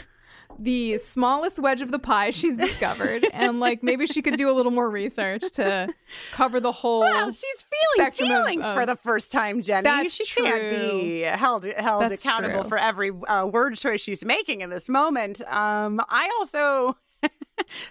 the 0.60 0.98
smallest 0.98 1.60
wedge 1.60 1.82
of 1.82 1.92
the 1.92 2.00
pie 2.00 2.32
she's 2.32 2.58
discovered. 2.58 3.26
and 3.34 3.60
like 3.60 3.84
maybe 3.84 4.06
she 4.08 4.22
could 4.22 4.38
do 4.38 4.50
a 4.50 4.54
little 4.54 4.72
more 4.72 4.90
research 4.90 5.44
to 5.54 5.88
cover 6.32 6.60
the 6.60 6.72
whole. 6.72 7.02
Well, 7.02 7.32
she's 7.32 7.66
feeling 7.70 8.08
spectrum 8.10 8.32
of- 8.32 8.38
feelings 8.38 8.66
of- 8.66 8.74
for 8.74 8.86
the 8.86 8.96
first 8.96 9.32
time, 9.32 9.62
Jenny. 9.62 9.84
That's 9.84 10.14
she 10.14 10.26
can't 10.26 10.82
be 10.82 11.22
held 11.22 11.66
held 11.66 12.04
That's 12.04 12.22
accountable 12.24 12.62
true. 12.62 12.70
for 12.70 12.78
every 12.78 13.12
uh, 13.28 13.46
word 13.46 13.76
choice 13.78 14.02
she's 14.02 14.24
making 14.26 14.62
in 14.62 14.70
this 14.70 14.88
moment. 14.90 15.42
Um, 15.52 16.00
I 16.10 16.30
also 16.40 16.98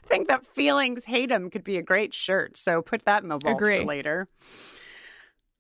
think 0.07 0.29
that 0.29 0.47
feelings 0.47 1.05
hate 1.07 1.31
him 1.31 1.51
could 1.51 1.65
be 1.65 1.77
a 1.77 1.83
great 1.83 2.15
shirt. 2.15 2.57
So 2.57 2.83
put 2.83 3.05
that 3.05 3.23
in 3.23 3.29
the 3.29 3.39
vault 3.39 3.57
Agree. 3.57 3.81
for 3.81 3.85
later. 3.87 4.29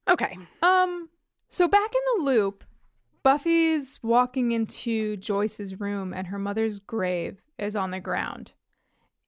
Okay. 0.08 0.36
Um, 0.62 1.08
so 1.48 1.66
back 1.68 1.90
in 1.94 2.00
the 2.18 2.30
loop, 2.30 2.64
Buffy's 3.24 3.98
walking 4.02 4.52
into 4.52 5.16
Joyce's 5.16 5.80
room 5.80 6.12
and 6.12 6.26
her 6.26 6.38
mother's 6.38 6.78
grave 6.78 7.40
is 7.58 7.74
on 7.74 7.90
the 7.90 7.98
ground 7.98 8.52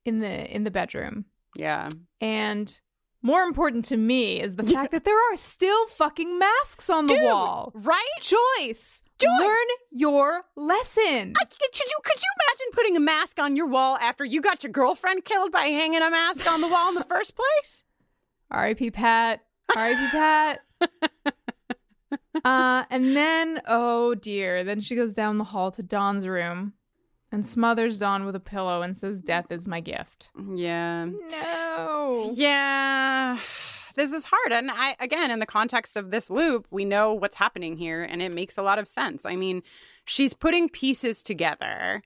in 0.05 0.19
the 0.19 0.55
in 0.55 0.63
the 0.63 0.71
bedroom. 0.71 1.25
Yeah. 1.55 1.89
And 2.21 2.79
more 3.23 3.41
important 3.41 3.85
to 3.85 3.97
me 3.97 4.39
is 4.39 4.55
the 4.55 4.63
fact 4.63 4.91
that 4.93 5.03
there 5.03 5.17
are 5.17 5.35
still 5.35 5.87
fucking 5.87 6.37
masks 6.37 6.89
on 6.89 7.07
the 7.07 7.15
Dude, 7.15 7.23
wall. 7.23 7.71
Right? 7.73 8.03
Joyce, 8.21 9.01
learn 9.23 9.67
your 9.91 10.43
lesson. 10.55 11.33
I, 11.35 11.45
could 11.45 11.79
you 11.79 11.99
could 12.03 12.21
you 12.21 12.31
imagine 12.45 12.67
putting 12.73 12.97
a 12.97 13.01
mask 13.01 13.41
on 13.41 13.55
your 13.55 13.67
wall 13.67 13.97
after 13.99 14.23
you 14.23 14.41
got 14.41 14.63
your 14.63 14.71
girlfriend 14.71 15.25
killed 15.25 15.51
by 15.51 15.65
hanging 15.65 16.03
a 16.03 16.11
mask 16.11 16.45
on 16.49 16.61
the 16.61 16.67
wall 16.67 16.89
in 16.89 16.95
the 16.95 17.03
first 17.03 17.35
place? 17.35 17.83
R.I.P. 18.51 18.91
Pat. 18.91 19.41
R.I.P. 19.75 20.07
Pat. 20.11 20.59
uh, 22.45 22.83
and 22.89 23.15
then, 23.15 23.61
oh 23.67 24.15
dear, 24.15 24.63
then 24.63 24.81
she 24.81 24.95
goes 24.95 25.13
down 25.13 25.37
the 25.37 25.43
hall 25.43 25.71
to 25.71 25.83
Dawn's 25.83 26.27
room 26.27 26.73
and 27.31 27.45
smothers 27.45 27.99
Dawn 27.99 28.25
with 28.25 28.35
a 28.35 28.39
pillow 28.39 28.81
and 28.81 28.95
says, 28.95 29.21
"Death 29.21 29.51
is 29.51 29.67
my 29.67 29.81
gift." 29.81 30.29
Yeah. 30.55 31.05
No. 31.05 32.31
Yeah. 32.33 33.39
This 33.95 34.11
is 34.11 34.25
hard. 34.25 34.53
And 34.53 34.69
I 34.71 34.95
again 34.99 35.31
in 35.31 35.39
the 35.39 35.45
context 35.45 35.97
of 35.97 36.11
this 36.11 36.29
loop, 36.29 36.67
we 36.69 36.85
know 36.85 37.13
what's 37.13 37.37
happening 37.37 37.77
here 37.77 38.03
and 38.03 38.21
it 38.21 38.31
makes 38.31 38.57
a 38.57 38.61
lot 38.61 38.79
of 38.79 38.87
sense. 38.87 39.25
I 39.25 39.35
mean, 39.35 39.63
she's 40.05 40.33
putting 40.33 40.69
pieces 40.69 41.21
together 41.23 42.03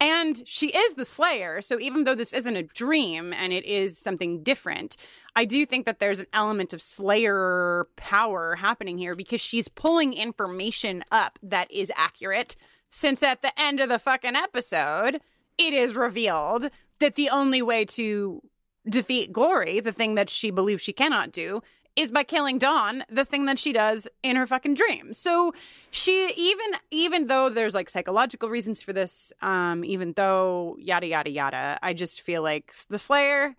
and 0.00 0.42
she 0.46 0.68
is 0.68 0.94
the 0.94 1.04
slayer. 1.04 1.60
So 1.60 1.78
even 1.78 2.04
though 2.04 2.14
this 2.14 2.32
isn't 2.32 2.56
a 2.56 2.62
dream 2.62 3.32
and 3.32 3.52
it 3.52 3.64
is 3.66 3.98
something 3.98 4.42
different, 4.42 4.96
I 5.36 5.44
do 5.44 5.66
think 5.66 5.86
that 5.86 6.00
there's 6.00 6.20
an 6.20 6.26
element 6.32 6.72
of 6.72 6.82
slayer 6.82 7.86
power 7.96 8.56
happening 8.56 8.98
here 8.98 9.14
because 9.14 9.40
she's 9.40 9.68
pulling 9.68 10.14
information 10.14 11.04
up 11.12 11.38
that 11.42 11.70
is 11.70 11.92
accurate 11.96 12.56
since 12.90 13.22
at 13.22 13.40
the 13.40 13.58
end 13.58 13.80
of 13.80 13.88
the 13.88 13.98
fucking 13.98 14.34
episode, 14.36 15.20
it 15.56 15.72
is 15.72 15.94
revealed 15.94 16.70
that 16.98 17.14
the 17.14 17.30
only 17.30 17.62
way 17.62 17.84
to 17.84 18.42
defeat 18.88 19.32
Glory, 19.32 19.80
the 19.80 19.92
thing 19.92 20.16
that 20.16 20.28
she 20.28 20.50
believes 20.50 20.82
she 20.82 20.92
cannot 20.92 21.30
do, 21.32 21.62
is 21.96 22.10
by 22.10 22.22
killing 22.22 22.58
Dawn, 22.58 23.04
the 23.10 23.24
thing 23.24 23.46
that 23.46 23.58
she 23.58 23.72
does 23.72 24.06
in 24.22 24.36
her 24.36 24.46
fucking 24.46 24.74
dream. 24.74 25.12
So 25.12 25.52
she 25.90 26.32
even 26.36 26.66
even 26.90 27.26
though 27.26 27.48
there's 27.50 27.74
like 27.74 27.90
psychological 27.90 28.48
reasons 28.48 28.80
for 28.80 28.92
this, 28.92 29.32
um, 29.42 29.84
even 29.84 30.12
though 30.14 30.76
yada 30.78 31.06
yada 31.06 31.30
yada, 31.30 31.78
I 31.82 31.92
just 31.92 32.20
feel 32.22 32.42
like 32.42 32.72
the 32.88 32.98
Slayer 32.98 33.56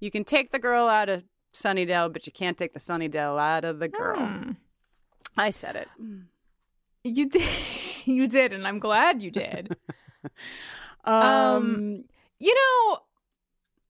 You 0.00 0.10
can 0.10 0.24
take 0.24 0.50
the 0.52 0.58
girl 0.58 0.88
out 0.88 1.08
of 1.08 1.24
Sunnydale, 1.54 2.12
but 2.12 2.26
you 2.26 2.32
can't 2.32 2.58
take 2.58 2.72
the 2.74 2.80
Sunnydale 2.80 3.40
out 3.40 3.64
of 3.64 3.78
the 3.78 3.88
girl. 3.88 4.18
Hmm. 4.18 4.50
I 5.36 5.50
said 5.50 5.76
it. 5.76 5.88
You 7.04 7.28
did. 7.30 7.48
You 8.04 8.26
did, 8.26 8.52
and 8.52 8.66
I'm 8.66 8.78
glad 8.80 9.22
you 9.22 9.30
did. 9.30 9.76
Um, 11.06 11.14
Um, 11.22 12.04
you 12.38 12.54
know, 12.54 12.98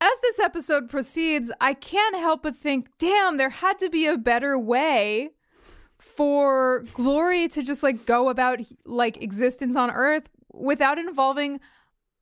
as 0.05 0.21
this 0.21 0.39
episode 0.39 0.91
proceeds, 0.91 1.51
I 1.61 1.73
can't 1.73 2.17
help 2.17 2.43
but 2.43 2.57
think, 2.57 2.89
damn, 2.99 3.39
there 3.39 3.49
had 3.49 3.79
to 3.79 3.89
be 3.89 4.07
a 4.07 4.19
better 4.19 4.59
way 4.59 5.31
for 5.99 6.85
Glory 6.93 7.49
to 7.49 7.63
just 7.63 7.83
like 7.83 8.05
go 8.05 8.29
about 8.29 8.61
like 8.85 9.23
existence 9.23 9.77
on 9.77 9.91
Earth 9.91 10.25
without 10.53 10.99
involving 10.99 11.59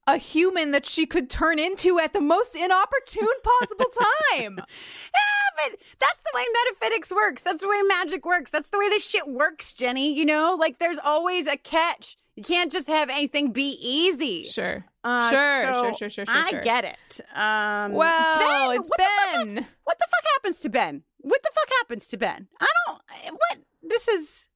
a 0.07 0.17
human 0.17 0.71
that 0.73 0.87
she 0.87 1.07
could 1.07 1.29
turn 1.29 1.59
into 1.59 1.99
at 1.99 2.13
the 2.13 2.21
most 2.21 2.55
inopportune 2.55 3.29
possible 3.61 3.87
time. 4.31 4.59
Yeah, 4.59 5.51
but 5.57 5.79
that's 5.99 6.21
the 6.25 6.33
way 6.35 6.45
metaphysics 6.65 7.13
works. 7.13 7.43
That's 7.43 7.63
the 7.63 7.69
way 7.69 7.81
magic 7.87 8.25
works. 8.25 8.51
That's 8.51 8.69
the 8.71 8.79
way 8.79 8.89
this 8.89 9.09
shit 9.09 9.27
works, 9.29 9.73
Jenny. 9.73 10.17
You 10.17 10.25
know, 10.25 10.57
like 10.59 10.79
there's 10.79 10.99
always 10.99 11.47
a 11.47 11.57
catch. 11.57 12.17
You 12.37 12.43
can't 12.43 12.73
just 12.73 12.89
have 12.89 13.11
anything 13.11 13.53
be 13.53 13.73
easy. 13.81 14.49
Sure. 14.49 14.85
Uh, 15.05 15.31
Sure, 15.31 15.63
so 15.63 15.73
sure, 15.83 15.95
sure, 15.95 16.11
sure, 16.11 16.27
sure, 16.27 16.35
I 16.35 16.51
sure. 16.51 16.61
get 16.63 16.85
it. 16.85 17.21
Um, 17.35 17.93
Well, 17.93 18.39
Ben, 18.71 18.81
it's 18.81 18.89
what 18.89 18.99
the 18.99 19.05
fuck- 19.05 19.45
Ben. 19.45 19.67
what 19.85 19.99
the 19.99 20.07
fuck 20.11 20.33
happens 20.35 20.61
to 20.61 20.69
Ben? 20.71 21.03
What 21.19 21.43
the 21.43 21.51
fuck 21.55 21.69
happens 21.81 22.09
to 22.09 22.17
Ben? 22.17 22.49
I 22.61 22.69
don't. 22.87 23.03
What? 23.35 23.59
This 23.83 24.09
is. 24.09 24.47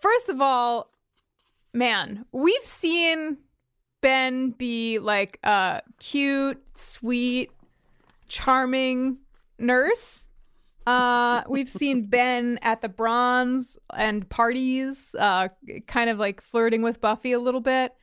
First 0.00 0.28
of 0.28 0.40
all, 0.40 0.90
man, 1.74 2.24
we've 2.32 2.64
seen 2.64 3.38
Ben 4.02 4.50
be 4.50 4.98
like 4.98 5.38
a 5.42 5.82
cute, 5.98 6.62
sweet, 6.74 7.50
charming 8.28 9.18
nurse. 9.58 10.28
Uh, 10.86 11.42
we've 11.48 11.68
seen 11.68 12.06
Ben 12.06 12.58
at 12.62 12.80
the 12.80 12.88
bronze 12.88 13.78
and 13.94 14.28
parties, 14.28 15.14
uh, 15.18 15.48
kind 15.86 16.10
of 16.10 16.18
like 16.18 16.40
flirting 16.40 16.82
with 16.82 17.00
Buffy 17.00 17.32
a 17.32 17.38
little 17.38 17.60
bit. 17.60 17.94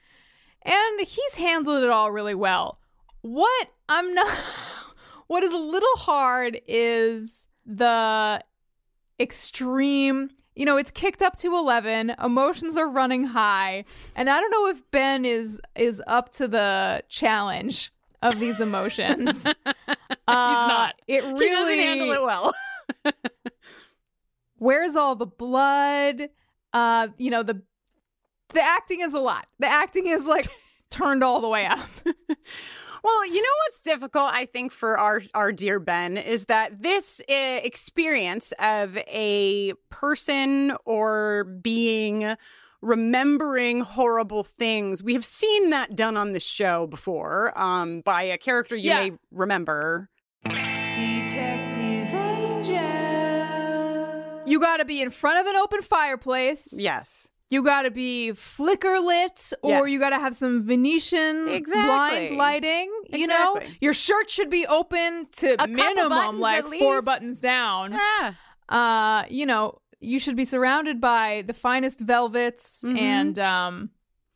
And 0.62 1.02
he's 1.02 1.36
handled 1.36 1.84
it 1.84 1.90
all 1.90 2.12
really 2.12 2.36
well. 2.36 2.80
What 3.22 3.70
I'm 3.90 4.14
not, 4.14 4.38
what 5.28 5.44
is 5.44 5.54
a 5.54 5.58
little 5.58 5.96
hard 5.98 6.62
is 6.68 7.48
the 7.66 8.42
extreme 9.20 10.30
you 10.56 10.64
know 10.64 10.78
it's 10.78 10.92
kicked 10.92 11.24
up 11.24 11.36
to 11.38 11.56
11 11.56 12.14
emotions 12.24 12.78
are 12.78 12.88
running 12.88 13.24
high 13.24 13.84
and 14.16 14.30
i 14.30 14.40
don't 14.40 14.52
know 14.52 14.68
if 14.68 14.80
ben 14.92 15.26
is 15.26 15.60
is 15.76 16.02
up 16.06 16.32
to 16.32 16.48
the 16.48 17.02
challenge 17.10 17.92
of 18.22 18.40
these 18.40 18.60
emotions 18.60 19.48
he's 20.28 20.68
not. 20.68 20.96
it 21.08 21.24
He 21.24 21.30
really 21.32 21.50
doesn't 21.52 21.80
handle 21.80 22.12
it 22.12 22.22
well. 22.22 22.54
Where's 24.58 24.96
all 24.96 25.16
the 25.16 25.26
blood 25.26 26.30
uh 26.74 27.08
you 27.18 27.30
know 27.30 27.44
the 27.44 27.62
the 28.54 28.62
acting 28.62 29.02
is 29.02 29.14
a 29.14 29.20
lot 29.20 29.48
the 29.60 29.68
acting 29.68 30.08
is 30.08 30.26
like 30.26 30.48
turned 30.90 31.24
all 31.24 31.42
the 31.42 31.48
way 31.50 31.66
up 31.66 31.80
Well, 33.04 33.26
you 33.28 33.42
know 33.42 33.50
what's 33.68 33.80
difficult, 33.80 34.32
I 34.34 34.46
think, 34.46 34.72
for 34.72 34.98
our 34.98 35.22
our 35.34 35.52
dear 35.54 35.80
Ben 35.80 36.18
is 36.18 36.46
that 36.46 36.82
this 36.82 37.22
uh, 37.30 37.34
experience 37.64 38.54
of 38.60 38.98
a 39.08 39.74
person 39.90 40.74
or 40.84 41.44
being 41.62 42.36
remembering 42.82 43.82
horrible 43.82 44.44
things. 44.44 45.04
We 45.04 45.14
have 45.14 45.24
seen 45.24 45.70
that 45.70 45.96
done 45.96 46.18
on 46.18 46.34
the 46.34 46.40
show 46.40 46.88
before 46.88 47.58
um, 47.58 48.02
by 48.02 48.24
a 48.24 48.38
character 48.38 48.76
you 48.76 48.90
Yeah. 48.90 49.10
may 49.10 49.12
remember. 49.32 50.10
You 54.48 54.60
got 54.60 54.78
to 54.78 54.86
be 54.86 55.02
in 55.02 55.10
front 55.10 55.40
of 55.40 55.46
an 55.48 55.56
open 55.56 55.82
fireplace. 55.82 56.74
Yes. 56.76 57.30
You 57.50 57.64
got 57.64 57.84
to 57.84 57.92
be 57.92 58.34
flicker 58.34 59.00
lit, 59.00 59.54
or 59.62 59.72
Yes. 59.88 59.90
you 59.94 60.00
got 60.00 60.10
to 60.10 60.20
have 60.20 60.36
some 60.36 60.64
Venetian 60.66 61.48
Exactly. 61.48 61.84
blind 61.86 62.38
lighting. 62.38 62.92
You 63.10 63.28
know, 63.28 63.60
your 63.80 63.94
shirt 63.94 64.30
should 64.30 64.50
be 64.50 64.66
open 64.68 65.28
to 65.38 65.56
couple 65.58 65.74
minimum 65.76 66.40
like 66.40 66.66
four 66.66 67.02
buttons 67.02 67.40
down. 67.40 67.94
Yeah. 67.94 68.34
Uh, 68.68 69.24
you 69.30 69.46
know, 69.46 69.80
you 70.00 70.20
should 70.20 70.36
be 70.36 70.44
surrounded 70.46 71.00
by 71.00 71.44
the 71.48 71.54
finest 71.54 72.00
velvets 72.02 72.84
Mhm. 72.86 73.00
and 73.02 73.40
um 73.40 73.90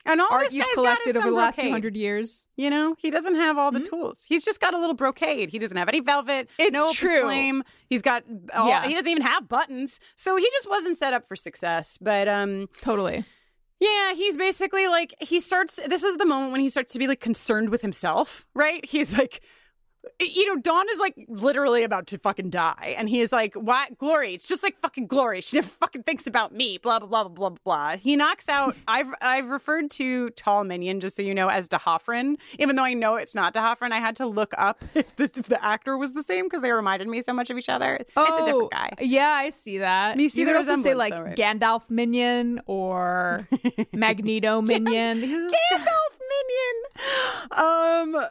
And 0.05 0.19
all 0.21 0.27
the 0.29 0.33
art 0.35 0.51
you've 0.53 0.65
guy's 0.65 0.73
collected 0.73 1.15
over 1.17 1.29
the 1.29 1.35
last 1.35 1.55
brocade. 1.55 1.69
200 1.69 1.95
years. 1.95 2.45
You 2.55 2.69
know, 2.69 2.95
he 2.97 3.09
doesn't 3.11 3.35
have 3.35 3.57
all 3.57 3.71
the 3.71 3.79
Hmm? 3.79 3.85
tools. 3.85 4.23
He's 4.27 4.43
just 4.43 4.59
got 4.59 4.73
a 4.73 4.77
little 4.79 4.95
brocade. 4.95 5.49
He 5.49 5.59
doesn't 5.59 5.77
have 5.77 5.87
any 5.87 5.99
velvet. 5.99 6.49
It's 6.57 6.71
no 6.73 6.91
true. 6.93 7.21
flame. 7.21 7.63
He's 7.87 8.01
got. 8.01 8.23
All, 8.53 8.67
Yeah. 8.67 8.87
He 8.87 8.93
doesn't 8.93 9.07
even 9.07 9.23
have 9.23 9.47
buttons. 9.47 9.99
So 10.15 10.35
he 10.37 10.49
just 10.53 10.69
wasn't 10.69 10.97
set 10.97 11.13
up 11.13 11.27
for 11.27 11.35
success. 11.35 11.97
But 12.01 12.27
um, 12.27 12.67
Totally. 12.81 13.25
yeah, 13.79 14.13
he's 14.13 14.37
basically 14.37 14.87
like 14.87 15.13
he 15.21 15.39
starts. 15.39 15.79
This 15.87 16.03
is 16.03 16.17
the 16.17 16.25
moment 16.25 16.51
when 16.51 16.61
he 16.61 16.69
starts 16.69 16.93
to 16.93 16.99
be 16.99 17.07
like 17.07 17.19
concerned 17.19 17.69
with 17.69 17.81
himself. 17.81 18.47
Right? 18.55 18.83
He's 18.85 19.17
like. 19.17 19.41
You 20.19 20.47
know, 20.47 20.59
Dawn 20.59 20.87
is 20.91 20.97
like 20.97 21.15
literally 21.27 21.83
about 21.83 22.07
to 22.07 22.17
fucking 22.17 22.49
die, 22.49 22.95
and 22.97 23.07
he 23.07 23.19
is 23.21 23.31
like, 23.31 23.53
what? 23.53 23.97
Glory? 23.99 24.33
It's 24.33 24.47
just 24.47 24.63
like 24.63 24.79
fucking 24.79 25.05
Glory. 25.07 25.41
She 25.41 25.57
never 25.57 25.67
fucking 25.67 26.03
thinks 26.03 26.25
about 26.25 26.53
me." 26.53 26.77
Blah 26.79 26.99
blah 26.99 27.07
blah 27.07 27.23
blah 27.25 27.49
blah 27.49 27.57
blah. 27.63 27.97
He 27.97 28.15
knocks 28.15 28.49
out. 28.49 28.75
I've 28.87 29.13
I've 29.21 29.49
referred 29.49 29.91
to 29.91 30.29
Tall 30.31 30.63
Minion 30.63 30.99
just 30.99 31.15
so 31.15 31.21
you 31.21 31.35
know 31.35 31.49
as 31.49 31.67
Dahofrin, 31.69 32.37
even 32.57 32.75
though 32.75 32.83
I 32.83 32.93
know 32.93 33.15
it's 33.15 33.35
not 33.35 33.53
Dahofrin. 33.53 33.91
I 33.91 33.99
had 33.99 34.15
to 34.17 34.25
look 34.25 34.53
up 34.57 34.83
if, 34.95 35.15
this, 35.17 35.37
if 35.37 35.47
the 35.47 35.63
actor 35.63 35.97
was 35.97 36.13
the 36.13 36.23
same 36.23 36.45
because 36.45 36.61
they 36.61 36.71
reminded 36.71 37.07
me 37.07 37.21
so 37.21 37.33
much 37.33 37.49
of 37.49 37.57
each 37.57 37.69
other. 37.69 37.95
it's 37.95 38.11
a 38.17 38.45
different 38.45 38.71
guy. 38.71 38.89
Oh, 38.99 39.03
Yeah, 39.03 39.29
I 39.29 39.51
see 39.51 39.77
that. 39.79 40.19
You 40.19 40.29
see 40.29 40.41
you 40.41 40.47
the 40.47 40.55
also 40.57 40.77
say 40.77 40.95
like 40.95 41.13
though, 41.13 41.21
right? 41.21 41.37
Gandalf 41.37 41.89
minion 41.89 42.61
or 42.65 43.47
Magneto 43.93 44.61
minion. 44.61 45.21
Gandalf 45.21 46.13
minion. 46.31 46.75
Um. 47.51 48.25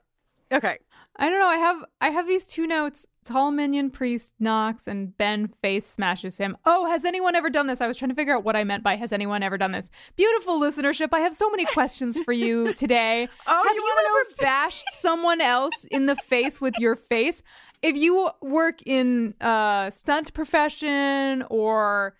Okay. 0.52 0.78
I 1.20 1.28
don't 1.28 1.38
know. 1.38 1.46
I 1.46 1.56
have 1.56 1.84
I 2.00 2.08
have 2.08 2.26
these 2.26 2.46
two 2.46 2.66
notes. 2.66 3.06
Tall 3.26 3.50
minion 3.50 3.90
priest 3.90 4.32
knocks 4.40 4.86
and 4.86 5.16
Ben 5.18 5.48
face 5.60 5.86
smashes 5.86 6.38
him. 6.38 6.56
Oh, 6.64 6.86
has 6.86 7.04
anyone 7.04 7.36
ever 7.36 7.50
done 7.50 7.66
this? 7.66 7.82
I 7.82 7.86
was 7.86 7.98
trying 7.98 8.08
to 8.08 8.14
figure 8.14 8.34
out 8.34 8.42
what 8.42 8.56
I 8.56 8.64
meant 8.64 8.82
by 8.82 8.96
has 8.96 9.12
anyone 9.12 9.42
ever 9.42 9.58
done 9.58 9.72
this. 9.72 9.90
Beautiful 10.16 10.58
listenership. 10.58 11.10
I 11.12 11.20
have 11.20 11.36
so 11.36 11.50
many 11.50 11.66
questions 11.66 12.18
for 12.20 12.32
you 12.32 12.72
today. 12.74 13.28
Oh, 13.46 13.62
have 13.62 13.76
you 13.76 13.82
you, 13.82 13.94
wanna 13.94 14.08
know 14.08 14.20
ever 14.20 14.30
bashed 14.40 14.86
someone 14.92 15.42
else 15.42 15.84
in 15.90 16.06
the 16.06 16.16
face 16.16 16.58
with 16.58 16.74
your 16.78 16.96
face? 16.96 17.42
If 17.82 17.94
you 17.94 18.30
work 18.40 18.80
in 18.86 19.34
uh 19.42 19.90
stunt 19.90 20.32
profession 20.32 21.44
or 21.50 22.16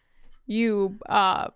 you 0.46 0.98
uh 1.08 1.48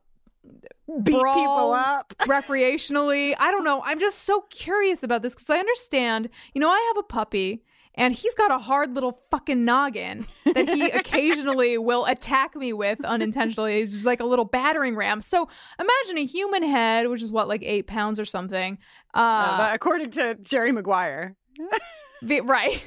Beat 0.86 1.14
people 1.14 1.72
up. 1.72 2.12
recreationally. 2.20 3.34
I 3.38 3.50
don't 3.50 3.64
know. 3.64 3.82
I'm 3.84 3.98
just 3.98 4.20
so 4.20 4.42
curious 4.50 5.02
about 5.02 5.22
this 5.22 5.34
because 5.34 5.50
I 5.50 5.58
understand, 5.58 6.28
you 6.54 6.60
know, 6.60 6.68
I 6.70 6.84
have 6.94 6.98
a 6.98 7.06
puppy 7.06 7.62
and 7.94 8.12
he's 8.14 8.34
got 8.34 8.50
a 8.50 8.58
hard 8.58 8.94
little 8.94 9.20
fucking 9.30 9.64
noggin 9.64 10.26
that 10.44 10.68
he 10.68 10.90
occasionally 10.90 11.78
will 11.78 12.04
attack 12.06 12.56
me 12.56 12.72
with 12.72 13.02
unintentionally. 13.04 13.80
It's 13.82 13.92
just 13.92 14.04
like 14.04 14.20
a 14.20 14.24
little 14.24 14.44
battering 14.44 14.96
ram. 14.96 15.20
So 15.20 15.48
imagine 15.78 16.18
a 16.18 16.26
human 16.26 16.62
head, 16.64 17.08
which 17.08 17.22
is 17.22 17.30
what, 17.30 17.48
like 17.48 17.62
eight 17.62 17.86
pounds 17.86 18.18
or 18.18 18.24
something. 18.24 18.78
Uh, 19.14 19.18
Uh, 19.18 19.70
according 19.72 20.10
to 20.12 20.34
Jerry 20.36 20.72
Maguire. 20.72 21.36
the- 22.22 22.40
right. 22.40 22.82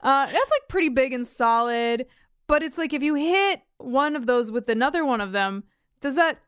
Uh, 0.00 0.26
that's 0.26 0.50
like 0.50 0.68
pretty 0.68 0.88
big 0.88 1.12
and 1.12 1.26
solid. 1.26 2.06
But 2.46 2.62
it's 2.62 2.78
like 2.78 2.92
if 2.92 3.02
you 3.02 3.14
hit 3.14 3.62
one 3.78 4.14
of 4.16 4.26
those 4.26 4.50
with 4.50 4.68
another 4.68 5.04
one 5.04 5.20
of 5.20 5.32
them, 5.32 5.64
does 6.00 6.14
that 6.16 6.38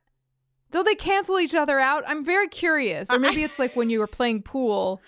do 0.74 0.82
they 0.82 0.94
cancel 0.94 1.38
each 1.40 1.54
other 1.54 1.78
out? 1.78 2.04
I'm 2.06 2.24
very 2.24 2.48
curious. 2.48 3.08
Or 3.10 3.18
maybe 3.18 3.42
it's 3.44 3.58
like 3.58 3.74
when 3.76 3.90
you 3.90 3.98
were 4.00 4.06
playing 4.06 4.42
pool, 4.42 5.00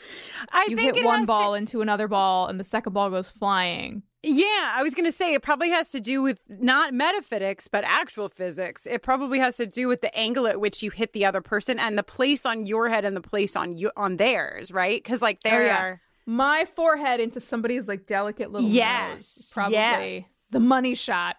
I 0.52 0.66
you 0.70 0.76
hit 0.76 1.04
one 1.04 1.18
has 1.18 1.22
to- 1.22 1.26
ball 1.26 1.54
into 1.54 1.82
another 1.82 2.08
ball 2.08 2.46
and 2.46 2.58
the 2.60 2.64
second 2.64 2.92
ball 2.92 3.10
goes 3.10 3.28
flying. 3.28 4.02
Yeah, 4.22 4.72
I 4.74 4.82
was 4.82 4.92
going 4.94 5.04
to 5.04 5.12
say 5.12 5.34
it 5.34 5.42
probably 5.42 5.70
has 5.70 5.90
to 5.90 6.00
do 6.00 6.20
with 6.22 6.40
not 6.48 6.92
metaphysics, 6.92 7.68
but 7.68 7.84
actual 7.84 8.28
physics. 8.28 8.84
It 8.86 9.02
probably 9.02 9.38
has 9.38 9.56
to 9.58 9.66
do 9.66 9.86
with 9.86 10.00
the 10.00 10.12
angle 10.18 10.48
at 10.48 10.60
which 10.60 10.82
you 10.82 10.90
hit 10.90 11.12
the 11.12 11.24
other 11.24 11.40
person 11.40 11.78
and 11.78 11.96
the 11.96 12.02
place 12.02 12.44
on 12.44 12.66
your 12.66 12.88
head 12.88 13.04
and 13.04 13.16
the 13.16 13.20
place 13.20 13.54
on 13.54 13.76
you 13.78 13.92
on 13.96 14.16
theirs, 14.16 14.72
right? 14.72 15.00
Because 15.02 15.22
like 15.22 15.42
there 15.42 15.62
Oh, 15.62 15.66
yeah. 15.66 15.80
are 15.82 16.00
My 16.26 16.64
forehead 16.64 17.20
into 17.20 17.40
somebody's 17.40 17.86
like 17.86 18.06
delicate 18.06 18.50
little 18.50 18.68
Yes, 18.68 19.14
nose. 19.16 19.48
Probably 19.52 19.74
yes. 19.76 20.24
the 20.50 20.60
money 20.60 20.94
shot. 20.96 21.36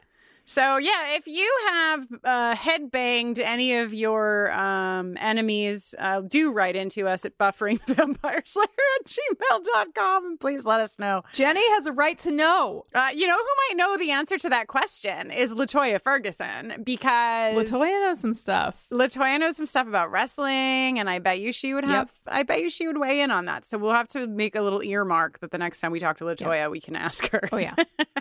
So 0.50 0.78
yeah, 0.78 1.16
if 1.16 1.28
you 1.28 1.54
have 1.68 2.08
uh, 2.24 2.56
headbanged 2.56 3.38
any 3.38 3.76
of 3.76 3.94
your 3.94 4.50
um, 4.54 5.18
enemies, 5.20 5.94
uh, 6.00 6.22
do 6.22 6.54
write 6.54 6.78
into 6.78 7.06
us 7.06 7.26
at 7.26 7.38
bufferingthevampireslayer 7.38 8.16
at 9.00 9.06
gmail.com 9.06 10.26
and 10.26 10.40
please 10.40 10.64
let 10.64 10.80
us 10.80 10.98
know. 10.98 11.24
Jenny 11.34 11.70
has 11.72 11.86
a 11.86 11.92
right 11.92 12.18
to 12.20 12.32
know. 12.32 12.86
Uh, 12.96 13.10
you 13.14 13.28
know 13.28 13.36
who 13.36 13.44
might 13.44 13.74
know 13.76 13.98
the 13.98 14.12
answer 14.12 14.38
to 14.38 14.48
that 14.48 14.68
question 14.68 15.32
is 15.32 15.54
Latoya 15.54 16.02
Ferguson 16.02 16.82
because 16.82 17.54
Latoya 17.54 18.08
knows 18.08 18.22
some 18.22 18.34
stuff. 18.34 18.76
Latoya 18.90 19.40
knows 19.40 19.58
some 19.58 19.66
stuff 19.66 19.86
about 19.86 20.12
wrestling, 20.12 20.98
and 20.98 21.10
I 21.10 21.20
bet 21.20 21.40
you 21.42 21.52
she 21.52 21.74
would 21.74 21.84
have. 21.84 22.14
I 22.26 22.44
bet 22.44 22.62
you 22.62 22.70
she 22.70 22.88
would 22.88 22.98
weigh 22.98 23.20
in 23.20 23.32
on 23.32 23.46
that. 23.46 23.66
So 23.66 23.78
we'll 23.78 23.92
have 23.92 24.08
to 24.10 24.26
make 24.28 24.56
a 24.56 24.62
little 24.62 24.82
earmark 24.82 25.40
that 25.40 25.52
the 25.52 25.58
next 25.58 25.82
time 25.82 25.92
we 25.92 26.00
talk 26.00 26.18
to 26.20 26.24
Latoya, 26.24 26.72
we 26.72 26.80
can 26.80 26.96
ask 26.96 27.30
her. 27.32 27.50
Oh 27.52 27.58
yeah. 27.58 27.76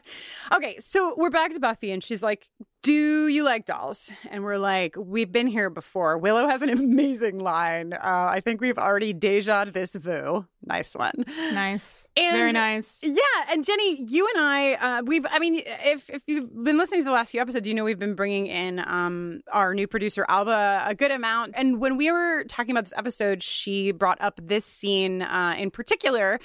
okay, 0.52 0.78
so 0.80 1.14
we're 1.16 1.30
back 1.30 1.52
to 1.52 1.60
Buffy, 1.60 1.92
and 1.92 2.02
she's 2.02 2.15
like, 2.22 2.48
"Do 2.82 3.26
you 3.28 3.42
like 3.44 3.66
dolls?" 3.66 4.10
And 4.30 4.44
we're 4.44 4.58
like, 4.58 4.94
"We've 4.98 5.30
been 5.30 5.46
here 5.46 5.70
before." 5.70 6.18
Willow 6.18 6.46
has 6.48 6.62
an 6.62 6.70
amazing 6.78 7.38
line. 7.38 7.92
Uh, 7.92 7.98
I 8.02 8.40
think 8.40 8.60
we've 8.60 8.78
already 8.78 9.12
dejaed 9.14 9.72
this 9.72 9.94
vu. 9.94 10.46
Nice 10.64 10.94
one. 10.94 11.12
Nice. 11.52 12.08
And- 12.16 12.36
Very 12.36 12.52
nice. 12.52 13.00
Yeah, 13.04 13.20
and 13.50 13.64
Jenny, 13.64 14.02
you 14.04 14.28
and 14.34 14.44
I, 14.44 14.72
uh, 14.74 15.02
we've, 15.04 15.24
I 15.30 15.38
mean, 15.38 15.62
if 15.64 16.10
if 16.10 16.22
you've 16.26 16.52
been 16.64 16.76
listening 16.78 17.00
to 17.02 17.04
the 17.04 17.12
last 17.12 17.30
few 17.30 17.40
episodes, 17.40 17.66
you 17.68 17.74
know 17.74 17.84
we've 17.84 17.98
been 17.98 18.14
bringing 18.16 18.46
in 18.46 18.80
um, 18.80 19.40
our 19.52 19.74
new 19.74 19.86
producer 19.86 20.24
Alba 20.28 20.82
a 20.86 20.94
good 20.94 21.10
amount. 21.12 21.54
And 21.56 21.80
when 21.80 21.96
we 21.96 22.10
were 22.10 22.44
talking 22.48 22.72
about 22.72 22.84
this 22.84 22.94
episode, 22.96 23.42
she 23.42 23.92
brought 23.92 24.20
up 24.20 24.40
this 24.42 24.64
scene 24.64 25.22
uh, 25.22 25.54
in 25.56 25.70
particular. 25.70 26.40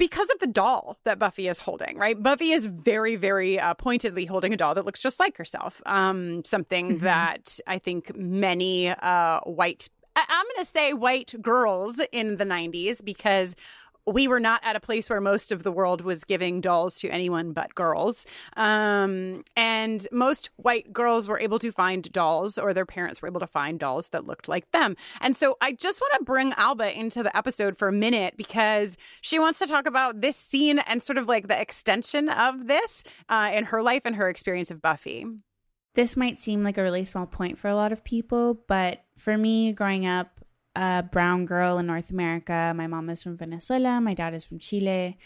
Because 0.00 0.30
of 0.30 0.38
the 0.40 0.46
doll 0.46 0.96
that 1.04 1.18
Buffy 1.18 1.46
is 1.46 1.58
holding, 1.58 1.98
right? 1.98 2.20
Buffy 2.20 2.52
is 2.52 2.64
very, 2.64 3.16
very 3.16 3.60
uh, 3.60 3.74
pointedly 3.74 4.24
holding 4.24 4.54
a 4.54 4.56
doll 4.56 4.74
that 4.74 4.86
looks 4.86 5.02
just 5.02 5.20
like 5.20 5.36
herself. 5.36 5.82
Um, 5.84 6.42
something 6.44 6.98
that 7.00 7.60
I 7.66 7.76
think 7.78 8.16
many 8.16 8.88
uh, 8.88 9.40
white 9.40 9.90
I- 10.16 10.24
I'm 10.28 10.46
going 10.46 10.64
to 10.64 10.70
say 10.72 10.92
white 10.94 11.34
girls 11.40 12.00
in 12.12 12.38
the 12.38 12.44
90s 12.44 13.04
because 13.04 13.54
we 14.10 14.28
were 14.28 14.40
not 14.40 14.60
at 14.64 14.76
a 14.76 14.80
place 14.80 15.08
where 15.08 15.20
most 15.20 15.52
of 15.52 15.62
the 15.62 15.72
world 15.72 16.00
was 16.00 16.24
giving 16.24 16.60
dolls 16.60 16.98
to 17.00 17.08
anyone 17.08 17.52
but 17.52 17.74
girls. 17.74 18.26
Um, 18.56 19.44
and 19.56 20.06
most 20.12 20.50
white 20.56 20.92
girls 20.92 21.28
were 21.28 21.40
able 21.40 21.58
to 21.60 21.72
find 21.72 22.10
dolls, 22.12 22.58
or 22.58 22.74
their 22.74 22.86
parents 22.86 23.22
were 23.22 23.28
able 23.28 23.40
to 23.40 23.46
find 23.46 23.78
dolls 23.78 24.08
that 24.08 24.26
looked 24.26 24.48
like 24.48 24.70
them. 24.72 24.96
And 25.20 25.36
so 25.36 25.56
I 25.60 25.72
just 25.72 26.00
want 26.00 26.14
to 26.18 26.24
bring 26.24 26.52
Alba 26.56 26.98
into 26.98 27.22
the 27.22 27.36
episode 27.36 27.78
for 27.78 27.88
a 27.88 27.92
minute 27.92 28.34
because 28.36 28.96
she 29.20 29.38
wants 29.38 29.58
to 29.60 29.66
talk 29.66 29.86
about 29.86 30.20
this 30.20 30.36
scene 30.36 30.78
and 30.80 31.02
sort 31.02 31.18
of 31.18 31.28
like 31.28 31.48
the 31.48 31.60
extension 31.60 32.28
of 32.28 32.66
this 32.66 33.04
uh, 33.28 33.50
in 33.54 33.64
her 33.64 33.82
life 33.82 34.02
and 34.04 34.16
her 34.16 34.28
experience 34.28 34.70
of 34.70 34.82
Buffy. 34.82 35.26
This 35.94 36.16
might 36.16 36.40
seem 36.40 36.62
like 36.62 36.78
a 36.78 36.82
really 36.82 37.04
small 37.04 37.26
point 37.26 37.58
for 37.58 37.68
a 37.68 37.74
lot 37.74 37.92
of 37.92 38.04
people, 38.04 38.62
but 38.68 39.02
for 39.18 39.36
me, 39.36 39.72
growing 39.72 40.06
up, 40.06 40.39
a 40.76 41.02
brown 41.02 41.46
girl 41.46 41.78
in 41.78 41.86
North 41.86 42.10
America, 42.10 42.72
my 42.76 42.86
mom 42.86 43.10
is 43.10 43.22
from 43.22 43.36
Venezuela, 43.36 44.00
my 44.00 44.14
dad 44.14 44.34
is 44.34 44.44
from 44.44 44.58
Chile. 44.58 45.18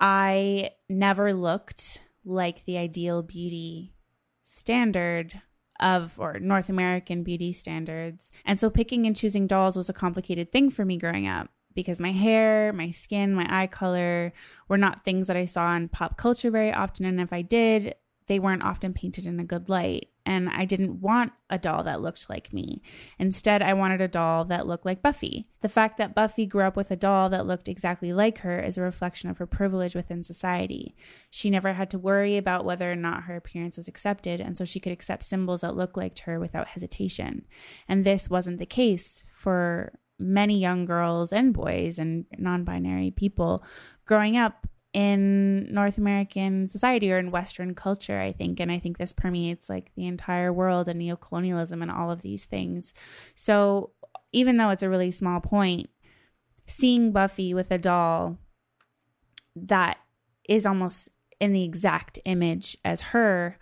I 0.00 0.70
never 0.88 1.32
looked 1.32 2.02
like 2.24 2.64
the 2.64 2.78
ideal 2.78 3.22
beauty 3.22 3.94
standard 4.42 5.40
of 5.80 6.18
or 6.18 6.38
North 6.38 6.68
American 6.68 7.22
beauty 7.22 7.52
standards. 7.52 8.30
And 8.44 8.60
so 8.60 8.70
picking 8.70 9.06
and 9.06 9.16
choosing 9.16 9.46
dolls 9.46 9.76
was 9.76 9.88
a 9.88 9.94
complicated 9.94 10.52
thing 10.52 10.70
for 10.70 10.84
me 10.84 10.96
growing 10.96 11.26
up 11.26 11.50
because 11.74 11.98
my 11.98 12.12
hair, 12.12 12.72
my 12.72 12.90
skin, 12.90 13.34
my 13.34 13.46
eye 13.50 13.66
color 13.66 14.32
were 14.68 14.78
not 14.78 15.04
things 15.04 15.26
that 15.26 15.36
I 15.36 15.44
saw 15.44 15.74
in 15.74 15.88
pop 15.88 16.16
culture 16.16 16.50
very 16.50 16.72
often 16.72 17.04
and 17.04 17.20
if 17.20 17.32
I 17.32 17.42
did, 17.42 17.94
they 18.28 18.38
weren't 18.38 18.62
often 18.62 18.94
painted 18.94 19.26
in 19.26 19.40
a 19.40 19.44
good 19.44 19.68
light. 19.68 20.08
And 20.24 20.48
I 20.48 20.64
didn't 20.64 21.00
want 21.00 21.32
a 21.50 21.58
doll 21.58 21.82
that 21.84 22.00
looked 22.00 22.30
like 22.30 22.52
me. 22.52 22.80
Instead, 23.18 23.60
I 23.60 23.74
wanted 23.74 24.00
a 24.00 24.08
doll 24.08 24.44
that 24.46 24.66
looked 24.66 24.86
like 24.86 25.02
Buffy. 25.02 25.48
The 25.62 25.68
fact 25.68 25.98
that 25.98 26.14
Buffy 26.14 26.46
grew 26.46 26.62
up 26.62 26.76
with 26.76 26.90
a 26.90 26.96
doll 26.96 27.28
that 27.30 27.46
looked 27.46 27.68
exactly 27.68 28.12
like 28.12 28.38
her 28.38 28.60
is 28.60 28.78
a 28.78 28.82
reflection 28.82 29.30
of 29.30 29.38
her 29.38 29.46
privilege 29.46 29.94
within 29.94 30.22
society. 30.22 30.94
She 31.30 31.50
never 31.50 31.72
had 31.72 31.90
to 31.90 31.98
worry 31.98 32.36
about 32.36 32.64
whether 32.64 32.90
or 32.90 32.96
not 32.96 33.24
her 33.24 33.36
appearance 33.36 33.76
was 33.76 33.88
accepted, 33.88 34.40
and 34.40 34.56
so 34.56 34.64
she 34.64 34.80
could 34.80 34.92
accept 34.92 35.24
symbols 35.24 35.62
that 35.62 35.76
looked 35.76 35.96
like 35.96 36.18
her 36.20 36.38
without 36.38 36.68
hesitation. 36.68 37.44
And 37.88 38.04
this 38.04 38.30
wasn't 38.30 38.58
the 38.58 38.66
case 38.66 39.24
for 39.28 39.92
many 40.18 40.58
young 40.58 40.84
girls 40.84 41.32
and 41.32 41.52
boys 41.52 41.98
and 41.98 42.26
non 42.38 42.64
binary 42.64 43.10
people 43.10 43.64
growing 44.06 44.36
up 44.36 44.66
in 44.92 45.72
North 45.72 45.96
American 45.96 46.68
society 46.68 47.10
or 47.10 47.18
in 47.18 47.30
Western 47.30 47.74
culture, 47.74 48.20
I 48.20 48.32
think. 48.32 48.60
And 48.60 48.70
I 48.70 48.78
think 48.78 48.98
this 48.98 49.12
permeates 49.12 49.68
like 49.68 49.90
the 49.96 50.06
entire 50.06 50.52
world 50.52 50.88
and 50.88 51.00
neocolonialism 51.00 51.80
and 51.80 51.90
all 51.90 52.10
of 52.10 52.22
these 52.22 52.44
things. 52.44 52.92
So 53.34 53.92
even 54.32 54.56
though 54.56 54.70
it's 54.70 54.82
a 54.82 54.90
really 54.90 55.10
small 55.10 55.40
point, 55.40 55.88
seeing 56.66 57.12
Buffy 57.12 57.54
with 57.54 57.70
a 57.70 57.78
doll 57.78 58.38
that 59.56 59.98
is 60.48 60.66
almost 60.66 61.08
in 61.40 61.52
the 61.52 61.64
exact 61.64 62.18
image 62.24 62.76
as 62.84 63.00
her 63.00 63.58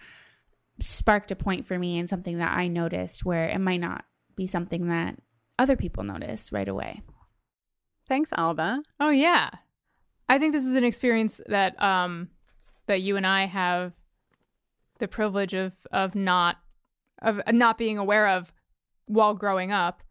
sparked 0.83 1.31
a 1.31 1.37
point 1.37 1.67
for 1.67 1.79
me 1.79 1.99
and 1.99 2.09
something 2.09 2.39
that 2.39 2.57
I 2.57 2.69
noticed 2.69 3.25
where 3.25 3.49
it 3.49 3.59
might 3.59 3.81
not 3.81 4.05
be 4.37 4.47
something 4.47 4.89
that 4.89 5.17
other 5.59 5.77
people 5.77 6.03
notice 6.05 6.53
right 6.53 6.69
away. 6.69 7.03
Thanks, 8.09 8.31
Alba. 8.37 8.83
Oh 8.99 9.11
yeah. 9.11 9.51
I 10.31 10.39
think 10.39 10.53
this 10.53 10.65
is 10.65 10.77
an 10.77 10.85
experience 10.85 11.41
that 11.49 11.81
um 11.83 12.29
that 12.87 13.01
you 13.03 13.17
and 13.17 13.27
I 13.27 13.47
have 13.47 13.93
the 14.99 15.09
privilege 15.09 15.55
of 15.55 15.73
of 15.93 16.15
not 16.15 16.59
of 17.21 17.41
not 17.53 17.77
being 17.79 17.99
aware 17.99 18.29
of 18.29 18.53
while 19.07 19.35
growing 19.35 19.73
up. 19.73 20.03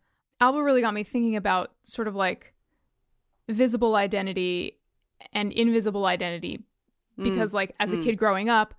Alba 0.42 0.62
really 0.62 0.82
got 0.82 0.94
me 0.94 1.04
thinking 1.04 1.36
about 1.36 1.72
sort 1.84 2.08
of 2.08 2.16
like 2.16 2.54
visible 3.48 3.96
identity 3.96 4.78
and 5.34 5.52
invisible 5.52 6.06
identity 6.06 6.64
because 7.18 7.52
Mm. 7.52 7.54
like 7.54 7.76
as 7.80 7.92
a 7.92 7.98
Mm. 7.98 8.04
kid 8.04 8.16
growing 8.18 8.50
up 8.50 8.76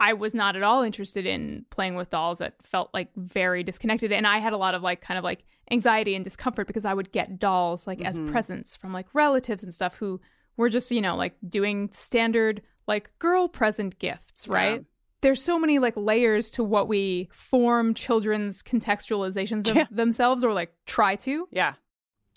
I 0.00 0.14
was 0.14 0.34
not 0.34 0.56
at 0.56 0.64
all 0.64 0.82
interested 0.82 1.26
in 1.26 1.64
playing 1.70 1.94
with 1.94 2.10
dolls 2.10 2.38
that 2.38 2.60
felt 2.62 2.90
like 2.92 3.08
very 3.14 3.62
disconnected 3.62 4.10
and 4.10 4.26
I 4.26 4.38
had 4.38 4.52
a 4.52 4.56
lot 4.56 4.74
of 4.74 4.82
like 4.82 5.00
kind 5.00 5.16
of 5.16 5.22
like 5.22 5.44
anxiety 5.70 6.16
and 6.16 6.24
discomfort 6.24 6.66
because 6.66 6.84
I 6.84 6.92
would 6.94 7.12
get 7.12 7.38
dolls 7.38 7.86
like 7.86 8.00
as 8.02 8.18
Mhm. 8.18 8.30
presents 8.32 8.74
from 8.74 8.92
like 8.92 9.06
relatives 9.14 9.62
and 9.62 9.72
stuff 9.72 9.94
who 9.94 10.20
were 10.56 10.68
just 10.68 10.90
you 10.90 11.00
know 11.00 11.16
like 11.16 11.34
doing 11.48 11.88
standard 11.92 12.62
like 12.86 13.10
girl 13.18 13.48
present 13.48 13.98
gifts 13.98 14.46
right 14.48 14.80
Yeah. 14.80 14.86
there's 15.22 15.42
so 15.42 15.58
many 15.58 15.78
like 15.78 15.94
layers 15.96 16.50
to 16.52 16.64
what 16.64 16.88
we 16.88 17.28
form 17.32 17.94
children's 17.94 18.62
contextualizations 18.62 19.68
of 19.70 19.76
Yeah. 19.76 19.86
themselves 19.90 20.44
or 20.44 20.52
like 20.52 20.72
try 20.86 21.16
to 21.16 21.48
Yeah. 21.50 21.74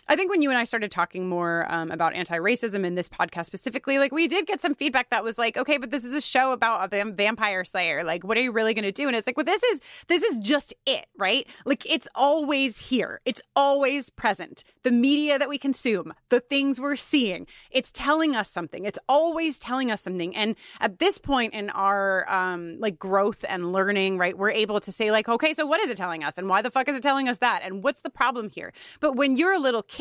I 0.07 0.15
think 0.15 0.29
when 0.29 0.43
you 0.43 0.51
and 0.51 0.59
I 0.59 0.65
started 0.65 0.91
talking 0.91 1.27
more 1.27 1.65
um, 1.67 1.89
about 1.89 2.13
anti 2.13 2.37
racism 2.37 2.85
in 2.85 2.93
this 2.93 3.09
podcast 3.09 3.47
specifically, 3.47 3.97
like 3.97 4.11
we 4.11 4.27
did 4.27 4.45
get 4.45 4.61
some 4.61 4.75
feedback 4.75 5.09
that 5.09 5.23
was 5.23 5.39
like, 5.39 5.57
okay, 5.57 5.77
but 5.77 5.89
this 5.89 6.05
is 6.05 6.13
a 6.13 6.21
show 6.21 6.51
about 6.51 6.85
a 6.85 6.95
vam- 6.95 7.15
vampire 7.15 7.65
slayer. 7.65 8.03
Like, 8.03 8.23
what 8.23 8.37
are 8.37 8.41
you 8.41 8.51
really 8.51 8.75
going 8.75 8.83
to 8.83 8.91
do? 8.91 9.07
And 9.07 9.15
it's 9.15 9.25
like, 9.25 9.35
well, 9.35 9.45
this 9.45 9.63
is 9.63 9.81
this 10.07 10.21
is 10.21 10.37
just 10.37 10.75
it, 10.85 11.07
right? 11.17 11.47
Like, 11.65 11.91
it's 11.91 12.07
always 12.13 12.89
here. 12.89 13.19
It's 13.25 13.41
always 13.55 14.11
present. 14.11 14.63
The 14.83 14.91
media 14.91 15.39
that 15.39 15.49
we 15.49 15.57
consume, 15.57 16.13
the 16.29 16.39
things 16.39 16.79
we're 16.79 16.95
seeing, 16.95 17.47
it's 17.71 17.91
telling 17.91 18.35
us 18.35 18.51
something. 18.51 18.85
It's 18.85 18.99
always 19.09 19.57
telling 19.57 19.89
us 19.89 20.01
something. 20.01 20.35
And 20.35 20.55
at 20.79 20.99
this 20.99 21.17
point 21.17 21.53
in 21.53 21.71
our 21.71 22.29
um, 22.31 22.79
like 22.79 22.99
growth 22.99 23.43
and 23.49 23.73
learning, 23.73 24.19
right, 24.19 24.37
we're 24.37 24.51
able 24.51 24.79
to 24.81 24.91
say 24.91 25.09
like, 25.09 25.27
okay, 25.27 25.53
so 25.53 25.65
what 25.65 25.81
is 25.81 25.89
it 25.89 25.97
telling 25.97 26.23
us, 26.23 26.37
and 26.37 26.47
why 26.47 26.61
the 26.61 26.69
fuck 26.69 26.87
is 26.87 26.95
it 26.95 27.01
telling 27.01 27.27
us 27.27 27.39
that, 27.39 27.63
and 27.63 27.83
what's 27.83 28.01
the 28.01 28.11
problem 28.11 28.49
here? 28.49 28.71
But 28.99 29.15
when 29.15 29.35
you're 29.35 29.53
a 29.53 29.59
little 29.59 29.81
kid, 29.81 29.94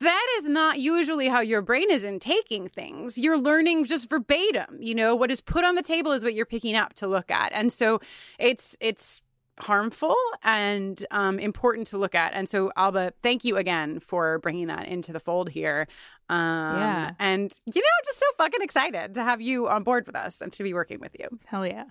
that 0.00 0.26
is 0.38 0.44
not 0.44 0.78
usually 0.78 1.28
how 1.28 1.40
your 1.40 1.62
brain 1.62 1.90
is 1.90 2.04
in 2.04 2.18
taking 2.20 2.68
things. 2.68 3.16
You're 3.16 3.38
learning 3.38 3.86
just 3.86 4.10
verbatim. 4.10 4.78
You 4.80 4.94
know, 4.94 5.14
what 5.16 5.30
is 5.30 5.40
put 5.40 5.64
on 5.64 5.74
the 5.74 5.82
table 5.82 6.12
is 6.12 6.22
what 6.22 6.34
you're 6.34 6.46
picking 6.46 6.76
up 6.76 6.94
to 6.94 7.06
look 7.06 7.30
at. 7.30 7.52
And 7.52 7.72
so 7.72 8.00
it's 8.38 8.76
it's 8.80 9.22
harmful 9.58 10.14
and 10.42 11.06
um, 11.10 11.38
important 11.38 11.86
to 11.88 11.96
look 11.98 12.14
at. 12.14 12.34
And 12.34 12.46
so, 12.46 12.70
Alba, 12.76 13.14
thank 13.22 13.42
you 13.42 13.56
again 13.56 14.00
for 14.00 14.38
bringing 14.40 14.66
that 14.66 14.86
into 14.86 15.14
the 15.14 15.20
fold 15.20 15.48
here. 15.48 15.88
Um, 16.28 16.76
Yeah. 16.76 17.10
And, 17.18 17.50
you 17.64 17.80
know, 17.80 17.88
just 18.04 18.18
so 18.18 18.26
fucking 18.36 18.60
excited 18.60 19.14
to 19.14 19.24
have 19.24 19.40
you 19.40 19.66
on 19.66 19.82
board 19.82 20.06
with 20.06 20.14
us 20.14 20.42
and 20.42 20.52
to 20.52 20.62
be 20.62 20.74
working 20.74 21.00
with 21.00 21.16
you. 21.18 21.38
hell 21.46 21.66
yeah 21.66 21.84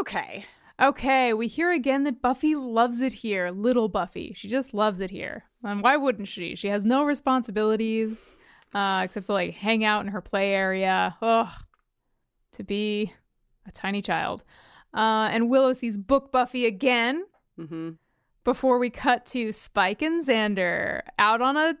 Okay. 0.00 0.44
Okay, 0.80 1.34
we 1.34 1.46
hear 1.46 1.72
again 1.72 2.04
that 2.04 2.22
Buffy 2.22 2.54
loves 2.54 3.00
it 3.00 3.12
here. 3.12 3.50
Little 3.50 3.88
Buffy. 3.88 4.32
She 4.34 4.48
just 4.48 4.72
loves 4.72 5.00
it 5.00 5.10
here. 5.10 5.44
And 5.62 5.82
why 5.82 5.96
wouldn't 5.96 6.28
she? 6.28 6.54
She 6.56 6.68
has 6.68 6.86
no 6.86 7.04
responsibilities 7.04 8.34
uh, 8.72 9.02
except 9.04 9.26
to 9.26 9.32
like 9.32 9.54
hang 9.54 9.84
out 9.84 10.00
in 10.06 10.12
her 10.12 10.22
play 10.22 10.54
area. 10.54 11.16
Ugh. 11.20 11.48
To 12.52 12.64
be 12.64 13.12
a 13.66 13.70
tiny 13.72 14.00
child. 14.00 14.42
Uh, 14.94 15.28
and 15.32 15.50
Willow 15.50 15.72
sees 15.72 15.96
Book 15.98 16.32
Buffy 16.32 16.66
again 16.66 17.24
Mm-hmm. 17.58 17.90
before 18.42 18.78
we 18.78 18.88
cut 18.88 19.26
to 19.26 19.52
Spike 19.52 20.00
and 20.00 20.26
Xander 20.26 21.02
out 21.18 21.42
on 21.42 21.58
a 21.58 21.76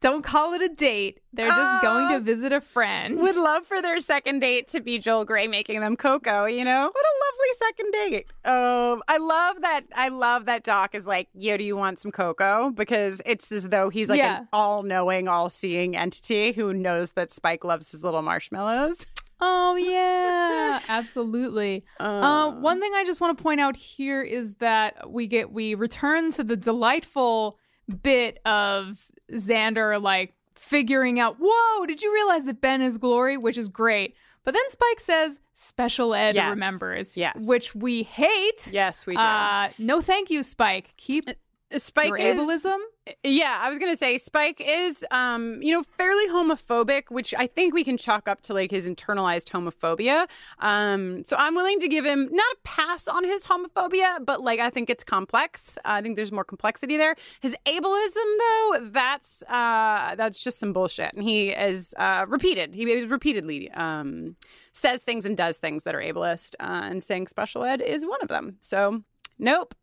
don't 0.00 0.22
call 0.22 0.52
it 0.52 0.62
a 0.62 0.68
date. 0.68 1.20
They're 1.32 1.48
just 1.48 1.82
going 1.82 2.08
to 2.08 2.16
ah, 2.16 2.20
visit 2.20 2.52
a 2.52 2.60
friend. 2.60 3.18
Would 3.20 3.36
love 3.36 3.66
for 3.66 3.80
their 3.80 3.98
second 3.98 4.40
date 4.40 4.68
to 4.68 4.80
be 4.80 4.98
Joel 4.98 5.24
Grey 5.24 5.46
making 5.46 5.80
them 5.80 5.96
cocoa, 5.96 6.46
you 6.46 6.64
know? 6.64 6.90
What 6.92 7.04
a 7.04 7.14
lovely 7.24 7.58
second 7.58 7.92
date. 7.92 8.26
Oh, 8.44 9.02
I 9.08 9.18
love 9.18 9.62
that. 9.62 9.82
I 9.94 10.08
love 10.08 10.46
that 10.46 10.64
Doc 10.64 10.94
is 10.94 11.06
like, 11.06 11.28
"Yo, 11.34 11.56
do 11.56 11.64
you 11.64 11.76
want 11.76 11.98
some 11.98 12.12
cocoa?" 12.12 12.70
Because 12.70 13.20
it's 13.24 13.50
as 13.52 13.68
though 13.68 13.88
he's 13.88 14.08
like 14.08 14.18
Yeah. 14.18 14.40
an 14.40 14.48
all-knowing, 14.52 15.28
all-seeing 15.28 15.96
entity 15.96 16.52
who 16.52 16.72
knows 16.72 17.12
that 17.12 17.30
Spike 17.30 17.64
loves 17.64 17.90
his 17.90 18.02
little 18.04 18.22
marshmallows. 18.22 19.06
Oh 19.40 19.76
yeah, 19.76 20.80
absolutely. 20.88 21.84
Uh, 22.00 22.04
um. 22.04 22.62
one 22.62 22.80
thing 22.80 22.92
I 22.94 23.04
just 23.04 23.20
want 23.20 23.36
to 23.36 23.42
point 23.42 23.60
out 23.60 23.76
here 23.76 24.22
is 24.22 24.56
that 24.56 25.10
we 25.10 25.26
get 25.26 25.52
we 25.52 25.74
return 25.74 26.30
to 26.32 26.44
the 26.44 26.56
delightful 26.56 27.58
bit 28.02 28.40
of 28.44 28.98
Xander 29.32 30.00
like 30.00 30.32
figuring 30.54 31.18
out, 31.20 31.36
"Whoa, 31.40 31.86
did 31.86 32.02
you 32.02 32.12
realize 32.12 32.44
that 32.44 32.60
Ben 32.60 32.80
is 32.82 32.98
Glory?" 32.98 33.36
which 33.36 33.58
is 33.58 33.68
great. 33.68 34.14
But 34.44 34.54
then 34.54 34.62
Spike 34.68 35.00
says 35.00 35.40
special 35.54 36.14
ed 36.14 36.36
Yes. 36.36 36.50
remembers, 36.50 37.16
Yes. 37.16 37.36
which 37.40 37.74
we 37.74 38.04
hate. 38.04 38.68
Yes, 38.72 39.04
we 39.06 39.14
do. 39.16 39.20
Uh, 39.20 39.70
no, 39.78 40.00
thank 40.00 40.30
you, 40.30 40.42
Spike. 40.44 40.94
Keep 40.96 41.30
Spike 41.76 42.08
your 42.08 42.16
is- 42.16 42.40
ableism. 42.40 42.78
Yeah, 43.22 43.60
I 43.62 43.68
was 43.68 43.78
gonna 43.78 43.94
say 43.96 44.18
Spike 44.18 44.60
is, 44.64 45.04
um, 45.12 45.62
you 45.62 45.70
know, 45.70 45.84
fairly 45.84 46.26
homophobic, 46.28 47.04
which 47.08 47.34
I 47.38 47.46
think 47.46 47.72
we 47.72 47.84
can 47.84 47.96
chalk 47.96 48.28
up 48.28 48.40
to 48.42 48.54
like 48.54 48.72
his 48.72 48.88
internalized 48.88 49.48
homophobia. 49.48 50.26
Um, 50.58 51.22
so 51.22 51.36
I'm 51.38 51.54
willing 51.54 51.78
to 51.80 51.88
give 51.88 52.04
him 52.04 52.28
not 52.32 52.52
a 52.52 52.56
pass 52.64 53.06
on 53.06 53.22
his 53.22 53.46
homophobia, 53.46 54.24
but 54.24 54.42
like 54.42 54.58
I 54.58 54.70
think 54.70 54.90
it's 54.90 55.04
complex. 55.04 55.78
I 55.84 56.02
think 56.02 56.16
there's 56.16 56.32
more 56.32 56.42
complexity 56.42 56.96
there. 56.96 57.14
His 57.40 57.54
ableism, 57.64 58.38
though, 58.38 58.88
that's 58.90 59.42
uh, 59.44 60.16
that's 60.16 60.42
just 60.42 60.58
some 60.58 60.72
bullshit, 60.72 61.12
and 61.14 61.22
he 61.22 61.50
is 61.50 61.94
uh, 61.98 62.26
repeated. 62.26 62.74
He 62.74 63.04
repeatedly 63.04 63.70
um, 63.70 64.34
says 64.72 65.00
things 65.00 65.24
and 65.24 65.36
does 65.36 65.58
things 65.58 65.84
that 65.84 65.94
are 65.94 66.00
ableist, 66.02 66.56
uh, 66.58 66.88
and 66.90 67.04
saying 67.04 67.28
special 67.28 67.62
ed 67.62 67.80
is 67.80 68.04
one 68.04 68.20
of 68.22 68.28
them. 68.28 68.56
So, 68.58 69.04
nope. 69.38 69.76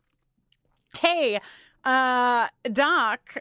Hey, 0.98 1.40
uh, 1.84 2.48
Doc, 2.72 3.36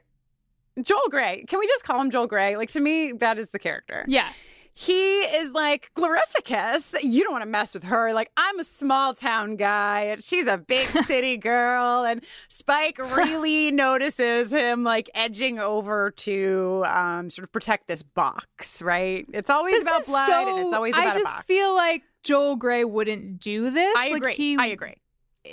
Joel 0.82 1.10
Grey. 1.10 1.46
Can 1.48 1.60
we 1.60 1.68
just 1.68 1.84
call 1.84 2.00
him 2.02 2.10
Joel 2.12 2.28
Grey? 2.28 2.58
Like 2.58 2.70
to 2.72 2.80
me, 2.80 3.12
that 3.14 3.38
is 3.38 3.50
the 3.50 3.60
character. 3.60 4.06
Yeah. 4.08 4.28
He 4.76 5.20
is 5.22 5.52
like 5.52 5.92
Glorificus. 5.94 6.96
You 7.04 7.24
don't 7.24 7.32
want 7.32 7.44
to 7.44 7.50
mess 7.50 7.76
with 7.76 7.84
her. 7.84 8.12
Like, 8.12 8.32
I'm 8.36 8.60
a 8.60 8.64
small 8.64 9.14
town 9.14 9.56
guy 9.56 10.02
and 10.06 10.24
she's 10.24 10.48
a 10.48 10.58
big 10.58 10.88
city 11.06 11.38
girl. 11.38 12.04
And 12.04 12.24
Spike 12.48 12.98
really 12.98 13.70
notices 13.72 14.52
him 14.52 14.84
like 14.84 15.12
edging 15.14 15.60
over 15.60 16.10
to 16.10 16.84
um, 16.88 17.30
sort 17.30 17.44
of 17.44 17.52
protect 17.52 17.88
this 17.88 18.02
box, 18.02 18.82
right? 18.82 19.28
It's 19.32 19.52
always 19.52 19.74
This 19.76 19.84
about 19.84 20.06
blood 20.08 20.48
and 20.48 20.66
it's 20.66 20.74
always 20.74 20.96
about 20.96 21.18
I 21.18 21.20
just 21.20 21.44
feel 21.44 21.76
like 21.76 22.02
Joel 22.24 22.56
Grey 22.56 22.84
wouldn't 22.84 23.40
do 23.40 23.70
this. 23.70 23.94
I 23.96 24.08
Like, 24.10 24.18
agree. 24.18 24.34
he- 24.34 24.58
I 24.58 24.66
agree. 24.68 24.96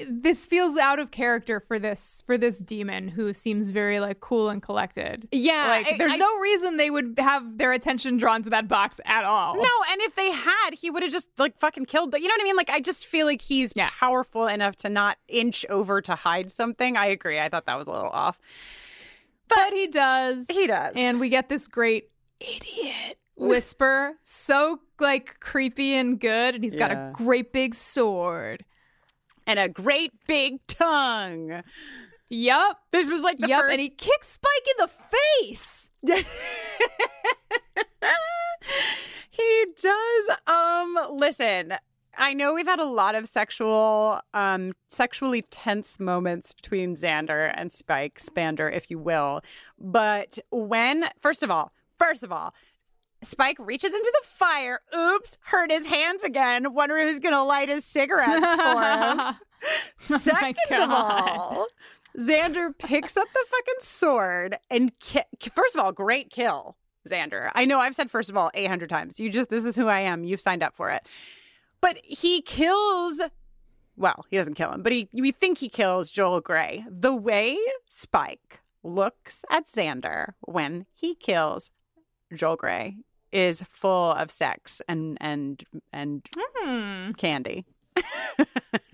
This 0.09 0.47
feels 0.47 0.77
out 0.77 1.01
of 1.01 1.11
character 1.11 1.59
for 1.59 1.79
this 1.81 2.23
for 2.25 2.39
this 2.39 2.59
demon 2.59 3.09
who 3.09 3.35
seems 3.35 3.71
very 3.71 3.99
like 3.99 4.21
cool 4.21 4.49
and 4.49 4.63
collected. 4.63 5.29
Yeah, 5.33 5.67
like 5.67 5.89
I- 5.95 5.97
there's 5.97 6.13
I- 6.13 6.17
no 6.17 6.39
reason 6.39 6.77
they 6.77 6.91
would 6.91 7.17
have 7.19 7.59
their 7.59 7.73
attention 7.73 8.17
drawn 8.17 8.43
to 8.45 8.51
that 8.51 8.69
box 8.69 9.01
at 9.05 9.25
all. 9.25 9.57
No, 9.57 9.69
and 9.91 10.01
if 10.03 10.15
they 10.15 10.31
had, 10.31 10.71
he 10.75 10.91
would 10.91 11.03
have 11.03 11.11
just 11.11 11.29
like 11.39 11.59
fucking 11.59 11.87
killed. 11.87 12.13
But 12.13 12.21
you 12.23 12.29
know 12.29 12.35
what 12.35 12.41
I 12.43 12.45
mean? 12.45 12.57
Like, 12.57 12.71
I 12.71 12.79
just 12.79 13.05
feel 13.07 13.27
like 13.27 13.43
he's 13.43 13.73
powerful 13.75 14.47
enough 14.47 14.77
to 14.77 14.89
not 14.89 15.19
inch 15.27 15.67
over 15.69 16.01
to 16.03 16.15
hide 16.15 16.53
something. 16.53 16.97
I 16.97 17.07
agree. 17.07 17.41
I 17.41 17.49
thought 17.49 17.67
that 17.67 17.77
was 17.77 17.89
a 17.89 17.91
little 17.93 18.11
off. 18.11 18.39
but 19.49 19.73
he 19.73 19.89
does. 19.89 20.47
He 20.49 20.69
does. 20.69 20.93
and 20.95 21.19
we 21.19 21.29
get 21.29 21.49
this 21.49 21.67
great 21.67 22.11
idiot 22.39 23.19
whisper, 23.37 24.15
so 24.23 24.79
like 25.01 25.41
creepy 25.41 25.95
and 25.95 26.21
good, 26.21 26.55
and 26.55 26.63
he's 26.63 26.77
got 26.77 26.93
a 26.93 27.11
great 27.13 27.53
big 27.53 27.75
sword 27.75 28.65
and 29.47 29.59
a 29.59 29.69
great 29.69 30.13
big 30.27 30.67
tongue. 30.67 31.63
Yup. 32.29 32.79
This 32.93 33.11
was 33.11 33.23
like 33.23 33.39
the 33.39 33.49
yup, 33.49 33.63
first. 33.63 33.73
and 33.73 33.81
he 33.81 33.89
kicks 33.89 34.33
Spike 34.33 34.67
in 34.79 34.87
the 34.87 34.91
face. 35.11 35.91
he 39.31 39.67
does 39.83 40.31
um 40.47 40.99
listen 41.13 41.75
i 42.17 42.33
know 42.33 42.55
we've 42.55 42.67
had 42.67 42.79
a 42.79 42.85
lot 42.85 43.15
of 43.15 43.29
sexual 43.29 44.21
um 44.35 44.73
sexually 44.89 45.43
tense 45.43 46.01
moments 46.01 46.53
between 46.53 46.97
xander 46.97 47.53
and 47.55 47.71
spike 47.71 48.19
spander 48.19 48.69
if 48.69 48.91
you 48.91 48.99
will 48.99 49.43
but 49.79 50.39
when 50.51 51.05
first 51.21 51.43
of 51.43 51.51
all 51.51 51.73
first 51.99 52.23
of 52.23 52.33
all 52.33 52.55
Spike 53.23 53.57
reaches 53.59 53.93
into 53.93 54.13
the 54.23 54.27
fire. 54.27 54.81
Oops, 54.97 55.37
hurt 55.43 55.71
his 55.71 55.87
hands 55.87 56.25
again. 56.25 56.73
Wonder 56.73 56.99
who's 57.01 57.19
gonna 57.19 57.45
light 57.45 57.69
his 57.69 57.85
cigarettes 57.85 58.55
for 58.55 58.83
him. 58.83 59.21
Oh 60.11 60.17
Second 60.17 60.57
of 60.81 60.91
all, 60.91 61.67
Xander 62.19 62.71
picks 62.79 63.15
up 63.19 63.29
the 63.31 63.45
fucking 63.47 63.75
sword 63.81 64.57
and 64.71 64.99
ki- 65.01 65.21
first 65.55 65.75
of 65.75 65.83
all, 65.85 65.93
great 65.93 66.31
kill, 66.31 66.79
Xander. 67.07 67.51
I 67.55 67.67
know 67.67 67.79
I've 67.79 67.95
said 67.95 68.11
first 68.11 68.31
of 68.31 68.39
all 68.39 68.51
800 68.55 68.89
times. 68.89 69.21
You 69.21 69.29
just 69.29 69.51
this 69.51 69.65
is 69.67 69.77
who 69.77 69.87
I 69.89 70.01
am. 70.01 70.25
You've 70.25 70.41
signed 70.41 70.63
up 70.63 70.75
for 70.75 70.89
it. 70.89 71.07
But 71.83 71.99
he 72.03 72.41
kills 72.41 73.21
well, 73.99 74.25
he 74.31 74.39
doesn't 74.39 74.55
kill 74.55 74.73
him, 74.73 74.83
but 74.83 74.93
he 74.93 75.11
we 75.13 75.31
think 75.31 75.59
he 75.59 75.69
kills 75.69 76.09
Joel 76.11 76.41
Grey. 76.41 76.87
The 76.89 77.15
way 77.15 77.59
Spike 77.87 78.61
looks 78.83 79.45
at 79.51 79.67
Xander 79.67 80.33
when 80.41 80.87
he 80.95 81.15
kills 81.15 81.71
Joel 82.35 82.57
Grey 82.57 82.97
is 83.33 83.63
full 83.63 84.13
of 84.13 84.31
sex 84.31 84.81
and 84.89 85.17
and 85.21 85.63
and 85.93 86.29
Hmm. 86.35 87.13
candy. 87.13 87.65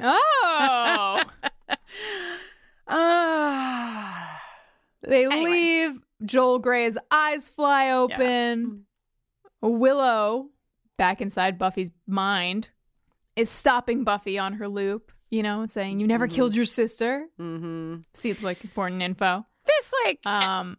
Oh. 0.00 1.22
Ah. 2.88 4.40
They 5.02 5.26
leave. 5.26 5.98
Joel 6.24 6.58
Grey's 6.60 6.96
eyes 7.10 7.48
fly 7.48 7.90
open. 7.90 8.84
Willow, 9.60 10.48
back 10.96 11.20
inside 11.20 11.58
Buffy's 11.58 11.90
mind, 12.06 12.70
is 13.34 13.50
stopping 13.50 14.04
Buffy 14.04 14.38
on 14.38 14.54
her 14.54 14.68
loop, 14.68 15.12
you 15.30 15.42
know, 15.42 15.66
saying, 15.66 16.00
You 16.00 16.06
never 16.06 16.28
Mhm. 16.28 16.32
killed 16.34 16.54
your 16.54 16.64
sister. 16.64 17.26
Mm-hmm. 17.40 17.96
Seems 18.14 18.42
like 18.42 18.62
important 18.64 19.02
info. 19.02 19.44
This 19.64 19.92
like 20.04 20.24
um 20.26 20.78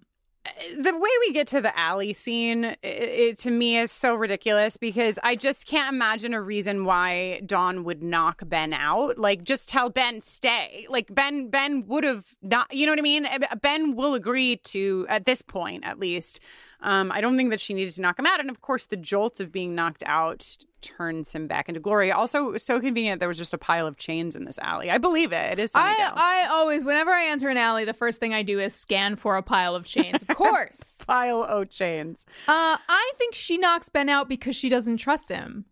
the 0.77 0.97
way 0.97 1.09
we 1.21 1.33
get 1.33 1.47
to 1.49 1.61
the 1.61 1.77
alley 1.77 2.13
scene 2.13 2.65
it, 2.65 2.77
it 2.83 3.39
to 3.39 3.51
me 3.51 3.77
is 3.77 3.91
so 3.91 4.15
ridiculous 4.15 4.77
because 4.77 5.19
I 5.23 5.35
just 5.35 5.65
can't 5.65 5.93
imagine 5.93 6.33
a 6.33 6.41
reason 6.41 6.85
why 6.85 7.41
Dawn 7.45 7.83
would 7.83 8.03
knock 8.03 8.41
Ben 8.45 8.73
out. 8.73 9.17
Like 9.17 9.43
just 9.43 9.69
tell 9.69 9.89
Ben 9.89 10.21
stay. 10.21 10.87
Like 10.89 11.13
Ben 11.13 11.49
Ben 11.49 11.85
would 11.87 12.03
have 12.03 12.35
not 12.41 12.73
you 12.73 12.85
know 12.85 12.91
what 12.91 12.99
I 12.99 13.03
mean? 13.03 13.27
Ben 13.61 13.95
will 13.95 14.13
agree 14.13 14.57
to 14.57 15.05
at 15.09 15.25
this 15.25 15.41
point 15.41 15.85
at 15.85 15.99
least. 15.99 16.39
Um, 16.81 17.11
I 17.11 17.21
don't 17.21 17.37
think 17.37 17.49
that 17.49 17.59
she 17.59 17.73
needed 17.73 17.93
to 17.95 18.01
knock 18.01 18.19
him 18.19 18.25
out. 18.25 18.39
And 18.39 18.49
of 18.49 18.61
course 18.61 18.85
the 18.85 18.97
jolt 18.97 19.39
of 19.39 19.51
being 19.51 19.73
knocked 19.75 20.03
out 20.05 20.55
turns 20.81 21.33
him 21.33 21.47
back 21.47 21.67
into 21.67 21.79
glory. 21.81 22.11
Also 22.11 22.55
so 22.57 22.79
convenient 22.79 23.19
there 23.19 23.27
was 23.27 23.37
just 23.37 23.53
a 23.53 23.57
pile 23.57 23.87
of 23.87 23.97
chains 23.97 24.35
in 24.35 24.45
this 24.45 24.59
alley. 24.59 24.91
I 24.91 24.97
believe 24.99 25.33
it. 25.33 25.53
It 25.53 25.59
is 25.59 25.71
Sunnydale. 25.71 26.13
I, 26.15 26.45
I 26.45 26.47
always, 26.51 26.83
whenever 26.83 27.11
I 27.11 27.25
enter 27.27 27.49
an 27.49 27.57
alley, 27.57 27.83
the 27.85 27.93
first 27.93 28.19
thing 28.19 28.33
I 28.33 28.43
do 28.43 28.59
is 28.59 28.75
scan 28.75 29.15
for 29.15 29.37
a 29.37 29.41
pile 29.43 29.75
of 29.75 29.85
chains. 29.85 30.21
Of 30.21 30.27
course. 30.35 30.99
pile 31.07 31.43
of 31.43 31.69
chains. 31.69 32.25
Uh, 32.47 32.77
I 32.87 33.11
think 33.17 33.33
she 33.33 33.57
knocks 33.57 33.89
Ben 33.89 34.07
out 34.09 34.29
because 34.29 34.55
she 34.55 34.69
doesn't 34.69 34.97
trust 34.97 35.29
him. 35.29 35.65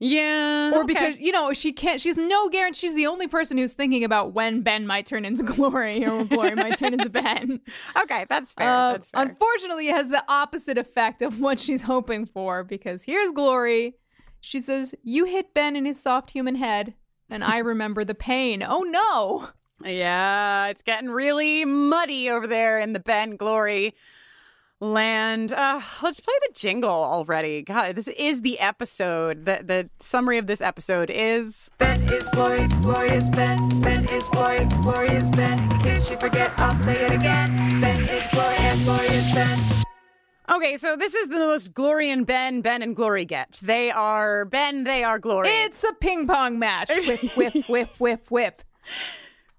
Yeah. 0.00 0.72
Or 0.72 0.80
okay. 0.80 0.86
because, 0.86 1.16
you 1.18 1.32
know, 1.32 1.52
she 1.52 1.72
can't, 1.72 2.00
she's 2.00 2.16
no 2.16 2.48
guarantee. 2.48 2.80
She's 2.80 2.94
the 2.94 3.06
only 3.06 3.28
person 3.28 3.56
who's 3.56 3.72
thinking 3.72 4.04
about 4.04 4.32
when 4.32 4.62
Ben 4.62 4.86
might 4.86 5.06
turn 5.06 5.24
into 5.24 5.42
Glory 5.54 6.04
or 6.04 6.18
when 6.18 6.26
Glory 6.26 6.54
might 6.54 6.78
turn 6.78 6.94
into 6.94 7.10
Ben. 7.10 7.60
Okay, 7.96 8.26
that's 8.28 8.52
fair. 8.52 8.68
Uh, 8.68 8.92
that's 8.92 9.10
fair. 9.10 9.22
Unfortunately, 9.22 9.88
it 9.88 9.94
has 9.94 10.08
the 10.08 10.24
opposite 10.28 10.78
effect 10.78 11.22
of 11.22 11.40
what 11.40 11.60
she's 11.60 11.82
hoping 11.82 12.26
for 12.26 12.64
because 12.64 13.02
here's 13.02 13.30
Glory. 13.30 13.94
She 14.40 14.60
says, 14.60 14.94
You 15.02 15.24
hit 15.24 15.54
Ben 15.54 15.76
in 15.76 15.84
his 15.84 16.00
soft 16.00 16.30
human 16.30 16.56
head, 16.56 16.94
and 17.30 17.44
I 17.44 17.58
remember 17.60 18.04
the 18.04 18.14
pain. 18.14 18.62
Oh 18.62 18.80
no. 18.80 19.48
Yeah, 19.88 20.66
it's 20.66 20.82
getting 20.82 21.10
really 21.10 21.64
muddy 21.64 22.30
over 22.30 22.46
there 22.46 22.78
in 22.78 22.92
the 22.92 23.00
Ben 23.00 23.36
Glory 23.36 23.94
land. 24.84 25.52
Uh, 25.52 25.80
let's 26.02 26.20
play 26.20 26.34
the 26.46 26.54
jingle 26.54 26.90
already. 26.90 27.62
God, 27.62 27.96
this 27.96 28.08
is 28.08 28.42
the 28.42 28.60
episode. 28.60 29.46
The 29.46 29.62
the 29.64 29.90
summary 30.00 30.38
of 30.38 30.46
this 30.46 30.60
episode 30.60 31.10
is 31.10 31.70
Ben 31.78 32.00
is 32.12 32.28
glory, 32.28 32.66
glorious 32.82 33.28
Ben. 33.28 33.56
Ben 33.80 34.04
is 34.10 34.28
glory, 34.28 34.64
glorious 34.82 35.30
Ben. 35.30 35.58
In 35.72 35.80
case 35.80 36.10
you 36.10 36.18
forget, 36.18 36.52
I'll 36.58 36.76
say 36.76 36.94
it 36.94 37.10
again. 37.10 37.80
Ben 37.80 38.00
is 38.02 38.26
glory 38.32 38.56
and 38.56 38.82
glorious 38.84 39.34
Ben. 39.34 39.60
Okay, 40.50 40.76
so 40.76 40.94
this 40.94 41.14
is 41.14 41.28
the 41.28 41.36
most 41.36 41.72
Glory 41.72 42.10
and 42.10 42.26
Ben, 42.26 42.60
Ben 42.60 42.82
and 42.82 42.94
Glory 42.94 43.24
get. 43.24 43.58
They 43.62 43.90
are 43.90 44.44
Ben, 44.44 44.84
they 44.84 45.02
are 45.02 45.18
Glory. 45.18 45.48
It's 45.48 45.82
a 45.84 45.94
ping 45.94 46.26
pong 46.26 46.58
match. 46.58 46.90
Whip, 47.06 47.36
whip, 47.36 47.68
whip, 47.68 47.88
whip, 47.98 48.30
whip. 48.30 48.62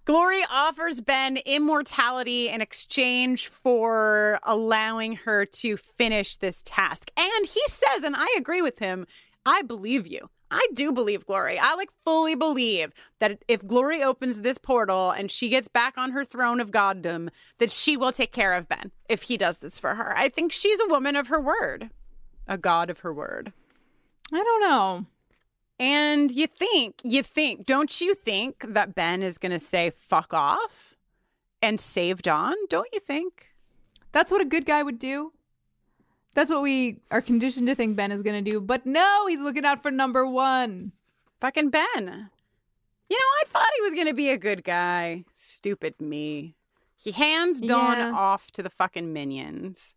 Glory 0.06 0.44
offers 0.52 1.02
Ben 1.02 1.38
immortality 1.38 2.48
in 2.48 2.61
exchange 2.61 3.48
for 3.48 4.40
allowing 4.44 5.14
her 5.14 5.45
to 5.48 5.77
finish 5.77 6.38
this 6.38 6.61
task. 6.64 7.10
And 7.18 7.45
he 7.48 7.61
says, 7.68 8.03
and 8.03 8.15
I 8.15 8.27
agree 8.38 8.61
with 8.61 8.77
him, 8.77 9.07
I 9.48 9.64
believe 9.64 10.06
you. 10.06 10.30
I 10.52 10.68
do 10.73 10.91
believe 10.91 11.26
Glory. 11.26 11.57
I 11.57 11.73
like 11.73 11.90
fully 12.03 12.36
believe 12.36 12.94
that 13.18 13.44
if 13.48 13.65
Glory 13.65 14.03
opens 14.03 14.41
this 14.41 14.60
portal 14.60 15.10
and 15.10 15.32
she 15.32 15.49
gets 15.49 15.68
back 15.68 15.98
on 15.98 16.11
her 16.11 16.23
throne 16.23 16.60
of 16.60 16.69
goddom, 16.69 17.32
that 17.57 17.72
she 17.72 17.98
will 17.98 18.11
take 18.11 18.32
care 18.32 18.53
of 18.53 18.69
Ben 18.69 18.91
if 19.10 19.23
he 19.23 19.38
does 19.38 19.57
this 19.57 19.80
for 19.80 19.95
her. 19.95 20.15
I 20.15 20.30
think 20.30 20.52
she's 20.52 20.80
a 20.80 20.88
woman 20.88 21.15
of 21.15 21.30
her 21.30 21.41
word, 21.41 21.90
a 22.48 22.60
god 22.60 22.91
of 22.91 22.99
her 22.99 23.11
word. 23.11 23.53
I 24.32 24.44
don't 24.44 24.61
know. 24.61 25.06
And 25.80 26.31
you 26.31 26.47
think, 26.47 27.02
you 27.03 27.22
think, 27.22 27.65
don't 27.65 27.99
you 27.99 28.15
think 28.15 28.65
that 28.68 28.95
Ben 28.95 29.22
is 29.22 29.38
going 29.38 29.52
to 29.52 29.60
say 29.60 29.89
fuck 29.89 30.34
off 30.34 30.95
and 31.61 31.80
save 31.80 32.22
Dawn? 32.22 32.56
Don't 32.69 32.88
you 32.93 32.99
think? 32.99 33.53
That's 34.14 34.31
what 34.31 34.41
a 34.41 34.45
good 34.45 34.65
guy 34.65 34.81
would 34.84 34.99
do. 34.99 35.34
That's 36.34 36.49
what 36.49 36.61
we 36.61 36.99
are 37.11 37.22
conditioned 37.22 37.68
to 37.68 37.76
think 37.76 37.95
Ben 37.95 38.11
is 38.11 38.22
going 38.22 38.43
to 38.43 38.49
do. 38.49 38.61
But 38.61 38.85
no, 38.85 39.26
he's 39.27 39.39
looking 39.39 39.65
out 39.65 39.81
for 39.81 39.91
number 39.91 40.26
one. 40.26 40.91
Fucking 41.41 41.69
Ben. 41.69 42.30
You 43.10 43.18
know, 43.18 43.23
I 43.41 43.43
thought 43.49 43.69
he 43.76 43.81
was 43.84 43.93
going 43.93 44.07
to 44.07 44.14
be 44.14 44.30
a 44.30 44.38
good 44.38 44.64
guy. 44.64 45.26
Stupid 45.34 45.99
me. 45.99 46.56
He 46.97 47.11
hands 47.11 47.60
Dawn 47.61 47.97
Yeah. 47.97 48.11
off 48.14 48.52
to 48.52 48.64
the 48.64 48.69
fucking 48.69 49.11
minions. 49.11 49.94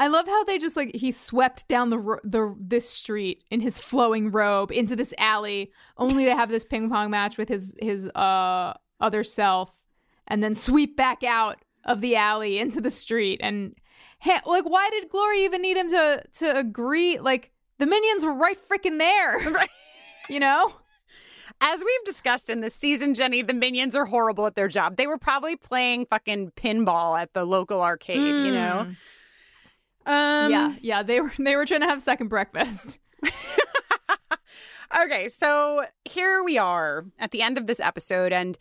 I 0.00 0.06
love 0.06 0.26
how 0.26 0.44
they 0.44 0.56
just 0.56 0.76
like 0.76 0.96
he 0.96 1.12
swept 1.12 1.68
down 1.68 1.90
the 1.90 2.18
the 2.24 2.56
this 2.58 2.88
street 2.88 3.44
in 3.50 3.60
his 3.60 3.78
flowing 3.78 4.30
robe 4.30 4.72
into 4.72 4.96
this 4.96 5.12
alley, 5.18 5.72
only 5.98 6.24
to 6.24 6.34
have 6.34 6.48
this 6.48 6.64
ping 6.64 6.88
pong 6.88 7.10
match 7.10 7.36
with 7.36 7.50
his 7.50 7.74
his 7.80 8.06
uh 8.06 8.72
other 8.98 9.22
self, 9.22 9.84
and 10.26 10.42
then 10.42 10.54
sweep 10.54 10.96
back 10.96 11.22
out 11.22 11.58
of 11.84 12.00
the 12.00 12.16
alley 12.16 12.58
into 12.58 12.80
the 12.80 12.90
street. 12.90 13.40
And 13.42 13.74
hey, 14.20 14.38
like, 14.46 14.64
why 14.64 14.88
did 14.90 15.10
Glory 15.10 15.44
even 15.44 15.60
need 15.60 15.76
him 15.76 15.90
to 15.90 16.24
to 16.38 16.58
agree? 16.58 17.18
Like 17.18 17.52
the 17.78 17.86
minions 17.86 18.24
were 18.24 18.32
right 18.32 18.58
freaking 18.68 18.98
there, 18.98 19.38
right? 19.50 19.70
You 20.30 20.40
know. 20.40 20.72
As 21.62 21.84
we've 21.84 22.04
discussed 22.06 22.48
in 22.48 22.62
this 22.62 22.74
season, 22.74 23.12
Jenny, 23.12 23.42
the 23.42 23.52
minions 23.52 23.94
are 23.94 24.06
horrible 24.06 24.46
at 24.46 24.54
their 24.54 24.68
job. 24.68 24.96
They 24.96 25.06
were 25.06 25.18
probably 25.18 25.56
playing 25.56 26.06
fucking 26.06 26.52
pinball 26.52 27.20
at 27.20 27.34
the 27.34 27.44
local 27.44 27.82
arcade, 27.82 28.16
you 28.16 28.50
know? 28.50 28.86
Um, 30.06 30.50
yeah, 30.50 30.74
yeah, 30.80 31.02
they 31.02 31.20
were 31.20 31.32
they 31.38 31.56
were 31.56 31.66
trying 31.66 31.80
to 31.82 31.86
have 31.86 32.02
second 32.02 32.28
breakfast. 32.28 32.98
Okay, 35.04 35.28
so 35.28 35.84
here 36.04 36.42
we 36.42 36.58
are 36.58 37.04
at 37.20 37.30
the 37.30 37.42
end 37.42 37.58
of 37.58 37.68
this 37.68 37.78
episode 37.78 38.32
and 38.32 38.58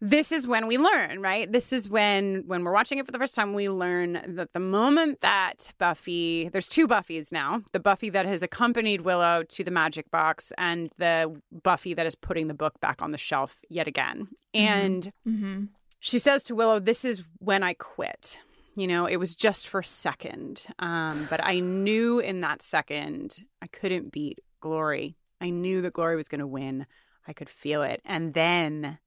this 0.00 0.32
is 0.32 0.48
when 0.48 0.66
we 0.66 0.76
learn, 0.78 1.22
right? 1.22 1.50
This 1.50 1.72
is 1.72 1.88
when 1.88 2.42
when 2.48 2.64
we're 2.64 2.72
watching 2.72 2.98
it 2.98 3.06
for 3.06 3.12
the 3.12 3.20
first 3.20 3.36
time 3.36 3.54
we 3.54 3.68
learn 3.68 4.20
that 4.34 4.52
the 4.52 4.58
moment 4.58 5.20
that 5.20 5.72
Buffy, 5.78 6.48
there's 6.48 6.68
two 6.68 6.88
Buffys 6.88 7.30
now. 7.30 7.62
The 7.70 7.78
Buffy 7.78 8.10
that 8.10 8.26
has 8.26 8.42
accompanied 8.42 9.02
Willow 9.02 9.44
to 9.44 9.62
the 9.62 9.70
magic 9.70 10.10
box 10.10 10.52
and 10.58 10.90
the 10.98 11.40
Buffy 11.62 11.94
that 11.94 12.04
is 12.04 12.16
putting 12.16 12.48
the 12.48 12.54
book 12.54 12.80
back 12.80 13.00
on 13.00 13.12
the 13.12 13.18
shelf 13.18 13.58
yet 13.70 13.86
again. 13.86 14.26
And 14.52 15.12
Mm-hmm. 15.26 15.64
she 16.00 16.18
says 16.18 16.42
to 16.44 16.56
Willow, 16.56 16.80
This 16.80 17.04
is 17.04 17.22
when 17.38 17.62
I 17.62 17.74
quit. 17.74 18.38
You 18.76 18.86
know, 18.86 19.06
it 19.06 19.16
was 19.16 19.34
just 19.34 19.68
for 19.68 19.80
a 19.80 19.84
second. 19.84 20.66
Um, 20.78 21.26
but 21.30 21.40
I 21.44 21.60
knew 21.60 22.18
in 22.18 22.40
that 22.40 22.62
second 22.62 23.44
I 23.62 23.66
couldn't 23.68 24.12
beat 24.12 24.40
Glory. 24.60 25.16
I 25.40 25.50
knew 25.50 25.82
that 25.82 25.92
Glory 25.92 26.16
was 26.16 26.28
going 26.28 26.40
to 26.40 26.46
win. 26.46 26.86
I 27.26 27.32
could 27.32 27.48
feel 27.48 27.82
it. 27.82 28.00
And 28.04 28.34
then 28.34 28.98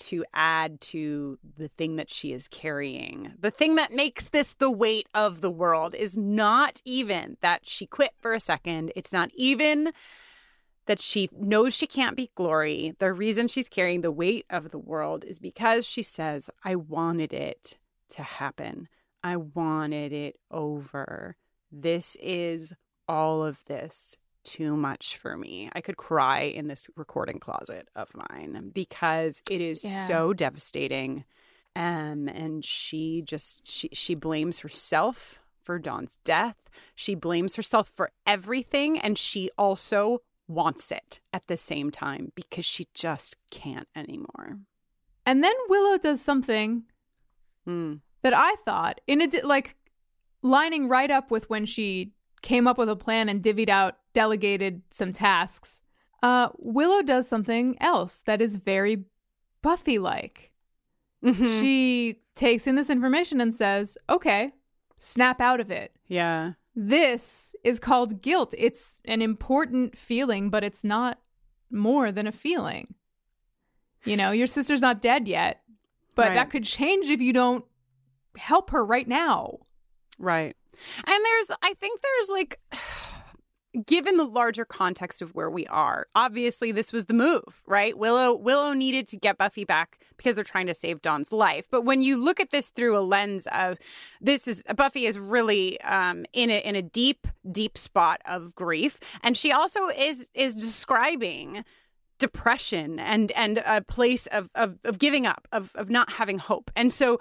to 0.00 0.24
add 0.32 0.80
to 0.80 1.38
the 1.58 1.68
thing 1.68 1.96
that 1.96 2.12
she 2.12 2.32
is 2.32 2.48
carrying, 2.48 3.32
the 3.38 3.50
thing 3.50 3.74
that 3.74 3.92
makes 3.92 4.28
this 4.28 4.54
the 4.54 4.70
weight 4.70 5.08
of 5.14 5.40
the 5.40 5.50
world 5.50 5.94
is 5.94 6.16
not 6.16 6.80
even 6.84 7.36
that 7.40 7.68
she 7.68 7.86
quit 7.86 8.12
for 8.20 8.32
a 8.32 8.40
second. 8.40 8.92
It's 8.96 9.12
not 9.12 9.30
even 9.34 9.92
that 10.86 11.00
she 11.00 11.28
knows 11.32 11.74
she 11.74 11.86
can't 11.86 12.16
beat 12.16 12.34
Glory. 12.34 12.94
The 12.98 13.12
reason 13.12 13.48
she's 13.48 13.68
carrying 13.68 14.00
the 14.00 14.10
weight 14.10 14.46
of 14.50 14.70
the 14.70 14.78
world 14.78 15.24
is 15.24 15.38
because 15.38 15.86
she 15.86 16.02
says, 16.02 16.50
I 16.64 16.76
wanted 16.76 17.32
it 17.32 17.76
to 18.10 18.22
happen. 18.22 18.88
I 19.22 19.36
wanted 19.36 20.12
it 20.12 20.36
over. 20.50 21.36
This 21.70 22.16
is 22.20 22.72
all 23.08 23.44
of 23.44 23.64
this 23.66 24.16
too 24.44 24.74
much 24.76 25.16
for 25.16 25.36
me. 25.36 25.68
I 25.74 25.80
could 25.80 25.96
cry 25.98 26.40
in 26.42 26.68
this 26.68 26.88
recording 26.96 27.38
closet 27.38 27.88
of 27.94 28.10
mine 28.14 28.70
because 28.74 29.42
it 29.50 29.60
is 29.60 29.84
Yeah. 29.84 30.06
so 30.06 30.32
devastating. 30.32 31.24
Um, 31.76 32.28
and 32.28 32.64
she 32.64 33.22
just 33.22 33.66
she 33.68 33.90
she 33.92 34.14
blames 34.14 34.60
herself 34.60 35.40
for 35.62 35.78
Dawn's 35.78 36.18
death. 36.24 36.56
She 36.96 37.14
blames 37.14 37.54
herself 37.56 37.88
for 37.94 38.10
everything, 38.26 38.98
and 38.98 39.16
she 39.18 39.50
also 39.56 40.22
wants 40.48 40.90
it 40.90 41.20
at 41.32 41.46
the 41.46 41.56
same 41.56 41.90
time 41.92 42.32
because 42.34 42.64
she 42.66 42.88
just 42.92 43.36
can't 43.52 43.86
anymore. 43.94 44.58
And 45.24 45.44
then 45.44 45.54
Willow 45.68 45.98
does 45.98 46.20
something 46.20 46.84
Hmm. 47.66 47.96
That 48.22 48.34
I 48.34 48.54
thought 48.64 49.00
in 49.06 49.20
a 49.20 49.26
di- 49.26 49.42
like 49.42 49.76
lining 50.42 50.88
right 50.88 51.10
up 51.10 51.30
with 51.30 51.48
when 51.50 51.66
she 51.66 52.12
came 52.42 52.66
up 52.66 52.78
with 52.78 52.88
a 52.88 52.96
plan 52.96 53.28
and 53.28 53.42
divvied 53.42 53.68
out 53.68 53.98
delegated 54.14 54.82
some 54.90 55.12
tasks. 55.12 55.80
Uh, 56.22 56.48
Willow 56.58 57.02
does 57.02 57.28
something 57.28 57.76
else 57.80 58.22
that 58.26 58.40
is 58.42 58.56
very 58.56 59.04
Buffy 59.62 59.98
like. 59.98 60.50
Mm-hmm. 61.24 61.46
She 61.60 62.20
takes 62.34 62.66
in 62.66 62.74
this 62.76 62.88
information 62.90 63.40
and 63.40 63.54
says, 63.54 63.98
"Okay, 64.08 64.52
snap 64.98 65.40
out 65.40 65.60
of 65.60 65.70
it." 65.70 65.92
Yeah. 66.08 66.52
This 66.74 67.54
is 67.64 67.78
called 67.80 68.22
guilt. 68.22 68.54
It's 68.56 69.00
an 69.04 69.20
important 69.20 69.98
feeling, 69.98 70.48
but 70.50 70.64
it's 70.64 70.82
not 70.84 71.18
more 71.70 72.10
than 72.12 72.26
a 72.26 72.32
feeling. 72.32 72.94
You 74.04 74.16
know, 74.16 74.30
your 74.30 74.46
sister's 74.46 74.80
not 74.80 75.02
dead 75.02 75.28
yet, 75.28 75.60
but 76.14 76.28
Right. 76.28 76.34
that 76.34 76.50
could 76.50 76.64
change 76.64 77.10
if 77.10 77.20
you 77.20 77.32
don't 77.34 77.64
help 78.36 78.70
her 78.70 78.84
right 78.84 79.08
now. 79.08 79.58
Right. 80.18 80.56
And 81.04 81.24
there's, 81.24 81.50
I 81.62 81.74
think 81.74 82.00
there's 82.00 82.30
like, 82.30 82.60
given 83.86 84.16
the 84.16 84.24
larger 84.24 84.64
context 84.64 85.22
of 85.22 85.34
where 85.34 85.50
we 85.50 85.66
are, 85.68 86.06
obviously 86.14 86.72
this 86.72 86.92
was 86.92 87.06
the 87.06 87.14
move, 87.14 87.62
right? 87.66 87.96
Willow 87.96 88.34
Willow 88.34 88.72
needed 88.72 89.06
to 89.08 89.16
get 89.16 89.38
Buffy 89.38 89.64
back 89.64 90.00
because 90.16 90.34
they're 90.34 90.44
trying 90.44 90.66
to 90.66 90.74
save 90.74 91.02
Dawn's 91.02 91.32
life. 91.32 91.66
But 91.70 91.82
when 91.82 92.02
you 92.02 92.16
look 92.16 92.40
at 92.40 92.50
this 92.50 92.70
through 92.70 92.98
a 92.98 93.00
lens 93.00 93.46
of 93.52 93.78
this 94.20 94.48
is 94.48 94.62
Buffy 94.74 95.06
is 95.06 95.18
really 95.18 95.80
um, 95.82 96.24
in 96.32 96.50
a 96.50 96.58
in 96.58 96.74
a 96.74 96.82
deep 96.82 97.26
deep 97.50 97.78
spot 97.78 98.20
of 98.26 98.54
grief, 98.54 98.98
and 99.22 99.36
she 99.36 99.52
also 99.52 99.88
is 99.88 100.28
is 100.34 100.54
describing 100.54 101.64
depression 102.18 102.98
and 102.98 103.32
and 103.32 103.58
a 103.64 103.80
place 103.82 104.26
of 104.28 104.50
of, 104.54 104.78
of 104.84 104.98
giving 104.98 105.26
up 105.26 105.48
of 105.52 105.74
of 105.76 105.90
not 105.90 106.12
having 106.12 106.38
hope 106.38 106.70
and 106.76 106.92
so 106.92 107.18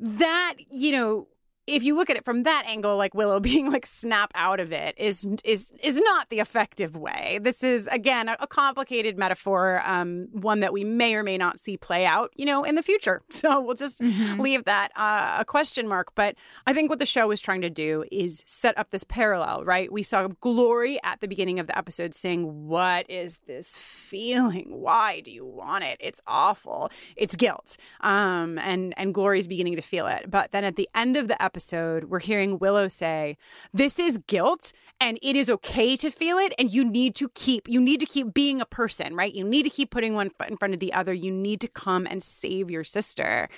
that 0.00 0.54
you 0.70 0.92
know 0.92 1.28
if 1.70 1.82
you 1.84 1.94
look 1.94 2.10
at 2.10 2.16
it 2.16 2.24
from 2.24 2.42
that 2.42 2.64
angle 2.66 2.96
like 2.96 3.14
willow 3.14 3.40
being 3.50 3.70
like 3.70 3.86
snap 3.86 4.32
out 4.34 4.60
of 4.60 4.72
it 4.72 4.94
is 4.98 5.26
is 5.44 5.72
is 5.82 6.00
not 6.00 6.28
the 6.30 6.40
effective 6.40 6.96
way. 6.96 7.38
This 7.42 7.62
is 7.62 7.86
again 7.88 8.28
a, 8.28 8.36
a 8.40 8.46
complicated 8.46 9.18
metaphor 9.18 9.82
um 9.84 10.28
one 10.32 10.60
that 10.60 10.72
we 10.72 10.84
may 10.84 11.14
or 11.14 11.22
may 11.22 11.38
not 11.38 11.58
see 11.58 11.76
play 11.76 12.04
out 12.04 12.32
you 12.36 12.44
know 12.44 12.64
in 12.64 12.74
the 12.74 12.82
future. 12.82 13.22
So 13.40 13.58
we'll 13.58 13.74
just 13.74 14.02
leave 14.02 14.64
that 14.66 14.92
uh, 14.96 15.36
a 15.38 15.46
question 15.46 15.88
mark. 15.88 16.14
But 16.14 16.34
i 16.66 16.74
think 16.74 16.90
what 16.90 16.98
the 16.98 17.06
show 17.06 17.30
is 17.30 17.40
trying 17.40 17.62
to 17.62 17.70
do 17.70 18.04
is 18.12 18.42
set 18.46 18.76
up 18.76 18.90
this 18.90 19.02
parallel 19.04 19.64
right? 19.64 19.90
We 19.90 20.02
saw 20.02 20.28
glory 20.40 20.98
at 21.02 21.20
the 21.20 21.28
beginning 21.28 21.58
of 21.58 21.66
the 21.66 21.78
episode 21.78 22.14
saying 22.14 22.68
what 22.68 23.08
is 23.08 23.38
this 23.46 23.78
feeling? 23.78 24.66
Why 24.68 25.20
do 25.20 25.30
you 25.30 25.46
want 25.46 25.84
it? 25.84 25.96
It's 26.00 26.20
awful. 26.26 26.90
It's 27.16 27.34
guilt. 27.34 27.78
Um 28.00 28.58
and 28.58 28.92
and 28.98 29.14
glory's 29.14 29.46
beginning 29.46 29.76
to 29.76 29.82
feel 29.82 30.06
it. 30.06 30.30
But 30.30 30.52
then 30.52 30.64
at 30.64 30.76
the 30.76 30.88
end 30.94 31.16
of 31.16 31.28
the 31.28 31.40
episode 31.42 31.59
we're 32.08 32.18
hearing 32.18 32.58
willow 32.58 32.88
say 32.88 33.36
this 33.72 33.98
is 33.98 34.18
guilt 34.26 34.72
and 35.00 35.18
it 35.22 35.36
is 35.36 35.48
okay 35.50 35.96
to 35.96 36.10
feel 36.10 36.38
it 36.38 36.52
and 36.58 36.72
you 36.72 36.84
need 36.84 37.14
to 37.14 37.28
keep 37.30 37.68
you 37.68 37.80
need 37.80 38.00
to 38.00 38.06
keep 38.06 38.32
being 38.34 38.60
a 38.60 38.66
person 38.66 39.14
right 39.14 39.34
you 39.34 39.44
need 39.44 39.62
to 39.62 39.70
keep 39.70 39.90
putting 39.90 40.14
one 40.14 40.30
foot 40.30 40.48
in 40.48 40.56
front 40.56 40.74
of 40.74 40.80
the 40.80 40.92
other 40.92 41.12
you 41.12 41.30
need 41.30 41.60
to 41.60 41.68
come 41.68 42.06
and 42.06 42.22
save 42.22 42.70
your 42.70 42.84
sister 42.84 43.48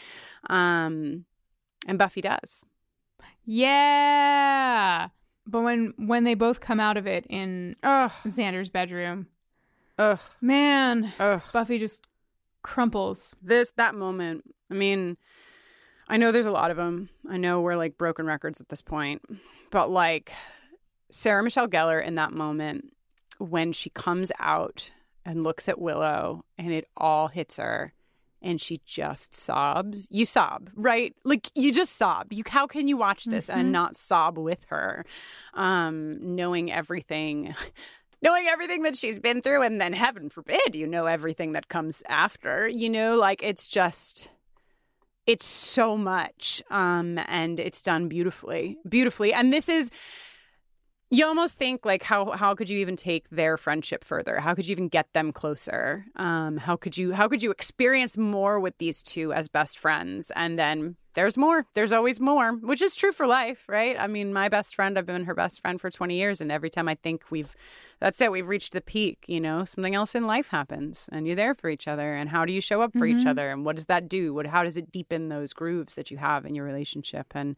um 0.50 1.24
and 1.86 1.98
buffy 1.98 2.20
does 2.20 2.64
Yeah. 3.44 5.08
But 5.46 5.62
when 5.62 5.94
when 5.96 6.24
they 6.24 6.34
both 6.34 6.60
come 6.60 6.78
out 6.78 6.96
of 6.96 7.06
it 7.06 7.26
in 7.28 7.74
Xander's 7.82 8.70
bedroom, 8.70 9.26
Ugh. 9.98 10.20
man, 10.40 11.12
Ugh. 11.18 11.42
Buffy 11.52 11.78
just 11.80 12.06
crumples. 12.62 13.34
this 13.42 13.72
that 13.76 13.96
moment 13.96 14.44
i 14.70 14.74
mean 14.74 15.16
i 16.12 16.16
know 16.16 16.30
there's 16.30 16.46
a 16.46 16.50
lot 16.52 16.70
of 16.70 16.76
them 16.76 17.08
i 17.28 17.36
know 17.36 17.60
we're 17.60 17.76
like 17.76 17.98
broken 17.98 18.26
records 18.26 18.60
at 18.60 18.68
this 18.68 18.82
point 18.82 19.22
but 19.70 19.90
like 19.90 20.32
sarah 21.10 21.42
michelle 21.42 21.68
gellar 21.68 22.04
in 22.04 22.14
that 22.14 22.32
moment 22.32 22.92
when 23.38 23.72
she 23.72 23.90
comes 23.90 24.30
out 24.38 24.90
and 25.24 25.42
looks 25.42 25.68
at 25.68 25.80
willow 25.80 26.44
and 26.58 26.72
it 26.72 26.86
all 26.96 27.28
hits 27.28 27.56
her 27.56 27.92
and 28.44 28.60
she 28.60 28.80
just 28.84 29.36
sobs. 29.36 30.08
You 30.10 30.26
sob 30.26 30.68
right? 30.74 31.14
Like 31.24 31.48
you 31.54 31.70
just 31.72 31.94
sob. 31.96 32.32
You 32.32 32.42
how 32.48 32.66
can 32.66 32.88
you 32.88 32.96
watch 32.96 33.24
this 33.26 33.46
Mhm. 33.46 33.54
and 33.54 33.70
not 33.70 33.96
sob 33.96 34.36
with 34.36 34.64
her? 34.68 35.04
Um 35.54 36.34
knowing 36.34 36.72
everything 36.72 37.54
knowing 38.22 38.46
everything 38.48 38.82
that 38.82 38.96
she's 38.96 39.20
been 39.20 39.42
through 39.42 39.62
and 39.62 39.80
then 39.80 39.92
heaven 39.92 40.28
forbid 40.28 40.74
you 40.74 40.88
know 40.88 41.06
everything 41.06 41.52
that 41.52 41.68
comes 41.68 42.02
after 42.08 42.66
you 42.66 42.90
know? 42.90 43.16
Like 43.16 43.44
it's 43.44 43.68
just 43.68 44.28
it's 45.26 45.46
so 45.46 45.96
much 45.96 46.62
um 46.70 47.18
and 47.26 47.60
it's 47.60 47.82
done 47.82 48.08
beautifully 48.08 48.78
beautifully. 48.88 49.32
And 49.32 49.52
this 49.52 49.68
is 49.68 49.90
you 51.12 51.26
almost 51.26 51.58
think 51.58 51.84
like 51.84 52.02
how 52.02 52.30
how 52.32 52.54
could 52.54 52.68
you 52.70 52.78
even 52.78 52.96
take 52.96 53.28
their 53.30 53.56
friendship 53.56 54.02
further? 54.04 54.40
How 54.40 54.54
could 54.54 54.66
you 54.66 54.72
even 54.72 54.88
get 54.88 55.12
them 55.12 55.30
closer? 55.32 56.06
Um 56.16 56.56
how 56.56 56.76
could 56.76 56.96
you 56.96 57.12
how 57.12 57.28
could 57.28 57.42
you 57.42 57.50
experience 57.50 58.16
more 58.16 58.58
with 58.58 58.78
these 58.78 59.02
two 59.02 59.32
as 59.32 59.46
best 59.48 59.78
friends? 59.78 60.32
And 60.34 60.58
then 60.58 60.96
there's 61.14 61.36
more. 61.36 61.66
There's 61.74 61.92
always 61.92 62.18
more 62.20 62.52
which 62.54 62.80
is 62.80 62.96
true 62.96 63.12
for 63.12 63.26
life 63.26 63.64
right? 63.68 63.96
I 63.98 64.06
mean 64.06 64.32
my 64.32 64.48
best 64.48 64.74
friend 64.74 64.96
i've 64.98 65.04
been 65.06 65.24
her 65.26 65.34
best 65.34 65.60
friend 65.60 65.78
for 65.80 65.90
20 65.90 66.16
years 66.16 66.40
and 66.40 66.50
every 66.50 66.70
time 66.70 66.88
i 66.88 66.94
think 66.94 67.18
we've 67.30 67.54
that's 68.00 68.20
it 68.22 68.32
we've 68.32 68.48
reached 68.48 68.72
the 68.72 68.80
peak 68.80 69.18
you 69.28 69.40
know? 69.40 69.64
Something 69.66 69.94
else 69.94 70.14
in 70.14 70.26
life 70.26 70.48
happens 70.48 71.08
and 71.12 71.26
you're 71.26 71.36
there 71.36 71.54
for 71.54 71.68
each 71.68 71.86
other. 71.86 72.14
And 72.14 72.30
how 72.30 72.44
do 72.46 72.52
you 72.52 72.60
show 72.62 72.80
up 72.82 72.92
for 72.98 73.06
each 73.06 73.24
Mhm. 73.24 73.30
other? 73.32 73.50
And 73.52 73.64
what 73.66 73.76
does 73.76 73.86
that 73.86 74.08
do? 74.08 74.32
What 74.34 74.46
how 74.46 74.62
does 74.64 74.76
it 74.78 74.90
deepen 74.90 75.28
those 75.28 75.52
grooves 75.52 75.94
that 75.96 76.10
you 76.10 76.16
have 76.16 76.46
in 76.46 76.54
your 76.56 76.64
relationship? 76.64 77.26
And 77.34 77.56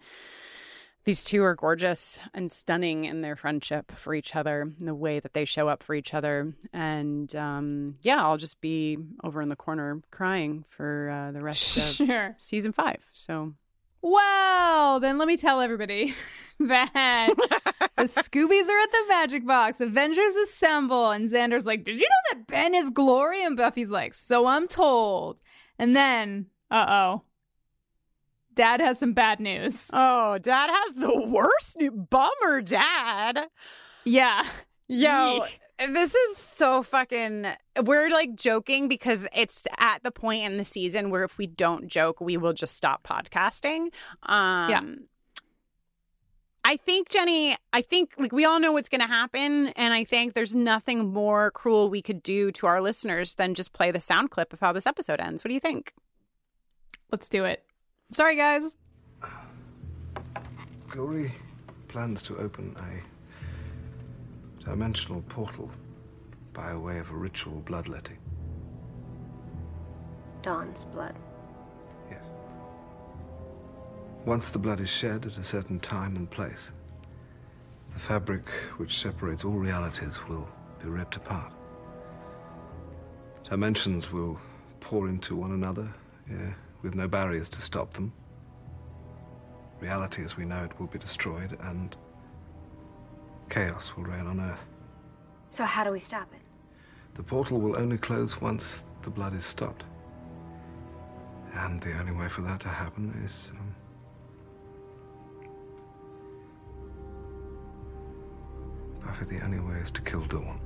these 1.05 1.23
two 1.25 1.43
are 1.43 1.55
gorgeous 1.55 2.19
and 2.33 2.51
stunning 2.51 3.05
in 3.05 3.21
their 3.21 3.37
friendship 3.37 3.93
for 3.93 4.15
each 4.15 4.35
other, 4.35 4.73
the 4.79 4.95
way 4.95 5.21
that 5.21 5.35
they 5.35 5.45
show 5.45 5.69
up 5.69 5.83
for 5.83 5.95
each 5.95 6.15
other. 6.15 6.55
And 6.73 7.35
um, 7.37 7.97
yeah, 8.03 8.23
I'll 8.23 8.39
just 8.39 8.61
be 8.61 8.99
over 9.23 9.43
in 9.43 9.49
the 9.51 9.57
corner 9.57 10.01
crying 10.11 10.65
for 10.69 11.11
uh, 11.11 11.33
the 11.33 11.43
rest 11.43 11.77
of 11.77 11.85
Sure. 11.95 12.35
season 12.39 12.73
five. 12.73 13.07
So 13.13 13.53
Well, 14.01 15.01
then 15.01 15.19
let 15.19 15.29
me 15.29 15.37
tell 15.37 15.61
everybody 15.61 16.15
that 16.61 17.29
the 17.97 18.05
Scoobies 18.05 18.69
are 18.69 18.81
at 18.81 18.93
the 18.93 19.05
Magic 19.09 19.47
Box. 19.47 19.81
Avengers 19.81 20.35
assemble, 20.37 21.11
and 21.11 21.29
Xander's 21.29 21.67
like, 21.67 21.85
"Did 21.85 21.99
you 21.99 22.07
know 22.09 22.39
that 22.39 22.47
Ben 22.47 22.75
is 22.75 22.91
Glory?" 22.91 23.43
And 23.43 23.57
Buffy's 23.57 23.91
like, 23.91 24.15
"So 24.15 24.47
I'm 24.47 24.69
told." 24.69 25.41
And 25.79 25.97
then, 25.97 26.47
uh 26.71 26.87
oh, 26.89 27.23
Dad 28.55 28.81
has 28.81 28.99
some 28.99 29.13
bad 29.13 29.41
news. 29.41 29.91
Oh, 29.93 30.39
Dad 30.39 30.71
has 30.71 30.93
the 30.95 31.27
worst 31.29 31.79
new 31.79 31.91
bummer, 31.91 32.63
Dad. 32.63 33.49
Yeah. 34.05 34.47
Yo, 34.87 35.47
this 35.79 36.15
is 36.15 36.37
so 36.37 36.83
fucking. 36.83 37.47
We're 37.85 38.11
like 38.11 38.35
joking 38.35 38.87
because 38.89 39.27
it's 39.35 39.67
at 39.79 40.03
the 40.03 40.11
point 40.11 40.45
in 40.45 40.57
the 40.57 40.65
season 40.65 41.11
where 41.11 41.25
if 41.25 41.39
we 41.39 41.47
don't 41.47 41.89
joke, 41.89 42.21
we 42.21 42.37
will 42.37 42.53
just 42.53 42.77
stop 42.77 43.03
podcasting. 43.03 43.89
Um, 44.25 44.71
Yeah. 44.71 44.83
I 46.67 46.79
think, 46.79 47.11
Jenny, 47.11 47.57
I 47.75 47.83
think 47.83 48.15
like 48.19 48.33
we 48.33 48.47
all 48.47 48.59
know 48.59 48.73
what's 48.73 48.89
going 48.89 49.03
to 49.03 49.07
happen. 49.07 49.69
And 49.69 49.93
I 49.93 50.05
think 50.05 50.33
there's 50.33 50.55
nothing 50.55 51.13
more 51.13 51.51
cruel 51.51 51.91
we 51.91 52.01
could 52.01 52.23
do 52.23 52.51
to 52.53 52.67
our 52.67 52.81
listeners 52.81 53.35
than 53.35 53.55
just 53.55 53.75
play 53.75 53.91
the 53.91 54.01
sound 54.01 54.31
clip 54.31 54.53
of 54.55 54.61
how 54.61 54.73
this 54.73 54.87
episode 54.87 55.21
ends. 55.21 55.45
What 55.45 55.49
do 55.49 55.55
you 55.55 55.61
think? 55.61 55.93
Let's 57.13 57.29
do 57.29 57.45
it. 57.45 57.65
Sorry, 58.11 58.37
guys. 58.37 58.77
Glory 60.89 61.33
plans 61.89 62.23
to 62.23 62.37
open 62.37 62.77
a 62.79 64.65
dimensional 64.65 65.23
portal 65.23 65.71
by 66.53 66.75
way 66.77 66.99
of 66.99 67.11
a 67.11 67.15
ritual 67.17 67.61
bloodletting. 67.67 68.19
Dawn's 70.43 70.85
blood. 70.85 71.17
Yes. 72.11 72.23
Once 74.25 74.51
the 74.51 74.59
blood 74.59 74.81
is 74.81 74.91
shed 74.91 75.27
at 75.27 75.37
a 75.37 75.45
certain 75.45 75.81
time 75.81 76.15
and 76.15 76.31
place, 76.31 76.71
the 77.93 77.99
fabric 77.99 78.49
which 78.77 78.99
separates 79.01 79.45
all 79.45 79.53
realities 79.53 80.21
will 80.29 80.49
be 80.83 80.89
ripped 80.89 81.17
apart. 81.17 81.53
Dimensions 83.49 84.13
will 84.13 84.39
pour 84.81 85.09
into 85.09 85.35
one 85.35 85.53
another 85.53 85.93
yeah, 86.31 86.53
with 86.85 86.95
no 86.95 87.09
barriers 87.09 87.49
to 87.49 87.61
stop 87.61 87.93
them. 87.95 88.13
Reality 89.81 90.23
as 90.23 90.37
we 90.37 90.45
know 90.45 90.63
it 90.63 90.79
will 90.79 90.87
be 90.87 90.99
destroyed, 90.99 91.59
and 91.63 91.97
chaos 93.51 93.97
will 93.97 94.05
reign 94.05 94.27
on 94.27 94.39
Earth. 94.39 94.65
So 95.51 95.65
how 95.65 95.83
do 95.83 95.91
we 95.91 96.01
stop 96.01 96.29
it? 96.33 96.41
The 97.15 97.23
portal 97.23 97.61
will 97.61 97.77
only 97.77 97.97
close 97.97 98.41
once 98.41 98.85
the 99.03 99.11
blood 99.11 99.35
is 99.35 99.45
stopped. 99.45 99.85
And 101.55 101.81
the 101.81 101.97
only 101.99 102.13
way 102.13 102.29
for 102.29 102.43
that 102.43 102.61
to 102.61 102.69
happen 102.69 103.15
is. 103.25 103.51
Um, 103.59 103.75
Buffy, 109.05 109.25
the 109.27 109.45
only 109.45 109.61
way 109.61 109.77
is 109.77 109.91
to 109.93 110.03
kill 110.03 110.25
Dawn. 110.27 110.61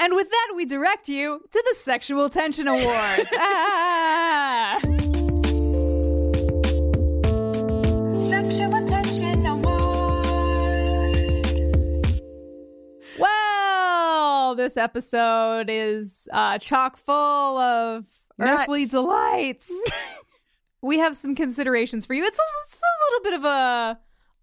And 0.00 0.14
with 0.14 0.30
that, 0.30 0.52
we 0.56 0.64
direct 0.64 1.10
you 1.10 1.42
to 1.52 1.64
the 1.68 1.74
Sexual 1.76 2.30
Tension 2.30 2.66
Awards. 2.66 3.30
ah! 3.34 4.78
Sexual 8.30 8.74
attention 8.76 9.44
Award. 9.44 9.76
Well, 13.18 14.54
this 14.54 14.78
episode 14.78 15.68
is 15.68 16.26
uh, 16.32 16.56
chock 16.56 16.96
full 16.96 17.58
of 17.58 18.06
Nuts. 18.38 18.62
earthly 18.62 18.86
delights. 18.86 19.70
we 20.80 20.98
have 20.98 21.14
some 21.14 21.34
considerations 21.34 22.06
for 22.06 22.14
you. 22.14 22.24
It's 22.24 22.38
a, 22.38 22.42
it's 22.64 22.80
a 22.80 23.04
little 23.04 23.22
bit 23.22 23.34
of 23.34 23.44
a 23.44 23.98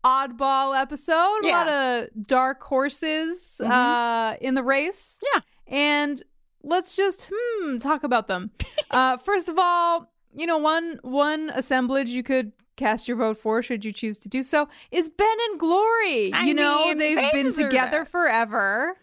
oddball 0.07 0.79
episode. 0.79 1.43
A 1.43 1.47
lot 1.49 1.67
of 1.67 2.07
dark 2.25 2.63
horses 2.63 3.59
Mhm. 3.63 3.69
uh, 3.71 4.37
in 4.41 4.53
the 4.55 4.63
race. 4.63 5.19
Yeah, 5.33 5.41
and 5.67 6.21
let's 6.63 6.95
just 6.95 7.29
hmm 7.31 7.77
talk 7.77 8.03
about 8.03 8.27
them. 8.27 8.51
uh, 8.91 9.17
first 9.17 9.49
of 9.49 9.57
all, 9.59 10.11
you 10.33 10.45
know 10.45 10.57
one 10.57 10.99
one 11.03 11.49
assemblage 11.55 12.09
you 12.09 12.23
could 12.23 12.51
cast 12.77 13.07
your 13.07 13.17
vote 13.17 13.37
for 13.39 13.63
should 13.63 13.83
you 13.83 13.91
choose 13.91 14.19
to 14.19 14.29
do 14.29 14.43
so 14.43 14.69
is 14.91 15.09
Ben 15.09 15.37
and 15.49 15.59
Glory. 15.59 16.31
I 16.31 16.45
you 16.45 16.53
know 16.53 16.85
mean, 16.89 16.97
they've 16.99 17.17
they 17.17 17.29
been 17.33 17.53
together 17.53 18.01
it. 18.03 18.07
forever. 18.07 18.95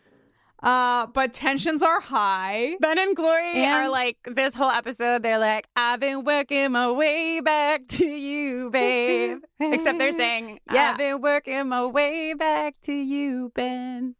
Uh, 0.64 1.06
but 1.08 1.34
tensions 1.34 1.82
are 1.82 2.00
high. 2.00 2.74
Ben 2.80 2.98
and 2.98 3.14
Glory 3.14 3.52
And- 3.62 3.84
are 3.84 3.88
like 3.90 4.16
this 4.24 4.54
whole 4.54 4.70
episode. 4.70 5.22
They're 5.22 5.38
like, 5.38 5.68
"I've 5.76 6.00
been 6.00 6.24
working 6.24 6.72
my 6.72 6.90
way 6.90 7.40
back 7.40 7.86
to 7.88 8.06
you, 8.06 8.70
babe." 8.70 9.40
Except 9.60 9.98
they're 9.98 10.10
saying, 10.12 10.60
Yeah. 10.72 10.92
"I've 10.92 10.98
been 10.98 11.20
working 11.20 11.68
my 11.68 11.84
way 11.84 12.32
back 12.32 12.76
to 12.84 12.92
you, 12.94 13.52
Ben." 13.54 14.16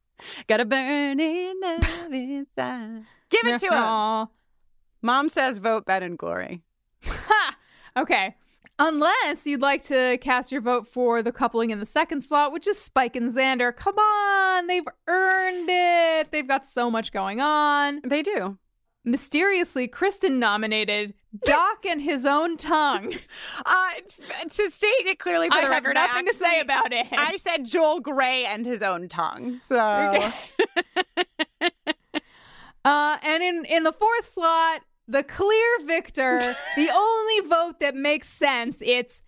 Got 0.47 0.61
a 0.61 0.65
burning 0.67 1.55
love 1.63 2.13
inside. 2.13 3.05
Give 3.31 3.47
it 3.47 3.61
to 3.61 3.67
him. 3.69 4.29
Mom 5.03 5.29
says, 5.31 5.59
"Vote 5.59 5.87
Ben 5.87 6.03
and 6.03 6.19
Glory." 6.19 6.63
Ha! 7.07 7.57
Okay. 7.97 8.37
Unless 8.79 9.47
you'd 9.47 9.61
like 9.61 9.83
to 9.83 10.19
cast 10.21 10.51
your 10.51 10.61
vote 10.61 10.89
for 10.89 11.23
the 11.23 11.31
coupling 11.31 11.71
in 11.71 11.79
the 11.79 11.87
second 11.87 12.23
slot, 12.23 12.53
which 12.53 12.67
is 12.67 12.79
Spike 12.79 13.15
and 13.15 13.33
Xander. 13.33 13.75
Come 13.75 13.97
on, 13.99 14.67
they've 14.67 14.87
earned 15.07 15.69
it. 15.71 16.33
They've 16.33 16.47
got 16.49 16.67
so 16.67 16.91
much 16.91 17.13
going 17.13 17.41
on. 17.41 18.01
They 18.05 18.23
do. 18.23 18.59
Mysteriously, 19.05 19.87
Kristin 19.87 20.39
nominated 20.39 21.15
Doc 21.45 21.85
and 21.87 22.01
his 22.01 22.25
own 22.27 22.57
tongue. 22.57 23.15
Uh, 23.67 23.91
to 24.49 24.71
state 24.71 25.07
it 25.07 25.19
clearly 25.19 25.49
for 25.49 25.55
I 25.57 25.61
the 25.63 25.67
have 25.73 25.85
record, 25.85 25.95
nothing 25.95 26.29
I 26.29 26.33
to 26.33 26.37
say 26.37 26.61
about 26.61 26.93
it. 26.93 27.07
I 27.13 27.37
said 27.37 27.65
Joel 27.65 28.01
Grey 28.01 28.45
and 28.45 28.67
his 28.67 28.83
own 28.83 29.09
tongue. 29.09 29.61
So 29.69 29.79
Uh, 32.85 33.17
and 33.23 33.43
in, 33.43 33.65
in 33.65 33.83
the 33.85 33.93
fourth 33.93 34.31
slot, 34.33 34.83
the 35.09 35.23
clear 35.23 35.79
victor, 35.85 36.57
the 36.77 36.91
only 36.91 37.49
vote 37.49 37.81
that 37.81 37.95
makes 37.95 38.29
sense, 38.29 38.79
it's 38.85 39.23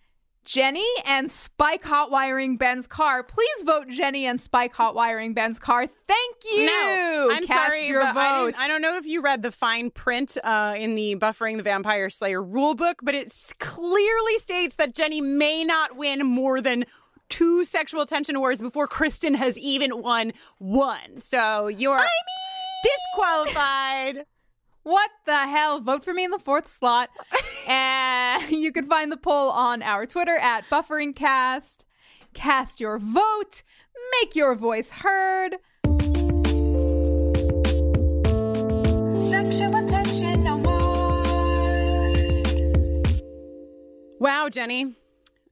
Jenny 0.47 0.87
and 1.05 1.29
Spike 1.29 1.83
hot 1.83 2.09
wiring 2.09 2.55
Ben's 2.55 2.87
car. 2.87 3.21
Please 3.21 3.63
vote 3.63 3.89
Jenny 3.89 4.25
and 4.25 4.39
Spike 4.39 4.73
hot 4.73 4.95
wiring 4.95 5.33
Ben's 5.33 5.59
car. 5.59 5.85
Thank 5.85 6.35
you. 6.49 6.65
No, 6.65 7.29
I'm 7.33 7.45
Cast 7.45 7.67
sorry, 7.67 7.91
but. 7.91 8.15
I, 8.15 8.53
I 8.57 8.67
don't 8.69 8.81
know 8.81 8.95
if 8.95 9.05
you 9.05 9.21
read 9.21 9.43
the 9.43 9.51
fine 9.51 9.91
print 9.91 10.37
uh, 10.41 10.73
in 10.77 10.95
the 10.95 11.17
Buffering 11.17 11.57
the 11.57 11.63
Vampire 11.63 12.09
Slayer 12.09 12.41
rulebook, 12.41 12.95
but 13.03 13.13
it 13.13 13.33
clearly 13.59 14.37
states 14.37 14.75
that 14.75 14.95
Jenny 14.95 15.19
may 15.19 15.65
not 15.65 15.97
win 15.97 16.25
more 16.25 16.61
than 16.61 16.85
two 17.27 17.65
sexual 17.65 18.05
tension 18.05 18.37
awards 18.37 18.61
before 18.61 18.87
Kristin 18.87 19.35
has 19.35 19.57
even 19.57 20.01
won 20.01 20.31
one. 20.59 21.19
So 21.19 21.67
you're 21.67 22.01
disqualified. 22.83 24.25
What 24.87 25.11
the 25.25 25.35
hell? 25.35 25.81
Vote 25.81 26.05
for 26.05 26.13
me 26.13 26.23
in 26.23 26.31
the 26.31 26.39
fourth 26.39 26.71
slot. 26.71 27.09
and 27.67 28.49
you 28.49 28.71
can 28.71 28.87
find 28.87 29.11
the 29.11 29.17
poll 29.17 29.49
on 29.49 29.83
our 29.83 30.05
Twitter 30.05 30.37
at 30.37 30.63
BufferingCast. 30.71 31.83
Cast 32.33 32.79
your 32.79 32.97
vote. 32.97 33.63
Make 34.21 34.33
your 34.33 34.55
voice 34.55 34.91
heard. 34.91 35.57
Wow, 44.21 44.47
Jenny. 44.49 44.95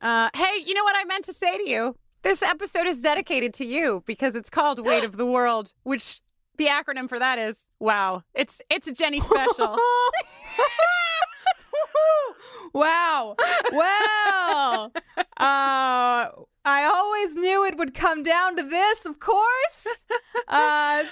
Uh, 0.01 0.29
hey, 0.33 0.63
you 0.65 0.73
know 0.73 0.85
what 0.85 0.95
I 0.95 1.03
meant 1.09 1.25
to 1.25 1.33
say 1.33 1.57
to 1.57 1.69
you? 1.69 1.97
This 2.21 2.41
episode 2.41 2.87
is 2.87 3.01
dedicated 3.01 3.53
to 3.55 3.65
you 3.65 4.01
because 4.05 4.33
it's 4.33 4.49
called 4.49 4.79
Weight 4.79 5.03
of 5.03 5.17
the 5.17 5.25
World, 5.25 5.73
which 5.83 6.21
the 6.57 6.67
acronym 6.67 7.09
for 7.09 7.19
that 7.19 7.39
is 7.39 7.69
wow. 7.79 8.23
It's 8.33 8.61
it's 8.69 8.87
a 8.87 8.93
Jenny 8.93 9.21
special. 9.21 9.77
wow. 12.73 13.35
Well, 13.71 14.91
uh, 15.37 16.29
I 16.67 16.83
always 16.83 17.35
knew 17.35 17.65
it 17.65 17.77
would 17.77 17.93
come 17.93 18.23
down 18.23 18.55
to 18.57 18.63
this, 18.63 19.05
of 19.05 19.19
course. 19.19 20.05
Uh, 20.47 21.03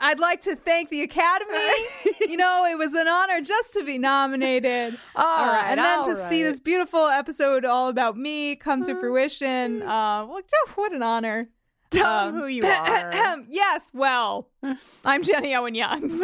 I'd 0.00 0.20
like 0.20 0.40
to 0.42 0.56
thank 0.56 0.90
the 0.90 1.02
Academy. 1.02 1.58
you 2.28 2.36
know, 2.36 2.66
it 2.66 2.76
was 2.76 2.92
an 2.94 3.08
honor 3.08 3.40
just 3.40 3.72
to 3.74 3.84
be 3.84 3.98
nominated. 3.98 4.98
All 5.16 5.24
Uh, 5.24 5.46
right, 5.52 5.64
and 5.70 5.80
then 5.80 6.04
to 6.04 6.28
see 6.28 6.42
this 6.42 6.60
beautiful 6.60 7.06
episode 7.06 7.64
all 7.64 7.88
about 7.88 8.16
me 8.16 8.56
come 8.56 8.84
to 8.84 8.94
fruition. 8.98 9.82
Uh, 9.82 10.26
well, 10.26 10.40
what 10.74 10.92
an 10.92 11.02
honor. 11.02 11.48
Tell 11.92 12.28
Um, 12.28 12.34
who 12.34 12.46
you 12.46 12.64
are. 12.66 13.38
yes, 13.48 13.90
well, 13.94 14.48
I'm 15.04 15.22
Jenny 15.22 15.54
Owen 15.54 15.74
Youngs. 15.74 16.20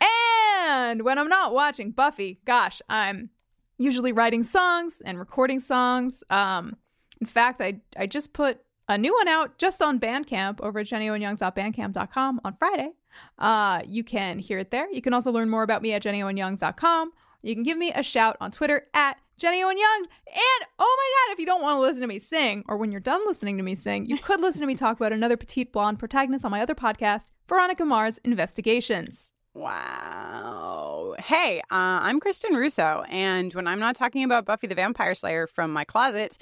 and 0.00 1.02
when 1.02 1.18
I'm 1.18 1.28
not 1.28 1.54
watching 1.54 1.90
Buffy, 1.90 2.40
gosh, 2.44 2.80
I'm 2.88 3.30
usually 3.78 4.12
writing 4.12 4.42
songs 4.42 5.02
and 5.04 5.18
recording 5.18 5.60
songs. 5.60 6.22
Um, 6.30 6.76
in 7.20 7.26
fact, 7.26 7.60
I 7.60 7.80
I 7.96 8.06
just 8.06 8.32
put 8.32 8.60
a 8.88 8.98
new 8.98 9.14
one 9.14 9.28
out 9.28 9.56
just 9.58 9.80
on 9.80 9.98
Bandcamp 9.98 10.60
over 10.60 10.80
at 10.80 10.86
jennyowenyoungs.bandcamp.com 10.86 12.40
on 12.44 12.56
Friday. 12.58 12.90
Uh, 13.38 13.80
you 13.86 14.04
can 14.04 14.38
hear 14.38 14.58
it 14.58 14.70
there. 14.70 14.90
You 14.90 15.00
can 15.00 15.14
also 15.14 15.30
learn 15.32 15.48
more 15.48 15.62
about 15.62 15.80
me 15.82 15.92
at 15.94 16.02
jennyowenyoungs.com. 16.02 17.12
You 17.44 17.54
can 17.54 17.62
give 17.62 17.76
me 17.76 17.92
a 17.92 18.02
shout 18.02 18.38
on 18.40 18.50
Twitter 18.50 18.86
at 18.94 19.18
Jenny 19.36 19.62
Owen 19.62 19.76
Youngs. 19.76 20.08
And 20.26 20.68
oh 20.78 20.96
my 20.98 21.28
God, 21.28 21.34
if 21.34 21.38
you 21.38 21.44
don't 21.44 21.60
want 21.60 21.76
to 21.76 21.80
listen 21.80 22.00
to 22.00 22.06
me 22.06 22.18
sing, 22.18 22.64
or 22.68 22.78
when 22.78 22.90
you're 22.90 23.00
done 23.02 23.20
listening 23.26 23.58
to 23.58 23.62
me 23.62 23.74
sing, 23.74 24.06
you 24.06 24.16
could 24.16 24.40
listen 24.40 24.62
to 24.62 24.66
me 24.66 24.74
talk 24.74 24.96
about 24.96 25.12
another 25.12 25.36
petite 25.36 25.70
blonde 25.70 25.98
protagonist 25.98 26.46
on 26.46 26.50
my 26.50 26.62
other 26.62 26.74
podcast, 26.74 27.26
Veronica 27.46 27.84
Mars 27.84 28.18
Investigations. 28.24 29.33
Wow. 29.54 31.14
Hey, 31.18 31.60
uh, 31.70 32.02
I'm 32.02 32.18
Kristin 32.18 32.56
Russo, 32.56 33.04
and 33.08 33.54
when 33.54 33.68
I'm 33.68 33.78
not 33.78 33.94
talking 33.94 34.24
about 34.24 34.44
Buffy 34.44 34.66
the 34.66 34.74
Vampire 34.74 35.14
Slayer 35.14 35.46
from 35.46 35.72
my 35.72 35.84
closet, 35.84 36.36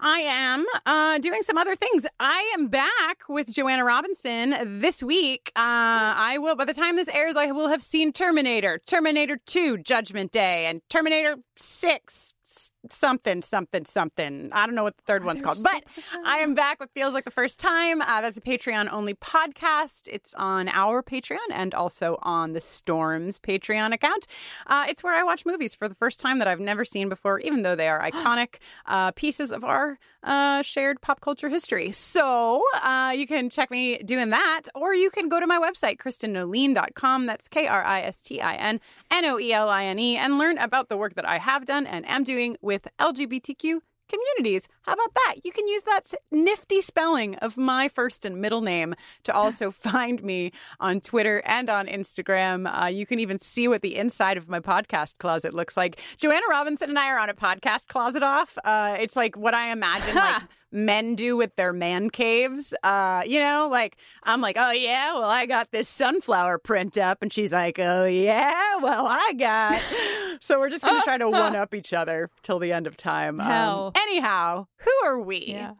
I 0.00 0.20
am 0.20 0.64
uh, 0.86 1.18
doing 1.18 1.42
some 1.42 1.58
other 1.58 1.74
things. 1.74 2.06
I 2.18 2.50
am 2.56 2.68
back 2.68 3.28
with 3.28 3.52
Joanna 3.52 3.84
Robinson 3.84 4.78
this 4.80 5.02
week. 5.02 5.52
Uh, 5.56 5.60
I 5.60 6.38
will, 6.38 6.56
by 6.56 6.64
the 6.64 6.72
time 6.74 6.96
this 6.96 7.08
airs, 7.08 7.36
I 7.36 7.50
will 7.52 7.68
have 7.68 7.82
seen 7.82 8.12
Terminator, 8.14 8.80
Terminator 8.86 9.38
2, 9.44 9.78
Judgment 9.78 10.32
Day, 10.32 10.66
and 10.66 10.80
Terminator 10.88 11.36
6, 11.56 12.34
s- 12.46 12.72
something, 12.90 13.42
something, 13.42 13.84
something. 13.84 14.50
I 14.52 14.66
don't 14.66 14.74
know 14.74 14.84
what 14.84 14.96
the 14.96 15.02
third 15.02 15.24
one's 15.24 15.42
called, 15.42 15.62
but 15.62 15.84
I 16.24 16.38
am 16.38 16.54
back 16.54 16.80
with 16.80 16.90
Feels 16.92 17.14
Like 17.14 17.24
the 17.24 17.30
First 17.30 17.60
Time. 17.60 18.00
Uh, 18.00 18.20
that's 18.20 18.36
a 18.36 18.40
Patreon 18.40 18.92
only 18.92 19.14
podcast. 19.14 20.08
It's 20.10 20.34
on 20.34 20.68
our 20.68 21.02
Patreon 21.02 21.38
and 21.50 21.74
also 21.74 22.18
on 22.22 22.52
the 22.52 22.60
Storms 22.60 23.38
Patreon 23.38 23.92
account. 23.92 24.26
Uh, 24.66 24.86
it's 24.88 25.02
where 25.02 25.14
I 25.14 25.22
watch 25.22 25.44
movies 25.44 25.74
for 25.74 25.88
the 25.88 25.94
first 25.94 26.20
time 26.20 26.38
that 26.38 26.48
I've 26.48 26.60
never 26.60 26.84
seen 26.84 27.08
before, 27.08 27.40
even 27.40 27.62
though 27.62 27.76
they 27.76 27.88
are 27.88 28.00
iconic 28.10 28.56
uh, 28.86 29.10
pieces 29.12 29.52
of 29.52 29.64
our 29.64 29.98
uh, 30.22 30.62
shared 30.62 31.00
pop 31.00 31.20
culture 31.20 31.48
history. 31.48 31.92
So 31.92 32.62
uh, 32.82 33.12
you 33.14 33.26
can 33.26 33.50
check 33.50 33.70
me 33.70 33.98
doing 33.98 34.30
that, 34.30 34.62
or 34.74 34.94
you 34.94 35.10
can 35.10 35.28
go 35.28 35.40
to 35.40 35.46
my 35.46 35.58
website, 35.58 35.96
KristinNoeline.com. 35.98 37.26
That's 37.26 37.48
K 37.48 37.66
R 37.66 37.84
I 37.84 38.02
S 38.02 38.22
T 38.22 38.40
I 38.40 38.54
N 38.54 38.80
N 39.10 39.24
O 39.24 39.38
E 39.38 39.52
L 39.52 39.68
I 39.68 39.84
N 39.84 39.98
E, 39.98 40.16
and 40.16 40.38
learn 40.38 40.58
about 40.58 40.88
the 40.88 40.96
work 40.96 41.14
that 41.14 41.26
I 41.26 41.38
have 41.38 41.64
done 41.64 41.86
and 41.86 42.08
am 42.08 42.24
doing 42.24 42.56
with 42.68 42.86
LGBTQ 43.00 43.80
communities. 44.12 44.68
How 44.88 44.94
about 44.94 45.12
that? 45.12 45.34
You 45.44 45.52
can 45.52 45.68
use 45.68 45.82
that 45.82 46.14
nifty 46.30 46.80
spelling 46.80 47.34
of 47.36 47.58
my 47.58 47.88
first 47.88 48.24
and 48.24 48.40
middle 48.40 48.62
name 48.62 48.94
to 49.24 49.34
also 49.34 49.70
find 49.70 50.22
me 50.22 50.50
on 50.80 51.02
Twitter 51.02 51.42
and 51.44 51.68
on 51.68 51.86
Instagram. 51.86 52.66
Uh, 52.82 52.86
you 52.86 53.04
can 53.04 53.20
even 53.20 53.38
see 53.38 53.68
what 53.68 53.82
the 53.82 53.96
inside 53.96 54.38
of 54.38 54.48
my 54.48 54.60
podcast 54.60 55.18
closet 55.18 55.52
looks 55.52 55.76
like. 55.76 56.00
Joanna 56.16 56.46
Robinson 56.48 56.88
and 56.88 56.98
I 56.98 57.10
are 57.10 57.18
on 57.18 57.28
a 57.28 57.34
podcast 57.34 57.88
closet 57.88 58.22
off. 58.22 58.56
Uh, 58.64 58.96
it's 58.98 59.14
like 59.14 59.36
what 59.36 59.52
I 59.52 59.72
imagine 59.72 60.14
like 60.14 60.40
men 60.70 61.14
do 61.14 61.36
with 61.36 61.54
their 61.56 61.72
man 61.72 62.10
caves. 62.10 62.74
Uh, 62.82 63.22
you 63.26 63.40
know, 63.40 63.68
like 63.70 63.96
I'm 64.22 64.40
like, 64.40 64.56
oh 64.58 64.70
yeah, 64.70 65.14
well 65.14 65.30
I 65.30 65.46
got 65.46 65.70
this 65.70 65.88
sunflower 65.88 66.58
print 66.58 66.98
up, 66.98 67.18
and 67.22 67.32
she's 67.32 67.52
like, 67.52 67.78
oh 67.78 68.04
yeah, 68.04 68.76
well 68.76 69.06
I 69.06 69.32
got. 69.34 69.80
so 70.40 70.58
we're 70.58 70.70
just 70.70 70.84
gonna 70.84 71.02
try 71.02 71.18
to 71.18 71.30
one 71.30 71.56
up 71.56 71.74
each 71.74 71.92
other 71.92 72.30
till 72.42 72.58
the 72.58 72.72
end 72.72 72.86
of 72.86 72.96
time. 72.96 73.40
Um, 73.40 73.92
anyhow, 73.96 74.66
who 74.78 74.90
are 75.04 75.20
we? 75.20 75.44
Yeah. 75.48 75.72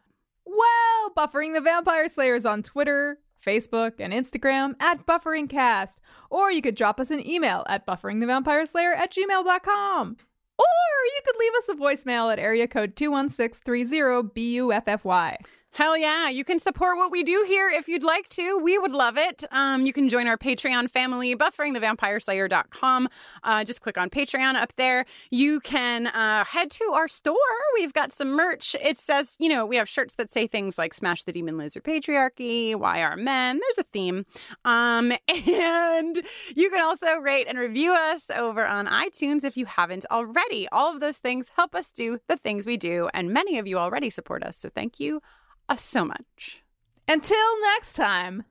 Well, 0.45 1.11
Buffering 1.15 1.53
the 1.53 1.61
Vampire 1.61 2.09
Slayers 2.09 2.45
on 2.45 2.63
Twitter, 2.63 3.19
Facebook, 3.45 3.93
and 3.99 4.11
Instagram 4.13 4.75
at 4.79 5.05
BufferingCast. 5.05 5.97
Or 6.29 6.51
you 6.51 6.61
could 6.61 6.75
drop 6.75 6.99
us 6.99 7.11
an 7.11 7.25
email 7.27 7.65
at 7.67 7.85
bufferingthevampireslayer 7.85 8.95
at 8.95 9.13
gmail.com. 9.13 10.17
Or 10.59 10.65
you 11.05 11.21
could 11.25 11.35
leave 11.39 11.53
us 11.57 11.69
a 11.69 11.75
voicemail 11.75 12.31
at 12.31 12.39
area 12.39 12.67
code 12.67 12.95
21630-BUFFY. 12.95 15.37
Hell 15.71 15.95
yeah. 15.95 16.29
You 16.29 16.43
can 16.43 16.59
support 16.59 16.97
what 16.97 17.11
we 17.11 17.23
do 17.23 17.45
here 17.47 17.69
if 17.69 17.87
you'd 17.87 18.03
like 18.03 18.27
to. 18.29 18.57
We 18.57 18.77
would 18.77 18.91
love 18.91 19.17
it. 19.17 19.43
Um, 19.51 19.85
you 19.85 19.93
can 19.93 20.09
join 20.09 20.27
our 20.27 20.37
Patreon 20.37 20.89
family, 20.89 21.35
bufferingthevampireslayer.com. 21.35 23.07
Uh, 23.43 23.63
just 23.63 23.81
click 23.81 23.97
on 23.97 24.09
Patreon 24.09 24.55
up 24.55 24.73
there. 24.77 25.05
You 25.29 25.59
can 25.59 26.07
uh, 26.07 26.43
head 26.43 26.71
to 26.71 26.85
our 26.93 27.07
store. 27.07 27.35
We've 27.75 27.93
got 27.93 28.11
some 28.11 28.31
merch. 28.31 28.75
It 28.83 28.97
says, 28.97 29.35
you 29.39 29.47
know, 29.47 29.65
we 29.65 29.75
have 29.77 29.87
shirts 29.87 30.15
that 30.15 30.33
say 30.33 30.47
things 30.47 30.77
like 30.77 30.93
Smash 30.93 31.23
the 31.23 31.31
Demon 31.31 31.57
Lizard 31.57 31.83
Patriarchy, 31.83 32.75
Why 32.75 33.03
Are 33.03 33.15
Men? 33.15 33.59
There's 33.59 33.85
a 33.85 33.89
theme. 33.89 34.25
Um, 34.65 35.13
and 35.27 36.21
you 36.55 36.69
can 36.71 36.81
also 36.81 37.19
rate 37.19 37.45
and 37.47 37.59
review 37.59 37.93
us 37.93 38.25
over 38.35 38.65
on 38.65 38.87
iTunes 38.87 39.43
if 39.43 39.55
you 39.55 39.67
haven't 39.67 40.05
already. 40.09 40.67
All 40.71 40.93
of 40.93 40.99
those 40.99 41.19
things 41.19 41.51
help 41.55 41.75
us 41.75 41.91
do 41.91 42.19
the 42.27 42.37
things 42.37 42.65
we 42.65 42.75
do, 42.75 43.07
and 43.13 43.31
many 43.31 43.59
of 43.59 43.67
you 43.67 43.77
already 43.77 44.09
support 44.09 44.43
us. 44.43 44.57
So 44.57 44.69
thank 44.73 44.99
you 44.99 45.21
uh, 45.69 45.75
so 45.75 46.03
much. 46.03 46.61
Until 47.07 47.61
next 47.61 47.93
time. 47.93 48.43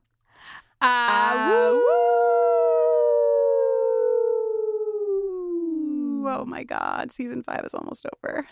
Uh, 0.80 1.78
Oh 6.30 6.44
my 6.44 6.62
God, 6.62 7.10
season 7.10 7.42
five 7.42 7.64
is 7.64 7.74
almost 7.74 8.06
over. 8.14 8.46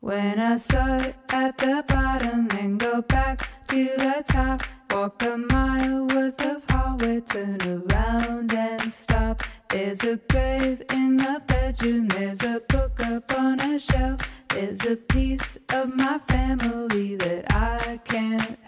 When 0.00 0.38
I 0.40 0.56
start 0.56 1.14
at 1.30 1.58
the 1.58 1.84
bottom 1.86 2.48
and 2.58 2.78
go 2.78 3.02
back 3.02 3.48
to 3.68 3.84
the 3.96 4.24
top, 4.26 4.62
walk 4.90 5.22
a 5.22 5.36
mile 5.36 6.06
worth 6.06 6.40
of 6.44 6.62
hallway, 6.70 7.20
turn 7.20 7.60
around 7.62 8.52
and 8.52 8.92
stop. 8.92 9.42
There's 9.68 10.02
a 10.04 10.16
grave 10.30 10.82
in 10.90 11.18
the 11.18 11.42
bedroom, 11.46 12.08
there's 12.08 12.42
a 12.42 12.60
book 12.68 13.00
up 13.00 13.32
on 13.38 13.60
a 13.60 13.78
shelf, 13.78 14.20
there's 14.56 14.86
a 14.86 14.96
piece 14.96 15.58
of 15.68 15.94
my 15.96 16.18
family 16.28 17.14
that 17.16 17.44
I 17.52 18.00
can't 18.04 18.58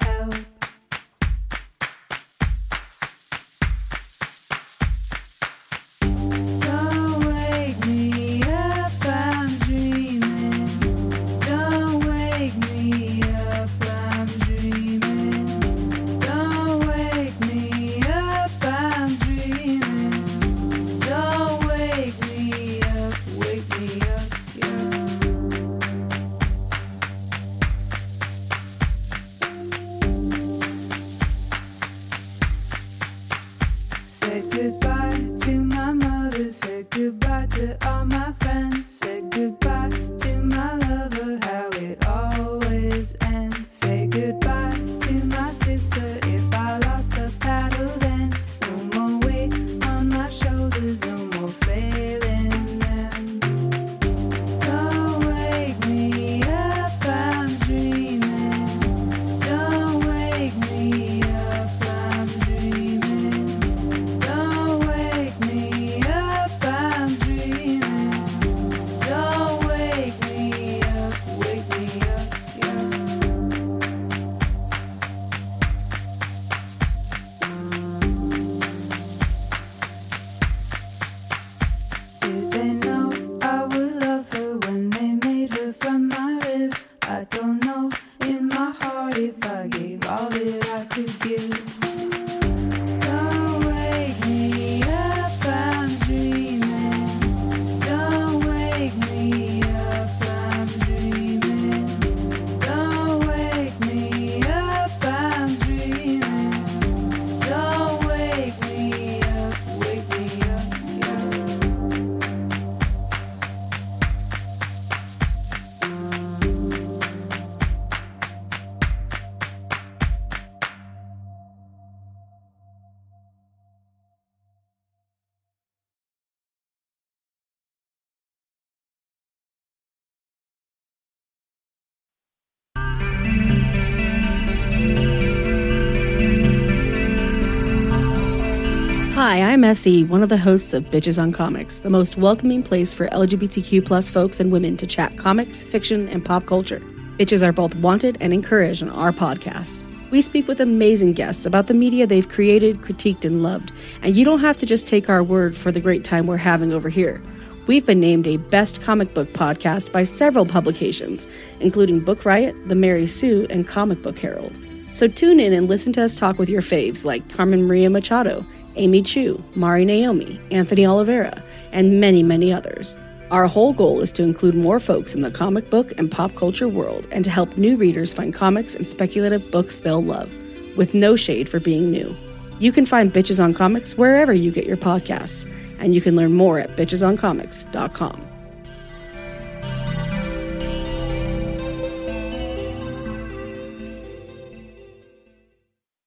Hi, 139.69 139.75
one 140.05 140.23
of 140.23 140.31
the 140.31 140.39
hosts 140.39 140.73
of 140.73 140.85
Bitches 140.85 141.23
on 141.23 141.31
Comics, 141.31 141.77
the 141.77 141.91
most 141.91 142.17
welcoming 142.17 142.63
place 142.63 142.95
for 142.95 143.07
LGBTQ 143.09 143.85
plus 143.85 144.09
folks 144.09 144.41
and 144.41 144.51
women 144.51 144.79
to 144.79 144.87
chat 144.87 145.19
comics, 145.19 145.63
fiction, 145.63 146.09
and 146.09 146.25
pop 146.25 146.47
culture. 146.47 146.81
Bitches 147.19 147.47
are 147.47 147.53
both 147.53 147.75
wanted 147.75 148.17
and 148.23 148.33
encouraged 148.33 148.83
on 148.83 148.89
our 148.89 149.13
podcast. 149.13 149.79
We 150.11 150.23
speak 150.23 150.49
with 150.49 150.61
amazing 150.61 151.13
guests 151.13 151.45
about 151.45 151.67
the 151.67 151.75
media 151.75 152.07
they've 152.07 152.27
created, 152.27 152.79
critiqued, 152.79 153.27
and 153.27 153.43
loved, 153.43 153.71
and 154.01 154.17
you 154.17 154.25
don't 154.25 154.41
have 154.41 154.57
to 154.57 154.65
just 154.65 154.89
take 154.89 155.11
our 155.11 155.23
word 155.23 155.55
for 155.55 155.71
the 155.71 155.81
great 155.81 156.03
time 156.03 156.27
we're 156.27 156.39
having 156.39 156.73
over 156.73 156.89
here. 156.89 157.21
We've 157.67 157.85
been 157.85 158.01
named 158.01 158.27
a 158.27 158.39
Best 158.39 158.81
Comic 158.81 159.13
Book 159.13 159.29
Podcast 159.35 159.93
by 159.93 160.05
several 160.05 160.47
publications, 160.47 161.27
including 161.61 162.01
Book 162.01 162.25
Riot, 162.25 162.57
The 162.69 162.75
Mary 162.75 163.07
Sue, 163.07 163.47
and 163.51 163.69
Comic 163.69 164.01
Book 164.01 164.19
Herald. 164.19 164.59
So 164.93 165.07
tune 165.09 165.39
in 165.39 165.53
and 165.53 165.69
listen 165.69 165.93
to 165.93 166.03
us 166.03 166.17
talk 166.17 166.39
with 166.39 166.49
your 166.49 166.63
faves 166.63 167.05
like 167.05 167.29
Carmen 167.29 167.67
Maria 167.67 167.91
Machado, 167.91 168.47
Amy 168.79 169.03
Chu, 169.03 169.43
MariNaomi, 169.55 170.41
Anthony 170.51 170.87
Oliveira, 170.87 171.43
and 171.73 172.01
many, 172.01 172.23
many 172.23 172.53
others. 172.53 172.97
Our 173.31 173.47
whole 173.47 173.75
goal 173.75 174.01
is 174.01 174.11
to 174.13 174.23
include 174.23 174.55
more 174.55 174.81
folks 174.81 175.15
in 175.15 175.21
the 175.21 175.31
comic 175.31 175.69
book 175.69 175.93
and 175.99 176.11
pop 176.11 176.35
culture 176.35 176.69
world 176.69 177.07
and 177.13 177.25
to 177.25 177.31
help 177.31 177.59
new 177.59 177.77
readers 177.77 178.15
find 178.15 178.33
comics 178.33 178.75
and 178.75 178.89
speculative 178.89 179.51
books 179.51 179.79
they'll 179.79 180.03
love, 180.03 180.33
with 180.77 180.95
no 180.95 181.15
shade 181.15 181.49
for 181.49 181.61
being 181.61 181.91
new. 181.91 182.17
You 182.59 182.73
can 182.73 182.87
find 182.87 183.13
Bitches 183.13 183.43
on 183.43 183.53
Comics 183.53 183.97
wherever 183.97 184.33
you 184.33 184.51
get 184.51 184.67
your 184.67 184.79
podcasts, 184.79 185.51
and 185.79 185.95
you 185.95 186.01
can 186.01 186.17
learn 186.17 186.33
more 186.33 186.59
at 186.59 186.77
bitchesoncomics.com. 186.77 188.28